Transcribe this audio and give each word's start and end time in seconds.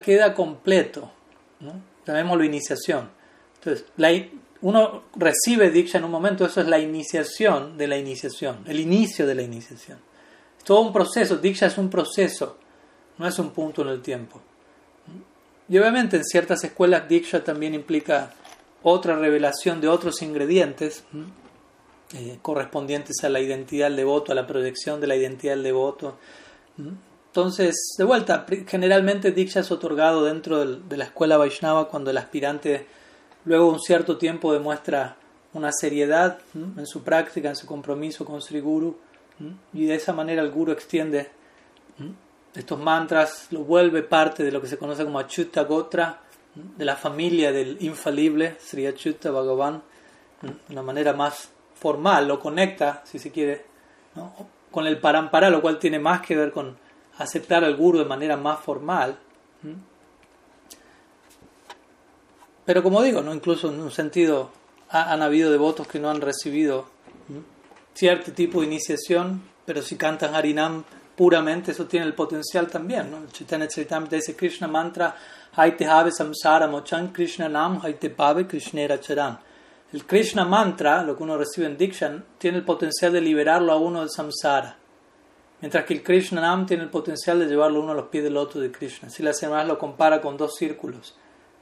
queda 0.00 0.34
completo, 0.34 1.10
¿no? 1.60 1.74
llamémoslo 2.06 2.42
iniciación. 2.44 3.10
Entonces, 3.56 3.86
uno 4.62 5.04
recibe 5.14 5.70
Diksha 5.70 5.98
en 5.98 6.04
un 6.04 6.10
momento, 6.10 6.44
eso 6.46 6.60
es 6.60 6.66
la 6.66 6.78
iniciación 6.78 7.76
de 7.76 7.86
la 7.86 7.98
iniciación, 7.98 8.64
el 8.66 8.80
inicio 8.80 9.26
de 9.26 9.34
la 9.34 9.42
iniciación. 9.42 9.98
Es 10.58 10.64
todo 10.64 10.80
un 10.80 10.92
proceso, 10.92 11.36
Diksha 11.36 11.66
es 11.66 11.78
un 11.78 11.90
proceso, 11.90 12.56
no 13.18 13.28
es 13.28 13.38
un 13.38 13.50
punto 13.50 13.82
en 13.82 13.88
el 13.88 14.00
tiempo. 14.02 14.40
Y 15.68 15.78
obviamente 15.78 16.16
en 16.16 16.24
ciertas 16.24 16.64
escuelas 16.64 17.08
Diksha 17.08 17.44
también 17.44 17.74
implica 17.74 18.32
otra 18.82 19.16
revelación 19.16 19.80
de 19.80 19.88
otros 19.88 20.22
ingredientes 20.22 21.04
eh, 22.14 22.38
correspondientes 22.42 23.22
a 23.22 23.28
la 23.28 23.40
identidad 23.40 23.86
del 23.86 23.96
devoto, 23.96 24.32
a 24.32 24.34
la 24.34 24.46
proyección 24.46 25.00
de 25.00 25.06
la 25.06 25.16
identidad 25.16 25.52
del 25.52 25.62
devoto. 25.62 26.18
Entonces, 27.30 27.94
de 27.96 28.02
vuelta, 28.02 28.44
generalmente 28.66 29.30
Diksha 29.30 29.60
es 29.60 29.70
otorgado 29.70 30.24
dentro 30.24 30.66
de 30.66 30.96
la 30.96 31.04
escuela 31.04 31.36
Vaishnava 31.36 31.86
cuando 31.86 32.10
el 32.10 32.18
aspirante 32.18 32.88
luego 33.44 33.70
un 33.70 33.78
cierto 33.78 34.18
tiempo 34.18 34.52
demuestra 34.52 35.16
una 35.52 35.70
seriedad 35.70 36.40
en 36.54 36.86
su 36.86 37.04
práctica, 37.04 37.48
en 37.48 37.54
su 37.54 37.66
compromiso 37.66 38.24
con 38.24 38.42
Sri 38.42 38.58
Guru, 38.58 38.98
y 39.72 39.86
de 39.86 39.94
esa 39.94 40.12
manera 40.12 40.42
el 40.42 40.50
Guru 40.50 40.72
extiende 40.72 41.30
estos 42.52 42.80
mantras, 42.80 43.46
lo 43.50 43.60
vuelve 43.60 44.02
parte 44.02 44.42
de 44.42 44.50
lo 44.50 44.60
que 44.60 44.66
se 44.66 44.76
conoce 44.76 45.04
como 45.04 45.20
Achyuta 45.20 45.62
Gotra, 45.62 46.22
de 46.54 46.84
la 46.84 46.96
familia 46.96 47.52
del 47.52 47.76
infalible 47.80 48.56
Sri 48.58 48.88
Achyuta 48.88 49.30
Bhagavan, 49.30 49.82
de 50.42 50.72
una 50.72 50.82
manera 50.82 51.12
más 51.12 51.48
formal, 51.76 52.26
lo 52.26 52.40
conecta, 52.40 53.02
si 53.04 53.20
se 53.20 53.30
quiere, 53.30 53.66
con 54.72 54.88
el 54.88 54.98
parampara, 54.98 55.48
lo 55.48 55.62
cual 55.62 55.78
tiene 55.78 56.00
más 56.00 56.22
que 56.22 56.34
ver 56.34 56.50
con 56.50 56.89
aceptar 57.20 57.64
al 57.64 57.76
guru 57.76 57.98
de 57.98 58.06
manera 58.06 58.36
más 58.36 58.60
formal. 58.60 59.18
Pero 62.64 62.82
como 62.82 63.02
digo, 63.02 63.20
no 63.20 63.34
incluso 63.34 63.68
en 63.68 63.80
un 63.80 63.90
sentido 63.90 64.50
han 64.88 65.22
habido 65.22 65.52
devotos 65.52 65.86
que 65.86 66.00
no 66.00 66.10
han 66.10 66.20
recibido 66.20 66.86
cierto 67.94 68.32
tipo 68.32 68.60
de 68.60 68.66
iniciación, 68.66 69.42
pero 69.66 69.82
si 69.82 69.96
cantan 69.96 70.34
Harinam 70.34 70.82
puramente, 71.14 71.72
eso 71.72 71.86
tiene 71.86 72.06
el 72.06 72.14
potencial 72.14 72.68
también. 72.68 73.10
¿no? 73.10 73.26
Chaitanya 73.30 73.68
Charitamrita 73.68 74.16
dice 74.16 74.34
Krishna 74.34 74.66
mantra, 74.66 75.14
Haite 75.56 75.84
have 75.84 76.10
samsara 76.10 76.66
mochan 76.66 77.12
Krishna 77.12 77.48
nam, 77.48 77.80
Haite 77.82 78.08
pave 78.08 78.46
Krishnera 78.46 78.98
charan. 78.98 79.38
El 79.92 80.06
Krishna 80.06 80.44
mantra, 80.44 81.02
lo 81.02 81.16
que 81.16 81.22
uno 81.22 81.36
recibe 81.36 81.66
en 81.66 81.76
Dikshan, 81.76 82.24
tiene 82.38 82.58
el 82.58 82.64
potencial 82.64 83.12
de 83.12 83.20
liberarlo 83.20 83.72
a 83.72 83.76
uno 83.76 84.00
del 84.00 84.10
samsara. 84.10 84.79
Mientras 85.60 85.84
que 85.84 85.94
el 85.94 86.02
Krishna 86.02 86.40
Nam 86.40 86.66
tiene 86.66 86.84
el 86.84 86.88
potencial 86.88 87.38
de 87.38 87.46
llevarlo 87.46 87.80
uno 87.80 87.92
a 87.92 87.94
los 87.94 88.06
pies 88.06 88.24
del 88.24 88.34
loto 88.34 88.58
de 88.58 88.72
Krishna. 88.72 89.10
Si 89.10 89.22
la 89.22 89.34
semana 89.34 89.64
lo 89.64 89.78
compara 89.78 90.20
con 90.20 90.36
dos 90.36 90.56
círculos. 90.56 91.14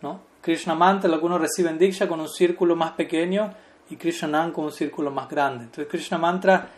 ¿no? 0.02 0.20
Krishna 0.40 0.74
Mantra, 0.74 1.10
lo 1.10 1.18
que 1.18 1.26
uno 1.26 1.38
recibe 1.38 1.70
en 1.70 1.78
Diksha, 1.78 2.06
con 2.06 2.20
un 2.20 2.28
círculo 2.28 2.76
más 2.76 2.92
pequeño 2.92 3.52
y 3.90 3.96
Krishna 3.96 4.28
Nam 4.28 4.52
con 4.52 4.64
un 4.66 4.72
círculo 4.72 5.10
más 5.10 5.28
grande. 5.28 5.64
Entonces 5.64 5.88
Krishna 5.88 6.18
Mantra 6.18 6.68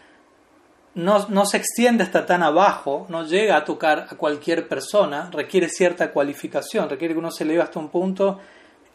no, 0.95 1.27
no, 1.29 1.47
se 1.47 1.57
extiende 1.57 2.03
hasta 2.03 2.27
tan 2.27 2.43
abajo, 2.43 3.07
no 3.09 3.25
llega 3.25 3.57
a 3.57 3.65
tocar 3.65 4.07
a 4.11 4.17
cualquier 4.17 4.67
persona, 4.67 5.31
requiere 5.33 5.69
cierta 5.69 6.11
cualificación, 6.11 6.89
requiere 6.89 7.15
que 7.15 7.21
uno 7.21 7.31
se 7.31 7.45
eleve 7.45 7.63
hasta 7.63 7.79
un 7.79 7.89
punto 7.89 8.41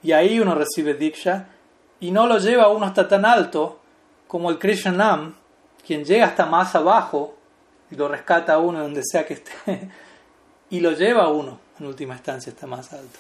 y 0.04 0.12
ahí 0.12 0.40
uno 0.40 0.56
recibe 0.56 0.94
Diksha 0.94 1.48
y 2.00 2.12
no 2.12 2.28
lo 2.28 2.38
lleva 2.38 2.70
uno 2.70 2.86
hasta 2.86 3.08
tan 3.08 3.26
alto 3.26 3.80
como 4.28 4.50
el 4.50 4.60
Krishna 4.60 4.92
Nam, 4.92 5.36
quien 5.86 6.04
llega 6.04 6.26
hasta 6.26 6.46
más 6.46 6.76
abajo 6.76 7.36
y 7.92 7.96
lo 7.96 8.08
rescata 8.08 8.54
a 8.54 8.60
uno 8.60 8.82
donde 8.82 9.02
sea 9.04 9.26
que 9.26 9.36
esté. 9.36 9.52
Y 10.68 10.80
lo 10.80 10.94
lleva 10.94 11.26
a 11.26 11.30
uno 11.30 11.60
en 11.80 11.86
última 11.86 12.16
instancia 12.16 12.50
está 12.50 12.66
más 12.66 12.92
alto 12.92 13.20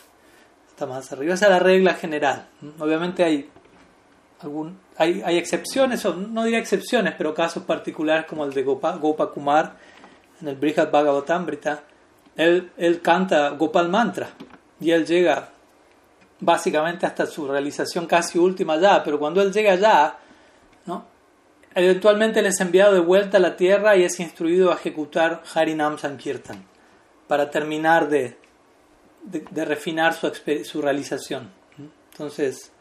está 0.75 0.85
más 0.85 1.09
arriba. 1.13 1.33
Esa 1.33 1.45
es 1.45 1.52
la 1.52 1.59
regla 1.59 1.94
general. 1.94 2.47
Obviamente 2.80 3.23
hay 3.23 3.49
algún 4.41 4.77
hay, 4.97 5.22
hay 5.25 5.38
excepciones 5.38 6.05
o 6.05 6.13
no 6.13 6.44
diría 6.44 6.59
excepciones 6.59 7.13
pero 7.17 7.33
casos 7.33 7.63
particulares 7.63 8.25
como 8.25 8.44
el 8.44 8.53
de 8.53 8.63
Gopa, 8.63 9.31
Kumar 9.34 9.78
en 10.41 10.50
el 10.50 10.56
Brihad 10.57 10.91
Bhagavatamrita. 10.91 11.84
Él, 12.35 12.72
él 12.75 13.01
canta 13.01 13.51
Gopal 13.51 13.88
Mantra 13.88 14.28
y 14.81 14.91
él 14.91 15.06
llega 15.06 15.47
básicamente 16.41 17.06
hasta 17.06 17.25
su 17.25 17.47
realización 17.47 18.06
casi 18.06 18.38
última 18.38 18.78
ya 18.78 19.01
pero 19.01 19.18
cuando 19.18 19.41
él 19.41 19.53
llega 19.53 19.72
allá. 19.72 20.18
Eventualmente 21.75 22.40
él 22.40 22.46
es 22.46 22.62
enviado 22.62 22.94
de 22.94 23.02
vuelta 23.02 23.36
a 23.36 23.41
la 23.41 23.58
tierra 23.58 23.97
y 23.97 24.03
es 24.03 24.22
instruido 24.22 24.72
a 24.72 24.75
ejecutar 24.75 25.44
Harinam 25.53 25.97
Sankirtan 25.97 26.63
para 27.28 27.52
terminar 27.52 28.08
de, 28.08 28.38
de, 29.24 29.66
refinar 29.66 30.13
su, 30.13 30.31
su, 30.63 30.81
realización. 30.81 31.52
Entonces, 32.13 32.72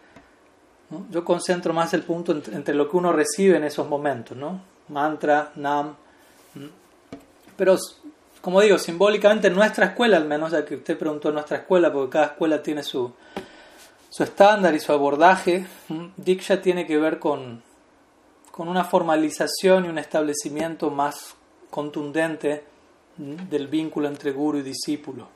yo 1.11 1.25
concentro 1.25 1.73
más 1.73 1.93
el 1.93 2.03
punto 2.03 2.41
entre, 2.53 2.73
lo 2.73 2.89
que 2.89 2.97
uno 2.97 3.13
recibe 3.13 3.57
en 3.57 3.65
esos 3.65 3.89
momentos, 3.89 4.37
¿no? 4.37 4.63
mantra, 4.89 5.51
nam. 5.57 5.97
Pero, 7.57 7.77
como 8.41 8.61
digo, 8.61 8.79
simbólicamente 8.79 9.49
en 9.49 9.55
nuestra 9.55 9.87
escuela, 9.87 10.19
al 10.19 10.27
menos 10.27 10.53
ya 10.53 10.65
que 10.65 10.77
usted 10.77 10.97
preguntó 10.97 11.31
en 11.31 11.35
nuestra 11.35 11.59
escuela, 11.59 11.93
porque 11.93 12.13
cada 12.13 12.27
escuela 12.27 12.63
tiene 12.63 12.85
su, 12.85 13.13
su 14.09 14.23
estándar 14.23 14.73
y 14.75 14.79
su 14.79 14.93
abordaje, 14.93 15.67
Diksha 16.17 16.63
tiene 16.63 16.87
que 16.87 16.97
ver 16.97 17.19
con 17.19 17.63
con 18.55 18.69
una 18.69 18.85
formalización 18.85 19.85
y 19.85 19.89
un 19.89 19.99
establecimiento 19.99 20.89
más 20.89 21.35
contundente 21.71 22.63
del 23.17 23.67
vínculo 23.67 24.07
entre 24.07 24.31
guru 24.31 24.59
y 24.59 24.63
discípulo, 24.63 25.27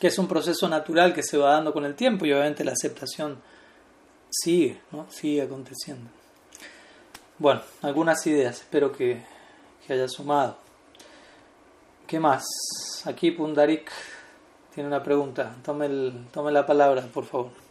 que 0.00 0.06
es 0.06 0.18
un 0.18 0.26
proceso 0.26 0.66
natural 0.66 1.12
que 1.12 1.22
se 1.22 1.36
va 1.36 1.50
dando 1.52 1.74
con 1.74 1.84
el 1.84 1.94
tiempo 1.94 2.24
y 2.24 2.32
obviamente 2.32 2.64
la 2.64 2.72
aceptación 2.72 3.36
sigue, 4.30 4.80
¿no? 4.92 5.10
sigue 5.10 5.42
aconteciendo. 5.42 6.08
Bueno, 7.36 7.60
algunas 7.82 8.26
ideas, 8.26 8.62
espero 8.62 8.90
que, 8.90 9.22
que 9.86 9.92
haya 9.92 10.08
sumado. 10.08 10.56
¿Qué 12.06 12.18
más? 12.18 12.46
Aquí 13.04 13.30
Pundarik 13.30 13.92
tiene 14.74 14.88
una 14.88 15.02
pregunta. 15.02 15.54
Tome, 15.62 15.84
el, 15.84 16.28
tome 16.32 16.50
la 16.50 16.64
palabra, 16.64 17.02
por 17.12 17.26
favor. 17.26 17.67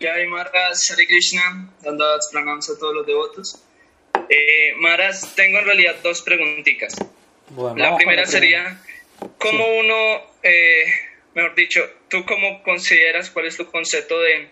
Hay 0.00 0.26
Maras, 0.26 0.90
Hare 0.90 1.06
Krishna, 1.06 1.72
dando 1.80 2.04
pranams 2.30 2.70
a 2.70 2.78
todos 2.78 2.94
los 2.94 3.06
devotos. 3.06 3.62
Eh, 4.28 4.74
Maras, 4.76 5.34
tengo 5.34 5.58
en 5.58 5.64
realidad 5.66 5.96
dos 6.02 6.22
preguntitas. 6.22 6.94
la 7.76 7.96
primera 7.96 8.26
sería, 8.26 8.80
¿cómo 9.38 9.66
uno, 9.78 10.22
eh, 10.42 10.84
mejor 11.34 11.54
dicho, 11.54 11.88
tú 12.08 12.24
cómo 12.24 12.62
consideras 12.62 13.30
cuál 13.30 13.46
es 13.46 13.56
tu 13.56 13.66
concepto 13.70 14.20
de 14.20 14.50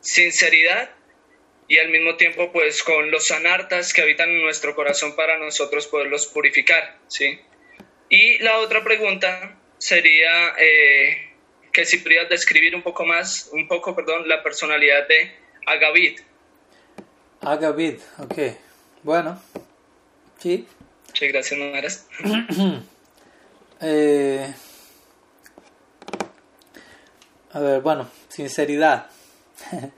sinceridad 0.00 0.90
y 1.68 1.78
al 1.78 1.88
mismo 1.88 2.16
tiempo 2.16 2.52
pues 2.52 2.82
con 2.82 3.10
los 3.10 3.30
anartas 3.30 3.92
que 3.92 4.02
habitan 4.02 4.28
en 4.30 4.42
nuestro 4.42 4.74
corazón 4.74 5.14
para 5.14 5.38
nosotros 5.38 5.86
poderlos 5.86 6.26
purificar, 6.26 6.98
¿sí? 7.08 7.40
Y 8.08 8.38
la 8.38 8.58
otra 8.58 8.82
pregunta 8.82 9.58
sería... 9.78 10.54
Eh, 10.58 11.31
que 11.72 11.86
si 11.86 11.98
pudieras 11.98 12.28
describir 12.28 12.74
un 12.76 12.82
poco 12.82 13.04
más, 13.04 13.48
un 13.52 13.66
poco, 13.66 13.94
perdón, 13.94 14.28
la 14.28 14.42
personalidad 14.42 15.08
de 15.08 15.32
Agavid. 15.66 16.20
Agavid, 17.40 18.00
ok. 18.18 18.38
Bueno, 19.02 19.40
sí. 20.38 20.66
Muchas 21.08 21.28
gracias, 21.28 21.58
Numeras. 21.58 22.06
eh, 23.80 24.54
a 27.52 27.60
ver, 27.60 27.80
bueno, 27.80 28.08
sinceridad. 28.28 29.06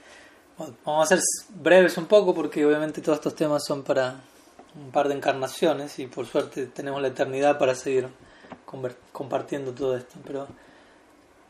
Vamos 0.85 1.11
a 1.11 1.17
ser 1.17 1.25
breves 1.51 1.99
un 1.99 2.07
poco 2.07 2.35
porque 2.35 2.65
obviamente 2.65 3.01
todos 3.01 3.19
estos 3.19 3.35
temas 3.35 3.65
son 3.67 3.83
para 3.83 4.21
un 4.77 4.93
par 4.93 5.09
de 5.09 5.15
encarnaciones 5.15 5.99
y 5.99 6.07
por 6.07 6.27
suerte 6.27 6.67
tenemos 6.67 7.03
la 7.03 7.09
eternidad 7.09 7.59
para 7.59 7.75
seguir 7.75 8.09
compartiendo 9.13 9.73
todo 9.73 9.97
esto. 9.97 10.15
Pero 10.25 10.47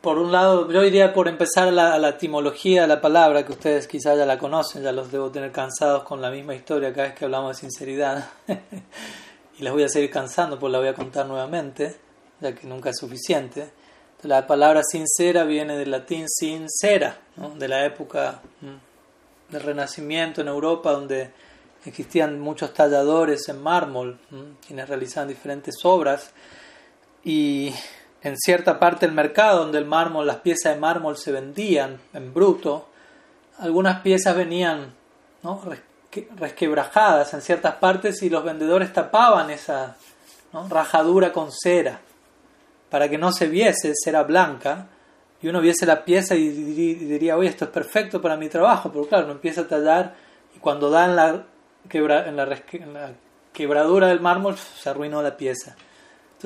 por 0.05 0.19
un 0.19 0.31
lado, 0.31 0.71
yo 0.71 0.83
diría 0.83 1.13
por 1.13 1.27
empezar 1.27 1.73
la, 1.73 1.97
la 1.97 2.09
etimología 2.09 2.83
de 2.83 2.87
la 2.87 3.01
palabra, 3.01 3.43
que 3.43 3.53
ustedes 3.53 3.87
quizás 3.87 4.15
ya 4.15 4.23
la 4.27 4.37
conocen, 4.37 4.83
ya 4.83 4.91
los 4.91 5.11
debo 5.11 5.31
tener 5.31 5.51
cansados 5.51 6.03
con 6.03 6.21
la 6.21 6.29
misma 6.29 6.53
historia 6.53 6.93
cada 6.93 7.07
vez 7.07 7.17
que 7.17 7.25
hablamos 7.25 7.55
de 7.55 7.61
sinceridad. 7.61 8.29
y 9.57 9.63
les 9.63 9.73
voy 9.73 9.81
a 9.81 9.89
seguir 9.89 10.11
cansando, 10.11 10.59
pues 10.59 10.71
la 10.71 10.77
voy 10.77 10.89
a 10.89 10.93
contar 10.93 11.25
nuevamente, 11.25 11.95
ya 12.39 12.53
que 12.53 12.67
nunca 12.67 12.91
es 12.91 12.97
suficiente. 12.97 13.71
La 14.21 14.45
palabra 14.45 14.83
sincera 14.83 15.43
viene 15.43 15.75
del 15.75 15.89
latín 15.89 16.29
sincera, 16.29 17.17
de 17.55 17.67
la 17.67 17.83
época 17.83 18.41
del 19.49 19.61
Renacimiento 19.61 20.41
en 20.41 20.49
Europa, 20.49 20.91
donde 20.91 21.31
existían 21.83 22.39
muchos 22.39 22.75
talladores 22.75 23.49
en 23.49 23.59
mármol, 23.59 24.19
quienes 24.67 24.87
realizaban 24.87 25.29
diferentes 25.29 25.77
obras. 25.83 26.31
Y 27.23 27.73
en 28.25 28.39
cierta 28.39 28.79
parte 28.79 29.05
del 29.05 29.13
mercado 29.13 29.59
donde 29.59 29.77
el 29.77 29.85
mármol, 29.85 30.25
las 30.25 30.37
piezas 30.37 30.73
de 30.73 30.79
mármol 30.79 31.15
se 31.15 31.31
vendían 31.31 31.99
en 32.11 32.33
bruto, 32.33 32.87
algunas 33.59 34.01
piezas 34.01 34.35
venían 34.35 34.95
resquebrajadas 36.35 37.35
en 37.35 37.41
ciertas 37.43 37.75
partes 37.75 38.23
y 38.23 38.31
los 38.31 38.43
vendedores 38.43 38.91
tapaban 38.91 39.51
esa, 39.51 39.95
rajadura 40.69 41.31
con 41.31 41.51
cera, 41.51 41.99
para 42.89 43.07
que 43.09 43.19
no 43.19 43.31
se 43.31 43.47
viese 43.47 43.93
cera 43.93 44.23
blanca, 44.23 44.87
y 45.39 45.47
uno 45.47 45.61
viese 45.61 45.85
la 45.85 46.03
pieza 46.03 46.33
y 46.33 46.49
diría, 46.49 47.37
oye, 47.37 47.49
esto 47.49 47.65
es 47.65 47.71
perfecto 47.71 48.23
para 48.23 48.37
mi 48.37 48.49
trabajo, 48.49 48.91
pero 48.91 49.05
claro, 49.05 49.25
uno 49.25 49.33
empieza 49.33 49.61
a 49.61 49.67
tallar 49.67 50.15
y 50.55 50.57
cuando 50.57 50.89
da 50.89 51.07
la, 51.07 51.43
en 51.91 52.35
la 52.35 53.11
quebradura 53.53 54.07
del 54.07 54.19
mármol 54.19 54.57
se 54.57 54.89
arruinó 54.89 55.21
la 55.21 55.37
pieza. 55.37 55.75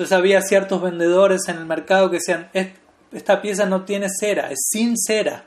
Entonces 0.00 0.16
había 0.16 0.40
ciertos 0.40 0.80
vendedores 0.80 1.46
en 1.48 1.58
el 1.58 1.66
mercado 1.66 2.08
que 2.08 2.16
decían, 2.16 2.48
esta 3.12 3.42
pieza 3.42 3.66
no 3.66 3.84
tiene 3.84 4.06
cera, 4.08 4.50
es 4.50 4.60
sin 4.70 4.96
cera, 4.96 5.44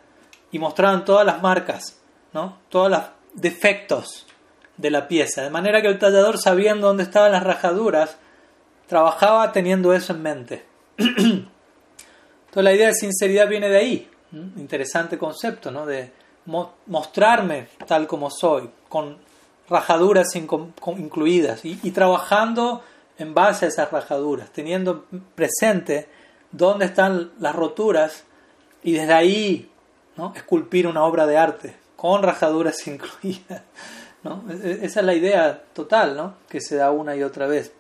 y 0.52 0.60
mostraban 0.60 1.06
todas 1.06 1.26
las 1.26 1.42
marcas, 1.42 2.00
¿no? 2.34 2.60
todos 2.70 2.92
los 2.92 3.02
defectos 3.34 4.28
de 4.78 4.92
la 4.92 5.08
pieza, 5.08 5.42
de 5.42 5.50
manera 5.50 5.82
que 5.82 5.88
el 5.88 5.98
tallador, 5.98 6.38
sabiendo 6.38 6.86
dónde 6.86 7.02
estaban 7.02 7.32
las 7.32 7.42
rajaduras, 7.42 8.18
trabajaba 8.86 9.52
teniendo 9.52 9.92
eso 9.92 10.14
en 10.14 10.22
mente. 10.22 10.66
Entonces 10.98 11.48
la 12.54 12.74
idea 12.74 12.90
de 12.90 12.94
sinceridad 12.94 13.48
viene 13.48 13.70
de 13.70 13.78
ahí, 13.78 14.08
interesante 14.58 15.18
concepto, 15.18 15.72
¿no? 15.72 15.88
de 15.88 16.12
mostrarme 16.46 17.70
tal 17.88 18.06
como 18.06 18.30
soy, 18.30 18.70
con 18.88 19.18
rajaduras 19.68 20.36
incluidas 20.36 21.66
y, 21.66 21.90
trabajando 21.90 22.84
en 23.24 23.34
base 23.34 23.66
a 23.66 23.70
esas 23.70 23.90
rajaduras, 23.90 24.52
teniendo 24.52 25.06
presente 25.34 26.10
dónde 26.52 26.86
están 26.86 27.32
las 27.40 27.56
roturas 27.56 28.26
y 28.84 28.92
desde 28.92 29.14
ahí 29.14 29.72
esculpir 30.36 30.88
una 30.88 31.06
obra 31.06 31.26
de 31.26 31.38
arte 31.38 31.76
con 31.96 32.22
rajaduras 32.22 32.86
incluidas. 32.88 33.62
¿no? 34.24 34.44
E, 34.50 34.54
e, 34.54 34.86
esa 34.86 35.00
es 35.00 35.06
la 35.06 35.14
idea 35.14 35.64
total 35.74 36.18
¿no? 36.18 36.36
que 36.50 36.60
se 36.60 36.76
da 36.76 36.92
una 36.92 37.16
y 37.16 37.24
otra 37.24 37.48
vez. 37.48 37.72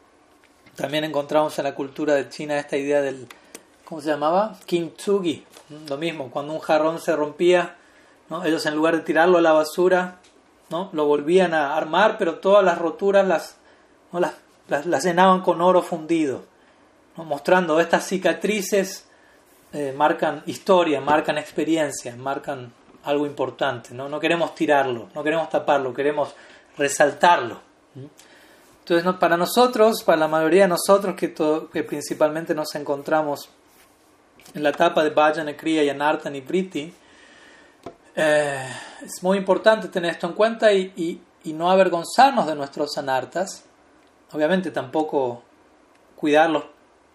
También 0.75 1.04
encontramos 1.04 1.60
en 1.60 1.66
la 1.66 1.75
cultura 1.75 2.16
de 2.16 2.30
China 2.30 2.57
esta 2.57 2.78
idea 2.78 3.01
del, 3.01 3.28
¿cómo 3.84 4.01
se 4.01 4.10
llamaba? 4.10 4.57
Kintsugi. 4.66 5.45
Lo 5.90 5.98
mismo, 5.98 6.31
cuando 6.31 6.54
un 6.54 6.60
jarrón 6.60 7.00
se 7.00 7.16
rompía, 7.16 7.75
¿no? 8.30 8.45
ellos 8.45 8.66
en 8.66 8.75
lugar 8.75 8.95
de 8.95 9.04
tirarlo 9.04 9.40
a 9.40 9.42
la 9.42 9.51
basura, 9.51 10.19
¿no? 10.69 10.90
lo 10.94 11.06
volvían 11.06 11.54
a 11.54 11.75
armar, 11.75 12.18
pero 12.18 12.36
todas 12.36 12.63
las 12.63 12.78
roturas 12.78 13.28
las, 13.28 13.57
¿no? 14.12 14.22
las, 14.22 14.34
las, 14.68 15.04
llenaban 15.04 15.42
con 15.42 15.62
oro 15.62 15.81
fundido, 15.81 16.44
mostrando 17.15 17.80
estas 17.80 18.07
cicatrices 18.07 19.06
eh, 19.71 19.94
marcan 19.95 20.44
historia, 20.45 21.01
marcan 21.01 21.38
experiencia, 21.38 22.15
marcan 22.15 22.71
algo 23.04 23.25
importante. 23.25 23.94
¿no? 23.94 24.10
no 24.10 24.19
queremos 24.19 24.56
tirarlo, 24.56 25.10
no 25.13 25.24
queremos 25.24 25.50
taparlo, 25.50 25.94
queremos 25.94 26.33
resaltarlo. 26.77 27.60
Entonces, 28.80 29.13
para 29.15 29.38
nosotros, 29.38 30.04
para 30.04 30.18
la 30.18 30.27
mayoría 30.27 30.63
de 30.63 30.69
nosotros 30.69 31.16
que, 31.16 31.33
que 31.33 31.83
principalmente 31.83 32.54
nos 32.54 32.75
encontramos 32.75 33.50
en 34.54 34.63
la 34.63 34.69
etapa 34.69 35.04
de 35.04 35.09
Vajana, 35.09 35.56
Kriya, 35.56 35.83
Yanartha 35.83 36.30
y 36.36 36.42
Priti, 36.42 36.94
eh, 38.16 38.68
es 39.01 39.24
muy 39.24 39.38
importante 39.38 39.88
tener 39.88 40.12
esto 40.12 40.27
en 40.27 40.33
cuenta 40.33 40.71
y, 40.71 41.21
y, 41.44 41.54
no 41.54 41.71
avergonzarnos 41.71 42.45
de 42.45 42.56
nuestros 42.56 42.98
anartas. 42.98 43.66
Obviamente 44.33 44.71
tampoco 44.71 45.44
cuidarlos 46.15 46.65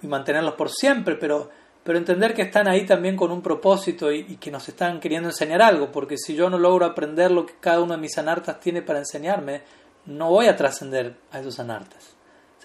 y 0.02 0.06
mantenerlos 0.06 0.54
por 0.54 0.70
siempre, 0.70 1.16
pero, 1.16 1.50
pero 1.82 1.98
entender 1.98 2.34
que 2.34 2.42
están 2.42 2.68
ahí 2.68 2.86
también 2.86 3.16
con 3.16 3.30
un 3.30 3.42
propósito 3.42 4.12
y, 4.12 4.36
que 4.36 4.50
nos 4.50 4.68
están 4.68 5.00
queriendo 5.00 5.28
enseñar 5.28 5.60
algo, 5.60 5.90
porque 5.90 6.16
si 6.16 6.34
yo 6.34 6.48
no 6.48 6.58
logro 6.58 6.86
aprender 6.86 7.30
lo 7.30 7.44
que 7.44 7.54
cada 7.60 7.80
uno 7.80 7.94
de 7.94 8.00
mis 8.00 8.16
anartas 8.18 8.60
tiene 8.60 8.82
para 8.82 9.00
enseñarme, 9.00 9.62
no 10.06 10.30
voy 10.30 10.46
a 10.46 10.56
trascender 10.56 11.16
a 11.32 11.40
esos 11.40 11.58
anartas. 11.58 12.14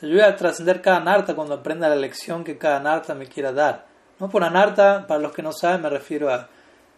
O 0.02 0.06
yo 0.06 0.14
voy 0.14 0.22
a 0.22 0.36
trascender 0.36 0.82
cada 0.82 0.98
anarta 0.98 1.36
cuando 1.36 1.56
aprenda 1.56 1.90
la 1.90 1.96
lección 1.96 2.44
que 2.44 2.58
cada 2.58 2.78
anarta 2.78 3.16
me 3.16 3.28
quiera 3.28 3.52
dar. 3.52 3.86
No 4.20 4.30
por 4.30 4.44
anarta, 4.44 5.08
para 5.08 5.20
los 5.20 5.32
que 5.32 5.42
no 5.42 5.52
saben, 5.52 5.82
me 5.82 5.90
refiero 5.90 6.30
a 6.30 6.50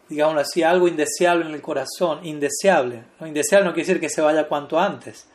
digámoslo 0.10 0.42
así, 0.42 0.64
algo 0.64 0.88
indeseable 0.88 1.46
en 1.46 1.54
el 1.54 1.62
corazón, 1.62 2.26
indeseable. 2.26 3.04
¿no? 3.20 3.28
Indeseable 3.28 3.68
no 3.68 3.74
quiere 3.74 3.88
decir 3.88 4.02
que 4.02 4.10
se 4.10 4.22
vaya 4.22 4.48
cuanto 4.48 4.80
antes, 4.80 5.28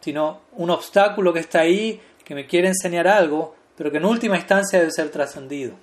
sino 0.00 0.40
un 0.52 0.70
obstáculo 0.70 1.32
que 1.32 1.40
está 1.40 1.60
ahí, 1.60 2.00
que 2.24 2.34
me 2.34 2.46
quiere 2.46 2.68
enseñar 2.68 3.08
algo, 3.08 3.54
pero 3.76 3.90
que 3.90 3.98
en 3.98 4.04
última 4.04 4.36
instancia 4.36 4.78
debe 4.78 4.90
ser 4.90 5.10
trascendido. 5.10 5.74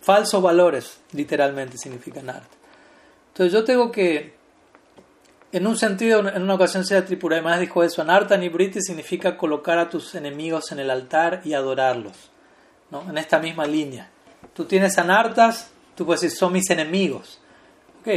Falsos 0.00 0.42
valores, 0.42 1.00
literalmente, 1.12 1.78
significan 1.78 2.30
arte. 2.30 2.56
Entonces 3.28 3.52
yo 3.52 3.64
tengo 3.64 3.90
que, 3.90 4.34
en 5.52 5.66
un 5.66 5.76
sentido, 5.76 6.26
en 6.28 6.42
una 6.42 6.54
ocasión 6.54 6.84
sea 6.84 7.04
Tripura 7.04 7.36
además 7.36 7.60
dijo 7.60 7.82
eso, 7.82 8.02
Anarta 8.02 8.36
Nibriti 8.36 8.80
significa 8.80 9.36
colocar 9.36 9.78
a 9.78 9.90
tus 9.90 10.14
enemigos 10.14 10.72
en 10.72 10.78
el 10.78 10.90
altar 10.90 11.42
y 11.44 11.54
adorarlos, 11.54 12.30
¿no? 12.90 13.02
en 13.08 13.18
esta 13.18 13.38
misma 13.38 13.66
línea. 13.66 14.08
Tú 14.54 14.64
tienes 14.64 14.96
anartas, 14.96 15.70
Tú 15.96 16.04
puedes 16.04 16.20
decir, 16.20 16.38
son 16.38 16.52
mis 16.52 16.68
enemigos. 16.70 17.40
Ok, 18.00 18.08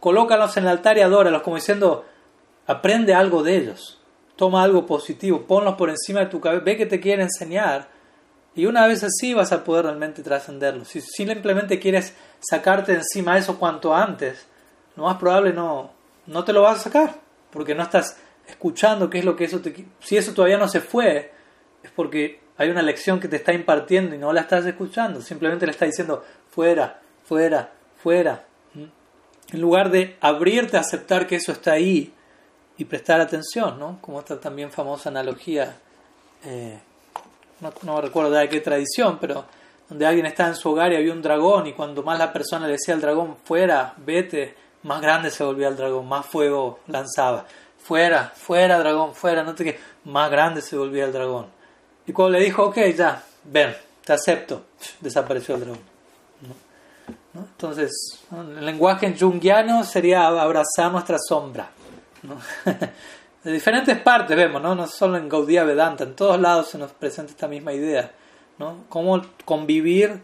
colócalos 0.00 0.56
en 0.56 0.64
el 0.64 0.70
altar 0.70 0.98
y 0.98 1.02
adóralos, 1.02 1.42
como 1.42 1.56
diciendo, 1.56 2.04
aprende 2.66 3.14
algo 3.14 3.42
de 3.42 3.56
ellos. 3.56 3.99
Toma 4.40 4.62
algo 4.62 4.86
positivo, 4.86 5.42
ponlos 5.42 5.74
por 5.74 5.90
encima 5.90 6.20
de 6.20 6.26
tu 6.28 6.40
cabeza, 6.40 6.64
ve 6.64 6.78
que 6.78 6.86
te 6.86 6.98
quieren 6.98 7.26
enseñar. 7.26 7.88
Y 8.54 8.64
una 8.64 8.86
vez 8.86 9.04
así 9.04 9.34
vas 9.34 9.52
a 9.52 9.62
poder 9.62 9.84
realmente 9.84 10.22
trascenderlos. 10.22 10.88
Si 10.88 11.02
simplemente 11.02 11.78
quieres 11.78 12.14
sacarte 12.40 12.92
de 12.92 12.98
encima 13.00 13.36
eso 13.36 13.58
cuanto 13.58 13.94
antes, 13.94 14.46
lo 14.96 15.04
más 15.04 15.18
probable 15.18 15.52
no, 15.52 15.90
no 16.24 16.42
te 16.42 16.54
lo 16.54 16.62
vas 16.62 16.80
a 16.80 16.84
sacar, 16.84 17.16
porque 17.50 17.74
no 17.74 17.82
estás 17.82 18.16
escuchando 18.48 19.10
qué 19.10 19.18
es 19.18 19.26
lo 19.26 19.36
que 19.36 19.44
eso 19.44 19.60
te... 19.60 19.84
Si 20.00 20.16
eso 20.16 20.32
todavía 20.32 20.56
no 20.56 20.68
se 20.68 20.80
fue, 20.80 21.34
es 21.82 21.90
porque 21.90 22.40
hay 22.56 22.70
una 22.70 22.80
lección 22.80 23.20
que 23.20 23.28
te 23.28 23.36
está 23.36 23.52
impartiendo 23.52 24.14
y 24.14 24.18
no 24.18 24.32
la 24.32 24.40
estás 24.40 24.64
escuchando. 24.64 25.20
Simplemente 25.20 25.66
le 25.66 25.72
está 25.72 25.84
diciendo, 25.84 26.24
fuera, 26.48 27.02
fuera, 27.26 27.74
fuera. 28.02 28.46
En 29.52 29.60
lugar 29.60 29.90
de 29.90 30.16
abrirte 30.22 30.78
a 30.78 30.80
aceptar 30.80 31.26
que 31.26 31.36
eso 31.36 31.52
está 31.52 31.72
ahí 31.72 32.14
y 32.80 32.86
prestar 32.86 33.20
atención, 33.20 33.78
¿no? 33.78 33.98
Como 34.00 34.20
esta 34.20 34.40
también 34.40 34.72
famosa 34.72 35.10
analogía, 35.10 35.76
eh, 36.46 36.78
no, 37.82 38.00
recuerdo 38.00 38.30
de 38.30 38.48
qué 38.48 38.60
tradición, 38.60 39.18
pero 39.20 39.44
donde 39.86 40.06
alguien 40.06 40.24
está 40.24 40.48
en 40.48 40.56
su 40.56 40.70
hogar 40.70 40.90
y 40.90 40.96
había 40.96 41.12
un 41.12 41.20
dragón 41.20 41.66
y 41.66 41.74
cuando 41.74 42.02
más 42.02 42.18
la 42.18 42.32
persona 42.32 42.64
le 42.66 42.72
decía 42.72 42.94
al 42.94 43.02
dragón, 43.02 43.36
fuera, 43.44 43.92
vete, 43.98 44.54
más 44.84 45.02
grande 45.02 45.30
se 45.30 45.44
volvía 45.44 45.68
el 45.68 45.76
dragón, 45.76 46.08
más 46.08 46.24
fuego 46.24 46.78
lanzaba. 46.86 47.44
Fuera, 47.82 48.32
fuera 48.34 48.78
dragón, 48.78 49.14
fuera, 49.14 49.42
no 49.42 49.54
te 49.54 49.64
que 49.64 49.78
más 50.06 50.30
grande 50.30 50.62
se 50.62 50.74
volvía 50.74 51.04
el 51.04 51.12
dragón. 51.12 51.48
Y 52.06 52.14
cuando 52.14 52.38
le 52.38 52.44
dijo, 52.44 52.64
ok, 52.64 52.78
ya, 52.96 53.22
ven, 53.44 53.76
te 54.06 54.14
acepto, 54.14 54.62
desapareció 55.00 55.56
el 55.56 55.60
dragón. 55.60 55.80
Entonces, 57.34 57.90
el 58.32 58.64
lenguaje 58.64 59.14
junguiano 59.20 59.84
sería 59.84 60.26
abrazar 60.26 60.90
nuestra 60.90 61.18
sombra. 61.18 61.70
De 63.44 63.52
diferentes 63.52 63.98
partes 64.00 64.36
vemos, 64.36 64.60
¿no? 64.60 64.74
no 64.74 64.86
solo 64.86 65.16
en 65.16 65.26
Gaudiya 65.26 65.64
Vedanta, 65.64 66.04
en 66.04 66.14
todos 66.14 66.38
lados 66.38 66.68
se 66.68 66.76
nos 66.76 66.92
presenta 66.92 67.32
esta 67.32 67.48
misma 67.48 67.72
idea. 67.72 68.12
¿no? 68.58 68.84
Cómo 68.90 69.22
convivir 69.46 70.20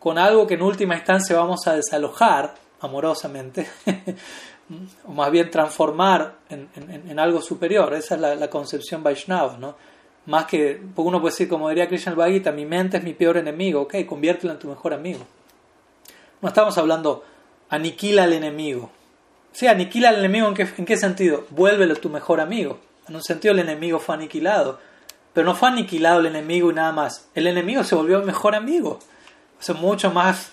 con 0.00 0.18
algo 0.18 0.46
que 0.48 0.54
en 0.54 0.62
última 0.62 0.96
instancia 0.96 1.36
vamos 1.36 1.66
a 1.68 1.74
desalojar 1.74 2.54
amorosamente, 2.80 3.68
o 5.06 5.12
más 5.12 5.30
bien 5.30 5.48
transformar 5.48 6.34
en, 6.48 6.68
en, 6.74 7.18
algo 7.20 7.40
superior. 7.40 7.94
Esa 7.94 8.16
es 8.16 8.20
la, 8.20 8.50
concepción 8.50 9.04
Vaishnava. 9.04 9.56
¿no? 9.56 9.76
Más 10.26 10.46
que, 10.46 10.82
uno 10.96 11.20
puede 11.20 11.32
decir, 11.32 11.48
como 11.48 11.68
diría 11.68 11.86
Krishna 11.86 12.14
Bhagita, 12.14 12.50
mi 12.50 12.66
mente 12.66 12.96
es 12.96 13.04
mi 13.04 13.14
peor 13.14 13.36
enemigo, 13.36 13.82
ok, 13.82 13.94
conviértelo 14.08 14.52
en 14.52 14.58
tu 14.58 14.68
mejor 14.68 14.92
amigo. 14.92 15.20
No 16.42 16.48
estamos 16.48 16.76
hablando 16.78 17.24
aniquila 17.68 18.24
al 18.24 18.32
enemigo. 18.32 18.90
Sí, 19.56 19.66
aniquila 19.68 20.10
al 20.10 20.16
enemigo 20.16 20.48
en 20.48 20.52
qué, 20.52 20.68
en 20.76 20.84
qué 20.84 20.98
sentido? 20.98 21.46
Vuélvelo 21.48 21.96
tu 21.96 22.10
mejor 22.10 22.42
amigo. 22.42 22.78
En 23.08 23.16
un 23.16 23.22
sentido 23.22 23.54
el 23.54 23.60
enemigo 23.60 23.98
fue 23.98 24.14
aniquilado. 24.14 24.78
Pero 25.32 25.46
no 25.46 25.54
fue 25.54 25.70
aniquilado 25.70 26.20
el 26.20 26.26
enemigo 26.26 26.70
y 26.70 26.74
nada 26.74 26.92
más. 26.92 27.30
El 27.34 27.46
enemigo 27.46 27.82
se 27.82 27.94
volvió 27.94 28.20
mejor 28.20 28.54
amigo. 28.54 28.98
O 29.66 29.72
mucho 29.72 30.10
más 30.10 30.50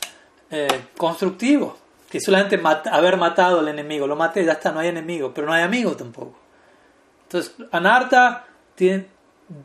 eh, 0.49 0.85
constructivo 0.95 1.75
que 2.09 2.21
solamente 2.21 2.57
haber 2.89 3.17
matado 3.17 3.59
al 3.59 3.67
enemigo. 3.67 4.07
Lo 4.07 4.15
maté, 4.15 4.45
ya 4.45 4.53
está, 4.53 4.71
no 4.71 4.79
hay 4.79 4.87
enemigo. 4.87 5.33
Pero 5.33 5.47
no 5.47 5.53
hay 5.53 5.63
amigo 5.63 5.91
tampoco. 5.97 6.39
Entonces, 7.23 7.55
Anarta 7.73 8.45
tiene, 8.73 9.07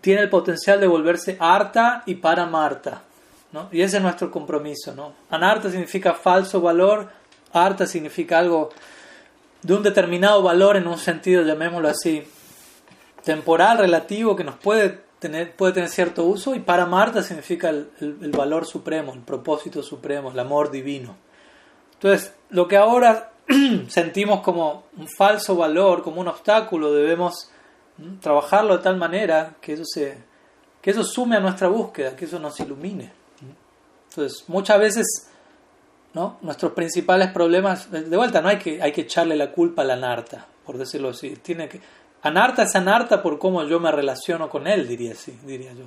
tiene 0.00 0.23
el 0.23 0.30
potencial 0.30 0.80
de 0.80 0.88
volverse 0.88 1.37
harta 1.38 2.02
y 2.07 2.16
para 2.16 2.45
Marta. 2.45 3.02
Y 3.71 3.83
ese 3.83 3.99
es 3.99 4.02
nuestro 4.02 4.33
compromiso. 4.33 4.97
¿no? 4.97 5.14
Anarta 5.30 5.71
significa 5.71 6.12
falso 6.14 6.61
valor, 6.61 7.09
arta 7.52 7.87
significa 7.87 8.40
algo 8.40 8.71
de 9.62 9.75
un 9.75 9.83
determinado 9.83 10.43
valor 10.43 10.77
en 10.77 10.87
un 10.87 10.99
sentido, 10.99 11.43
llamémoslo 11.43 11.88
así, 11.88 12.25
temporal, 13.25 13.79
relativo, 13.79 14.37
que 14.37 14.45
nos 14.45 14.57
puede 14.57 15.00
tener, 15.19 15.55
puede 15.55 15.73
tener 15.73 15.88
cierto 15.88 16.25
uso, 16.25 16.55
y 16.55 16.61
para 16.61 16.87
Marta 16.87 17.23
significa 17.23 17.71
el, 17.71 18.33
valor 18.37 18.67
supremo, 18.67 19.12
el 19.12 19.21
propósito 19.21 19.83
supremo, 19.83 20.31
el 20.31 20.38
amor 20.38 20.71
divino. 20.71 21.17
Entonces, 21.95 22.33
lo 22.50 22.69
que 22.69 22.77
ahora 22.77 23.33
sentimos 23.88 24.41
como 24.41 24.85
un 24.97 25.09
falso 25.09 25.57
valor, 25.57 26.03
como 26.03 26.21
un 26.21 26.29
obstáculo, 26.29 26.93
debemos 26.93 27.50
trabajarlo 28.21 28.77
de 28.77 28.83
tal 28.83 28.97
manera 28.97 29.57
que 29.61 29.73
eso 29.73 29.85
se 29.85 30.29
que 30.81 30.91
eso 30.91 31.03
sume 31.03 31.37
a 31.37 31.41
nuestra 31.41 31.69
búsqueda, 31.69 32.15
que 32.15 32.25
eso 32.25 32.38
nos 32.38 32.59
ilumine. 32.61 33.11
Entonces, 34.09 34.45
muchas 34.49 34.79
veces 34.79 35.27
¿no? 36.15 36.38
nuestros 36.43 36.73
principales 36.73 37.31
problemas, 37.31 37.91
de 37.91 38.17
vuelta, 38.17 38.41
no 38.41 38.49
hay 38.49 38.59
que, 38.59 38.83
hay 38.83 38.93
que 38.93 39.03
echarle 39.03 39.37
la 39.37 39.50
culpa 39.50 39.83
a 39.83 39.85
la 39.85 39.97
narta, 39.97 40.47
por 40.65 40.79
decirlo 40.79 41.11
así. 41.11 41.37
Tiene 41.37 41.69
que, 41.69 41.81
anarta 42.23 42.62
es 42.62 42.75
anarta 42.75 43.23
por 43.23 43.38
cómo 43.38 43.62
yo 43.65 43.81
me 43.81 43.93
relaciono 43.93 44.49
con 44.49 44.67
él, 44.67 44.88
diría, 44.88 45.12
así, 45.12 45.38
diría 45.45 45.73
yo. 45.73 45.85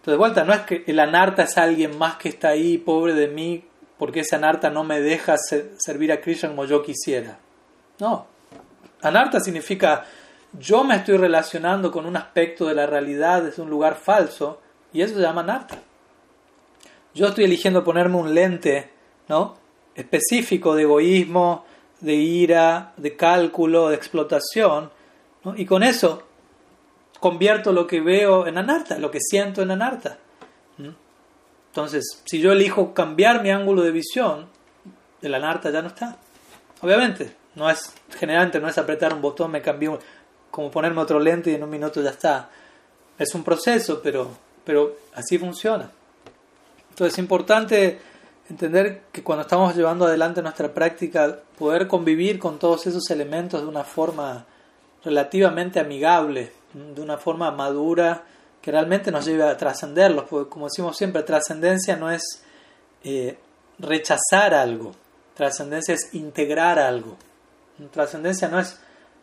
Entonces, 0.00 0.12
de 0.12 0.16
vuelta, 0.16 0.44
no 0.44 0.52
es 0.52 0.60
que 0.60 0.84
el 0.86 0.98
anarta 0.98 1.42
es 1.42 1.58
alguien 1.58 1.98
más 1.98 2.16
que 2.16 2.30
está 2.30 2.48
ahí, 2.48 2.78
pobre 2.78 3.14
de 3.14 3.28
mí, 3.28 3.64
porque 3.98 4.20
ese 4.20 4.36
anarta 4.36 4.70
no 4.70 4.82
me 4.82 5.00
deja 5.00 5.36
servir 5.36 6.10
a 6.10 6.20
Krishna 6.20 6.48
como 6.48 6.64
yo 6.64 6.82
quisiera. 6.82 7.38
No. 7.98 8.26
Anarta 9.02 9.40
significa 9.40 10.04
yo 10.58 10.82
me 10.82 10.96
estoy 10.96 11.16
relacionando 11.16 11.92
con 11.92 12.06
un 12.06 12.16
aspecto 12.16 12.66
de 12.66 12.74
la 12.74 12.86
realidad 12.86 13.42
desde 13.42 13.62
un 13.62 13.70
lugar 13.70 13.96
falso 13.96 14.60
y 14.92 15.02
eso 15.02 15.14
se 15.14 15.20
llama 15.20 15.42
anarta. 15.42 15.78
Yo 17.14 17.28
estoy 17.28 17.44
eligiendo 17.44 17.84
ponerme 17.84 18.16
un 18.16 18.34
lente 18.34 18.90
¿no? 19.30 19.56
específico 19.94 20.74
de 20.74 20.82
egoísmo, 20.82 21.64
de 22.00 22.14
ira, 22.14 22.92
de 22.96 23.16
cálculo, 23.16 23.88
de 23.88 23.96
explotación, 23.96 24.90
y 25.56 25.64
con 25.64 25.82
eso 25.82 26.24
convierto 27.20 27.72
lo 27.72 27.86
que 27.86 28.00
veo 28.00 28.46
en 28.46 28.58
anarta, 28.58 28.98
lo 28.98 29.10
que 29.10 29.20
siento 29.20 29.62
en 29.62 29.70
anarta. 29.70 30.18
Entonces, 31.68 32.22
si 32.24 32.40
yo 32.40 32.50
elijo 32.50 32.92
cambiar 32.92 33.42
mi 33.42 33.50
ángulo 33.50 33.82
de 33.82 33.92
visión, 33.92 34.48
el 35.22 35.34
anarta 35.34 35.70
ya 35.70 35.82
no 35.82 35.88
está. 35.88 36.16
Obviamente, 36.80 37.36
no 37.54 37.70
es 37.70 37.94
generalmente 38.18 38.58
no 38.58 38.68
es 38.68 38.76
apretar 38.76 39.14
un 39.14 39.22
botón, 39.22 39.52
me 39.52 39.62
cambio 39.62 40.00
como 40.50 40.70
ponerme 40.70 41.00
otro 41.00 41.20
lente 41.20 41.52
y 41.52 41.54
en 41.54 41.62
un 41.62 41.70
minuto 41.70 42.02
ya 42.02 42.10
está. 42.10 42.50
Es 43.16 43.34
un 43.36 43.44
proceso, 43.44 44.00
pero, 44.02 44.30
pero 44.64 44.96
así 45.14 45.38
funciona. 45.38 45.88
Entonces 46.90 47.12
es 47.12 47.18
importante 47.18 48.00
entender 48.50 49.02
que 49.12 49.22
cuando 49.22 49.42
estamos 49.42 49.74
llevando 49.76 50.04
adelante 50.04 50.42
nuestra 50.42 50.72
práctica, 50.74 51.38
poder 51.58 51.86
convivir 51.86 52.38
con 52.38 52.58
todos 52.58 52.86
esos 52.86 53.08
elementos 53.10 53.62
de 53.62 53.68
una 53.68 53.84
forma 53.84 54.44
relativamente 55.04 55.80
amigable, 55.80 56.52
de 56.72 57.00
una 57.00 57.16
forma 57.16 57.50
madura, 57.50 58.24
que 58.60 58.70
realmente 58.70 59.10
nos 59.10 59.24
lleve 59.24 59.44
a 59.44 59.56
trascenderlos, 59.56 60.24
porque 60.28 60.50
como 60.50 60.66
decimos 60.66 60.96
siempre, 60.96 61.22
trascendencia 61.22 61.96
no 61.96 62.10
es 62.10 62.42
eh, 63.04 63.38
rechazar 63.78 64.52
algo, 64.52 64.92
trascendencia 65.34 65.94
es 65.94 66.14
integrar 66.14 66.78
algo. 66.78 67.16
Trascendencia 67.90 68.48
no 68.48 68.60
es 68.60 68.78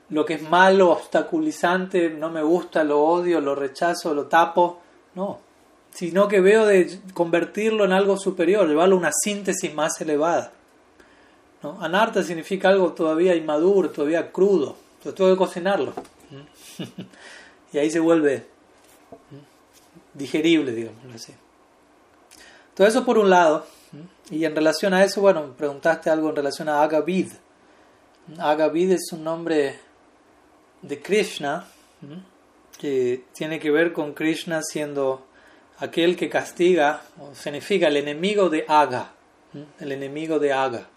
lo 0.09 0.25
que 0.25 0.35
es 0.35 0.41
malo, 0.41 0.89
obstaculizante, 0.91 2.09
no 2.09 2.29
me 2.29 2.41
gusta, 2.41 2.83
lo 2.83 3.03
odio, 3.03 3.39
lo 3.39 3.53
rechazo, 3.53 4.15
lo 4.15 4.25
tapo. 4.25 4.79
No, 5.13 5.39
sino 5.97 6.27
que 6.27 6.41
veo 6.41 6.67
de 6.67 6.99
convertirlo 7.15 7.83
en 7.83 7.91
algo 7.91 8.17
superior, 8.17 8.67
llevarlo 8.67 8.97
a 8.97 8.99
una 8.99 9.11
síntesis 9.11 9.73
más 9.73 9.99
elevada. 9.99 10.51
¿no? 11.63 11.81
Anarta 11.81 12.21
significa 12.21 12.69
algo 12.69 12.93
todavía 12.93 13.33
inmaduro, 13.35 13.89
todavía 13.89 14.31
crudo, 14.31 14.77
entonces 14.97 15.15
tengo 15.15 15.31
que 15.31 15.37
cocinarlo. 15.37 15.93
y 17.73 17.77
ahí 17.79 17.89
se 17.89 17.99
vuelve 17.99 18.45
digerible, 20.13 20.71
digamos 20.71 21.01
así. 21.15 21.33
Todo 22.75 22.85
eso 22.85 23.03
por 23.03 23.17
un 23.17 23.31
lado. 23.31 23.65
Y 24.29 24.45
en 24.45 24.55
relación 24.55 24.93
a 24.93 25.03
eso, 25.03 25.21
bueno, 25.21 25.55
preguntaste 25.57 26.11
algo 26.11 26.29
en 26.29 26.35
relación 26.35 26.69
a 26.69 26.83
Agavid. 26.83 27.31
Agavid 28.37 28.91
es 28.91 29.11
un 29.13 29.23
nombre 29.23 29.79
de 30.83 31.01
Krishna, 31.01 31.65
que 32.77 33.23
tiene 33.33 33.59
que 33.59 33.71
ver 33.71 33.93
con 33.93 34.13
Krishna 34.13 34.61
siendo 34.61 35.26
aquel 35.79 36.15
que 36.15 36.29
castiga, 36.29 37.01
o 37.19 37.35
significa 37.35 37.87
el 37.87 37.97
enemigo 37.97 38.49
de 38.49 38.65
Aga, 38.67 39.11
el 39.79 39.91
enemigo 39.91 40.39
de 40.39 40.53
Aga. 40.53 40.87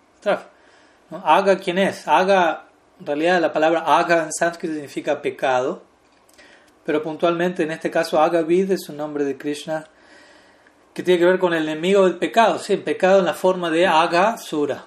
Aga, 1.11 1.59
¿quién 1.59 1.79
es? 1.79 2.07
Aga, 2.07 2.67
en 2.99 3.07
realidad 3.07 3.41
la 3.41 3.53
palabra 3.53 3.85
Aga 3.87 4.25
en 4.25 4.33
sánscrito 4.33 4.75
significa 4.75 5.21
pecado, 5.21 5.83
pero 6.85 7.03
puntualmente 7.03 7.63
en 7.63 7.71
este 7.71 7.91
caso 7.91 8.21
Agavid 8.21 8.73
es 8.73 8.89
un 8.89 8.97
nombre 8.97 9.25
de 9.25 9.37
Krishna 9.37 9.87
que 10.95 11.03
tiene 11.03 11.21
que 11.21 11.27
ver 11.27 11.39
con 11.39 11.55
el 11.55 11.65
enemigo 11.65 12.05
del 12.05 12.17
pecado, 12.17 12.59
sí, 12.59 12.73
el 12.73 12.83
pecado 12.83 13.21
en 13.21 13.27
la 13.27 13.35
forma 13.35 13.71
de 13.71 13.87
Aga 13.87 14.37
Sura, 14.39 14.85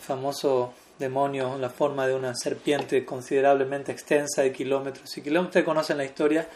famoso 0.00 0.74
demonio 0.98 1.54
en 1.54 1.60
la 1.60 1.70
forma 1.70 2.06
de 2.06 2.14
una 2.14 2.34
serpiente 2.34 3.04
considerablemente 3.04 3.92
extensa 3.92 4.42
de 4.42 4.52
kilómetros 4.52 5.16
y 5.16 5.22
kilómetros. 5.22 5.50
Ustedes 5.50 5.66
conocen 5.66 5.98
la 5.98 6.04
historia, 6.04 6.48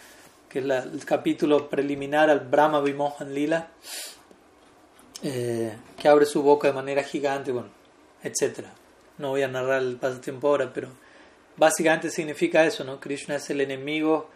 es 0.58 0.84
el 0.84 1.04
capítulo 1.04 1.68
preliminar 1.68 2.30
al 2.30 2.40
Brahma 2.40 2.80
Vimohan 2.80 3.32
Lila, 3.32 3.68
eh, 5.22 5.76
que 5.96 6.08
abre 6.08 6.26
su 6.26 6.42
boca 6.42 6.68
de 6.68 6.74
manera 6.74 7.02
gigante, 7.02 7.52
bueno, 7.52 7.68
etc. 8.22 8.66
No 9.18 9.30
voy 9.30 9.42
a 9.42 9.48
narrar 9.48 9.82
el 9.82 9.96
pasatiempo 9.96 10.48
ahora, 10.48 10.70
pero 10.72 10.88
básicamente 11.56 12.10
significa 12.10 12.64
eso, 12.64 12.84
¿no? 12.84 13.00
Krishna 13.00 13.36
es 13.36 13.50
el 13.50 13.60
enemigo 13.60 14.28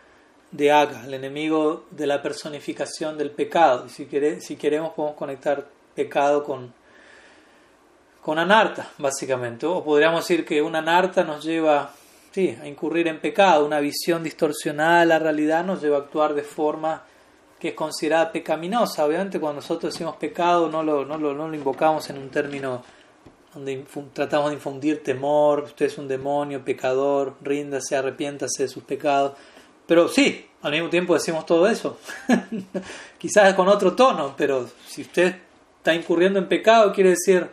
de 0.50 0.72
Aga, 0.72 1.04
el 1.04 1.14
enemigo 1.14 1.86
de 1.90 2.06
la 2.06 2.22
personificación 2.22 3.16
del 3.16 3.30
pecado. 3.30 3.86
Y 3.86 3.90
si, 3.90 4.08
si 4.40 4.56
queremos 4.56 4.92
podemos 4.94 5.16
conectar 5.16 5.66
pecado 5.94 6.44
con 6.44 6.72
con 8.22 8.38
anarta, 8.38 8.88
básicamente. 8.98 9.66
O 9.66 9.84
podríamos 9.84 10.26
decir 10.26 10.46
que 10.46 10.62
una 10.62 10.78
anarta 10.78 11.24
nos 11.24 11.44
lleva 11.44 11.92
sí, 12.32 12.56
a 12.60 12.66
incurrir 12.66 13.06
en 13.06 13.20
pecado, 13.20 13.64
una 13.64 13.78
visión 13.78 14.22
distorsionada 14.22 15.00
de 15.00 15.06
la 15.06 15.18
realidad 15.18 15.64
nos 15.64 15.80
lleva 15.80 15.98
a 15.98 16.00
actuar 16.00 16.34
de 16.34 16.42
forma 16.42 17.04
que 17.60 17.68
es 17.68 17.74
considerada 17.74 18.32
pecaminosa. 18.32 19.04
Obviamente 19.04 19.38
cuando 19.38 19.60
nosotros 19.60 19.92
decimos 19.92 20.16
pecado 20.16 20.68
no 20.68 20.82
lo, 20.82 21.04
no 21.04 21.16
lo, 21.16 21.32
no 21.32 21.48
lo 21.48 21.54
invocamos 21.54 22.10
en 22.10 22.18
un 22.18 22.28
término 22.28 22.82
donde 23.54 23.84
tratamos 24.12 24.48
de 24.48 24.54
infundir 24.54 25.02
temor, 25.02 25.64
usted 25.64 25.86
es 25.86 25.98
un 25.98 26.08
demonio, 26.08 26.64
pecador, 26.64 27.36
ríndase, 27.42 27.94
arrepiéntase 27.94 28.64
de 28.64 28.68
sus 28.68 28.82
pecados. 28.82 29.34
Pero 29.86 30.08
sí, 30.08 30.46
al 30.62 30.72
mismo 30.72 30.88
tiempo 30.88 31.14
decimos 31.14 31.44
todo 31.44 31.68
eso. 31.68 31.98
Quizás 33.18 33.54
con 33.54 33.68
otro 33.68 33.94
tono, 33.94 34.34
pero 34.36 34.68
si 34.88 35.02
usted 35.02 35.36
está 35.78 35.94
incurriendo 35.94 36.38
en 36.38 36.48
pecado, 36.48 36.92
quiere 36.92 37.10
decir 37.10 37.48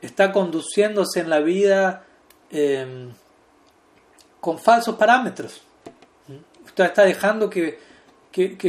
está 0.00 0.32
conduciéndose 0.32 1.20
en 1.20 1.30
la 1.30 1.40
vida 1.40 2.04
em, 2.50 3.10
con 4.42 4.58
falsos 4.58 4.96
parámetros. 4.96 5.62
Usted 6.64 6.84
está 6.84 7.04
dejando 7.04 7.48
que, 7.48 7.78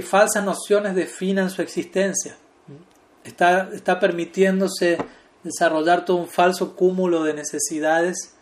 falsas 0.08 0.46
nociones 0.46 0.94
definan 0.94 1.50
su 1.50 1.63
existencia. 1.63 2.38
Está, 3.24 3.72
está 3.74 4.00
permitiéndose 4.00 5.00
desarrollar 5.42 6.06
todo 6.06 6.18
un 6.18 6.27
falso 6.27 6.75
cúmulo 6.75 7.24
de 7.24 7.34
necesidades 7.34 8.36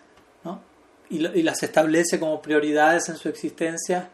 y, 1.09 1.19
las 1.19 1.63
establece 1.63 2.19
como 2.19 2.41
prioridades 2.41 3.07
en 3.07 3.15
su 3.15 3.29
existencia 3.29 4.09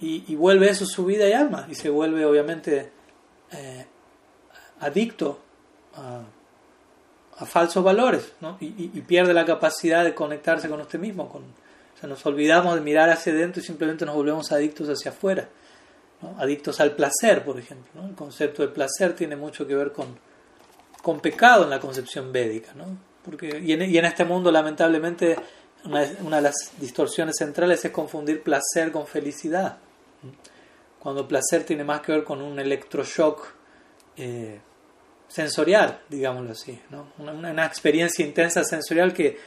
y, 0.00 0.34
vuelve 0.34 0.70
eso 0.70 0.86
su 0.86 1.04
vida 1.04 1.28
y 1.28 1.34
alma 1.34 1.66
y 1.70 1.74
se 1.74 1.90
vuelve 1.90 2.24
obviamente 2.24 2.90
eh, 3.52 3.86
adicto 4.80 5.40
a 5.94 7.44
falsos 7.44 7.84
valores 7.84 8.32
¿no? 8.40 8.56
y, 8.60 8.88
pierde 9.02 9.34
la 9.34 9.44
capacidad 9.44 10.04
de 10.04 10.14
conectarse 10.14 10.70
con 10.70 10.80
usted 10.80 10.98
mismo. 10.98 11.28
Con, 11.28 11.65
o 12.02 12.06
nos 12.06 12.24
olvidamos 12.26 12.74
de 12.74 12.80
mirar 12.80 13.10
hacia 13.10 13.32
adentro 13.32 13.62
y 13.62 13.64
simplemente 13.64 14.04
nos 14.04 14.14
volvemos 14.14 14.52
adictos 14.52 14.88
hacia 14.88 15.10
afuera. 15.10 15.48
Adictos 16.38 16.80
al 16.80 16.92
placer, 16.92 17.44
por 17.44 17.58
ejemplo. 17.58 18.04
El 18.04 18.14
concepto 18.14 18.62
de 18.62 18.68
placer 18.68 19.14
tiene 19.14 19.36
mucho 19.36 19.66
que 19.66 19.74
ver 19.74 19.92
con, 19.92 20.18
con 21.02 21.20
pecado 21.20 21.64
en 21.64 21.70
la 21.70 21.80
concepción 21.80 22.32
védica. 22.32 22.72
¿no? 22.74 22.84
Porque, 23.24 23.60
y, 23.62 23.72
en, 23.72 24.04
este 24.04 24.24
mundo, 24.24 24.50
lamentablemente, 24.50 25.36
una, 25.84 26.06
una, 26.22 26.36
de 26.36 26.42
las 26.42 26.72
distorsiones 26.78 27.36
centrales 27.38 27.84
es 27.84 27.90
confundir 27.90 28.42
placer 28.42 28.90
con 28.92 29.06
felicidad. 29.06 29.78
Cuando 30.98 31.28
placer 31.28 31.64
tiene 31.64 31.84
más 31.84 32.00
que 32.00 32.12
ver 32.12 32.24
con 32.24 32.42
un 32.42 32.58
electroshock. 32.58 33.54
Eh, 34.16 34.58
sensorial, 35.28 36.00
digámoslo 36.08 36.52
así, 36.52 36.80
¿no? 36.90 37.08
una, 37.18 37.66
experiencia 37.66 38.24
intensa 38.24 38.64
sensorial 38.64 39.12
que, 39.12 39.38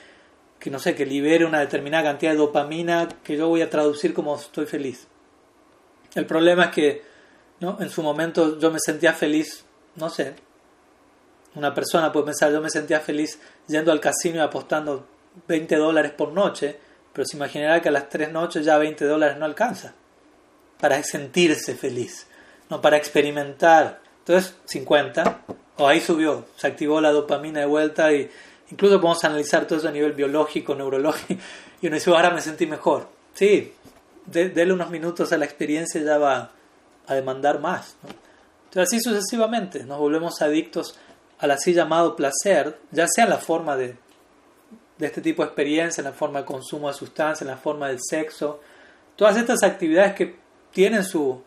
que, 0.60 0.70
no 0.70 0.80
sé, 0.80 0.96
que 0.96 1.06
libere 1.06 1.46
una 1.46 1.60
determinada 1.60 2.04
cantidad 2.04 2.32
de 2.32 2.38
dopamina 2.38 3.08
que 3.24 3.38
yo 3.38 3.48
voy 3.48 3.62
a 3.62 3.70
traducir 3.70 4.14
como 4.14 4.36
estoy 4.36 4.66
feliz. 4.66 5.08
El 6.16 6.26
problema 6.26 6.66
es 6.66 6.72
que 6.72 7.04
¿no? 7.60 7.78
en 7.80 7.90
su 7.90 8.04
momento 8.04 8.60
yo 8.60 8.72
me 8.72 8.80
sentía 8.80 9.14
feliz, 9.14 9.64
no 9.96 10.10
sé, 10.10 10.36
una 11.56 11.74
persona 11.74 12.12
puede 12.12 12.28
pensar 12.28 12.52
yo 12.52 12.62
me 12.62 12.70
sentía 12.70 13.00
feliz 13.00 13.40
yendo 13.68 13.92
al 13.92 14.00
casino 14.00 14.38
y 14.38 14.40
apostando 14.40 15.08
20 15.48 15.76
dólares 15.78 16.12
por 16.12 16.32
noche, 16.32 16.78
pero 17.14 17.26
se 17.26 17.38
imaginará 17.38 17.82
que 17.82 17.90
a 17.90 17.92
las 17.92 18.10
3 18.10 18.32
noches 18.32 18.66
ya 18.66 18.78
20 18.78 19.06
dólares 19.06 19.38
no 19.38 19.46
alcanza 19.46 19.94
para 20.80 21.02
sentirse 21.04 21.76
feliz, 21.76 22.28
no 22.70 22.82
para 22.82 22.98
experimentar. 22.98 24.02
Entonces 24.20 24.56
50 24.66 25.42
o 25.78 25.88
ahí 25.88 26.00
subió, 26.00 26.46
se 26.56 26.68
activó 26.68 27.02
la 27.02 27.12
dopamina 27.12 27.62
de 27.62 27.66
vuelta 27.66 28.14
y 28.14 28.30
incluso 28.72 29.00
podemos 29.00 29.24
analizar 29.24 29.66
todo 29.66 29.80
eso 29.80 29.88
a 29.88 29.92
nivel 29.92 30.14
biológico, 30.14 30.76
neurológico 30.76 31.42
y 31.82 31.88
uno 31.88 31.96
dice, 31.96 32.10
ahora 32.10 32.30
me 32.32 32.42
sentí 32.42 32.68
mejor. 32.68 33.08
Sí, 33.34 33.74
déle 34.26 34.74
unos 34.74 34.90
minutos 34.90 35.32
a 35.32 35.38
la 35.38 35.46
experiencia 35.46 36.00
y 36.00 36.04
ya 36.04 36.18
va 36.18 36.52
a 37.08 37.14
demandar 37.16 37.60
más. 37.60 37.96
Entonces 38.66 38.94
así 38.94 39.02
sucesivamente 39.02 39.84
nos 39.84 39.98
volvemos 39.98 40.42
adictos 40.42 40.98
al 41.40 41.52
así 41.52 41.74
llamado 41.74 42.16
placer, 42.16 42.78
ya 42.92 43.08
sea 43.08 43.24
en 43.24 43.30
la 43.32 43.38
forma 43.38 43.76
de, 43.76 43.96
de 44.98 45.06
este 45.08 45.22
tipo 45.22 45.42
de 45.42 45.48
experiencia, 45.48 46.02
en 46.02 46.06
la 46.06 46.14
forma 46.14 46.40
de 46.40 46.46
consumo 46.46 46.90
de 46.90 46.94
sustancias, 46.94 47.42
en 47.42 47.48
la 47.48 47.58
forma 47.58 47.88
del 47.88 48.00
sexo, 48.02 48.60
todas 49.16 49.38
estas 49.38 49.64
actividades 49.64 50.14
que 50.14 50.36
tienen 50.72 51.04
su, 51.04 51.42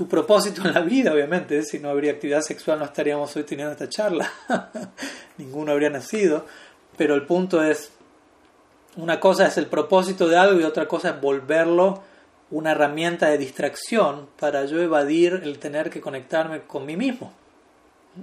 su 0.00 0.08
propósito 0.08 0.66
en 0.66 0.72
la 0.72 0.80
vida, 0.80 1.12
obviamente. 1.12 1.62
Si 1.62 1.78
no 1.78 1.90
habría 1.90 2.12
actividad 2.12 2.40
sexual 2.40 2.78
no 2.78 2.86
estaríamos 2.86 3.36
hoy 3.36 3.42
teniendo 3.42 3.72
esta 3.72 3.86
charla. 3.86 4.32
Ninguno 5.36 5.72
habría 5.72 5.90
nacido. 5.90 6.46
Pero 6.96 7.14
el 7.14 7.26
punto 7.26 7.62
es, 7.62 7.92
una 8.96 9.20
cosa 9.20 9.46
es 9.46 9.58
el 9.58 9.66
propósito 9.66 10.26
de 10.26 10.38
algo 10.38 10.58
y 10.58 10.64
otra 10.64 10.88
cosa 10.88 11.10
es 11.10 11.20
volverlo 11.20 12.02
una 12.50 12.70
herramienta 12.70 13.28
de 13.28 13.36
distracción 13.36 14.30
para 14.38 14.64
yo 14.64 14.80
evadir 14.80 15.42
el 15.44 15.58
tener 15.58 15.90
que 15.90 16.00
conectarme 16.00 16.62
con 16.62 16.86
mí 16.86 16.96
mismo. 16.96 17.34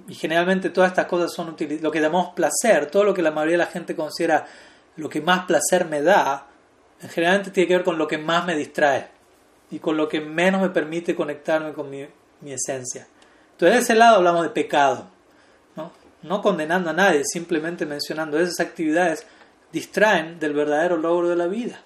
Y 0.08 0.16
generalmente 0.16 0.72
todas 0.72 0.90
estas 0.90 1.06
cosas 1.06 1.32
son 1.32 1.56
lo 1.80 1.92
que 1.92 2.02
llamamos 2.02 2.34
placer, 2.34 2.88
todo 2.88 3.04
lo 3.04 3.14
que 3.14 3.22
la 3.22 3.30
mayoría 3.30 3.54
de 3.54 3.66
la 3.66 3.68
gente 3.68 3.96
considera 3.96 4.48
lo 4.96 5.10
que 5.10 5.22
más 5.22 5.46
placer 5.46 5.86
me 5.86 6.02
da, 6.02 6.48
generalmente 7.08 7.52
tiene 7.52 7.68
que 7.68 7.76
ver 7.76 7.84
con 7.84 8.00
lo 8.00 8.08
que 8.08 8.18
más 8.18 8.48
me 8.48 8.56
distrae 8.56 9.17
y 9.72 9.80
con 9.80 9.98
lo 9.98 10.08
que 10.08 10.22
menos 10.22 10.62
me 10.62 10.70
permite 10.70 11.16
conectarme 11.16 11.74
con 11.74 11.90
mi, 11.90 12.08
esencia. 12.46 13.08
Entonces, 13.52 13.78
de 13.78 13.84
ese 13.84 13.96
lado 13.96 14.18
hablamos 14.18 14.44
de 14.44 14.50
pecado, 14.50 15.08
¿no? 15.76 15.92
no 16.22 16.42
condenando 16.42 16.90
a 16.90 16.94
nadie, 16.94 17.24
simplemente 17.26 17.86
mencionando 17.86 18.40
esas 18.40 18.60
actividades 18.60 19.26
distraen 19.72 20.40
del 20.40 20.54
verdadero 20.54 20.98
logro 20.98 21.30
de 21.30 21.36
la 21.36 21.48
vida 21.48 21.82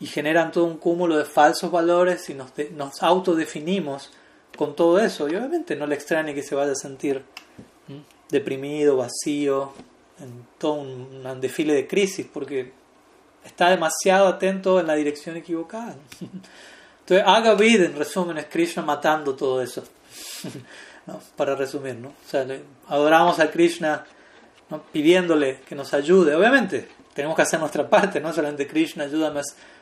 y 0.00 0.06
generan 0.06 0.50
todo 0.50 0.64
un 0.64 0.78
cúmulo 0.78 1.16
de 1.16 1.24
falsos 1.24 1.70
valores 1.70 2.28
y 2.28 2.34
nos, 2.34 2.52
nos 2.72 3.02
autodefinimos 3.02 4.10
con 4.56 4.74
todo 4.74 4.98
eso. 4.98 5.28
Y 5.28 5.36
obviamente 5.36 5.76
no 5.76 5.86
le 5.86 5.94
extrañe 5.94 6.34
que 6.34 6.42
se 6.42 6.56
vaya 6.56 6.72
a 6.72 6.74
sentir 6.74 7.22
deprimido, 8.28 8.96
vacío, 8.96 9.72
en 10.18 10.44
todo 10.58 10.74
un, 10.74 11.24
un 11.24 11.40
desfile 11.40 11.74
de 11.74 11.86
crisis, 11.86 12.26
porque 12.32 12.72
está 13.44 13.70
demasiado 13.70 14.26
atento 14.26 14.80
en 14.80 14.88
la 14.88 14.94
dirección 14.94 15.36
equivocada. 15.36 15.94
Entonces, 17.02 17.26
haga 17.26 17.54
vida, 17.54 17.84
en 17.84 17.96
resumen, 17.96 18.38
es 18.38 18.46
Krishna 18.46 18.82
matando 18.82 19.34
todo 19.34 19.60
eso. 19.60 19.82
Para 21.36 21.56
resumir, 21.56 21.96
¿no? 21.96 22.08
O 22.08 22.28
sea, 22.28 22.46
adoramos 22.88 23.40
a 23.40 23.50
Krishna 23.50 24.04
pidiéndole 24.92 25.60
que 25.66 25.74
nos 25.74 25.92
ayude. 25.94 26.34
Obviamente, 26.34 26.88
tenemos 27.12 27.36
que 27.36 27.42
hacer 27.42 27.58
nuestra 27.58 27.88
parte, 27.88 28.20
no 28.20 28.32
solamente 28.32 28.66
Krishna, 28.66 29.04
ayúdame, 29.04 29.40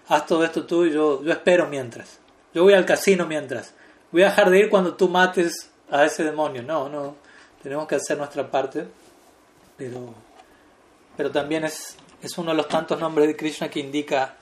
haz 0.09 0.27
todo 0.27 0.45
esto 0.45 0.65
tú 0.65 0.87
y 0.87 0.93
yo, 0.93 1.23
yo 1.23 1.33
espero 1.33 1.69
mientras. 1.69 2.19
Yo 2.55 2.65
voy 2.65 2.73
al 2.73 2.87
casino 2.87 3.27
mientras. 3.27 3.75
Voy 4.11 4.23
a 4.23 4.31
dejar 4.31 4.51
de 4.51 4.59
ir 4.59 4.71
cuando 4.71 4.95
tú 4.95 5.09
mates 5.09 5.71
a 5.91 6.05
ese 6.05 6.25
demonio. 6.25 6.63
No, 6.63 6.89
no. 6.89 7.17
Tenemos 7.63 7.87
que 7.87 7.97
hacer 7.97 8.17
nuestra 8.17 8.51
parte. 8.51 8.87
Pero, 9.77 10.15
pero 11.17 11.31
también 11.31 11.65
es, 11.65 11.97
es 12.21 12.37
uno 12.39 12.51
de 12.51 12.57
los 12.57 12.67
tantos 12.67 12.99
nombres 12.99 13.29
de 13.29 13.37
Krishna 13.37 13.69
que 13.69 13.79
indica 13.79 14.37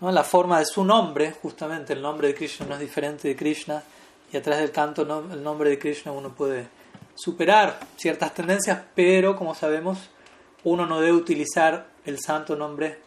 ¿no? 0.00 0.10
la 0.10 0.24
forma 0.24 0.58
de 0.58 0.66
su 0.66 0.84
nombre, 0.84 1.34
justamente 1.42 1.92
el 1.92 2.02
nombre 2.02 2.28
de 2.28 2.34
Krishna 2.34 2.66
no 2.66 2.74
es 2.74 2.80
diferente 2.80 3.28
de 3.28 3.36
Krishna, 3.36 3.82
y 4.32 4.36
a 4.36 4.42
través 4.42 4.62
del 4.62 4.70
canto 4.70 5.02
el 5.02 5.42
nombre 5.42 5.70
de 5.70 5.78
Krishna 5.78 6.12
uno 6.12 6.30
puede 6.30 6.68
superar 7.14 7.78
ciertas 7.96 8.32
tendencias, 8.32 8.80
pero 8.94 9.36
como 9.36 9.54
sabemos, 9.54 9.98
uno 10.64 10.86
no 10.86 11.00
debe 11.00 11.12
utilizar 11.12 11.86
el 12.04 12.18
santo 12.20 12.56
nombre 12.56 12.98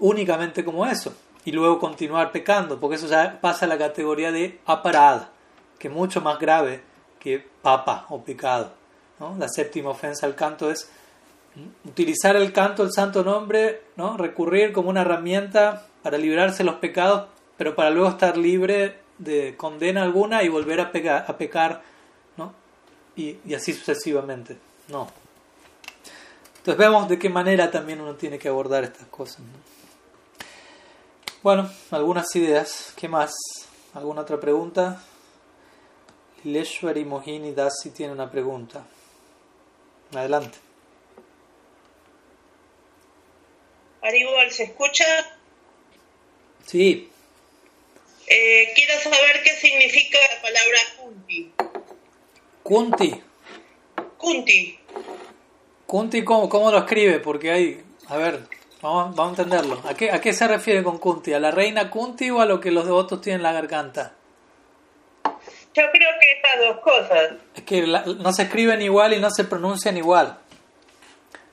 únicamente 0.00 0.64
como 0.64 0.86
eso 0.86 1.14
y 1.44 1.52
luego 1.52 1.78
continuar 1.78 2.32
pecando, 2.32 2.80
porque 2.80 2.96
eso 2.96 3.06
ya 3.06 3.38
pasa 3.40 3.66
a 3.66 3.68
la 3.68 3.78
categoría 3.78 4.32
de 4.32 4.60
aparada, 4.66 5.30
que 5.78 5.88
es 5.88 5.94
mucho 5.94 6.20
más 6.20 6.38
grave 6.38 6.82
que 7.20 7.46
papa 7.62 8.06
o 8.08 8.22
pecado. 8.22 8.72
La 9.38 9.48
séptima 9.48 9.90
ofensa 9.90 10.26
al 10.26 10.34
canto 10.34 10.70
es 10.70 10.90
utilizar 11.84 12.36
el 12.36 12.52
canto, 12.52 12.82
el 12.82 12.92
santo 12.92 13.22
nombre, 13.22 13.82
¿no? 13.96 14.16
recurrir 14.16 14.72
como 14.72 14.90
una 14.90 15.02
herramienta 15.02 15.86
para 16.02 16.18
librarse 16.18 16.58
de 16.58 16.64
los 16.64 16.76
pecados, 16.76 17.28
pero 17.56 17.74
para 17.74 17.90
luego 17.90 18.08
estar 18.08 18.36
libre 18.36 18.98
de 19.18 19.56
condena 19.56 20.02
alguna 20.02 20.42
y 20.42 20.48
volver 20.48 20.80
a, 20.80 20.90
pecar, 20.90 21.24
a 21.28 21.36
pecar 21.36 21.82
¿no? 22.36 22.52
y, 23.16 23.54
así 23.54 23.72
sucesivamente. 23.72 24.58
No. 24.88 25.08
Entonces 26.58 26.78
vemos 26.78 27.08
de 27.08 27.18
qué 27.18 27.28
manera 27.28 27.70
también 27.70 28.00
uno 28.00 28.14
tiene 28.14 28.38
que 28.38 28.48
abordar 28.48 28.84
estas 28.84 29.06
cosas. 29.08 29.40
Bueno, 31.42 31.70
algunas 31.90 32.34
ideas. 32.36 32.94
¿Qué 32.96 33.06
más? 33.06 33.34
¿Alguna 33.92 34.22
otra 34.22 34.40
pregunta? 34.40 35.02
Leshwari 36.44 37.04
Mohini 37.04 37.52
Dasi 37.52 37.90
tiene 37.90 38.12
una 38.12 38.30
pregunta. 38.30 38.82
Adelante. 40.14 40.63
Aribol, 44.04 44.50
¿se 44.50 44.64
escucha? 44.64 45.04
Sí. 46.66 47.10
Eh, 48.26 48.72
quiero 48.74 49.00
saber 49.00 49.42
qué 49.42 49.50
significa 49.52 50.18
la 50.18 50.42
palabra 50.42 50.78
kunti. 50.98 51.52
Kunti. 52.62 53.22
Kunti. 54.18 54.78
Kunti, 55.86 56.22
¿cómo, 56.22 56.70
lo 56.70 56.78
escribe? 56.78 57.18
Porque 57.20 57.50
hay, 57.50 57.82
a 58.08 58.18
ver, 58.18 58.40
vamos, 58.82 59.16
vamos 59.16 59.38
a 59.38 59.42
entenderlo. 59.42 59.82
¿A 59.88 59.94
qué, 59.94 60.10
¿A 60.10 60.20
qué 60.20 60.34
se 60.34 60.48
refiere 60.48 60.82
con 60.82 60.98
Kunti? 60.98 61.32
¿A 61.32 61.40
la 61.40 61.50
reina 61.50 61.88
Kunti 61.88 62.28
o 62.28 62.42
a 62.42 62.46
lo 62.46 62.60
que 62.60 62.70
los 62.70 62.84
devotos 62.84 63.22
tienen 63.22 63.40
en 63.40 63.44
la 63.44 63.52
garganta? 63.52 64.12
Yo 65.24 65.82
creo 65.90 66.10
que 66.20 66.30
estas 66.36 66.60
dos 66.60 66.80
cosas. 66.80 67.32
Es 67.56 67.62
que 67.62 67.82
no 67.82 68.32
se 68.34 68.42
escriben 68.42 68.82
igual 68.82 69.14
y 69.14 69.18
no 69.18 69.30
se 69.30 69.44
pronuncian 69.44 69.96
igual. 69.96 70.38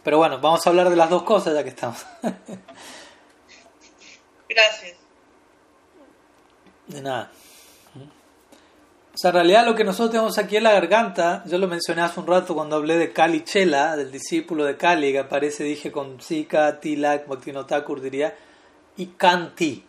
Pero 0.04 0.18
bueno, 0.18 0.40
vamos 0.40 0.66
a 0.66 0.70
hablar 0.70 0.90
de 0.90 0.96
las 0.96 1.10
dos 1.10 1.24
cosas 1.24 1.54
ya 1.54 1.64
que 1.64 1.70
estamos. 1.70 2.06
Gracias. 4.50 4.98
De 6.88 7.02
nada. 7.02 7.32
O 9.14 9.18
sea, 9.18 9.30
en 9.30 9.36
realidad 9.36 9.66
lo 9.66 9.76
que 9.76 9.84
nosotros 9.84 10.12
tenemos 10.12 10.38
aquí 10.38 10.56
en 10.58 10.64
la 10.64 10.72
garganta, 10.72 11.44
yo 11.46 11.58
lo 11.58 11.68
mencioné 11.68 12.02
hace 12.02 12.20
un 12.20 12.28
rato 12.28 12.56
cuando 12.56 12.78
hablé 12.78 12.98
de 12.98 13.12
Kali 13.12 13.44
Chela, 13.44 13.98
del 13.98 14.10
discípulo 14.10 14.64
de 14.64 14.78
Kali, 14.78 15.12
que 15.12 15.20
aparece, 15.20 15.66
dije, 15.66 15.92
con 15.92 16.22
Sika, 16.22 16.80
Tilak, 16.80 17.28
Bhaktinotakur, 17.28 18.00
diría, 18.00 18.34
y 18.96 19.08
Kanti. 19.08 19.86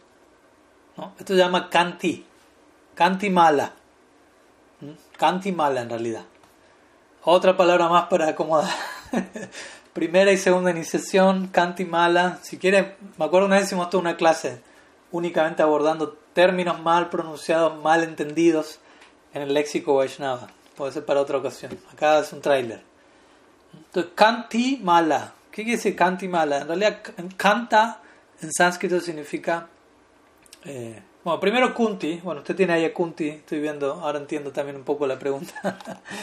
¿no? 0.96 1.14
Esto 1.18 1.34
se 1.34 1.38
llama 1.38 1.70
Kanti. 1.70 2.26
Kanti 2.94 3.30
mala. 3.30 3.72
¿Mm? 4.80 4.90
Kanti 5.16 5.52
mala 5.52 5.82
en 5.82 5.90
realidad. 5.90 6.24
Otra 7.22 7.56
palabra 7.56 7.88
más 7.88 8.06
para 8.08 8.28
acomodar. 8.28 8.70
Primera 9.92 10.32
y 10.32 10.38
segunda 10.38 10.70
iniciación, 10.70 11.48
Kanti 11.48 11.84
mala. 11.84 12.38
Si 12.42 12.58
quieren, 12.58 12.94
me 13.18 13.24
acuerdo 13.26 13.46
una 13.46 13.56
vez 13.56 13.66
hicimos 13.66 13.90
toda 13.90 14.00
una 14.00 14.16
clase 14.16 14.60
únicamente 15.10 15.62
abordando 15.62 16.16
términos 16.32 16.80
mal 16.80 17.10
pronunciados, 17.10 17.80
mal 17.82 18.02
entendidos 18.02 18.78
en 19.34 19.42
el 19.42 19.54
léxico 19.54 19.94
Vaishnava. 19.96 20.48
Puede 20.76 20.92
ser 20.92 21.04
para 21.04 21.20
otra 21.20 21.38
ocasión. 21.38 21.78
Acá 21.92 22.18
es 22.20 22.32
un 22.32 22.40
tráiler. 22.40 22.82
Entonces, 23.74 24.12
Kanti 24.14 24.80
Mala. 24.82 25.34
¿Qué 25.50 25.62
quiere 25.62 25.76
decir 25.76 25.94
Kanti 25.94 26.28
Mala? 26.28 26.62
En 26.62 26.68
realidad, 26.68 27.02
Kanta 27.36 28.00
en 28.40 28.50
sánscrito 28.52 29.00
significa. 29.00 29.68
Eh, 30.64 31.02
bueno, 31.22 31.38
primero 31.38 31.74
Kunti. 31.74 32.20
Bueno, 32.24 32.40
usted 32.40 32.56
tiene 32.56 32.72
ahí 32.72 32.84
a 32.84 32.94
Kunti. 32.94 33.28
Estoy 33.28 33.60
viendo, 33.60 33.92
ahora 33.92 34.18
entiendo 34.18 34.50
también 34.50 34.76
un 34.76 34.84
poco 34.84 35.06
la 35.06 35.18
pregunta. 35.18 35.78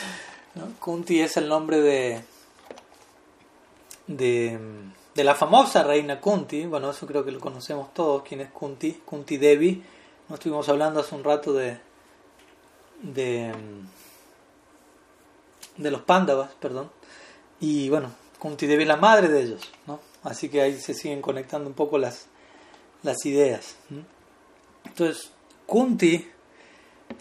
Kunti 0.80 1.22
es 1.22 1.38
el 1.38 1.48
nombre 1.48 1.80
de. 1.80 2.22
De 4.10 4.60
de 5.20 5.26
la 5.26 5.36
famosa 5.36 5.84
reina 5.84 6.22
Kunti, 6.22 6.66
bueno, 6.66 6.92
eso 6.92 7.06
creo 7.06 7.26
que 7.26 7.32
lo 7.32 7.42
conocemos 7.42 7.94
todos, 7.94 8.24
quién 8.24 8.40
es 8.40 8.52
Kunti, 8.52 9.02
Kunti 9.04 9.36
Devi, 9.36 9.84
nos 10.30 10.40
estuvimos 10.40 10.70
hablando 10.70 11.02
hace 11.02 11.14
un 11.14 11.26
rato 11.26 11.52
de, 11.52 11.78
de, 13.02 13.52
de 15.76 15.92
los 15.92 16.02
Pándavas, 16.04 16.52
perdón, 16.58 16.90
y 17.60 17.90
bueno, 17.90 18.12
Kunti 18.38 18.66
Devi 18.66 18.84
es 18.84 18.88
la 18.88 18.96
madre 18.96 19.28
de 19.28 19.42
ellos, 19.42 19.62
¿no? 19.88 20.00
Así 20.24 20.48
que 20.48 20.62
ahí 20.62 20.80
se 20.80 20.94
siguen 20.94 21.22
conectando 21.22 21.68
un 21.68 21.76
poco 21.76 21.98
las, 21.98 22.28
las 23.04 23.26
ideas. 23.26 23.76
Entonces, 24.86 25.32
Kunti, 25.66 26.30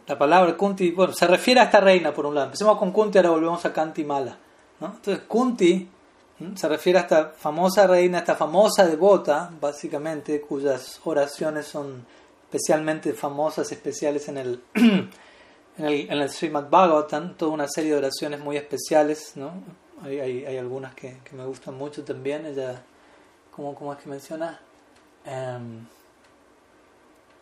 la 0.06 0.16
palabra 0.16 0.56
Kunti, 0.56 0.92
bueno, 0.92 1.12
se 1.12 1.26
refiere 1.26 1.58
a 1.58 1.64
esta 1.64 1.80
reina 1.80 2.14
por 2.14 2.26
un 2.26 2.36
lado. 2.36 2.46
Empecemos 2.46 2.78
con 2.78 2.92
Kunti, 2.92 3.18
ahora 3.18 3.30
volvemos 3.30 3.64
a 3.64 3.72
Kanti 3.72 4.04
Mala. 4.04 4.38
¿no? 4.78 4.86
Entonces, 4.86 5.24
Kunti 5.26 5.88
se 6.54 6.68
refiere 6.68 6.98
a 6.98 7.02
esta 7.02 7.30
famosa 7.30 7.86
reina, 7.86 8.18
esta 8.18 8.36
famosa 8.36 8.86
devota, 8.86 9.50
básicamente, 9.60 10.40
cuyas 10.40 11.00
oraciones 11.04 11.66
son 11.66 12.06
especialmente 12.44 13.12
famosas, 13.12 13.70
especiales 13.72 14.28
en 14.28 14.38
el, 14.38 14.62
en 14.74 15.10
el, 15.84 16.10
en 16.10 16.28
Srimad 16.28 16.70
Bhagavatam, 16.70 17.34
toda 17.34 17.52
una 17.52 17.66
serie 17.66 17.92
de 17.92 17.98
oraciones 17.98 18.40
muy 18.40 18.56
especiales, 18.56 19.32
¿no? 19.34 19.52
Hay, 20.02 20.20
hay, 20.20 20.56
algunas 20.56 20.94
que, 20.94 21.18
me 21.32 21.44
gustan 21.44 21.76
mucho 21.76 22.04
también, 22.04 22.46
ella, 22.46 22.82
¿cómo, 23.50 23.74
cómo 23.74 23.92
es 23.92 23.98
que 23.98 24.08
menciona? 24.08 24.60
Um, 25.26 25.86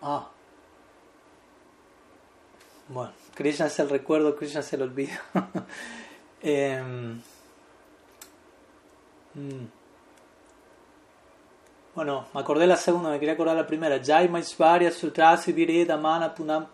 ah. 0.00 0.30
Bueno, 2.88 3.12
Krishna 3.34 3.66
es 3.66 3.78
el 3.78 3.90
recuerdo, 3.90 4.36
Krishna 4.36 4.60
es 4.60 4.72
el 4.72 4.82
olvido. 4.82 5.18
Em, 6.42 7.20
mm. 9.36 9.66
Bueno, 11.94 12.26
me 12.34 12.40
acordé 12.40 12.66
la 12.66 12.76
segunda, 12.76 13.08
me 13.08 13.18
quería 13.18 13.32
acordar 13.32 13.56
la 13.56 13.66
primera. 13.66 13.98
Jai 14.04 14.28
Maishvarya 14.28 14.90
Sutrasi 14.90 15.52
Vedamana 15.52 16.34
Punam 16.34 16.66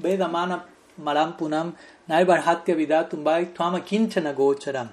Vedamana 0.00 0.64
Maram 1.02 1.36
Punam 1.36 1.74
Naibarhatya 2.08 2.76
Vidatumbai 2.76 3.52
Tuama 3.52 3.80
Kinchana 3.80 4.32
Gocharam. 4.32 4.88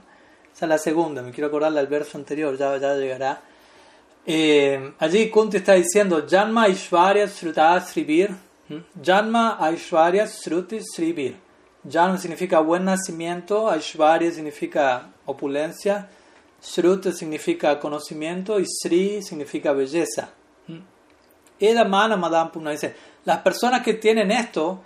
Esa 0.51 0.65
es 0.65 0.69
la 0.69 0.77
segunda, 0.79 1.21
me 1.21 1.31
quiero 1.31 1.49
acordar 1.49 1.71
del 1.73 1.85
verso 1.85 2.17
anterior, 2.17 2.57
ya, 2.57 2.77
ya 2.77 2.95
llegará. 2.95 3.41
Eh, 4.25 4.93
allí 4.97 5.29
Kunti 5.29 5.57
está 5.57 5.73
diciendo 5.73 6.25
Janma 6.27 6.63
Aishwarya 6.63 7.27
Sruta 7.27 7.79
Sribir. 7.79 8.33
Janma 8.99 9.57
Aishwarya 9.59 10.25
Sruti 10.25 10.79
Sribir. 10.81 11.35
Janma 11.87 12.17
significa 12.17 12.59
buen 12.61 12.85
nacimiento, 12.85 13.69
Aishwarya 13.69 14.31
significa 14.31 15.09
opulencia, 15.27 16.07
Sruta 16.65 17.11
significa 17.11 17.79
conocimiento 17.79 18.59
y 18.59 18.65
Sri 18.65 19.21
significa 19.21 19.71
belleza. 19.71 20.29
Eda 21.59 21.85
Mana 21.85 22.17
Madam 22.17 22.51
Puna 22.51 22.71
dice: 22.71 22.95
Las 23.23 23.37
personas 23.39 23.83
que 23.83 23.93
tienen 23.93 24.31
esto, 24.31 24.81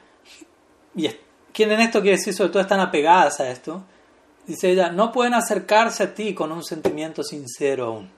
y 0.93 1.09
tienen 1.53 1.79
esto 1.79 2.01
quiere 2.01 2.17
decir 2.17 2.33
sobre 2.33 2.49
todo 2.49 2.61
están 2.61 2.81
apegadas 2.81 3.39
a 3.39 3.49
esto, 3.49 3.83
dice 4.45 4.71
ella, 4.71 4.91
no 4.91 5.11
pueden 5.11 5.33
acercarse 5.33 6.03
a 6.03 6.13
ti 6.13 6.33
con 6.33 6.51
un 6.51 6.63
sentimiento 6.65 7.23
sincero 7.23 7.85
aún. 7.85 8.09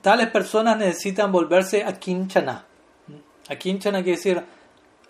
Tales 0.00 0.30
personas 0.30 0.76
necesitan 0.78 1.32
volverse 1.32 1.84
a 1.84 1.98
kinchana. 1.98 2.64
A 3.48 3.56
kinchana 3.56 4.02
quiere 4.02 4.16
decir 4.16 4.44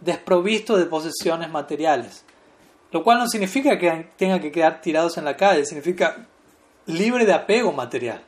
desprovisto 0.01 0.77
de 0.77 0.87
posesiones 0.87 1.51
materiales. 1.51 2.25
Lo 2.93 3.03
cual 3.03 3.19
no 3.19 3.29
significa 3.29 3.79
que 3.79 4.11
tengan 4.17 4.41
que 4.41 4.53
quedar 4.53 4.81
tirados 4.81 5.19
en 5.19 5.25
la 5.25 5.37
calle, 5.37 5.65
significa 5.65 6.27
libre 6.87 7.27
de 7.27 7.33
apego 7.33 7.73
material. 7.73 8.23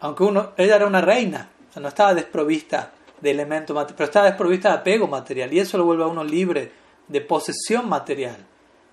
Aunque 0.00 0.24
uno, 0.24 0.52
ella 0.56 0.76
era 0.76 0.86
una 0.86 1.00
reina, 1.00 1.48
o 1.74 1.80
no 1.80 1.88
estaba 1.88 2.14
desprovista 2.14 2.92
de 3.20 3.30
elementos 3.30 3.74
materiales, 3.74 3.96
pero 3.96 4.06
estaba 4.06 4.26
desprovista 4.26 4.70
de 4.70 4.74
apego 4.76 5.06
material 5.06 5.52
y 5.52 5.60
eso 5.60 5.78
lo 5.78 5.84
vuelve 5.84 6.04
a 6.04 6.08
uno 6.08 6.24
libre 6.24 6.72
de 7.08 7.20
posesión 7.20 7.88
material. 7.88 8.36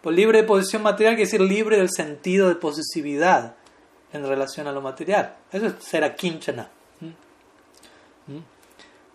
Pues 0.01 0.15
libre 0.15 0.41
de 0.41 0.47
posesión 0.47 0.83
material 0.83 1.15
quiere 1.15 1.25
decir 1.25 1.41
libre 1.41 1.77
del 1.77 1.89
sentido 1.89 2.47
de 2.47 2.55
posesividad 2.55 3.55
en 4.13 4.25
relación 4.25 4.67
a 4.67 4.71
lo 4.71 4.81
material. 4.81 5.35
Eso 5.51 5.67
es 5.67 5.73
ser 5.83 6.03
akinchana. 6.03 6.69
¿Mm? 6.99 8.33
¿Mm? 8.33 8.43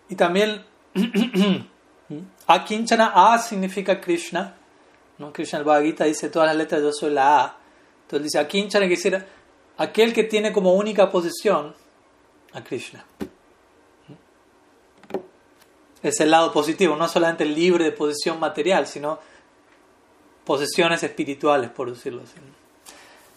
Y 0.09 0.15
también 0.15 0.63
akinchana, 2.47 3.13
a 3.15 3.39
significa 3.39 3.99
Krishna. 3.99 4.55
¿No? 5.17 5.31
Krishna 5.33 5.59
el 5.59 5.65
Bhagavad 5.65 5.85
Gita 5.85 6.03
dice 6.05 6.29
todas 6.29 6.47
las 6.47 6.55
letras 6.55 6.81
yo 6.81 6.91
soy 6.91 7.11
la 7.11 7.41
A. 7.41 7.57
Entonces 8.03 8.23
dice 8.25 8.39
akinchana 8.39 8.87
quiere 8.87 9.01
decir 9.01 9.25
aquel 9.77 10.13
que 10.13 10.23
tiene 10.23 10.51
como 10.51 10.73
única 10.73 11.09
posesión 11.09 11.73
a 12.53 12.63
Krishna 12.63 13.03
es 16.07 16.19
el 16.19 16.29
lado 16.29 16.51
positivo, 16.51 16.95
no 16.95 17.07
solamente 17.07 17.45
libre 17.45 17.85
de 17.85 17.91
posesión 17.91 18.39
material, 18.39 18.85
sino 18.85 19.19
posesiones 20.43 21.01
espirituales, 21.01 21.71
por 21.71 21.91
decirlo 21.91 22.21
así. 22.21 22.35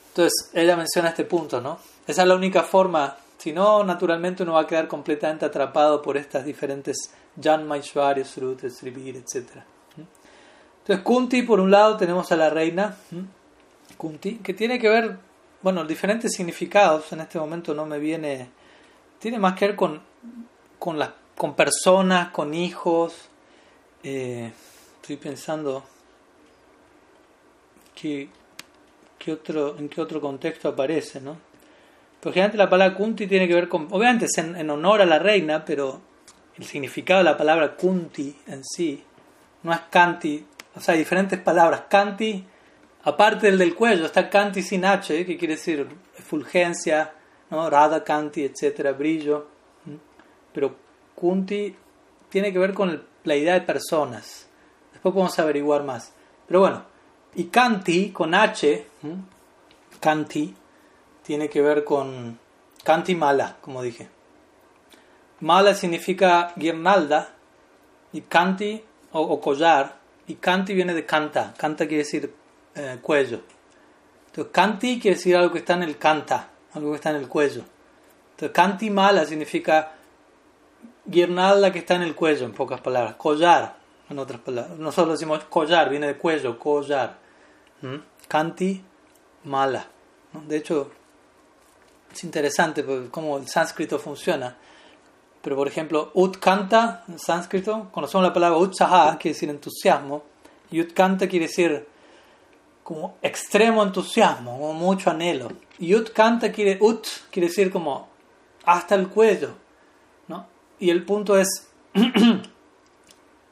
Entonces, 0.09 0.51
ella 0.53 0.77
menciona 0.77 1.09
este 1.09 1.25
punto, 1.25 1.61
¿no? 1.61 1.79
Esa 2.07 2.23
es 2.23 2.29
la 2.29 2.35
única 2.35 2.63
forma, 2.63 3.17
si 3.39 3.53
no, 3.53 3.83
naturalmente 3.85 4.43
uno 4.43 4.55
va 4.55 4.63
a 4.63 4.67
quedar 4.67 4.87
completamente 4.87 5.47
atrapado 5.47 6.03
por 6.03 6.19
estas 6.19 6.45
diferentes 6.45 7.11
Janma, 7.41 7.79
Ishvarya, 7.79 8.25
Sruta, 8.25 8.69
Srivir, 8.69 9.17
etc. 9.17 9.63
Entonces, 10.89 11.05
Kunti, 11.05 11.43
por 11.43 11.61
un 11.61 11.71
lado, 11.71 11.99
tenemos 11.99 12.33
a 12.33 12.37
la 12.37 12.49
reina, 12.49 12.97
Kunti, 13.99 14.37
que 14.37 14.55
tiene 14.55 14.79
que 14.79 14.89
ver, 14.89 15.19
bueno, 15.61 15.85
diferentes 15.85 16.33
significados, 16.33 17.13
en 17.13 17.21
este 17.21 17.39
momento 17.39 17.75
no 17.75 17.85
me 17.85 17.99
viene, 17.99 18.49
tiene 19.19 19.39
más 19.39 19.53
que 19.53 19.67
ver 19.67 19.77
con, 19.77 20.01
con 20.79 20.99
las 20.99 21.11
con 21.37 21.55
personas, 21.55 22.31
con 22.31 22.55
hijos. 22.55 23.29
Eh, 24.03 24.51
estoy 25.03 25.17
pensando 25.19 25.85
que, 27.95 28.31
otro, 29.31 29.77
en 29.77 29.91
qué 29.91 30.01
otro 30.01 30.23
contexto 30.23 30.71
aparece, 30.71 31.21
¿no? 31.21 31.37
Porque 32.19 32.41
antes 32.41 32.57
la 32.57 32.71
palabra 32.71 32.97
Kunti 32.97 33.27
tiene 33.27 33.47
que 33.47 33.53
ver 33.53 33.69
con, 33.69 33.89
obviamente 33.91 34.25
es 34.25 34.39
en, 34.39 34.71
honor 34.71 35.03
a 35.03 35.07
la 35.07 35.19
reina, 35.19 35.67
pero 35.67 36.01
el 36.57 36.65
significado 36.65 37.19
de 37.19 37.25
la 37.25 37.37
palabra 37.37 37.77
Kunti 37.77 38.35
en 38.47 38.65
sí 38.65 39.05
no 39.65 39.73
es 39.75 39.81
Kanti, 39.91 40.47
o 40.79 40.81
sea, 40.81 40.95
diferentes 40.95 41.39
palabras. 41.41 41.83
Kanti, 41.89 42.45
aparte 43.03 43.49
del 43.49 43.59
del 43.59 43.75
cuello, 43.75 44.07
está 44.07 44.31
Kanti 44.31 44.63
sin 44.63 44.85
H, 44.85 45.27
que 45.27 45.37
quiere 45.37 45.57
decir 45.57 45.89
fulgencia, 46.25 47.13
¿no? 47.51 47.69
Radha 47.69 48.05
Kanti, 48.05 48.45
etcétera, 48.45 48.93
brillo. 48.93 49.49
Pero 50.53 50.77
Kunti 51.17 51.75
tiene 52.29 52.53
que 52.53 52.59
ver 52.61 52.73
con 52.75 53.03
la 53.25 53.37
idea 53.37 53.55
de 53.55 53.63
personas. 53.63 54.49
Después 54.93 55.13
podemos 55.13 55.39
averiguar 55.39 55.83
más. 55.83 56.13
Pero 56.47 56.61
bueno, 56.61 56.85
y 57.35 57.45
Kanti 57.45 58.11
con 58.11 58.35
H, 58.35 58.87
Kanti, 60.01 60.55
tiene 61.25 61.49
que 61.49 61.61
ver 61.61 61.85
con 61.85 62.39
Kanti 62.85 63.17
Mala, 63.17 63.57
como 63.61 63.83
dije. 63.83 64.09
Mala 65.41 65.75
significa 65.75 66.53
guirnalda 66.57 67.31
y 68.13 68.23
Kanti 68.23 68.83
o, 69.13 69.41
collar 69.41 69.98
y 70.29 70.35
Kanti 70.37 70.75
viene 70.75 70.95
de 70.95 71.05
canta. 71.05 71.55
Canta 71.57 71.87
quiere 71.87 72.05
decir 72.05 72.33
eh, 72.75 72.99
cuello. 73.03 73.41
Entonces 74.27 74.53
Kanti 74.53 75.01
quiere 75.01 75.17
decir 75.17 75.37
algo 75.37 75.53
que 75.53 75.59
está 75.59 75.75
en 75.75 75.83
el 75.83 75.99
canta, 75.99 76.51
algo 76.75 76.91
que 76.91 76.97
está 76.97 77.11
en 77.11 77.17
el 77.17 77.29
cuello. 77.29 77.65
Entonces 78.33 78.55
Kanti 78.55 78.91
Mala 78.91 79.25
significa 79.25 79.93
guirnalda 81.05 81.73
que 81.73 81.81
está 81.81 81.95
en 81.95 82.03
el 82.03 82.15
cuello, 82.15 82.45
en 82.45 82.53
pocas 82.53 82.81
palabras. 82.81 83.17
Collar, 83.17 83.77
en 84.11 84.19
otras 84.19 84.41
palabras. 84.41 84.79
Nosotros 84.79 85.19
decimos 85.19 85.45
collar, 85.45 85.89
viene 85.89 86.07
de 86.09 86.17
cuello, 86.17 86.59
collar. 86.59 87.19
¿Mm? 87.81 87.97
Kanti, 88.29 88.85
mala. 89.45 89.87
De 90.47 90.57
hecho, 90.59 90.91
es 92.13 92.25
interesante 92.25 92.85
cómo 93.11 93.39
el 93.39 93.49
sánscrito 93.49 93.99
funciona. 93.99 94.57
Pero, 95.43 95.57
por 95.57 95.69
ejemplo, 95.69 96.11
utkanta 96.15 97.05
en 97.09 97.19
sánscrito, 97.19 97.89
conocemos 97.93 98.27
la 98.27 98.33
palabra 98.33 98.59
utsaha, 98.59 99.19
quiere 99.19 99.35
decir 99.35 99.51
entusiasmo. 99.51 100.23
Y 100.71 100.81
utkanta 100.81 101.29
quiere 101.29 101.47
decir 101.47 101.87
como 102.83 103.17
extremo 103.23 103.83
entusiasmo, 103.83 104.59
como 104.59 104.75
mucho 104.75 105.11
anhelo. 105.11 105.51
Y 105.79 105.95
utkanta 105.95 106.51
quiere, 106.51 106.79
ut 106.81 107.07
quiere 107.31 107.49
decir 107.49 107.71
como 107.71 108.09
hasta 108.65 108.95
el 108.95 109.09
cuello 109.09 109.55
y 110.79 110.91
el 110.91 111.05
punto 111.05 111.39
es 111.39 111.69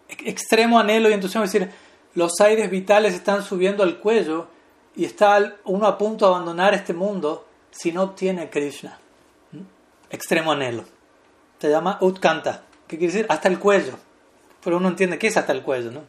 extremo 0.09 0.79
anhelo 0.79 1.11
y 1.11 1.13
entusiasmo, 1.13 1.45
es 1.45 1.53
decir, 1.53 1.71
los 2.15 2.41
aires 2.41 2.71
vitales 2.71 3.15
están 3.15 3.43
subiendo 3.43 3.83
al 3.83 3.99
cuello 3.99 4.49
y 4.95 5.05
está 5.05 5.57
uno 5.65 5.87
a 5.87 5.99
punto 5.99 6.27
de 6.27 6.35
abandonar 6.35 6.75
este 6.75 6.95
mundo 6.95 7.47
si 7.71 7.93
no 7.93 8.03
obtiene 8.03 8.49
Krishna. 8.49 8.99
Extremo 10.09 10.53
anhelo. 10.53 10.85
Se 11.59 11.71
llama 11.71 11.99
Utkanta, 12.01 12.63
que 12.87 12.99
quiere 12.99 13.13
decir 13.13 13.27
hasta 13.29 13.49
el 13.49 13.59
cuello. 13.59 13.95
Pero 14.63 14.77
uno 14.79 14.89
entiende 14.89 15.19
qué 15.19 15.29
es 15.29 15.37
hasta 15.37 15.53
el 15.53 15.63
cuello. 15.63 15.91
¿no? 15.91 16.03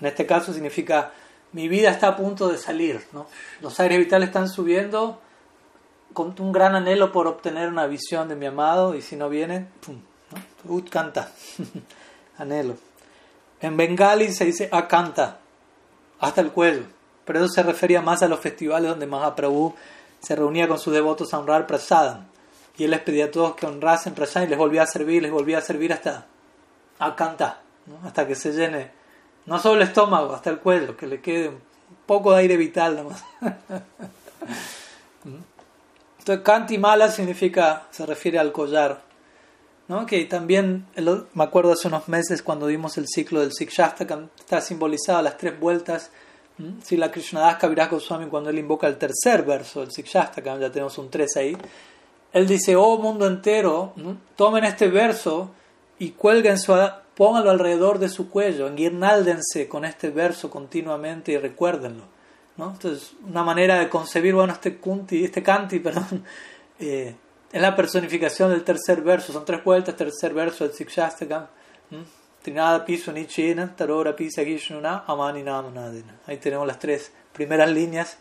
En 0.00 0.06
este 0.06 0.26
caso 0.26 0.52
significa 0.52 1.12
mi 1.52 1.68
vida 1.68 1.90
está 1.90 2.08
a 2.08 2.16
punto 2.16 2.48
de 2.48 2.58
salir. 2.58 3.04
¿no? 3.12 3.26
Los 3.60 3.78
aires 3.80 3.98
vitales 3.98 4.28
están 4.28 4.48
subiendo 4.48 5.20
con 6.12 6.34
un 6.38 6.52
gran 6.52 6.74
anhelo 6.74 7.12
por 7.12 7.26
obtener 7.26 7.68
una 7.68 7.86
visión 7.86 8.28
de 8.28 8.36
mi 8.36 8.46
amado 8.46 8.94
y 8.94 9.02
si 9.02 9.16
no 9.16 9.28
viene, 9.28 9.66
¡pum! 9.84 10.00
Utkanta, 10.64 11.30
anhelo. 12.38 12.76
En 13.60 13.76
bengali 13.76 14.32
se 14.32 14.44
dice 14.44 14.68
akanta, 14.72 15.38
hasta 16.18 16.40
el 16.40 16.50
cuello. 16.52 16.84
Pero 17.24 17.40
eso 17.40 17.48
se 17.48 17.62
refería 17.62 18.00
más 18.00 18.22
a 18.22 18.28
los 18.28 18.40
festivales 18.40 18.88
donde 18.88 19.06
Mahaprabhu 19.06 19.74
se 20.20 20.36
reunía 20.36 20.68
con 20.68 20.78
sus 20.78 20.94
devotos 20.94 21.34
a 21.34 21.38
honrar 21.38 21.66
prasadam. 21.66 22.26
Y 22.78 22.84
él 22.84 22.90
les 22.90 23.00
pedía 23.00 23.26
a 23.26 23.30
todos 23.30 23.54
que 23.56 23.66
honrasen 23.66 24.14
y 24.16 24.46
les 24.46 24.58
volvía 24.58 24.82
a 24.82 24.86
servir, 24.86 25.22
les 25.22 25.32
volvía 25.32 25.58
a 25.58 25.62
servir 25.62 25.92
hasta 25.92 26.26
akanta, 26.98 27.60
hasta 28.04 28.26
que 28.26 28.34
se 28.34 28.52
llene, 28.52 28.90
no 29.46 29.58
solo 29.58 29.76
el 29.76 29.82
estómago, 29.88 30.34
hasta 30.34 30.50
el 30.50 30.58
cuello, 30.58 30.96
que 30.96 31.06
le 31.06 31.20
quede 31.20 31.48
un 31.48 31.60
poco 32.06 32.32
de 32.32 32.40
aire 32.40 32.56
vital 32.56 32.96
nomás. 32.96 33.24
Entonces, 36.18 36.44
kanti 36.44 36.78
mala 36.78 37.08
significa, 37.08 37.84
se 37.90 38.04
refiere 38.04 38.38
al 38.38 38.50
collar 38.50 39.06
¿no? 39.88 40.06
que 40.06 40.24
también 40.24 40.86
me 41.34 41.44
acuerdo 41.44 41.72
hace 41.72 41.88
unos 41.88 42.08
meses 42.08 42.42
cuando 42.42 42.66
vimos 42.66 42.98
el 42.98 43.06
ciclo 43.06 43.40
del 43.40 43.52
Sikshastakam, 43.52 44.28
está 44.38 44.60
simbolizado 44.60 45.22
las 45.22 45.36
tres 45.36 45.58
vueltas. 45.58 46.10
Si 46.82 46.96
la 46.96 47.10
Krishnadas 47.10 47.56
Kaviraj 47.56 47.90
Goswami, 47.90 48.26
cuando 48.26 48.48
él 48.48 48.58
invoca 48.58 48.86
el 48.86 48.96
tercer 48.96 49.42
verso 49.42 49.80
del 49.80 49.92
Sikshastakam, 49.92 50.58
ya 50.58 50.72
tenemos 50.72 50.96
un 50.96 51.10
tres 51.10 51.36
ahí, 51.36 51.56
él 52.32 52.46
dice, 52.46 52.76
oh 52.76 52.98
mundo 52.98 53.26
entero, 53.26 53.94
tomen 54.36 54.64
este 54.64 54.88
verso 54.88 55.50
y 55.98 56.10
cuelguen 56.10 56.58
su, 56.58 56.74
pónganlo 57.14 57.50
alrededor 57.50 57.98
de 57.98 58.08
su 58.08 58.28
cuello, 58.28 58.66
enguirnáldense 58.66 59.68
con 59.68 59.84
este 59.84 60.10
verso 60.10 60.50
continuamente 60.50 61.32
y 61.32 61.38
recuérdenlo. 61.38 62.04
¿no? 62.56 62.72
Entonces, 62.72 63.12
una 63.26 63.42
manera 63.42 63.78
de 63.78 63.88
concebir, 63.88 64.34
bueno, 64.34 64.52
este, 64.52 64.76
kunti, 64.76 65.24
este 65.24 65.42
canti, 65.42 65.78
perdón, 65.80 66.24
eh, 66.78 67.14
es 67.52 67.62
la 67.62 67.74
personificación 67.74 68.50
del 68.50 68.64
tercer 68.64 69.00
verso, 69.00 69.32
son 69.32 69.44
tres 69.44 69.64
vueltas, 69.64 69.96
tercer 69.96 70.34
verso 70.34 70.64
del 70.64 70.74
Sikshastakam. 70.74 71.46
Trinada 72.42 72.84
piso 72.84 73.12
tarora 73.76 74.14
pisa 74.14 74.44
gishnuna, 74.44 75.04
amani. 75.06 75.42
Ahí 76.26 76.36
tenemos 76.36 76.66
las 76.66 76.78
tres 76.78 77.10
primeras 77.32 77.70
líneas 77.70 78.18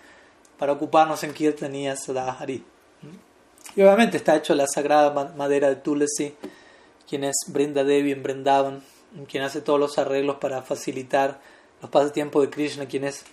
para 0.58 0.72
ocuparnos 0.72 1.24
en 1.24 1.34
Kirtaniya 1.34 1.96
Sadahari. 1.96 2.63
Y 3.76 3.82
obviamente 3.82 4.18
está 4.18 4.36
hecho 4.36 4.56
la 4.56 4.68
sagrada 4.68 5.34
madera 5.36 5.70
de 5.70 5.76
Tulasi, 5.76 6.34
quien 7.08 7.24
es 7.24 7.36
Brinda 7.48 7.84
Devi 7.84 8.12
en 8.12 8.24
Brindavan, 8.24 8.82
quien 9.28 9.44
hace 9.44 9.62
todos 9.62 9.80
los 9.80 9.98
arreglos 9.98 10.38
para 10.38 10.62
facilitar 10.62 11.40
los 11.82 11.92
pasatiempos 11.92 12.42
de 12.44 12.50
Krishna, 12.50 12.86
quien 12.86 13.04
es 13.04 13.26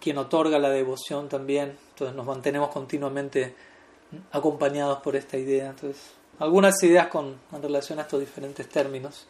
quien 0.00 0.18
otorga 0.18 0.58
la 0.58 0.70
devoción 0.70 1.28
también. 1.28 1.76
Entonces 1.90 2.16
nos 2.16 2.26
mantenemos 2.26 2.70
continuamente 2.70 3.54
acompañados 4.32 4.98
por 4.98 5.16
esta 5.16 5.36
idea. 5.36 5.70
Entonces, 5.70 6.12
algunas 6.38 6.82
ideas 6.82 7.08
con, 7.08 7.36
en 7.52 7.62
relación 7.62 7.98
a 7.98 8.02
estos 8.02 8.20
diferentes 8.20 8.68
términos, 8.68 9.26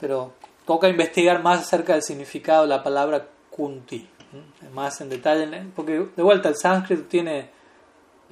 pero 0.00 0.32
toca 0.66 0.88
investigar 0.88 1.42
más 1.42 1.60
acerca 1.60 1.94
del 1.94 2.02
significado 2.02 2.62
de 2.62 2.68
la 2.68 2.82
palabra 2.82 3.26
kunti, 3.50 4.08
más 4.72 5.00
en 5.00 5.10
detalle, 5.10 5.66
porque 5.76 6.06
de 6.16 6.22
vuelta 6.22 6.48
el 6.48 6.56
sánscrito 6.56 7.04
tiene 7.04 7.50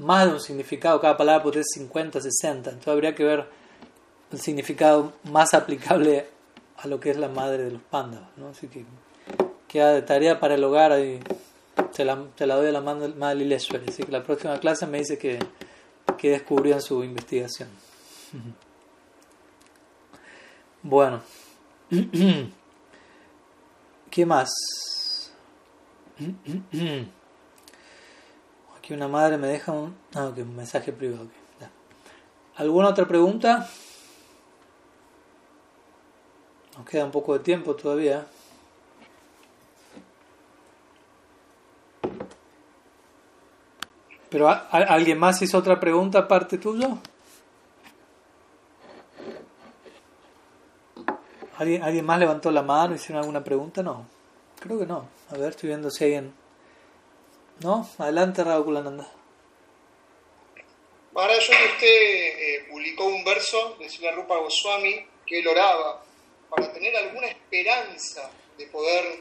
más 0.00 0.26
de 0.26 0.32
un 0.32 0.40
significado, 0.40 1.00
cada 1.00 1.16
palabra 1.16 1.42
puede 1.42 1.62
ser 1.62 1.82
50, 1.82 2.20
60, 2.20 2.70
entonces 2.70 2.88
habría 2.88 3.14
que 3.14 3.24
ver 3.24 3.46
el 4.32 4.40
significado 4.40 5.12
más 5.24 5.54
aplicable 5.54 6.26
a 6.78 6.88
lo 6.88 6.98
que 6.98 7.10
es 7.10 7.16
la 7.16 7.28
madre 7.28 7.64
de 7.64 7.70
los 7.72 7.82
pandas. 7.82 8.22
¿no? 8.36 8.48
Así 8.48 8.66
que 8.68 8.84
queda 9.68 9.92
de 9.92 10.02
tarea 10.02 10.40
para 10.40 10.54
el 10.54 10.64
hogar 10.64 10.98
y 11.00 11.20
te 11.94 12.04
la, 12.04 12.24
te 12.34 12.46
la 12.46 12.56
doy 12.56 12.68
a 12.68 12.72
la 12.72 12.80
madre 12.80 13.34
Lileshwari. 13.36 13.88
Así 13.88 14.02
que 14.02 14.10
la 14.12 14.22
próxima 14.22 14.58
clase 14.58 14.86
me 14.86 14.98
dice 14.98 15.18
que, 15.18 15.38
que 16.16 16.30
descubrió 16.30 16.74
en 16.74 16.82
su 16.82 17.04
investigación. 17.04 17.68
Bueno, 20.82 21.20
¿qué 24.10 24.24
más? 24.24 24.48
Aquí 28.90 28.96
una 28.96 29.06
madre 29.06 29.38
me 29.38 29.46
deja 29.46 29.70
un, 29.70 29.96
ah, 30.16 30.32
un 30.36 30.56
mensaje 30.56 30.92
privado. 30.92 31.28
¿Alguna 32.56 32.88
otra 32.88 33.06
pregunta? 33.06 33.68
Nos 36.76 36.84
queda 36.86 37.04
un 37.04 37.12
poco 37.12 37.34
de 37.34 37.38
tiempo 37.38 37.76
todavía. 37.76 38.26
¿Pero 44.28 44.48
alguien 44.48 45.20
más 45.20 45.40
hizo 45.40 45.58
otra 45.58 45.78
pregunta 45.78 46.18
aparte 46.18 46.58
tuyo? 46.58 46.98
¿Alguien, 51.58 51.84
¿Alguien 51.84 52.04
más 52.04 52.18
levantó 52.18 52.50
la 52.50 52.62
mano? 52.64 52.96
¿Hicieron 52.96 53.20
alguna 53.20 53.44
pregunta? 53.44 53.84
No. 53.84 54.04
Creo 54.58 54.80
que 54.80 54.86
no. 54.86 55.06
A 55.30 55.36
ver, 55.36 55.50
estoy 55.50 55.68
viendo 55.68 55.92
si 55.92 56.02
alguien... 56.02 56.39
¿No? 57.60 57.88
Adelante, 57.98 58.42
Kulananda. 58.42 59.06
Ahora 61.14 61.38
yo 61.38 61.48
que 61.48 61.72
usted 61.72 61.86
eh, 61.86 62.66
publicó 62.70 63.04
un 63.04 63.22
verso 63.24 63.76
de 63.78 63.90
Sila 63.90 64.12
Rupa 64.12 64.36
Goswami 64.38 65.06
que 65.26 65.40
él 65.40 65.48
oraba 65.48 66.02
para 66.48 66.72
tener 66.72 66.96
alguna 66.96 67.26
esperanza 67.26 68.30
de 68.56 68.66
poder 68.68 69.20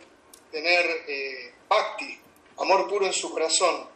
tener 0.52 0.86
eh, 1.08 1.54
bhakti, 1.68 2.18
amor 2.58 2.88
puro 2.88 3.06
en 3.06 3.14
su 3.14 3.30
corazón. 3.32 3.88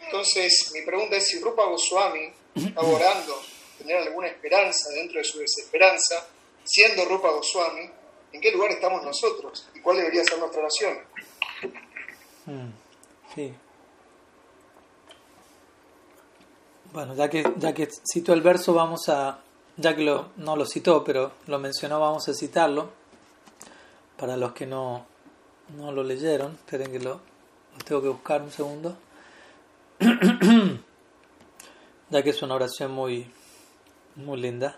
Entonces, 0.00 0.70
mi 0.72 0.82
pregunta 0.82 1.16
es 1.16 1.28
si 1.28 1.40
Rupa 1.40 1.64
Goswami 1.66 2.32
está 2.54 2.80
orando, 2.80 3.42
tener 3.78 3.98
alguna 3.98 4.28
esperanza 4.28 4.90
dentro 4.90 5.18
de 5.18 5.24
su 5.24 5.38
desesperanza, 5.38 6.26
siendo 6.64 7.04
Rupa 7.04 7.30
Goswami, 7.30 7.90
¿en 8.32 8.40
qué 8.40 8.50
lugar 8.50 8.70
estamos 8.70 9.02
nosotros? 9.02 9.68
¿Y 9.74 9.80
cuál 9.80 9.98
debería 9.98 10.24
ser 10.24 10.38
nuestra 10.38 10.60
oración? 10.60 10.98
Mm, 12.46 12.70
sí. 13.34 13.54
Bueno, 16.92 17.14
ya 17.14 17.30
que, 17.30 17.44
ya 17.56 17.72
que 17.72 17.88
citó 18.04 18.34
el 18.34 18.42
verso, 18.42 18.74
vamos 18.74 19.08
a, 19.08 19.38
ya 19.76 19.96
que 19.96 20.02
lo, 20.02 20.30
no 20.36 20.56
lo 20.56 20.66
citó, 20.66 21.02
pero 21.02 21.32
lo 21.46 21.58
mencionó, 21.58 21.98
vamos 21.98 22.28
a 22.28 22.34
citarlo. 22.34 22.90
Para 24.16 24.36
los 24.36 24.52
que 24.52 24.66
no, 24.66 25.06
no 25.76 25.90
lo 25.90 26.04
leyeron, 26.04 26.52
esperen 26.52 26.92
que 26.92 27.00
lo, 27.00 27.14
lo 27.14 27.84
tengo 27.84 28.02
que 28.02 28.08
buscar 28.08 28.42
un 28.42 28.50
segundo. 28.50 28.96
ya 32.10 32.22
que 32.22 32.30
es 32.30 32.42
una 32.42 32.54
oración 32.54 32.92
muy, 32.92 33.26
muy 34.16 34.40
linda. 34.40 34.76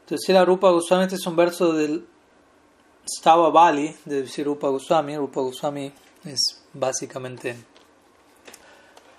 Entonces, 0.00 0.34
la 0.34 0.44
Rupa 0.44 0.70
Goswami, 0.70 1.04
este 1.04 1.16
es 1.16 1.26
un 1.26 1.34
verso 1.34 1.72
del 1.72 2.06
Stava 3.06 3.50
Bali 3.50 3.94
de 4.04 4.24
Rupa 4.44 4.68
Goswami. 4.68 5.16
Rupa 5.16 5.40
Goswami 5.40 5.92
es 6.24 6.62
básicamente, 6.72 7.56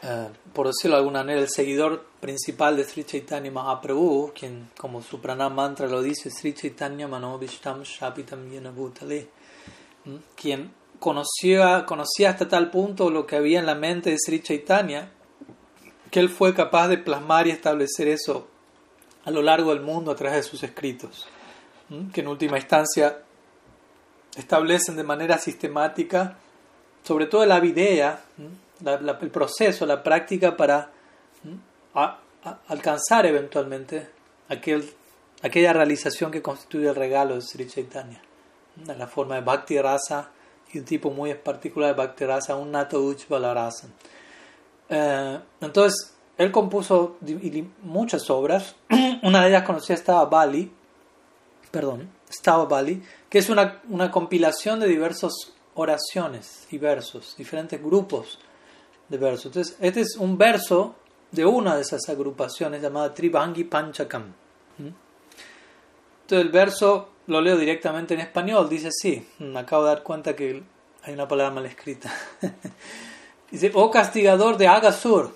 eh, 0.07 0.27
por 0.53 0.67
decirlo 0.67 0.97
de 0.97 0.99
alguna 0.99 1.21
manera, 1.21 1.41
el 1.41 1.49
seguidor 1.49 2.05
principal 2.19 2.77
de 2.77 2.83
Sri 2.83 3.03
Chaitanya 3.03 3.49
Mahaprabhu, 3.49 4.31
quien, 4.37 4.69
como 4.77 5.01
su 5.01 5.17
mantra 5.17 5.87
lo 5.87 6.03
dice, 6.03 6.29
Sri 6.29 6.53
Chaitanya 6.53 7.07
Manobishtam 7.07 7.81
Shapitam 7.81 8.49
Yena 8.49 8.69
Bhutale, 8.69 9.29
quien 10.35 10.71
conocía, 10.99 11.85
conocía 11.87 12.29
hasta 12.29 12.47
tal 12.47 12.69
punto 12.69 13.09
lo 13.09 13.25
que 13.25 13.35
había 13.35 13.59
en 13.59 13.65
la 13.65 13.73
mente 13.73 14.11
de 14.11 14.17
Sri 14.19 14.41
Chaitanya 14.41 15.11
que 16.11 16.19
él 16.19 16.29
fue 16.29 16.53
capaz 16.53 16.87
de 16.87 16.97
plasmar 16.97 17.47
y 17.47 17.51
establecer 17.51 18.07
eso 18.07 18.47
a 19.25 19.31
lo 19.31 19.41
largo 19.41 19.71
del 19.71 19.81
mundo 19.81 20.11
a 20.11 20.15
través 20.15 20.37
de 20.37 20.43
sus 20.43 20.63
escritos, 20.63 21.27
que 22.13 22.21
en 22.21 22.27
última 22.27 22.57
instancia 22.57 23.19
establecen 24.37 24.95
de 24.95 25.03
manera 25.03 25.37
sistemática, 25.37 26.37
sobre 27.03 27.25
todo 27.25 27.45
la 27.45 27.63
idea, 27.65 28.23
el 28.85 29.31
proceso, 29.31 29.85
la 29.85 30.03
práctica 30.03 30.55
para 30.55 30.91
alcanzar 32.67 33.25
eventualmente 33.25 34.09
aquel, 34.49 34.89
aquella 35.41 35.73
realización 35.73 36.31
que 36.31 36.41
constituye 36.41 36.89
el 36.89 36.95
regalo 36.95 37.35
de 37.35 37.41
Sri 37.41 37.67
Chaitanya, 37.67 38.21
la 38.85 39.07
forma 39.07 39.35
de 39.35 39.41
Bhakti 39.41 39.79
Rasa 39.79 40.29
y 40.71 40.79
un 40.79 40.85
tipo 40.85 41.09
muy 41.11 41.33
particular 41.33 41.95
de 41.95 41.97
Bhakti 41.97 42.25
Rasa, 42.25 42.55
un 42.55 42.71
Nato 42.71 43.15
Rasa. 43.29 43.87
Eh, 44.89 45.39
entonces, 45.61 46.15
él 46.37 46.51
compuso 46.51 47.17
muchas 47.81 48.29
obras. 48.29 48.75
Una 49.23 49.41
de 49.41 49.49
ellas 49.49 49.63
conocida 49.63 49.95
estaba 49.95 50.25
Bali, 50.25 50.71
perdón, 51.71 52.09
estaba 52.29 52.65
Bali, 52.65 53.01
que 53.29 53.39
es 53.39 53.49
una, 53.49 53.81
una 53.89 54.11
compilación 54.11 54.79
de 54.79 54.87
diversas 54.87 55.33
oraciones 55.73 56.67
y 56.71 56.77
versos, 56.77 57.35
diferentes 57.37 57.81
grupos 57.81 58.39
de 59.09 59.17
versos. 59.17 59.47
Entonces, 59.47 59.77
este 59.79 60.01
es 60.01 60.15
un 60.17 60.37
verso 60.37 60.95
de 61.31 61.45
una 61.45 61.75
de 61.75 61.81
esas 61.81 62.07
agrupaciones 62.09 62.81
llamada 62.81 63.13
Tribangi 63.13 63.65
Panchakam. 63.65 64.33
¿Mm? 64.77 64.87
Entonces, 66.21 66.45
el 66.45 66.49
verso 66.49 67.09
lo 67.27 67.41
leo 67.41 67.57
directamente 67.57 68.13
en 68.13 68.21
español, 68.21 68.69
dice 68.69 68.89
así, 68.89 69.27
me 69.39 69.59
acabo 69.59 69.83
de 69.83 69.89
dar 69.89 70.03
cuenta 70.03 70.35
que 70.35 70.63
hay 71.03 71.13
una 71.13 71.27
palabra 71.27 71.53
mal 71.53 71.65
escrita. 71.65 72.13
dice, 73.51 73.71
oh 73.73 73.89
castigador 73.89 74.57
de 74.57 74.67
Agasur, 74.67 75.31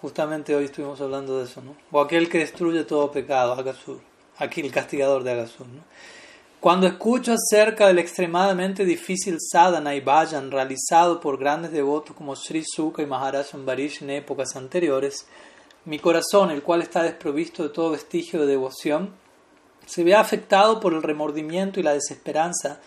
justamente 0.00 0.54
hoy 0.54 0.66
estuvimos 0.66 1.00
hablando 1.00 1.38
de 1.38 1.44
eso. 1.44 1.62
O 1.90 2.00
aquel 2.00 2.28
que 2.28 2.38
destruye 2.38 2.84
todo 2.84 3.10
pecado, 3.10 3.52
Agasur, 3.52 4.00
aquí 4.38 4.60
el 4.60 4.72
castigador 4.72 5.22
de 5.22 5.32
Agasur. 5.32 5.66
Cuando 6.60 6.86
escucho 6.86 7.34
acerca 7.34 7.86
del 7.86 7.98
extremadamente 7.98 8.84
difícil 8.84 9.38
sadhana 9.40 9.94
y 9.94 10.00
vayan 10.00 10.50
realizado 10.50 11.20
por 11.20 11.38
grandes 11.38 11.70
devotos 11.70 12.16
como 12.16 12.34
Sri 12.34 12.64
Sukha 12.64 13.02
y 13.02 13.06
Maharaj 13.06 13.54
Ambarish 13.54 14.02
en 14.02 14.10
épocas 14.10 14.56
anteriores, 14.56 15.26
mi 15.84 15.98
corazón, 15.98 16.50
el 16.50 16.62
cual 16.62 16.82
está 16.82 17.02
desprovisto 17.02 17.62
de 17.62 17.68
todo 17.68 17.90
vestigio 17.90 18.40
de 18.40 18.46
devoción, 18.46 19.14
se 19.84 20.02
ve 20.02 20.14
afectado 20.14 20.80
por 20.80 20.94
el 20.94 21.02
remordimiento 21.02 21.78
y 21.78 21.84
la 21.84 21.92
desesperanza, 21.92 22.80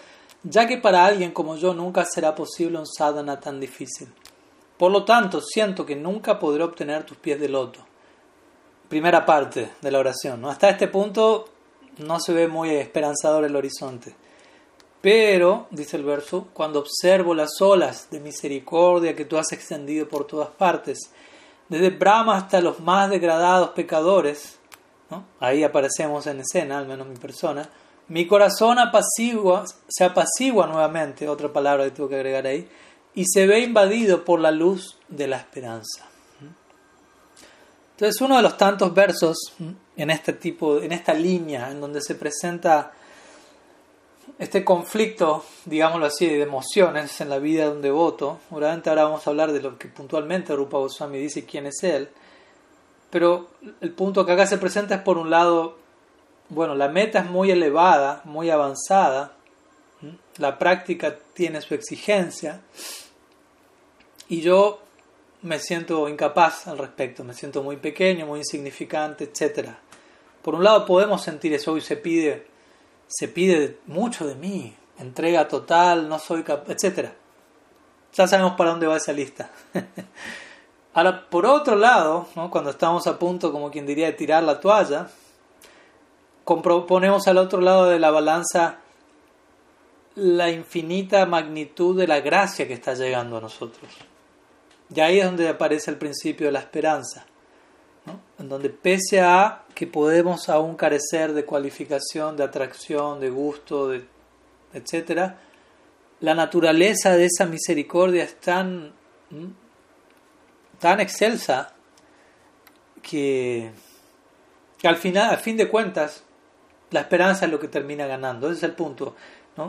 ya 0.43 0.67
que 0.67 0.77
para 0.77 1.05
alguien 1.05 1.31
como 1.31 1.55
yo 1.55 1.73
nunca 1.73 2.03
será 2.05 2.35
posible 2.35 2.79
un 2.79 2.87
sadhana 2.87 3.39
tan 3.39 3.59
difícil. 3.59 4.09
Por 4.77 4.91
lo 4.91 5.05
tanto, 5.05 5.41
siento 5.41 5.85
que 5.85 5.95
nunca 5.95 6.39
podré 6.39 6.63
obtener 6.63 7.05
tus 7.05 7.17
pies 7.17 7.39
de 7.39 7.49
loto. 7.49 7.85
Primera 8.89 9.25
parte 9.25 9.71
de 9.79 9.91
la 9.91 9.99
oración. 9.99 10.41
¿no? 10.41 10.49
Hasta 10.49 10.69
este 10.69 10.87
punto 10.87 11.45
no 11.99 12.19
se 12.19 12.33
ve 12.33 12.47
muy 12.47 12.71
esperanzador 12.71 13.45
el 13.45 13.55
horizonte. 13.55 14.15
Pero, 15.01 15.67
dice 15.71 15.97
el 15.97 16.03
verso, 16.03 16.47
cuando 16.53 16.79
observo 16.79 17.33
las 17.33 17.61
olas 17.61 18.09
de 18.09 18.19
misericordia 18.19 19.15
que 19.15 19.25
tú 19.25 19.37
has 19.37 19.51
extendido 19.51 20.09
por 20.09 20.27
todas 20.27 20.49
partes, 20.49 21.11
desde 21.69 21.89
Brahma 21.91 22.35
hasta 22.35 22.59
los 22.59 22.79
más 22.79 23.09
degradados 23.09 23.69
pecadores, 23.69 24.59
ahí 25.39 25.63
aparecemos 25.63 26.27
en 26.27 26.41
escena, 26.41 26.79
al 26.79 26.87
menos 26.87 27.07
mi 27.07 27.15
persona, 27.15 27.69
mi 28.09 28.27
corazón 28.27 28.77
se 29.87 30.03
apacigua 30.03 30.67
nuevamente, 30.67 31.29
otra 31.29 31.53
palabra 31.53 31.85
que 31.85 31.91
tengo 31.91 32.09
que 32.09 32.15
agregar 32.15 32.47
ahí, 32.47 32.67
y 33.13 33.25
se 33.25 33.47
ve 33.47 33.61
invadido 33.61 34.25
por 34.25 34.39
la 34.39 34.51
luz 34.51 34.97
de 35.07 35.27
la 35.27 35.37
esperanza. 35.37 36.07
Entonces, 37.91 38.19
uno 38.21 38.37
de 38.37 38.41
los 38.41 38.57
tantos 38.57 38.93
versos 38.93 39.53
en 39.99 40.09
este 40.09 40.33
tipo, 40.33 40.81
en 40.81 40.93
esta 40.93 41.13
línea, 41.13 41.69
en 41.69 41.81
donde 41.81 42.01
se 42.01 42.15
presenta 42.15 42.93
este 44.37 44.63
conflicto, 44.63 45.43
digámoslo 45.65 46.05
así, 46.05 46.25
de 46.25 46.41
emociones 46.41 47.19
en 47.19 47.29
la 47.29 47.37
vida 47.37 47.65
de 47.65 47.71
un 47.71 47.81
devoto. 47.81 48.39
Obviamente 48.49 48.89
ahora 48.89 49.03
vamos 49.03 49.27
a 49.27 49.29
hablar 49.29 49.51
de 49.51 49.61
lo 49.61 49.77
que 49.77 49.89
puntualmente 49.89 50.55
Rupa 50.55 50.77
Goswami 50.77 51.17
dice 51.17 51.45
quién 51.45 51.65
es 51.65 51.83
él. 51.83 52.07
Pero 53.09 53.49
el 53.81 53.91
punto 53.91 54.25
que 54.25 54.31
acá 54.31 54.47
se 54.47 54.57
presenta 54.57 54.95
es 54.95 55.01
por 55.01 55.17
un 55.17 55.29
lado, 55.29 55.77
bueno, 56.47 56.75
la 56.75 56.87
meta 56.87 57.19
es 57.19 57.29
muy 57.29 57.51
elevada, 57.51 58.21
muy 58.23 58.49
avanzada, 58.49 59.33
la 60.37 60.57
práctica 60.57 61.17
tiene 61.33 61.59
su 61.59 61.73
exigencia 61.73 62.61
y 64.29 64.39
yo 64.39 64.79
me 65.41 65.59
siento 65.59 66.07
incapaz 66.07 66.67
al 66.67 66.77
respecto, 66.77 67.25
me 67.25 67.33
siento 67.33 67.63
muy 67.63 67.75
pequeño, 67.75 68.25
muy 68.25 68.39
insignificante, 68.39 69.25
etc. 69.25 69.71
Por 70.41 70.55
un 70.55 70.63
lado 70.63 70.85
podemos 70.85 71.21
sentir 71.21 71.53
eso 71.53 71.75
y 71.77 71.81
se 71.81 71.97
pide 71.97 72.49
se 73.09 73.27
pide 73.27 73.79
mucho 73.87 74.27
de 74.27 74.35
mí, 74.35 74.75
entrega 74.99 75.47
total, 75.47 76.07
no 76.07 76.19
soy 76.19 76.43
capaz, 76.43 76.71
etc. 76.71 77.09
Ya 78.13 78.27
sabemos 78.27 78.53
para 78.53 78.69
dónde 78.69 78.85
va 78.85 78.97
esa 78.97 79.11
lista. 79.11 79.49
Ahora, 80.93 81.27
por 81.27 81.45
otro 81.45 81.75
lado, 81.75 82.27
cuando 82.51 82.69
estamos 82.69 83.07
a 83.07 83.17
punto, 83.17 83.51
como 83.51 83.71
quien 83.71 83.87
diría, 83.87 84.07
de 84.07 84.13
tirar 84.13 84.43
la 84.43 84.59
toalla, 84.59 85.09
ponemos 86.45 87.27
al 87.27 87.37
otro 87.37 87.61
lado 87.61 87.85
de 87.85 87.99
la 87.99 88.11
balanza 88.11 88.77
la 90.15 90.49
infinita 90.49 91.25
magnitud 91.25 91.97
de 91.97 92.07
la 92.07 92.19
gracia 92.19 92.67
que 92.67 92.73
está 92.73 92.93
llegando 92.93 93.37
a 93.37 93.41
nosotros. 93.41 93.89
Y 94.93 94.99
ahí 94.99 95.19
es 95.19 95.25
donde 95.25 95.49
aparece 95.49 95.89
el 95.91 95.97
principio 95.97 96.47
de 96.47 96.51
la 96.51 96.59
esperanza 96.59 97.25
en 98.37 98.49
donde 98.49 98.69
pese 98.69 99.21
a 99.21 99.63
que 99.73 99.87
podemos 99.87 100.49
aún 100.49 100.75
carecer 100.75 101.33
de 101.33 101.45
cualificación, 101.45 102.35
de 102.37 102.43
atracción, 102.43 103.19
de 103.19 103.29
gusto, 103.29 103.93
etc., 104.73 105.33
la 106.21 106.35
naturaleza 106.35 107.15
de 107.15 107.25
esa 107.25 107.45
misericordia 107.45 108.23
es 108.23 108.35
tan, 108.41 108.91
tan 110.79 110.99
excelsa 110.99 111.73
que, 113.01 113.71
al 114.83 114.97
final, 114.97 115.33
a 115.33 115.37
fin 115.37 115.55
de 115.55 115.69
cuentas, 115.69 116.23
la 116.91 117.01
esperanza 117.01 117.45
es 117.45 117.51
lo 117.51 117.59
que 117.59 117.69
termina 117.69 118.05
ganando. 118.05 118.47
Ese 118.47 118.57
es 118.57 118.63
el 118.63 118.73
punto. 118.73 119.15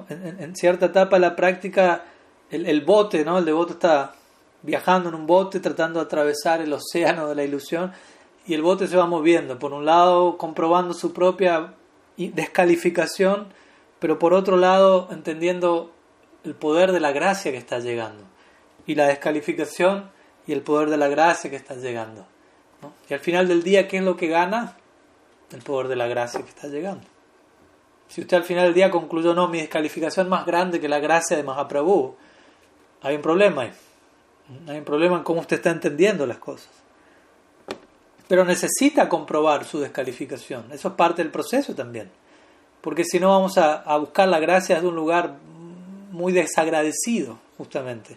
En, 0.08 0.56
cierta 0.56 0.86
etapa 0.86 1.16
de 1.16 1.20
la 1.20 1.36
práctica, 1.36 2.04
el, 2.50 2.66
el 2.66 2.80
bote, 2.80 3.24
¿no? 3.24 3.38
el 3.38 3.44
devoto 3.44 3.74
está 3.74 4.14
viajando 4.62 5.08
en 5.08 5.14
un 5.14 5.26
bote 5.26 5.60
tratando 5.60 6.00
de 6.00 6.06
atravesar 6.06 6.60
el 6.60 6.72
océano 6.72 7.28
de 7.28 7.34
la 7.34 7.44
ilusión 7.44 7.92
y 8.46 8.54
el 8.54 8.62
bote 8.62 8.86
se 8.86 8.96
va 8.96 9.06
moviendo, 9.06 9.58
por 9.58 9.72
un 9.72 9.84
lado 9.84 10.38
comprobando 10.38 10.94
su 10.94 11.12
propia 11.12 11.74
descalificación, 12.16 13.48
pero 13.98 14.18
por 14.18 14.34
otro 14.34 14.56
lado 14.56 15.08
entendiendo 15.10 15.92
el 16.44 16.54
poder 16.54 16.92
de 16.92 17.00
la 17.00 17.12
gracia 17.12 17.52
que 17.52 17.58
está 17.58 17.78
llegando, 17.78 18.24
y 18.86 18.94
la 18.94 19.06
descalificación 19.06 20.10
y 20.46 20.52
el 20.52 20.62
poder 20.62 20.90
de 20.90 20.96
la 20.96 21.08
gracia 21.08 21.50
que 21.50 21.56
está 21.56 21.74
llegando. 21.74 22.26
Y 23.08 23.14
al 23.14 23.20
final 23.20 23.46
del 23.46 23.62
día, 23.62 23.86
¿qué 23.86 23.98
es 23.98 24.02
lo 24.02 24.16
que 24.16 24.28
gana? 24.28 24.76
El 25.52 25.60
poder 25.60 25.88
de 25.88 25.96
la 25.96 26.08
gracia 26.08 26.40
que 26.40 26.48
está 26.48 26.66
llegando. 26.68 27.06
Si 28.08 28.22
usted 28.22 28.38
al 28.38 28.44
final 28.44 28.64
del 28.64 28.74
día 28.74 28.90
concluyó, 28.90 29.34
no, 29.34 29.48
mi 29.48 29.58
descalificación 29.58 30.26
es 30.26 30.30
más 30.30 30.46
grande 30.46 30.80
que 30.80 30.88
la 30.88 30.98
gracia 30.98 31.36
de 31.36 31.42
Mahaprabhu, 31.42 32.16
hay 33.02 33.16
un 33.16 33.22
problema 33.22 33.62
ahí. 33.62 33.72
Hay 34.66 34.78
un 34.78 34.84
problema 34.84 35.18
en 35.18 35.22
cómo 35.22 35.40
usted 35.40 35.56
está 35.56 35.70
entendiendo 35.70 36.26
las 36.26 36.38
cosas 36.38 36.79
pero 38.30 38.44
necesita 38.44 39.08
comprobar 39.08 39.64
su 39.64 39.80
descalificación. 39.80 40.66
Eso 40.70 40.86
es 40.86 40.94
parte 40.94 41.20
del 41.20 41.32
proceso 41.32 41.74
también. 41.74 42.08
Porque 42.80 43.02
si 43.02 43.18
no 43.18 43.30
vamos 43.30 43.58
a, 43.58 43.96
buscar 43.96 44.28
la 44.28 44.38
gracia 44.38 44.76
desde 44.76 44.86
un 44.86 44.94
lugar 44.94 45.34
muy 46.12 46.32
desagradecido, 46.32 47.40
justamente. 47.58 48.16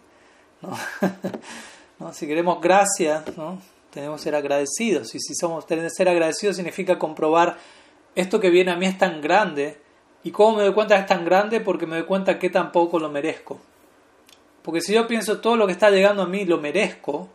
¿No? 1.99 2.13
Si 2.13 2.27
queremos 2.27 2.61
gracia, 2.61 3.23
¿no? 3.35 3.59
tenemos 3.89 4.19
que 4.19 4.25
ser 4.25 4.35
agradecidos. 4.35 5.15
Y 5.15 5.19
si 5.19 5.33
somos 5.33 5.65
tener 5.65 5.89
ser 5.89 6.07
agradecidos 6.07 6.57
significa 6.57 6.99
comprobar 6.99 7.57
esto 8.13 8.39
que 8.39 8.51
viene 8.51 8.69
a 8.69 8.75
mí 8.75 8.85
es 8.85 8.99
tan 8.99 9.19
grande. 9.19 9.79
¿Y 10.23 10.29
cómo 10.29 10.57
me 10.57 10.63
doy 10.63 10.73
cuenta 10.75 10.93
que 10.93 11.01
es 11.01 11.07
tan 11.07 11.25
grande? 11.25 11.59
Porque 11.59 11.87
me 11.87 11.95
doy 11.95 12.05
cuenta 12.05 12.37
que 12.37 12.51
tampoco 12.51 12.99
lo 12.99 13.09
merezco. 13.09 13.59
Porque 14.61 14.79
si 14.79 14.93
yo 14.93 15.07
pienso 15.07 15.41
todo 15.41 15.55
lo 15.55 15.65
que 15.65 15.71
está 15.71 15.89
llegando 15.89 16.21
a 16.21 16.27
mí 16.27 16.45
lo 16.45 16.59
merezco, 16.59 17.29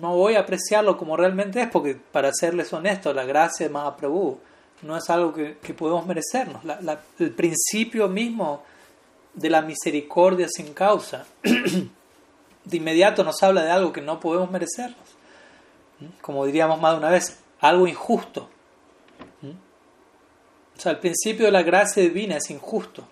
no 0.00 0.16
voy 0.16 0.34
a 0.34 0.40
apreciarlo 0.40 0.96
como 0.96 1.16
realmente 1.16 1.60
es, 1.62 1.68
porque 1.68 1.96
para 2.12 2.32
serles 2.32 2.72
honesto, 2.72 3.12
la 3.12 3.24
gracia 3.24 3.66
de 3.66 3.72
Mahaprabhu 3.72 4.38
no 4.82 4.96
es 4.96 5.08
algo 5.08 5.32
que, 5.32 5.54
podemos 5.74 6.06
merecernos. 6.06 6.62
el 7.18 7.30
principio 7.30 8.08
mismo 8.08 8.62
de 9.32 9.50
la 9.50 9.62
misericordia 9.62 10.48
sin 10.48 10.74
causa, 10.74 11.26
de 11.42 12.76
inmediato 12.76 13.24
nos 13.24 13.42
habla 13.42 13.62
de 13.62 13.70
algo 13.70 13.92
que 13.92 14.00
no 14.00 14.20
podemos 14.20 14.50
merecernos. 14.50 14.98
Como 16.20 16.44
diríamos 16.44 16.80
más 16.80 16.92
de 16.92 16.98
una 16.98 17.10
vez, 17.10 17.38
algo 17.60 17.86
injusto. 17.86 18.48
O 20.76 20.80
sea, 20.80 20.92
el 20.92 20.98
principio 20.98 21.46
de 21.46 21.52
la 21.52 21.62
gracia 21.62 22.02
divina 22.02 22.36
es 22.36 22.50
injusto, 22.50 23.04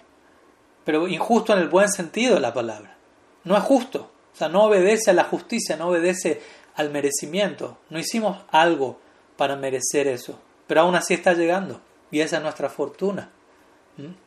pero 0.85 1.07
injusto 1.07 1.53
en 1.53 1.61
el 1.61 1.69
buen 1.69 1.89
sentido 1.89 2.35
de 2.35 2.41
la 2.41 2.53
palabra. 2.53 2.97
No 3.45 3.57
es 3.57 3.63
justo, 3.63 4.11
o 4.35 4.37
sea, 4.37 4.49
no 4.49 4.65
obedece 4.65 5.11
a 5.11 5.15
la 5.15 5.25
justicia, 5.25 5.77
no 5.77 5.89
obedece 5.89 6.41
al 6.75 6.91
merecimiento. 6.91 7.79
No 7.91 7.99
hicimos 7.99 8.39
algo 8.51 8.99
para 9.37 9.57
merecer 9.57 10.07
eso, 10.07 10.39
pero 10.67 10.83
aún 10.83 10.95
así 10.95 11.15
está 11.15 11.35
llegando. 11.35 11.81
Y 12.11 12.21
esa 12.21 12.37
es 12.37 12.43
nuestra 12.43 12.69
fortuna, 12.69 13.31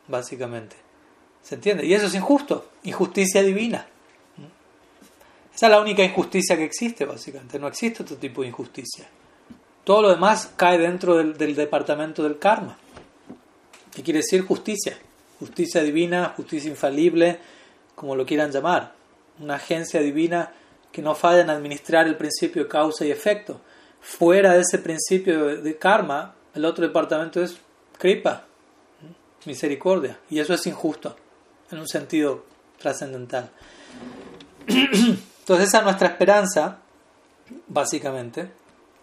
básicamente. 0.08 0.76
¿Se 1.42 1.56
entiende? 1.56 1.86
Y 1.86 1.94
eso 1.94 2.08
es 2.08 2.16
injusto, 2.16 2.70
injusticia 2.84 3.44
divina. 3.44 3.88
Esa 5.54 5.68
es 5.68 5.72
la 5.72 5.80
única 5.80 6.04
injusticia 6.04 6.58
que 6.58 6.66
existe, 6.66 7.06
básicamente. 7.06 7.60
No 7.60 7.68
existe 7.68 8.04
otro 8.04 8.18
tipo 8.18 8.42
de 8.42 8.48
injusticia. 8.48 9.08
Todo 9.84 10.02
lo 10.02 10.10
demás 10.10 10.52
cae 10.58 10.78
dentro 10.78 11.16
del, 11.16 11.38
del 11.38 11.56
departamento 11.56 12.24
del 12.24 12.40
karma. 12.40 12.78
¿Qué 13.94 14.04
quiere 14.04 14.20
decir 14.20 14.46
justicia? 14.46 14.98
Justicia 15.40 15.82
divina, 15.84 16.34
justicia 16.36 16.70
infalible, 16.70 17.40
como 17.94 18.16
lo 18.16 18.26
quieran 18.26 18.52
llamar. 18.52 18.94
Una 19.40 19.56
agencia 19.56 20.02
divina 20.02 20.52
que 20.96 21.02
no 21.02 21.14
falla 21.14 21.42
en 21.42 21.50
administrar 21.50 22.08
el 22.08 22.16
principio 22.16 22.64
de 22.64 22.70
causa 22.70 23.04
y 23.04 23.12
efecto. 23.12 23.60
Fuera 24.00 24.54
de 24.54 24.62
ese 24.62 24.78
principio 24.78 25.62
de 25.62 25.78
karma, 25.78 26.34
el 26.54 26.64
otro 26.64 26.88
departamento 26.88 27.44
es 27.44 27.58
kripa, 27.98 28.46
misericordia, 29.44 30.18
y 30.30 30.40
eso 30.40 30.54
es 30.54 30.66
injusto 30.68 31.18
en 31.70 31.80
un 31.80 31.88
sentido 31.90 32.46
trascendental. 32.78 33.50
Entonces 34.68 35.68
esa 35.68 35.80
es 35.80 35.84
nuestra 35.84 36.08
esperanza, 36.08 36.78
básicamente, 37.68 38.50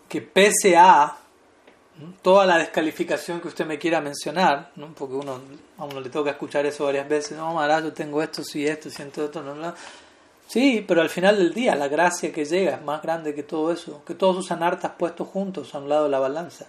que 0.08 0.22
pese 0.22 0.78
a 0.78 1.14
toda 2.22 2.46
la 2.46 2.56
descalificación 2.56 3.38
que 3.42 3.48
usted 3.48 3.66
me 3.66 3.78
quiera 3.78 4.00
mencionar, 4.00 4.72
porque 4.96 5.14
uno, 5.14 5.42
a 5.76 5.84
uno 5.84 6.00
le 6.00 6.08
toca 6.08 6.30
escuchar 6.30 6.64
eso 6.64 6.86
varias 6.86 7.06
veces, 7.06 7.36
no, 7.36 7.52
Maharaj, 7.52 7.84
yo 7.84 7.92
tengo 7.92 8.22
esto, 8.22 8.42
sí, 8.42 8.66
esto, 8.66 8.88
siento 8.88 9.26
esto, 9.26 9.42
no, 9.42 9.54
no. 9.54 9.74
Sí, 10.52 10.84
pero 10.86 11.00
al 11.00 11.08
final 11.08 11.38
del 11.38 11.54
día 11.54 11.74
la 11.74 11.88
gracia 11.88 12.30
que 12.30 12.44
llega 12.44 12.72
es 12.72 12.82
más 12.82 13.00
grande 13.00 13.34
que 13.34 13.42
todo 13.42 13.72
eso, 13.72 14.04
que 14.04 14.14
todos 14.14 14.36
sus 14.36 14.52
anartas 14.52 14.92
puestos 14.98 15.26
juntos 15.28 15.74
a 15.74 15.78
un 15.78 15.88
lado 15.88 16.04
de 16.04 16.10
la 16.10 16.18
balanza. 16.18 16.66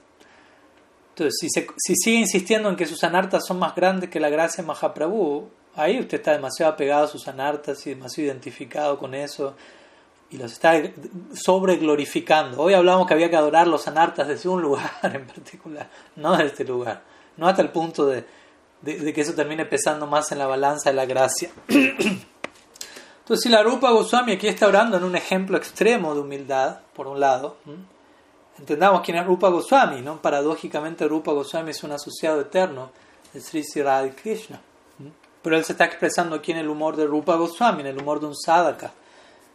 Entonces, 1.09 1.35
si, 1.37 1.49
si 1.49 1.95
sigue 1.97 2.19
insistiendo 2.19 2.69
en 2.69 2.77
que 2.77 2.85
sus 2.85 3.03
anartas 3.03 3.45
son 3.45 3.59
más 3.59 3.75
grandes 3.75 4.09
que 4.09 4.21
la 4.21 4.29
gracia 4.29 4.63
de 4.63 4.67
Mahaprabhu, 4.67 5.49
ahí 5.75 5.99
usted 5.99 6.19
está 6.19 6.31
demasiado 6.31 6.71
apegado 6.71 7.03
a 7.03 7.07
sus 7.09 7.27
anartas 7.27 7.85
y 7.85 7.89
demasiado 7.89 8.27
identificado 8.27 8.97
con 8.97 9.13
eso 9.13 9.53
y 10.29 10.37
los 10.37 10.53
está 10.53 10.81
sobre 11.33 11.75
glorificando. 11.75 12.61
Hoy 12.61 12.75
hablamos 12.75 13.05
que 13.05 13.15
había 13.15 13.29
que 13.29 13.35
adorar 13.35 13.67
los 13.67 13.85
anartas 13.85 14.29
desde 14.29 14.47
un 14.47 14.61
lugar 14.61 14.91
en 15.03 15.27
particular, 15.27 15.89
no 16.15 16.31
desde 16.31 16.45
este 16.45 16.63
lugar, 16.63 17.01
no 17.35 17.49
hasta 17.49 17.61
el 17.61 17.69
punto 17.69 18.05
de, 18.05 18.23
de 18.81 19.11
que 19.11 19.19
eso 19.19 19.33
termine 19.33 19.65
pesando 19.65 20.07
más 20.07 20.31
en 20.31 20.39
la 20.39 20.47
balanza 20.47 20.89
de 20.89 20.95
la 20.95 21.05
gracia. 21.05 21.49
Entonces, 23.23 23.43
si 23.43 23.49
la 23.49 23.63
Rupa 23.63 23.89
Goswami 23.91 24.33
aquí 24.33 24.49
está 24.49 24.67
orando 24.67 24.97
en 24.97 25.05
un 25.05 25.15
ejemplo 25.15 25.55
extremo 25.55 26.13
de 26.13 26.19
humildad, 26.19 26.79
por 26.93 27.07
un 27.07 27.21
lado, 27.21 27.55
entendamos 28.59 28.99
quién 28.99 29.15
es 29.15 29.25
Rupa 29.25 29.47
Goswami, 29.47 30.01
¿no? 30.01 30.21
Paradójicamente, 30.21 31.07
Rupa 31.07 31.31
Goswami 31.31 31.71
es 31.71 31.81
un 31.85 31.93
asociado 31.93 32.41
eterno 32.41 32.91
de 33.31 33.39
Sri 33.39 33.63
Sri 33.63 34.11
Krishna. 34.21 34.59
Pero 35.41 35.55
él 35.55 35.63
se 35.63 35.71
está 35.71 35.85
expresando 35.85 36.35
aquí 36.35 36.51
en 36.51 36.57
el 36.57 36.67
humor 36.67 36.97
de 36.97 37.05
Rupa 37.05 37.37
Goswami, 37.37 37.79
en 37.79 37.87
el 37.87 38.01
humor 38.01 38.19
de 38.19 38.25
un 38.25 38.35
sadhaka. 38.35 38.91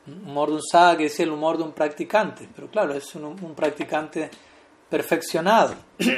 Humor 0.06 0.48
de 0.48 0.54
un 0.54 0.96
que 0.96 1.02
decía 1.04 1.26
el 1.26 1.32
humor 1.32 1.58
de 1.58 1.64
un 1.64 1.72
practicante, 1.72 2.48
pero 2.56 2.68
claro, 2.68 2.94
es 2.94 3.14
un, 3.16 3.24
un 3.24 3.54
practicante 3.54 4.30
perfeccionado. 4.88 5.74
y 5.98 6.14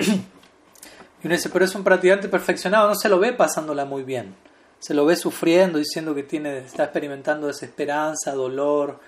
uno 1.25 1.35
dice, 1.35 1.49
pero 1.49 1.65
es 1.65 1.75
un 1.75 1.83
practicante 1.83 2.29
perfeccionado, 2.29 2.91
no 2.91 2.95
se 2.95 3.09
lo 3.09 3.19
ve 3.19 3.33
pasándola 3.33 3.85
muy 3.85 4.05
bien. 4.05 4.37
Se 4.81 4.95
lo 4.95 5.07
ve 5.07 5.15
sufriendo, 5.15 5.79
diciendo 5.79 6.15
que 6.15 6.25
tiene, 6.25 6.59
está 6.59 6.85
experimentando 6.85 7.47
desesperanza, 7.47 8.35
dolor, 8.35 8.99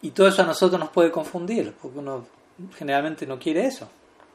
y 0.00 0.10
todo 0.10 0.26
eso 0.26 0.42
a 0.42 0.46
nosotros 0.46 0.80
nos 0.80 0.90
puede 0.90 1.12
confundir, 1.12 1.72
porque 1.80 1.98
uno 1.98 2.26
generalmente 2.76 3.26
no 3.26 3.38
quiere 3.38 3.66
eso. 3.66 3.88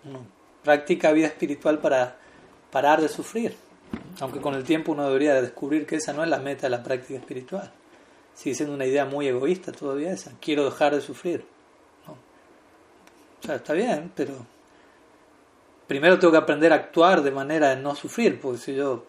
Uno 0.05 0.37
practica 0.63 1.11
vida 1.11 1.27
espiritual 1.27 1.79
para 1.79 2.17
parar 2.71 3.01
de 3.01 3.07
sufrir, 3.07 3.55
aunque 4.19 4.41
con 4.41 4.53
el 4.53 4.63
tiempo 4.63 4.91
uno 4.91 5.07
debería 5.07 5.41
descubrir 5.41 5.85
que 5.85 5.95
esa 5.95 6.13
no 6.13 6.23
es 6.23 6.29
la 6.29 6.39
meta 6.39 6.63
de 6.63 6.71
la 6.71 6.83
práctica 6.83 7.19
espiritual. 7.19 7.71
Sigue 8.33 8.53
siendo 8.55 8.75
una 8.75 8.85
idea 8.85 9.05
muy 9.05 9.27
egoísta 9.27 9.71
todavía 9.71 10.11
esa, 10.11 10.33
quiero 10.41 10.65
dejar 10.65 10.93
de 10.93 11.01
sufrir. 11.01 11.45
O 12.05 13.45
sea, 13.45 13.55
está 13.55 13.73
bien, 13.73 14.11
pero 14.13 14.33
primero 15.87 16.19
tengo 16.19 16.31
que 16.31 16.39
aprender 16.39 16.73
a 16.73 16.75
actuar 16.75 17.21
de 17.21 17.31
manera 17.31 17.69
de 17.69 17.81
no 17.81 17.95
sufrir, 17.95 18.39
porque 18.41 18.59
si 18.59 18.75
yo 18.75 19.05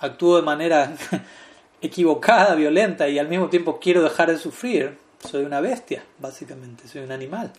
actúo 0.00 0.36
de 0.36 0.42
manera 0.42 0.94
equivocada, 1.80 2.54
violenta 2.54 3.08
y 3.08 3.18
al 3.18 3.28
mismo 3.28 3.48
tiempo 3.48 3.78
quiero 3.80 4.02
dejar 4.02 4.30
de 4.30 4.38
sufrir, 4.38 4.98
soy 5.26 5.44
una 5.44 5.60
bestia, 5.60 6.04
básicamente, 6.18 6.88
soy 6.88 7.02
un 7.02 7.12
animal. 7.12 7.52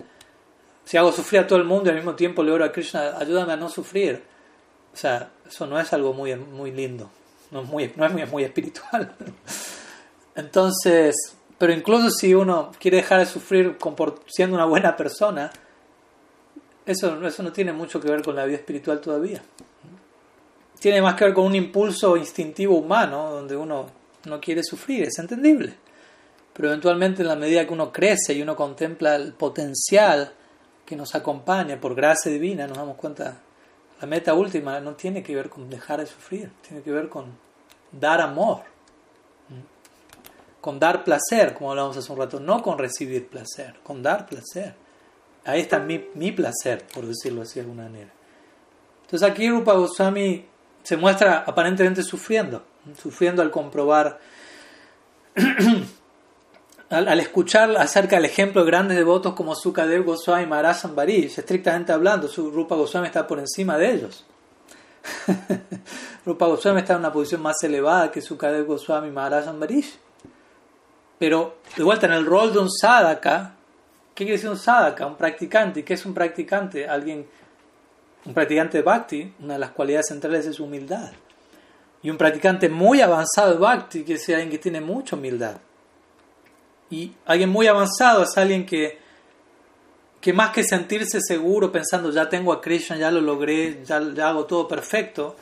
Si 0.86 0.98
hago 0.98 1.12
sufrir 1.12 1.42
a 1.42 1.48
todo 1.48 1.60
el 1.60 1.66
mundo 1.66 1.88
y 1.88 1.90
al 1.90 1.98
mismo 1.98 2.16
tiempo 2.16 2.44
le 2.44 2.52
oro 2.52 2.64
a 2.64 2.72
Krishna, 2.72 3.18
ayúdame 3.18 3.54
a 3.54 3.58
no 3.58 3.70
sufrir. 3.70 4.24
O 4.94 4.98
sea, 4.98 5.30
eso 5.48 5.68
no 5.68 5.80
es 5.80 5.92
algo 5.94 6.14
muy, 6.14 6.36
muy 6.36 6.72
lindo, 6.72 7.10
no 7.52 7.62
es 7.62 7.68
muy, 7.68 7.94
no 7.96 8.06
es 8.06 8.32
muy, 8.32 8.44
espiritual. 8.44 9.14
Entonces, 10.36 11.16
pero 11.58 11.74
incluso 11.74 12.10
si 12.10 12.34
uno 12.34 12.72
quiere 12.80 12.98
dejar 12.98 13.20
de 13.20 13.26
sufrir 13.26 13.78
siendo 14.28 14.56
una 14.56 14.66
buena 14.66 14.96
persona, 14.96 15.52
eso, 16.86 17.28
eso 17.28 17.44
no 17.44 17.52
tiene 17.52 17.74
mucho 17.74 18.00
que 18.00 18.10
ver 18.10 18.22
con 18.22 18.36
la 18.36 18.46
vida 18.46 18.58
espiritual 18.58 19.02
todavía. 19.02 19.44
Tiene 20.80 21.02
más 21.02 21.16
que 21.16 21.26
ver 21.26 21.34
con 21.34 21.46
un 21.46 21.56
impulso 21.56 22.16
instintivo 22.18 22.78
humano, 22.78 23.32
donde 23.32 23.56
uno 23.56 23.88
no 24.26 24.40
quiere 24.40 24.64
sufrir, 24.64 25.04
es 25.04 25.18
entendible. 25.18 25.74
Pero 26.54 26.70
eventualmente 26.70 27.22
en 27.22 27.28
la 27.28 27.36
medida 27.36 27.66
que 27.66 27.74
uno 27.74 27.92
crece 27.92 28.34
y 28.34 28.42
uno 28.42 28.56
contempla 28.56 29.16
el 29.16 29.34
potencial 29.34 30.34
que 30.86 30.96
nos 30.96 31.16
acompaña 31.16 31.80
por 31.80 31.96
gracia 31.96 32.32
divina, 32.32 32.68
nos 32.68 32.78
damos 32.78 32.96
cuenta, 32.98 33.40
la 34.00 34.08
meta 34.08 34.34
última 34.34 34.80
no 34.80 34.96
tiene 34.96 35.24
que 35.24 35.36
ver 35.36 35.50
con 35.50 35.70
dejar 35.70 36.00
de 36.00 36.06
sufrir, 36.06 36.52
tiene 36.68 36.84
que 36.84 36.92
ver 36.92 37.10
con 37.10 37.26
dar 37.92 38.22
amor, 38.22 38.62
con 40.62 40.80
dar 40.80 41.04
placer, 41.04 41.54
como 41.54 41.72
hablamos 41.72 41.98
hace 41.98 42.12
un 42.12 42.18
rato, 42.18 42.40
no 42.40 42.62
con 42.62 42.78
recibir 42.78 43.28
placer, 43.28 43.76
con 43.84 44.02
dar 44.04 44.26
placer. 44.26 44.76
Ahí 45.46 45.62
está 45.62 45.80
mi, 45.80 46.10
mi 46.14 46.32
placer, 46.32 46.86
por 46.94 47.06
decirlo 47.06 47.44
así 47.44 47.56
de 47.56 47.62
alguna 47.62 47.84
manera. 47.84 48.12
Entonces 49.04 49.30
aquí 49.30 49.50
Rupa 49.50 49.74
Goswami 49.74 50.46
se 50.88 50.96
muestra 50.96 51.44
aparentemente 51.46 52.02
sufriendo, 52.02 52.64
sufriendo 52.98 53.42
al 53.42 53.52
comprobar 53.52 54.20
al, 56.90 57.20
escuchar 57.20 57.76
acerca 57.76 58.16
del 58.16 58.24
ejemplo 58.24 58.64
de 58.64 58.68
grandes 58.68 58.96
devotos 58.96 59.34
como 59.34 59.54
Sukadev 59.54 60.06
Goswami 60.06 60.44
y 60.44 60.46
Maharaj 60.46 60.86
estrictamente 61.12 61.92
hablando, 61.92 62.30
su 62.30 62.52
Rupa 62.52 62.76
Goswami 62.76 63.08
está 63.08 63.28
por 63.28 63.38
encima 63.38 63.78
de 63.78 63.96
ellos. 63.96 64.26
Rupa 66.26 66.46
Goswami 66.46 66.80
está 66.80 66.94
en 66.94 67.00
una 67.00 67.12
posición 67.12 67.42
más 67.42 67.62
elevada 67.64 68.10
que 68.10 68.22
Sukadev 68.22 68.66
Goswami 68.66 69.10
y 69.10 69.12
Maharaj 69.12 69.46
Ambarish. 69.50 69.94
Pero 71.20 71.58
de 71.76 71.84
vuelta 71.84 72.06
en 72.06 72.14
el 72.14 72.26
rol 72.26 72.54
de 72.54 72.60
un 72.60 72.72
sadhaka, 72.72 73.56
¿qué 74.16 74.24
quiere 74.24 74.38
decir 74.38 74.50
un 74.50 74.58
sadhaka? 74.58 75.06
Un 75.06 75.18
practicante. 75.18 75.84
¿Qué 75.84 75.96
es 75.96 76.06
un 76.06 76.14
practicante? 76.14 76.88
Alguien, 76.88 77.28
un 78.26 78.34
practicante 78.34 78.78
de 78.78 78.84
bhakti, 78.84 79.34
una 79.40 79.54
de 79.54 79.60
las 79.60 79.72
cualidades 79.72 80.08
centrales 80.08 80.46
es 80.46 80.56
su 80.56 80.66
humildad. 80.66 81.12
Y 82.04 82.10
un 82.10 82.18
practicante 82.18 82.70
muy 82.70 83.02
avanzado 83.02 83.54
de 83.54 83.60
bhakti 83.60 84.04
quiere 84.04 84.20
decir 84.20 84.36
alguien 84.36 84.52
que 84.52 84.60
tiene 84.60 84.82
mucha 84.82 85.16
humildad. 85.16 85.58
Y 86.90 87.14
alguien 87.26 87.50
muy 87.50 87.68
avanzado 87.68 88.24
es 88.24 88.38
alguien 88.38 88.66
que, 88.66 89.00
que 90.22 90.34
más 90.34 90.52
que 90.52 90.64
sentirse 90.64 91.20
seguro 91.22 91.72
pensando 91.72 92.12
ya 92.12 92.30
tengo 92.30 92.54
a 92.54 92.62
Krishna, 92.62 92.98
ya 92.98 93.12
lo 93.12 93.22
logré, 93.22 93.84
ya, 93.84 93.98
hago 93.98 94.46
todo 94.46 94.68
perfecto, 94.68 95.36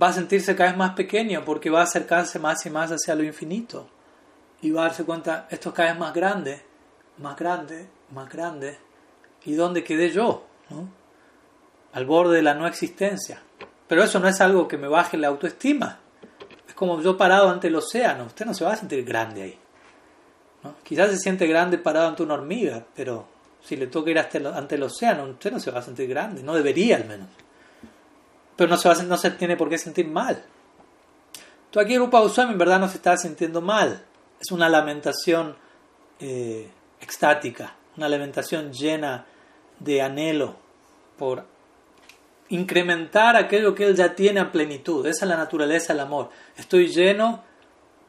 va 0.00 0.08
a 0.08 0.12
sentirse 0.12 0.56
cada 0.56 0.70
vez 0.70 0.78
más 0.78 0.94
pequeño 0.94 1.44
porque 1.44 1.70
va 1.70 1.80
a 1.80 1.84
acercarse 1.84 2.38
más 2.38 2.64
y 2.64 2.70
más 2.70 2.90
hacia 2.90 3.14
lo 3.14 3.22
infinito. 3.22 3.88
Y 4.62 4.70
va 4.70 4.82
a 4.82 4.88
darse 4.88 5.04
cuenta, 5.04 5.48
esto 5.50 5.70
es 5.70 5.74
cada 5.74 5.90
vez 5.90 5.98
más 5.98 6.14
grande, 6.14 6.62
más 7.18 7.36
grande, 7.36 7.88
más 8.12 8.30
grande. 8.30 8.78
¿Y 9.44 9.54
dónde 9.54 9.82
quedé 9.82 10.10
yo? 10.10 10.44
Al 11.92 12.06
borde 12.06 12.36
de 12.36 12.42
la 12.42 12.54
no 12.54 12.66
existencia. 12.66 13.42
Pero 13.86 14.02
eso 14.02 14.18
no 14.18 14.28
es 14.28 14.40
algo 14.40 14.68
que 14.68 14.78
me 14.78 14.88
baje 14.88 15.16
la 15.16 15.28
autoestima. 15.28 15.98
Es 16.66 16.74
como 16.74 17.00
yo 17.02 17.16
parado 17.16 17.50
ante 17.50 17.68
el 17.68 17.76
océano. 17.76 18.24
Usted 18.24 18.46
no 18.46 18.54
se 18.54 18.64
va 18.64 18.72
a 18.72 18.76
sentir 18.76 19.04
grande 19.04 19.42
ahí. 19.42 19.58
Quizás 20.82 21.10
se 21.10 21.18
siente 21.18 21.46
grande 21.46 21.78
parado 21.78 22.08
ante 22.08 22.22
una 22.22 22.34
hormiga, 22.34 22.84
pero 22.94 23.26
si 23.64 23.76
le 23.76 23.88
toca 23.88 24.10
ir 24.10 24.18
hasta 24.18 24.38
ante 24.56 24.76
el 24.76 24.82
océano, 24.82 25.24
usted 25.24 25.52
no 25.52 25.60
se 25.60 25.70
va 25.70 25.80
a 25.80 25.82
sentir 25.82 26.08
grande, 26.08 26.42
no 26.42 26.54
debería 26.54 26.96
al 26.96 27.04
menos. 27.04 27.28
Pero 28.56 28.70
no 28.70 28.76
se, 28.76 29.02
no 29.04 29.16
se 29.16 29.30
tiene 29.32 29.56
por 29.56 29.68
qué 29.68 29.78
sentir 29.78 30.06
mal. 30.06 30.44
Tú 31.70 31.80
aquí 31.80 31.96
Rupa 31.96 32.20
Goswami 32.20 32.52
en 32.52 32.58
verdad 32.58 32.78
no 32.78 32.88
se 32.88 32.96
está 32.96 33.16
sintiendo 33.16 33.60
mal. 33.60 34.04
Es 34.40 34.52
una 34.52 34.68
lamentación 34.68 35.56
eh, 36.20 36.70
extática, 37.00 37.74
una 37.96 38.08
lamentación 38.08 38.72
llena 38.72 39.26
de 39.78 40.02
anhelo 40.02 40.56
por 41.16 41.44
incrementar 42.54 43.36
aquello 43.36 43.74
que 43.74 43.86
él 43.86 43.96
ya 43.96 44.14
tiene 44.14 44.40
a 44.40 44.52
plenitud. 44.52 45.06
Esa 45.06 45.24
es 45.24 45.28
la 45.28 45.36
naturaleza 45.36 45.92
del 45.92 46.00
amor. 46.00 46.30
Estoy 46.56 46.88
lleno 46.88 47.42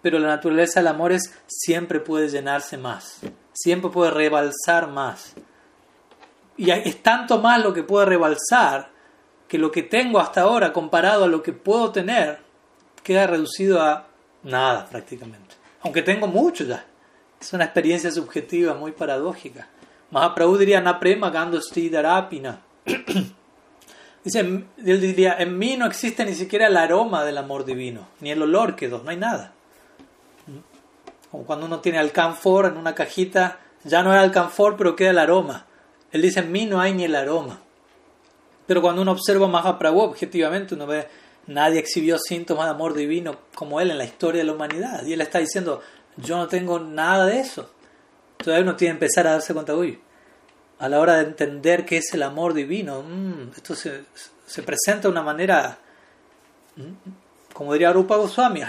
pero 0.03 0.19
la 0.19 0.27
naturaleza 0.27 0.81
del 0.81 0.87
amor 0.87 1.13
es 1.13 1.33
siempre 1.47 2.01
puede 2.01 2.27
llenarse 2.27 2.77
más, 2.77 3.21
siempre 3.53 3.89
puede 3.89 4.11
rebalsar 4.11 4.89
más. 4.89 5.33
Y 6.57 6.69
es 6.69 7.01
tanto 7.01 7.39
más 7.39 7.63
lo 7.63 7.73
que 7.73 7.83
puede 7.83 8.05
rebalsar 8.05 8.91
que 9.47 9.57
lo 9.57 9.71
que 9.71 9.81
tengo 9.81 10.19
hasta 10.19 10.41
ahora 10.41 10.73
comparado 10.73 11.23
a 11.23 11.27
lo 11.27 11.41
que 11.41 11.53
puedo 11.53 11.91
tener 11.91 12.39
queda 13.01 13.27
reducido 13.27 13.81
a 13.81 14.07
nada 14.43 14.85
prácticamente. 14.87 15.55
Aunque 15.81 16.01
tengo 16.01 16.27
mucho 16.27 16.65
ya. 16.65 16.85
Es 17.39 17.53
una 17.53 17.63
experiencia 17.63 18.11
subjetiva 18.11 18.73
muy 18.73 18.91
paradójica. 18.91 19.69
Mahaprabhu 20.11 20.57
diría 20.57 20.81
Naprema 20.81 21.29
Gando 21.29 21.59
Darapina. 21.91 22.61
Dice, 24.23 24.39
él 24.39 25.01
diría, 25.01 25.35
en 25.37 25.57
mí 25.57 25.75
no 25.75 25.85
existe 25.85 26.23
ni 26.23 26.33
siquiera 26.33 26.67
el 26.67 26.77
aroma 26.77 27.25
del 27.25 27.37
amor 27.37 27.65
divino, 27.65 28.07
ni 28.21 28.31
el 28.31 28.41
olor 28.41 28.75
quedó, 28.75 29.03
no 29.03 29.09
hay 29.09 29.17
nada. 29.17 29.53
Como 31.29 31.45
cuando 31.45 31.65
uno 31.65 31.79
tiene 31.79 31.97
alcanfor 31.97 32.67
en 32.67 32.77
una 32.77 32.95
cajita, 32.95 33.59
ya 33.83 34.01
no 34.01 34.11
hay 34.11 34.19
alcanfor, 34.19 34.77
pero 34.77 34.95
queda 34.95 35.09
el 35.09 35.19
aroma. 35.19 35.65
Él 36.11 36.21
dice, 36.21 36.39
en 36.39 36.51
mí 36.51 36.65
no 36.65 36.79
hay 36.79 36.93
ni 36.93 37.03
el 37.03 37.15
aroma. 37.15 37.59
Pero 38.65 38.81
cuando 38.81 39.01
uno 39.01 39.11
observa 39.11 39.47
Mahaprabhu, 39.47 39.99
objetivamente 39.99 40.75
uno 40.75 40.87
ve, 40.87 41.07
nadie 41.47 41.79
exhibió 41.79 42.17
síntomas 42.17 42.65
de 42.65 42.71
amor 42.71 42.93
divino 42.93 43.37
como 43.55 43.81
él 43.81 43.91
en 43.91 43.97
la 43.97 44.05
historia 44.05 44.39
de 44.39 44.45
la 44.45 44.53
humanidad. 44.53 45.05
Y 45.05 45.13
él 45.13 45.21
está 45.21 45.39
diciendo, 45.39 45.81
yo 46.17 46.37
no 46.37 46.47
tengo 46.47 46.79
nada 46.79 47.25
de 47.25 47.39
eso. 47.39 47.69
Entonces 48.39 48.63
uno 48.63 48.75
tiene 48.75 48.93
que 48.93 49.05
empezar 49.05 49.27
a 49.27 49.31
darse 49.31 49.53
cuenta, 49.53 49.75
uy, 49.75 49.99
a 50.83 50.89
la 50.89 50.99
hora 50.99 51.15
de 51.15 51.23
entender 51.23 51.85
qué 51.85 51.97
es 51.97 52.13
el 52.13 52.23
amor 52.23 52.53
divino, 52.53 53.03
mm, 53.03 53.51
esto 53.55 53.73
se, 53.73 54.03
se, 54.45 54.63
presenta 54.63 55.03
de 55.03 55.07
una 55.07 55.21
manera 55.21 55.77
mm, 56.75 57.51
como 57.53 57.71
diría 57.71 57.93
Rupa 57.93 58.17
Goswami, 58.17 58.61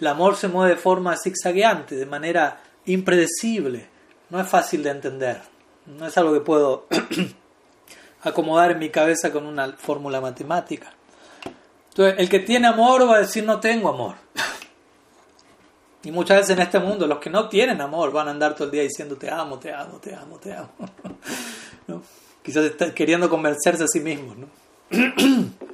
el 0.00 0.06
amor 0.06 0.36
se 0.36 0.48
mueve 0.48 0.74
de 0.74 0.80
forma 0.80 1.16
zigzagueante, 1.16 1.94
de 1.94 2.06
manera 2.06 2.60
impredecible. 2.86 3.86
No 4.30 4.40
es 4.40 4.48
fácil 4.48 4.82
de 4.82 4.90
entender. 4.90 5.40
No 5.86 6.06
es 6.06 6.18
algo 6.18 6.32
que 6.32 6.40
puedo 6.40 6.86
acomodar 8.22 8.72
en 8.72 8.78
mi 8.78 8.88
cabeza 8.90 9.30
con 9.30 9.46
una 9.46 9.72
fórmula 9.74 10.20
matemática. 10.20 10.92
Entonces, 11.90 12.18
el 12.18 12.28
que 12.28 12.40
tiene 12.40 12.66
amor 12.66 13.08
va 13.08 13.16
a 13.16 13.20
decir 13.20 13.44
no 13.44 13.60
tengo 13.60 13.88
amor. 13.88 14.16
Y 16.06 16.12
muchas 16.12 16.36
veces 16.36 16.50
en 16.56 16.62
este 16.62 16.78
mundo 16.78 17.04
los 17.08 17.18
que 17.18 17.28
no 17.28 17.48
tienen 17.48 17.80
amor 17.80 18.12
van 18.12 18.28
a 18.28 18.30
andar 18.30 18.54
todo 18.54 18.66
el 18.66 18.70
día 18.70 18.82
diciendo 18.82 19.16
te 19.16 19.28
amo, 19.28 19.58
te 19.58 19.72
amo, 19.72 19.98
te 19.98 20.14
amo, 20.14 20.38
te 20.38 20.52
amo. 20.52 20.70
Quizás 22.44 22.70
queriendo 22.94 23.28
convencerse 23.28 23.82
a 23.82 23.88
sí 23.88 23.98
mismos. 23.98 24.36
¿no? 24.38 24.46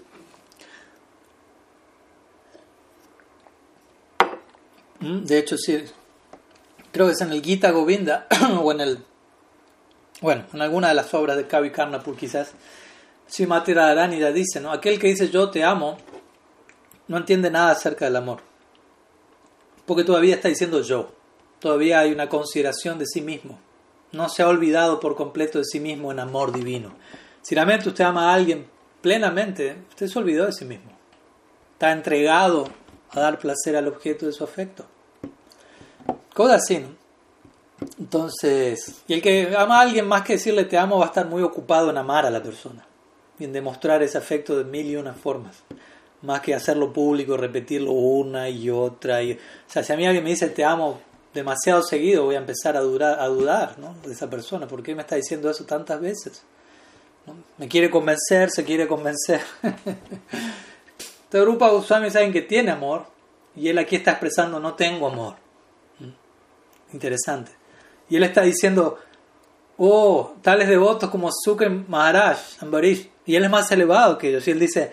Mm, 5.00 5.24
de 5.24 5.36
hecho, 5.36 5.58
sí. 5.58 5.82
Creo 6.92 7.06
que 7.06 7.12
es 7.12 7.20
en 7.20 7.32
el 7.32 7.42
Gita 7.42 7.72
Govinda 7.72 8.28
o 8.62 8.70
en 8.70 8.80
el. 8.80 9.04
Bueno, 10.20 10.44
en 10.52 10.62
alguna 10.62 10.90
de 10.90 10.94
las 10.94 11.12
obras 11.12 11.36
de 11.36 11.48
Kavi 11.48 11.72
Karnapur, 11.72 12.16
quizás. 12.16 12.52
Srimati 13.28 13.74
Radharani 13.74 14.22
dice: 14.32 14.60
¿no? 14.60 14.70
Aquel 14.70 15.00
que 15.00 15.08
dice 15.08 15.28
yo 15.28 15.50
te 15.50 15.64
amo 15.64 15.98
no 17.08 17.16
entiende 17.16 17.50
nada 17.50 17.72
acerca 17.72 18.04
del 18.04 18.14
amor. 18.14 18.51
Porque 19.92 20.04
todavía 20.04 20.36
está 20.36 20.48
diciendo 20.48 20.80
yo. 20.80 21.12
Todavía 21.58 21.98
hay 21.98 22.12
una 22.12 22.26
consideración 22.26 22.98
de 22.98 23.04
sí 23.04 23.20
mismo. 23.20 23.58
No 24.10 24.30
se 24.30 24.42
ha 24.42 24.48
olvidado 24.48 24.98
por 25.00 25.16
completo 25.16 25.58
de 25.58 25.66
sí 25.66 25.80
mismo 25.80 26.10
en 26.10 26.18
amor 26.18 26.50
divino. 26.50 26.94
Si 27.42 27.54
realmente 27.54 27.90
usted 27.90 28.02
ama 28.02 28.30
a 28.30 28.34
alguien 28.34 28.66
plenamente, 29.02 29.76
usted 29.90 30.06
se 30.06 30.18
olvidó 30.18 30.46
de 30.46 30.54
sí 30.54 30.64
mismo. 30.64 30.92
Está 31.74 31.92
entregado 31.92 32.70
a 33.10 33.20
dar 33.20 33.38
placer 33.38 33.76
al 33.76 33.86
objeto 33.86 34.24
de 34.24 34.32
su 34.32 34.42
afecto. 34.42 34.86
Cosas 36.32 36.62
así, 36.62 36.78
¿no? 36.78 36.88
Entonces, 37.98 39.02
y 39.06 39.12
el 39.12 39.20
que 39.20 39.54
ama 39.54 39.76
a 39.76 39.82
alguien 39.82 40.08
más 40.08 40.22
que 40.22 40.32
decirle 40.32 40.64
te 40.64 40.78
amo 40.78 41.00
va 41.00 41.04
a 41.04 41.08
estar 41.08 41.26
muy 41.26 41.42
ocupado 41.42 41.90
en 41.90 41.98
amar 41.98 42.24
a 42.24 42.30
la 42.30 42.42
persona 42.42 42.82
y 43.38 43.44
en 43.44 43.52
demostrar 43.52 44.02
ese 44.02 44.16
afecto 44.16 44.56
de 44.56 44.64
mil 44.64 44.86
y 44.86 44.96
una 44.96 45.12
formas, 45.12 45.64
más 46.22 46.40
que 46.40 46.54
hacerlo 46.54 46.92
público, 46.92 47.36
repetirlo 47.36 47.92
una 47.92 48.48
y 48.48 48.70
otra. 48.70 49.22
Y, 49.22 49.32
o 49.32 49.38
sea, 49.66 49.82
si 49.82 49.92
a 49.92 49.96
mí 49.96 50.06
alguien 50.06 50.24
me 50.24 50.30
dice 50.30 50.48
te 50.48 50.64
amo 50.64 51.00
demasiado 51.34 51.82
seguido, 51.82 52.24
voy 52.24 52.34
a 52.34 52.38
empezar 52.38 52.76
a, 52.76 52.80
durar, 52.80 53.20
a 53.20 53.26
dudar 53.26 53.78
¿no? 53.78 53.94
de 54.04 54.12
esa 54.12 54.28
persona. 54.28 54.66
¿Por 54.66 54.82
qué 54.82 54.94
me 54.94 55.02
está 55.02 55.16
diciendo 55.16 55.50
eso 55.50 55.64
tantas 55.64 56.00
veces? 56.00 56.42
Me 57.58 57.68
quiere 57.68 57.90
convencer, 57.90 58.50
se 58.50 58.64
quiere 58.64 58.86
convencer. 58.86 59.40
Este 61.32 61.40
grupo 61.40 61.66
Goswami 61.66 62.10
saben 62.10 62.30
que 62.30 62.42
tiene 62.42 62.72
amor 62.72 63.06
y 63.56 63.68
él 63.68 63.78
aquí 63.78 63.96
está 63.96 64.10
expresando 64.10 64.60
no 64.60 64.74
tengo 64.74 65.06
amor. 65.06 65.36
¿Mm? 65.98 66.92
Interesante. 66.92 67.52
Y 68.10 68.16
él 68.16 68.24
está 68.24 68.42
diciendo, 68.42 68.98
oh, 69.78 70.34
tales 70.42 70.68
devotos 70.68 71.08
como 71.08 71.30
Sukha 71.32 71.70
Maharaj, 71.70 72.38
Ambarish, 72.60 73.08
y 73.24 73.34
él 73.34 73.44
es 73.44 73.50
más 73.50 73.72
elevado 73.72 74.18
que 74.18 74.28
ellos. 74.28 74.46
Y 74.46 74.50
él 74.50 74.58
dice, 74.58 74.92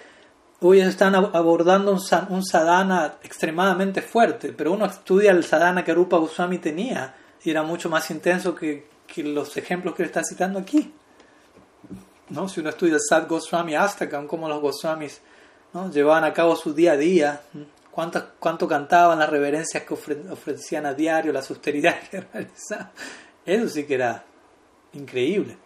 ellos 0.61 0.87
están 0.89 1.15
abordando 1.15 1.91
un, 1.93 2.45
sadhana 2.45 3.15
extremadamente 3.23 4.01
fuerte, 4.01 4.51
pero 4.51 4.73
uno 4.73 4.85
estudia 4.85 5.31
el 5.31 5.45
sadhana 5.45 5.85
que 5.85 5.93
Rupa 5.93 6.17
Goswami 6.17 6.57
tenía 6.57 7.15
y 7.43 7.51
era 7.51 7.63
mucho 7.63 7.89
más 7.89 8.11
intenso 8.11 8.53
que, 8.53 8.87
que 9.07 9.23
los 9.23 9.55
ejemplos 9.55 9.95
que 9.95 10.03
él 10.03 10.07
está 10.07 10.21
citando 10.23 10.59
aquí. 10.59 10.93
¿No? 12.29 12.47
Si 12.49 12.59
uno 12.59 12.69
estudia 12.69 12.97
Sad 12.99 13.27
Goswami 13.27 13.75
Astakam, 13.75 14.27
como 14.27 14.49
los 14.49 14.61
Goswamis 14.61 15.21
¿no? 15.73 15.89
llevaban 15.89 16.25
a 16.25 16.33
cabo 16.33 16.55
su 16.55 16.73
día 16.73 16.91
a 16.91 16.97
día, 16.97 17.41
cuánto, 17.89 18.33
cuánto 18.37 18.67
cantaban, 18.67 19.17
las 19.17 19.29
reverencias 19.29 19.83
que 19.83 19.93
ofrecían 19.93 20.85
a 20.85 20.93
diario, 20.93 21.31
las 21.31 21.49
austeridades 21.49 22.09
que 22.09 22.21
realizaban. 22.33 22.91
Eso 23.45 23.69
sí 23.69 23.85
que 23.85 23.95
era 23.95 24.23
increíble. 24.93 25.57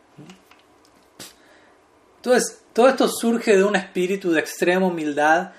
Entonces, 2.18 2.63
todo 2.74 2.90
esto 2.90 3.08
surge 3.08 3.56
de 3.56 3.64
un 3.64 3.76
espíritu 3.76 4.32
de 4.32 4.40
extrema 4.40 4.88
humildad 4.88 5.52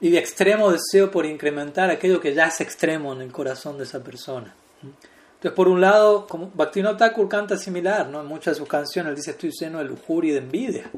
y 0.00 0.10
de 0.10 0.18
extremo 0.18 0.72
deseo 0.72 1.10
por 1.10 1.24
incrementar 1.24 1.90
aquello 1.90 2.20
que 2.20 2.34
ya 2.34 2.46
es 2.46 2.60
extremo 2.60 3.12
en 3.12 3.22
el 3.22 3.32
corazón 3.32 3.78
de 3.78 3.84
esa 3.84 4.02
persona. 4.02 4.54
Entonces, 4.82 5.52
por 5.52 5.68
un 5.68 5.80
lado, 5.80 6.26
como 6.26 6.50
Bhaktivinoda 6.52 6.96
Thakur 6.96 7.28
canta 7.28 7.56
similar, 7.56 8.08
¿no? 8.08 8.20
en 8.20 8.26
muchas 8.26 8.54
de 8.54 8.58
sus 8.58 8.68
canciones 8.68 9.10
él 9.10 9.16
dice 9.16 9.30
estoy 9.30 9.52
lleno 9.52 9.78
de 9.78 9.84
lujuria 9.84 10.30
y 10.30 10.34
de 10.34 10.40
envidia, 10.40 10.90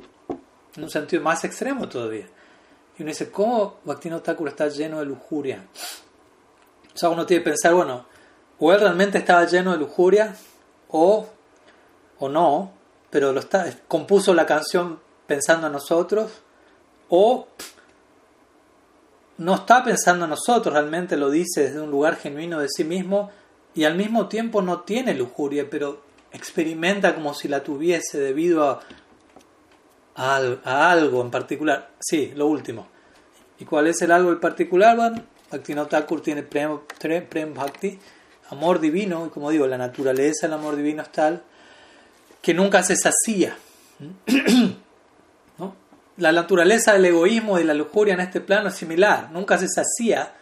en 0.77 0.83
un 0.83 0.91
sentido 0.91 1.23
más 1.23 1.45
extremo 1.45 1.89
todavía. 1.89 2.27
Y 2.99 3.03
uno 3.03 3.11
dice, 3.11 3.31
¿cómo 3.31 3.77
Bhaktivinoda 3.85 4.23
Thakur 4.23 4.49
está 4.49 4.69
lleno 4.69 5.01
de 5.01 5.07
lujuria? 5.07 5.65
O 6.95 6.99
sea, 6.99 7.11
uno 7.11 7.27
tiene 7.27 7.43
que 7.45 7.51
pensar, 7.51 7.75
bueno, 7.75 8.07
o 8.59 8.73
él 8.73 8.81
realmente 8.81 9.19
estaba 9.19 9.45
lleno 9.45 9.73
de 9.73 9.79
lujuria, 9.79 10.35
o, 10.89 11.29
o 12.19 12.29
no, 12.29 12.73
pero 13.11 13.33
lo 13.33 13.41
está, 13.41 13.71
compuso 13.87 14.35
la 14.35 14.47
canción 14.47 14.99
pensando 15.29 15.69
en 15.69 15.75
nosotros, 15.75 16.33
o 17.09 17.47
no 19.37 19.55
está 19.55 19.85
pensando 19.85 20.25
en 20.25 20.31
nosotros, 20.31 20.75
realmente 20.75 21.17
lo 21.17 21.31
dice 21.31 21.63
desde 21.63 21.81
un 21.81 21.93
lugar 21.93 22.17
genuino 22.17 22.59
de 22.59 22.67
sí 22.69 22.83
mismo, 22.83 23.31
y 23.75 23.85
al 23.85 23.95
mismo 23.95 24.27
tiempo 24.27 24.61
no 24.63 24.81
tiene 24.81 25.15
lujuria, 25.15 25.71
pero 25.71 26.03
experimenta 26.33 27.15
como 27.15 27.33
si 27.35 27.47
la 27.47 27.63
tuviese 27.63 28.19
debido 28.19 28.69
a 28.69 28.81
a, 30.19 30.91
algo 30.91 31.23
en 31.23 31.31
particular. 31.31 31.91
Sí, 31.99 32.33
lo 32.35 32.47
último. 32.47 32.89
¿Y 33.59 33.65
cuál 33.65 33.87
es 33.87 34.03
el 34.03 34.11
algo 34.11 34.33
en 34.33 34.41
particular? 34.41 34.97
Bueno, 34.97 35.23
Bhaktivinoda 35.51 36.07
tiene 36.23 36.43
prem, 36.43 36.81
prem 37.29 37.55
bhakti, 37.55 37.99
amor 38.51 38.81
divino, 38.81 39.27
y 39.27 39.31
como 39.31 39.51
digo, 39.51 39.67
la 39.67 39.79
naturaleza 39.79 40.47
del 40.47 40.55
amor 40.55 40.77
divino 40.77 41.03
es 41.03 41.11
tal 41.11 41.43
que 42.43 42.53
nunca 42.53 42.83
se 42.83 42.97
sacía. 42.97 43.57
La 46.19 46.33
naturaleza 46.33 46.93
del 46.93 47.07
egoísmo 47.07 47.59
y 47.59 47.65
la 47.65 47.75
lujuria 47.75 48.15
en 48.15 48.21
este 48.21 48.41
plano 48.41 48.69
es 48.69 48.75
similar, 48.75 49.31
nunca 49.31 49.57
se 49.57 49.69
sacía, 49.69 50.33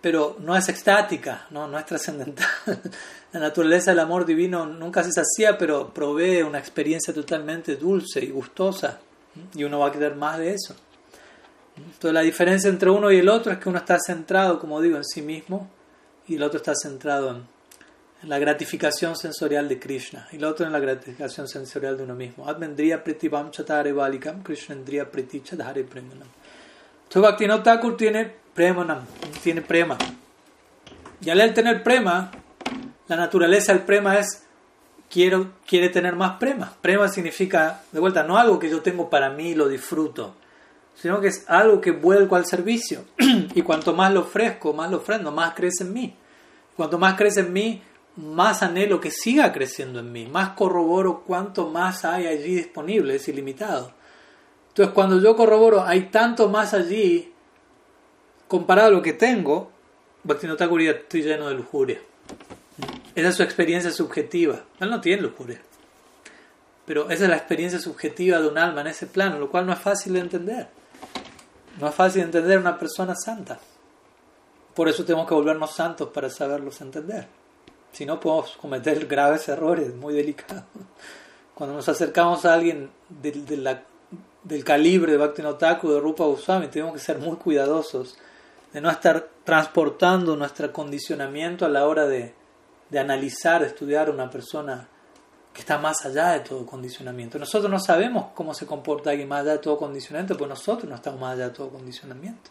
pero 0.00 0.36
no 0.40 0.56
es 0.56 0.68
extática, 0.68 1.46
no, 1.50 1.66
no 1.66 1.78
es 1.78 1.86
trascendental. 1.86 2.46
La 3.32 3.40
naturaleza 3.40 3.90
del 3.90 4.00
amor 4.00 4.24
divino 4.24 4.64
nunca 4.64 5.02
se 5.02 5.12
sacía, 5.12 5.58
pero 5.58 5.92
provee 5.92 6.40
una 6.42 6.58
experiencia 6.58 7.12
totalmente 7.12 7.76
dulce 7.76 8.24
y 8.24 8.30
gustosa. 8.30 9.00
Y 9.54 9.64
uno 9.64 9.80
va 9.80 9.88
a 9.88 9.92
querer 9.92 10.14
más 10.14 10.38
de 10.38 10.54
eso. 10.54 10.74
Entonces 11.76 12.12
la 12.12 12.22
diferencia 12.22 12.70
entre 12.70 12.90
uno 12.90 13.10
y 13.10 13.18
el 13.18 13.28
otro 13.28 13.52
es 13.52 13.58
que 13.58 13.68
uno 13.68 13.78
está 13.78 13.98
centrado, 13.98 14.58
como 14.58 14.80
digo, 14.80 14.96
en 14.96 15.04
sí 15.04 15.20
mismo 15.20 15.68
y 16.26 16.36
el 16.36 16.42
otro 16.42 16.58
está 16.58 16.74
centrado 16.74 17.30
en, 17.30 17.46
la 18.22 18.38
gratificación 18.38 19.16
sensorial 19.16 19.68
de 19.68 19.78
Krishna 19.78 20.26
y 20.32 20.36
el 20.36 20.44
otro 20.44 20.66
en 20.66 20.72
la 20.72 20.80
gratificación 20.80 21.46
sensorial 21.46 21.96
de 21.96 22.02
uno 22.02 22.14
mismo. 22.14 22.48
Admendriya 22.48 23.02
pritibam 23.04 23.50
chatare 23.50 23.92
valikam, 23.92 24.42
Krishnendriya 24.42 25.10
priti 25.10 25.40
chadhare 25.42 25.84
premanam. 25.84 26.28
Entonces 27.04 27.62
Thakur 27.62 27.96
tiene 27.96 28.30
premanam, 28.52 29.04
tiene 29.42 29.62
prema. 29.62 29.96
Y 31.20 31.30
al 31.30 31.54
tener 31.54 31.82
prema, 31.82 32.30
la 33.06 33.16
naturaleza 33.16 33.72
del 33.72 33.82
prema 33.82 34.18
es 34.18 34.44
quiero, 35.10 35.52
quiere 35.66 35.88
tener 35.88 36.16
más 36.16 36.38
prema. 36.38 36.72
Prema 36.80 37.08
significa, 37.08 37.82
de 37.92 38.00
vuelta, 38.00 38.22
no 38.24 38.36
algo 38.36 38.58
que 38.58 38.68
yo 38.68 38.82
tengo 38.82 39.08
para 39.08 39.30
mí 39.30 39.50
y 39.50 39.54
lo 39.54 39.68
disfruto, 39.68 40.34
sino 40.94 41.20
que 41.20 41.28
es 41.28 41.44
algo 41.48 41.80
que 41.80 41.92
vuelco 41.92 42.36
al 42.36 42.46
servicio. 42.46 43.04
y 43.54 43.62
cuanto 43.62 43.94
más 43.94 44.12
lo 44.12 44.20
ofrezco, 44.20 44.72
más 44.72 44.90
lo 44.90 44.98
ofrendo, 44.98 45.32
más 45.32 45.54
crece 45.54 45.84
en 45.84 45.92
mí. 45.92 46.16
Cuanto 46.76 46.98
más 46.98 47.14
crece 47.14 47.40
en 47.40 47.52
mí, 47.52 47.82
más 48.18 48.64
anhelo 48.64 49.00
que 49.00 49.12
siga 49.12 49.52
creciendo 49.52 50.00
en 50.00 50.10
mí, 50.10 50.26
más 50.26 50.50
corroboro 50.50 51.22
cuánto 51.24 51.68
más 51.68 52.04
hay 52.04 52.26
allí 52.26 52.56
disponible, 52.56 53.14
es 53.14 53.28
ilimitado. 53.28 53.92
Entonces 54.68 54.92
cuando 54.92 55.20
yo 55.20 55.36
corroboro, 55.36 55.84
hay 55.84 56.06
tanto 56.06 56.48
más 56.48 56.74
allí 56.74 57.32
comparado 58.48 58.88
a 58.88 58.92
lo 58.92 59.02
que 59.02 59.12
tengo, 59.12 59.70
Bhaktivinoda 60.24 60.66
estoy 60.90 61.22
lleno 61.22 61.48
de 61.48 61.54
lujuria. 61.54 62.00
Esa 63.14 63.28
es 63.28 63.34
su 63.36 63.42
experiencia 63.44 63.92
subjetiva. 63.92 64.64
Él 64.80 64.90
no 64.90 65.00
tiene 65.00 65.22
lujuria. 65.22 65.60
Pero 66.86 67.10
esa 67.10 67.24
es 67.24 67.30
la 67.30 67.36
experiencia 67.36 67.78
subjetiva 67.78 68.40
de 68.40 68.48
un 68.48 68.58
alma 68.58 68.80
en 68.80 68.88
ese 68.88 69.06
plano, 69.06 69.38
lo 69.38 69.48
cual 69.48 69.64
no 69.66 69.72
es 69.72 69.78
fácil 69.78 70.14
de 70.14 70.20
entender. 70.20 70.68
No 71.80 71.88
es 71.88 71.94
fácil 71.94 72.22
de 72.22 72.26
entender 72.26 72.58
una 72.58 72.78
persona 72.78 73.14
santa. 73.14 73.60
Por 74.74 74.88
eso 74.88 75.04
tenemos 75.04 75.28
que 75.28 75.34
volvernos 75.34 75.72
santos 75.72 76.08
para 76.08 76.28
saberlos 76.28 76.80
entender. 76.80 77.28
Si 77.92 78.06
no, 78.06 78.20
podemos 78.20 78.56
cometer 78.56 79.06
graves 79.06 79.48
errores 79.48 79.94
muy 79.94 80.14
delicados. 80.14 80.64
Cuando 81.54 81.76
nos 81.76 81.88
acercamos 81.88 82.44
a 82.44 82.54
alguien 82.54 82.90
del 83.08 84.64
calibre 84.64 85.12
de 85.12 85.18
Bhakti 85.18 85.42
Notaku, 85.42 85.90
de 85.90 86.00
Rupa 86.00 86.24
Goswami, 86.24 86.68
tenemos 86.68 86.94
que 86.94 87.00
ser 87.00 87.18
muy 87.18 87.36
cuidadosos 87.36 88.16
de 88.72 88.80
no 88.80 88.90
estar 88.90 89.28
transportando 89.42 90.36
nuestro 90.36 90.72
condicionamiento 90.72 91.64
a 91.64 91.68
la 91.68 91.86
hora 91.88 92.06
de, 92.06 92.34
de 92.90 92.98
analizar, 92.98 93.62
de 93.62 93.68
estudiar 93.68 94.08
a 94.08 94.12
una 94.12 94.30
persona 94.30 94.88
que 95.52 95.62
está 95.62 95.78
más 95.78 96.06
allá 96.06 96.30
de 96.34 96.40
todo 96.40 96.64
condicionamiento. 96.64 97.38
Nosotros 97.38 97.68
no 97.68 97.80
sabemos 97.80 98.26
cómo 98.34 98.54
se 98.54 98.64
comporta 98.64 99.10
alguien 99.10 99.28
más 99.28 99.40
allá 99.40 99.52
de 99.52 99.58
todo 99.58 99.76
condicionamiento, 99.76 100.36
pues 100.36 100.48
nosotros 100.48 100.88
no 100.88 100.94
estamos 100.94 101.20
más 101.20 101.34
allá 101.34 101.48
de 101.48 101.54
todo 101.54 101.70
condicionamiento. 101.70 102.50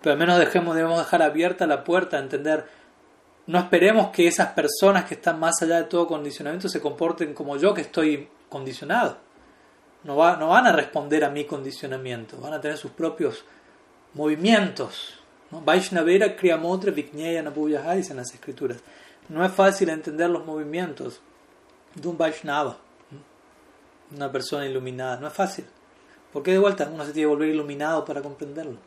Pero 0.00 0.14
al 0.14 0.18
menos 0.18 0.38
dejemos, 0.38 0.74
debemos 0.74 0.98
dejar 0.98 1.22
abierta 1.22 1.66
la 1.66 1.84
puerta 1.84 2.16
a 2.16 2.20
entender, 2.20 2.66
no 3.46 3.58
esperemos 3.58 4.10
que 4.10 4.26
esas 4.26 4.48
personas 4.48 5.04
que 5.04 5.14
están 5.14 5.38
más 5.40 5.60
allá 5.62 5.78
de 5.78 5.84
todo 5.84 6.06
condicionamiento 6.06 6.68
se 6.68 6.80
comporten 6.80 7.34
como 7.34 7.56
yo 7.56 7.74
que 7.74 7.82
estoy 7.82 8.28
condicionado. 8.48 9.16
No, 10.04 10.16
va, 10.16 10.36
no 10.36 10.48
van 10.48 10.66
a 10.66 10.72
responder 10.72 11.24
a 11.24 11.30
mi 11.30 11.44
condicionamiento, 11.44 12.38
van 12.38 12.54
a 12.54 12.60
tener 12.60 12.76
sus 12.76 12.90
propios 12.90 13.44
movimientos. 14.14 15.18
¿no? 15.50 15.60
Vaishnavera 15.60 16.34
Kriyamotra 16.34 16.90
Vigneya 16.90 17.42
Nabuyaha 17.42 17.94
dicen 17.94 18.16
las 18.16 18.32
escrituras 18.32 18.78
no 19.28 19.44
es 19.44 19.52
fácil 19.52 19.88
entender 19.88 20.28
los 20.28 20.44
movimientos 20.44 21.20
de 21.94 22.08
un 22.08 22.18
Vaishnava, 22.18 22.76
una 24.14 24.30
persona 24.30 24.66
iluminada. 24.66 25.18
No 25.18 25.28
es 25.28 25.32
fácil. 25.32 25.64
Porque 26.32 26.52
de 26.52 26.58
vuelta 26.58 26.90
uno 26.92 27.04
se 27.04 27.12
tiene 27.12 27.28
que 27.28 27.34
volver 27.34 27.48
iluminado 27.48 28.04
para 28.04 28.22
comprenderlo. 28.22 28.78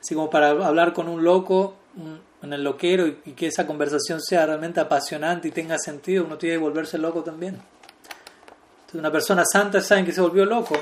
Así 0.00 0.14
como 0.14 0.30
para 0.30 0.50
hablar 0.50 0.92
con 0.92 1.08
un 1.08 1.24
loco 1.24 1.74
en 2.46 2.52
el 2.52 2.64
loquero 2.64 3.06
y, 3.06 3.32
que 3.32 3.48
esa 3.48 3.66
conversación 3.66 4.20
sea 4.20 4.46
realmente 4.46 4.80
apasionante 4.80 5.48
y 5.48 5.50
tenga 5.50 5.78
sentido, 5.78 6.24
uno 6.24 6.38
tiene 6.38 6.56
que 6.56 6.60
volverse 6.62 6.96
loco 6.98 7.22
también. 7.22 7.54
Entonces, 7.54 9.00
una 9.00 9.10
persona 9.10 9.44
santa 9.44 9.80
sabe 9.80 10.04
que 10.04 10.12
se 10.12 10.20
volvió 10.20 10.44
loco 10.44 10.76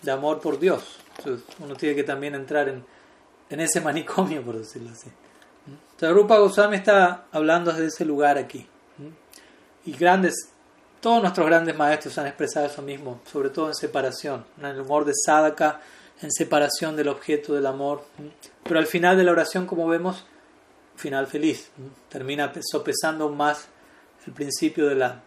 de 0.00 0.10
amor 0.10 0.40
por 0.40 0.58
Dios. 0.58 0.98
Entonces, 1.18 1.46
uno 1.60 1.74
tiene 1.76 1.94
que 1.94 2.04
también 2.04 2.34
entrar 2.34 2.68
en, 2.68 2.84
en 3.50 3.60
ese 3.60 3.80
manicomio, 3.80 4.42
por 4.42 4.58
decirlo 4.58 4.90
así 4.90 5.10
Entonces 5.66 6.16
Rupa 6.16 6.38
Goswami 6.38 6.76
está 6.76 7.26
hablando 7.30 7.70
desde 7.70 7.86
ese 7.86 8.04
lugar 8.04 8.38
aquí. 8.38 8.66
Y 9.84 9.92
grandes, 9.92 10.48
todos 11.00 11.20
nuestros 11.20 11.46
grandes 11.46 11.76
maestros 11.76 12.16
han 12.16 12.26
expresado 12.28 12.66
eso 12.66 12.80
mismo, 12.82 13.20
sobre 13.30 13.50
todo 13.50 13.68
en 13.68 13.74
separación, 13.74 14.44
en 14.58 14.66
el 14.66 14.80
humor 14.80 15.04
de 15.04 15.12
sadhaka, 15.14 15.80
en 16.22 16.30
separación 16.30 16.96
del 16.96 17.08
objeto 17.08 17.52
del 17.54 17.66
amor. 17.66 18.04
Pero 18.62 18.78
al 18.78 18.86
final 18.86 19.16
de 19.16 19.24
la 19.24 19.32
oración, 19.32 19.66
como 19.66 19.86
vemos, 19.88 20.24
final 20.96 21.26
feliz. 21.26 21.70
Termina 22.08 22.52
sopesando 22.62 23.28
más 23.28 23.68
el 24.26 24.32
principio 24.32 24.86
de 24.86 24.94
la 24.94 25.22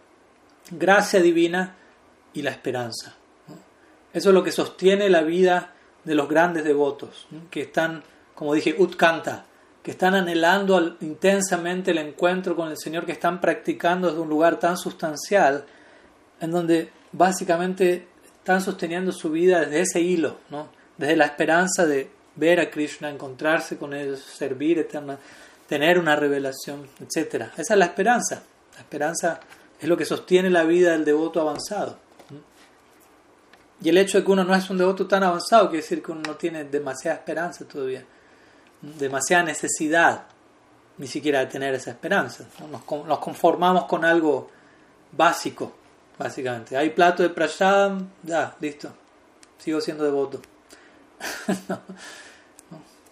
gracia 0.70 1.20
divina 1.20 1.76
y 2.32 2.42
la 2.42 2.50
esperanza. 2.50 3.14
Eso 4.12 4.30
es 4.30 4.34
lo 4.34 4.42
que 4.42 4.52
sostiene 4.52 5.10
la 5.10 5.22
vida 5.22 5.74
de 6.04 6.14
los 6.14 6.28
grandes 6.28 6.64
devotos, 6.64 7.26
que 7.50 7.62
están, 7.62 8.02
como 8.34 8.54
dije, 8.54 8.74
utkanta, 8.78 9.44
que 9.82 9.90
están 9.90 10.14
anhelando 10.14 10.96
intensamente 11.00 11.90
el 11.90 11.98
encuentro 11.98 12.56
con 12.56 12.70
el 12.70 12.78
Señor, 12.78 13.04
que 13.06 13.12
están 13.12 13.40
practicando 13.40 14.08
desde 14.08 14.20
un 14.20 14.28
lugar 14.28 14.58
tan 14.58 14.76
sustancial, 14.76 15.64
en 16.40 16.50
donde 16.50 16.90
básicamente 17.12 18.08
están 18.38 18.60
sosteniendo 18.60 19.12
su 19.12 19.30
vida 19.30 19.60
desde 19.60 19.80
ese 19.80 20.00
hilo, 20.00 20.38
¿no? 20.50 20.68
desde 20.96 21.16
la 21.16 21.26
esperanza 21.26 21.86
de 21.86 22.10
ver 22.36 22.60
a 22.60 22.70
Krishna, 22.70 23.10
encontrarse 23.10 23.76
con 23.76 23.94
ellos, 23.94 24.20
servir 24.20 24.78
eterna, 24.78 25.18
tener 25.66 25.98
una 25.98 26.16
revelación, 26.16 26.88
etc. 27.00 27.46
Esa 27.56 27.74
es 27.74 27.78
la 27.78 27.86
esperanza. 27.86 28.42
La 28.74 28.80
esperanza 28.80 29.40
es 29.80 29.88
lo 29.88 29.96
que 29.96 30.04
sostiene 30.04 30.50
la 30.50 30.64
vida 30.64 30.92
del 30.92 31.04
devoto 31.04 31.40
avanzado. 31.40 31.98
Y 33.82 33.88
el 33.90 33.98
hecho 33.98 34.18
de 34.18 34.24
que 34.24 34.30
uno 34.30 34.44
no 34.44 34.54
es 34.54 34.70
un 34.70 34.78
devoto 34.78 35.06
tan 35.06 35.22
avanzado 35.22 35.68
quiere 35.68 35.82
decir 35.82 36.02
que 36.02 36.12
uno 36.12 36.22
no 36.26 36.36
tiene 36.36 36.64
demasiada 36.64 37.18
esperanza 37.18 37.66
todavía, 37.66 38.04
demasiada 38.80 39.44
necesidad 39.44 40.22
ni 40.98 41.06
siquiera 41.06 41.40
de 41.40 41.46
tener 41.46 41.74
esa 41.74 41.90
esperanza. 41.90 42.44
Nos, 42.70 43.18
conformamos 43.18 43.84
con 43.84 44.04
algo 44.04 44.50
básico, 45.12 45.74
básicamente. 46.18 46.76
Hay 46.76 46.90
plato 46.90 47.22
de 47.22 47.28
prashadam, 47.28 48.08
ya, 48.22 48.56
listo, 48.60 48.88
sigo 49.58 49.80
siendo 49.80 50.04
devoto. 50.04 50.40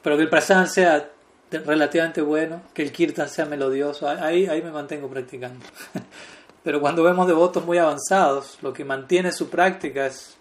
Pero 0.02 0.16
que 0.16 0.22
el 0.22 0.30
prashadam 0.30 0.66
sea 0.66 1.11
relativamente 1.59 2.20
bueno, 2.22 2.62
que 2.72 2.82
el 2.82 2.92
kirtan 2.92 3.28
sea 3.28 3.46
melodioso, 3.46 4.09
ahí, 4.09 4.46
ahí 4.46 4.62
me 4.62 4.70
mantengo 4.70 5.09
practicando. 5.09 5.64
Pero 6.62 6.80
cuando 6.80 7.02
vemos 7.02 7.26
devotos 7.26 7.64
muy 7.64 7.78
avanzados, 7.78 8.59
lo 8.62 8.72
que 8.72 8.84
mantiene 8.84 9.32
su 9.32 9.50
práctica 9.50 10.07
es, 10.07 10.36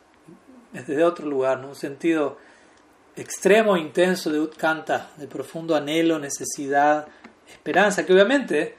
es 0.73 0.87
desde 0.87 1.03
otro 1.03 1.27
lugar, 1.27 1.63
un 1.65 1.75
sentido 1.75 2.37
extremo, 3.15 3.77
intenso 3.77 4.31
de 4.31 4.39
Utkanta, 4.39 5.11
de 5.17 5.27
profundo 5.27 5.75
anhelo, 5.75 6.19
necesidad, 6.19 7.07
esperanza, 7.47 8.05
que 8.05 8.13
obviamente 8.13 8.77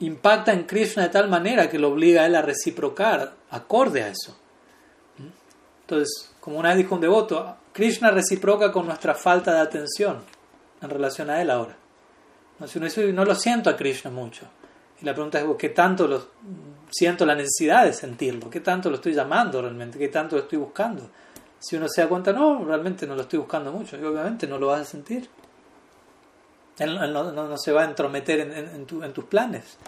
impacta 0.00 0.52
en 0.52 0.64
Krishna 0.64 1.04
de 1.04 1.08
tal 1.08 1.28
manera 1.28 1.68
que 1.68 1.78
lo 1.78 1.88
obliga 1.88 2.22
a 2.22 2.26
él 2.26 2.34
a 2.34 2.42
reciprocar 2.42 3.34
acorde 3.50 4.02
a 4.02 4.08
eso. 4.08 4.36
Entonces, 5.82 6.32
como 6.40 6.58
una 6.58 6.70
vez 6.70 6.78
dijo 6.78 6.94
un 6.94 7.00
devoto, 7.00 7.56
Krishna 7.72 8.10
reciproca 8.10 8.72
con 8.72 8.86
nuestra 8.86 9.14
falta 9.14 9.52
de 9.52 9.60
atención 9.60 10.33
en 10.84 10.90
relación 10.90 11.30
a 11.30 11.40
él 11.40 11.50
ahora. 11.50 11.76
No, 12.58 12.68
si 12.68 12.78
uno 12.78 12.86
dice, 12.86 13.12
no 13.12 13.24
lo 13.24 13.34
siento 13.34 13.70
a 13.70 13.76
Krishna 13.76 14.10
mucho. 14.10 14.46
Y 15.00 15.04
la 15.04 15.12
pregunta 15.12 15.40
es, 15.40 15.46
¿qué 15.58 15.70
tanto 15.70 16.06
lo, 16.06 16.28
siento 16.90 17.26
la 17.26 17.34
necesidad 17.34 17.84
de 17.84 17.92
sentirlo? 17.92 18.48
¿Qué 18.48 18.60
tanto 18.60 18.90
lo 18.90 18.96
estoy 18.96 19.14
llamando 19.14 19.60
realmente? 19.60 19.98
¿Qué 19.98 20.08
tanto 20.08 20.36
lo 20.36 20.42
estoy 20.42 20.58
buscando? 20.58 21.10
Si 21.58 21.76
uno 21.76 21.88
se 21.88 22.02
da 22.02 22.08
cuenta, 22.08 22.32
no, 22.32 22.64
realmente 22.64 23.06
no 23.06 23.14
lo 23.14 23.22
estoy 23.22 23.38
buscando 23.40 23.72
mucho. 23.72 23.96
Y 23.96 24.04
obviamente 24.04 24.46
no 24.46 24.58
lo 24.58 24.68
vas 24.68 24.82
a 24.82 24.84
sentir. 24.84 25.28
Él, 26.78 27.12
no, 27.12 27.56
se 27.56 27.72
va 27.72 27.82
a 27.82 27.84
entrometer 27.86 28.40
en, 28.40 28.86
en 29.02 29.12
tus 29.12 29.24
planes. 29.24 29.78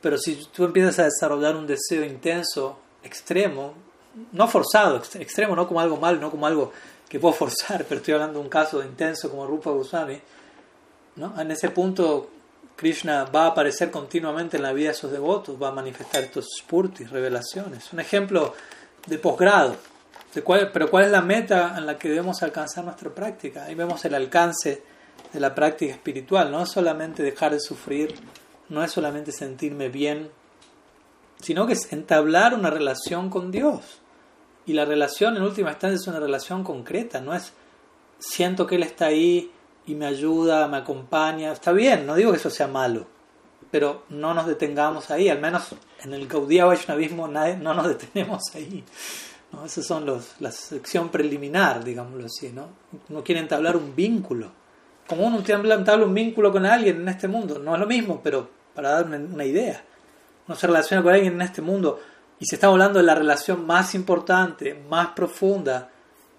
Pero 0.00 0.18
si 0.18 0.44
tú 0.52 0.64
empiezas 0.64 0.98
a 0.98 1.04
desarrollar 1.04 1.56
un 1.56 1.66
deseo 1.66 2.04
intenso, 2.04 2.78
extremo, 3.02 3.74
no 4.32 4.48
forzado, 4.48 4.96
extremo, 4.96 5.56
no 5.56 5.66
como 5.66 5.80
algo 5.80 5.96
malo, 5.96 6.20
no 6.20 6.30
como 6.30 6.46
algo 6.46 6.72
que 7.08 7.20
puedo 7.20 7.34
forzar, 7.34 7.84
pero 7.88 8.00
estoy 8.00 8.14
hablando 8.14 8.38
de 8.38 8.44
un 8.44 8.50
caso 8.50 8.82
intenso 8.82 9.30
como 9.30 9.46
Rupa 9.46 9.70
Goswami, 9.70 10.20
¿no? 11.16 11.38
En 11.40 11.50
ese 11.50 11.70
punto, 11.70 12.30
Krishna 12.76 13.24
va 13.24 13.44
a 13.44 13.46
aparecer 13.48 13.90
continuamente 13.90 14.56
en 14.56 14.62
la 14.62 14.72
vida 14.72 14.88
de 14.88 14.94
sus 14.94 15.10
devotos, 15.10 15.60
va 15.60 15.68
a 15.68 15.72
manifestar 15.72 16.22
estos 16.22 16.46
spurtis, 16.58 17.10
revelaciones. 17.10 17.92
Un 17.92 18.00
ejemplo 18.00 18.54
de 19.06 19.18
posgrado. 19.18 19.76
Pero 20.34 20.90
¿cuál 20.90 21.04
es 21.04 21.10
la 21.10 21.20
meta 21.20 21.74
en 21.76 21.86
la 21.86 21.98
que 21.98 22.08
debemos 22.08 22.42
alcanzar 22.42 22.84
nuestra 22.84 23.10
práctica? 23.10 23.64
Ahí 23.64 23.74
vemos 23.74 24.04
el 24.04 24.14
alcance 24.14 24.82
de 25.32 25.40
la 25.40 25.54
práctica 25.54 25.92
espiritual. 25.92 26.50
No 26.50 26.62
es 26.62 26.70
solamente 26.70 27.22
dejar 27.22 27.52
de 27.52 27.60
sufrir, 27.60 28.14
no 28.68 28.82
es 28.82 28.90
solamente 28.90 29.30
sentirme 29.30 29.90
bien, 29.90 30.30
sino 31.40 31.66
que 31.66 31.74
es 31.74 31.92
entablar 31.92 32.54
una 32.54 32.70
relación 32.70 33.28
con 33.28 33.50
Dios. 33.50 34.00
Y 34.64 34.72
la 34.72 34.84
relación 34.84 35.36
en 35.36 35.42
última 35.42 35.70
instancia 35.70 35.96
es 35.96 36.06
una 36.06 36.20
relación 36.20 36.64
concreta, 36.64 37.20
no 37.20 37.34
es 37.34 37.52
siento 38.18 38.66
que 38.66 38.76
Él 38.76 38.84
está 38.84 39.06
ahí, 39.06 39.50
y 39.86 39.94
me 39.94 40.06
ayuda, 40.06 40.68
me 40.68 40.78
acompaña. 40.78 41.52
Está 41.52 41.72
bien, 41.72 42.06
no 42.06 42.14
digo 42.14 42.30
que 42.30 42.38
eso 42.38 42.50
sea 42.50 42.68
malo, 42.68 43.06
pero 43.70 44.04
no 44.10 44.34
nos 44.34 44.46
detengamos 44.46 45.10
ahí, 45.10 45.28
al 45.28 45.40
menos 45.40 45.74
en 46.02 46.14
el 46.14 46.26
Gaudiya 46.26 46.64
Vaishnavismo 46.66 47.28
no 47.28 47.74
nos 47.74 47.88
detenemos 47.98 48.42
ahí. 48.54 48.84
¿no? 49.52 49.64
Esas 49.64 49.86
son 49.86 50.06
los, 50.06 50.40
la 50.40 50.50
sección 50.50 51.10
preliminar, 51.10 51.84
digámoslo 51.84 52.26
así. 52.26 52.50
¿no? 52.50 52.68
Uno 53.08 53.22
quiere 53.22 53.40
entablar 53.40 53.76
un 53.76 53.94
vínculo. 53.94 54.50
Como 55.06 55.26
uno 55.26 55.42
entabla 55.46 56.06
un 56.06 56.14
vínculo 56.14 56.52
con 56.52 56.64
alguien 56.64 57.02
en 57.02 57.08
este 57.08 57.28
mundo, 57.28 57.58
no 57.58 57.74
es 57.74 57.80
lo 57.80 57.86
mismo, 57.86 58.20
pero 58.22 58.48
para 58.74 58.90
dar 58.90 59.06
una, 59.06 59.44
idea. 59.44 59.84
Uno 60.46 60.56
se 60.56 60.66
relaciona 60.66 61.02
con 61.02 61.12
alguien 61.12 61.34
en 61.34 61.42
este 61.42 61.60
mundo 61.60 62.00
y 62.38 62.46
se 62.46 62.54
está 62.56 62.68
hablando 62.68 62.98
de 62.98 63.04
la 63.04 63.14
relación 63.14 63.66
más 63.66 63.94
importante, 63.94 64.74
más 64.88 65.08
profunda. 65.08 65.90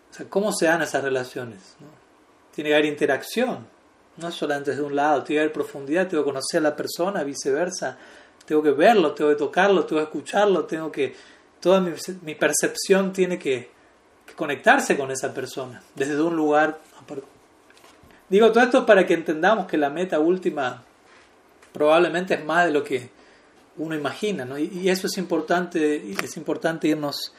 O 0.10 0.14
sea, 0.14 0.30
¿cómo 0.30 0.52
se 0.54 0.66
dan 0.66 0.82
esas 0.82 1.04
relaciones? 1.04 1.76
¿no? 1.80 1.88
Tiene 2.54 2.70
que 2.70 2.76
haber 2.76 2.86
interacción, 2.86 3.66
no 4.18 4.32
solamente 4.32 4.72
desde 4.72 4.84
un 4.84 4.95
lado, 4.95 5.24
tiene 5.24 5.38
que 5.38 5.41
haber 5.41 5.54
profundidad, 5.54 6.08
tengo 6.08 6.24
que 6.24 6.30
conocer 6.30 6.60
a 6.60 6.70
la 6.70 6.76
persona, 6.76 7.24
viceversa, 7.24 7.97
tengo 8.45 8.62
que 8.62 8.72
verlo, 8.72 9.14
tengo 9.14 9.32
que 9.32 9.38
tocarlo, 9.38 9.86
tengo 9.86 10.01
que 10.01 10.06
escucharlo, 10.06 10.66
tengo 10.66 10.91
que, 10.91 11.16
toda 11.60 11.82
mi, 11.82 12.36
percepción 12.36 13.12
tiene 13.12 13.39
que, 13.39 13.72
conectarse 14.36 14.97
con 14.97 15.12
esa 15.12 15.32
persona, 15.34 15.84
desde 15.93 16.20
un 16.20 16.36
lugar 16.36 16.80
Digo 18.30 18.51
todo 18.51 18.64
esto 18.64 18.84
para 18.84 19.06
que 19.06 19.14
entendamos 19.14 19.68
que 19.68 19.78
la 19.78 19.91
meta 19.91 20.18
última 20.18 20.82
probablemente 21.72 22.34
es 22.34 22.43
más 22.43 22.66
de 22.66 22.72
lo 22.72 22.84
que 22.84 23.12
uno 23.78 23.93
imagina, 23.93 24.43
¿no? 24.43 24.58
y, 24.58 24.72
y 24.74 24.89
eso 24.89 25.06
es 25.06 25.18
importante, 25.18 26.12
es 26.12 26.38
importante 26.38 26.88
irnos 26.88 27.34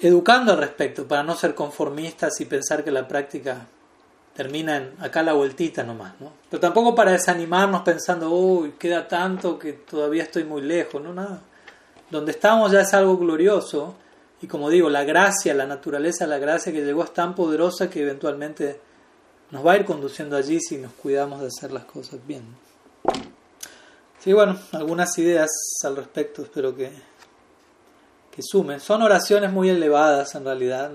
educando 0.00 0.52
al 0.52 0.58
respecto 0.58 1.06
para 1.06 1.22
no 1.22 1.34
ser 1.34 1.54
conformistas 1.54 2.38
y 2.40 2.44
pensar 2.44 2.84
que 2.84 2.90
la 2.90 3.08
práctica 3.08 3.66
termina 4.34 4.92
acá 5.00 5.22
la 5.22 5.34
vueltita 5.34 5.82
nomás, 5.82 6.14
¿no? 6.20 6.32
Pero 6.50 6.60
tampoco 6.60 6.94
para 6.94 7.12
desanimarnos 7.12 7.82
pensando, 7.82 8.30
uy, 8.30 8.74
queda 8.78 9.06
tanto 9.06 9.58
que 9.58 9.72
todavía 9.72 10.22
estoy 10.22 10.44
muy 10.44 10.62
lejos, 10.62 11.02
no, 11.02 11.12
nada. 11.12 11.42
Donde 12.10 12.32
estamos 12.32 12.72
ya 12.72 12.80
es 12.80 12.94
algo 12.94 13.16
glorioso 13.16 13.94
y 14.42 14.46
como 14.46 14.68
digo, 14.70 14.90
la 14.90 15.04
gracia, 15.04 15.54
la 15.54 15.66
naturaleza, 15.66 16.26
la 16.26 16.38
gracia 16.38 16.72
que 16.72 16.84
llegó 16.84 17.04
es 17.04 17.14
tan 17.14 17.34
poderosa 17.34 17.88
que 17.88 18.02
eventualmente 18.02 18.80
nos 19.50 19.64
va 19.64 19.72
a 19.72 19.76
ir 19.76 19.84
conduciendo 19.84 20.36
allí 20.36 20.60
si 20.60 20.78
nos 20.78 20.92
cuidamos 20.92 21.40
de 21.40 21.46
hacer 21.46 21.72
las 21.72 21.84
cosas 21.84 22.18
bien. 22.26 22.42
Sí, 24.18 24.32
bueno, 24.32 24.58
algunas 24.72 25.16
ideas 25.18 25.50
al 25.84 25.96
respecto, 25.96 26.42
espero 26.42 26.74
que, 26.74 26.90
que 28.34 28.42
sumen. 28.42 28.80
Son 28.80 29.02
oraciones 29.02 29.52
muy 29.52 29.68
elevadas 29.68 30.34
en 30.34 30.44
realidad, 30.44 30.90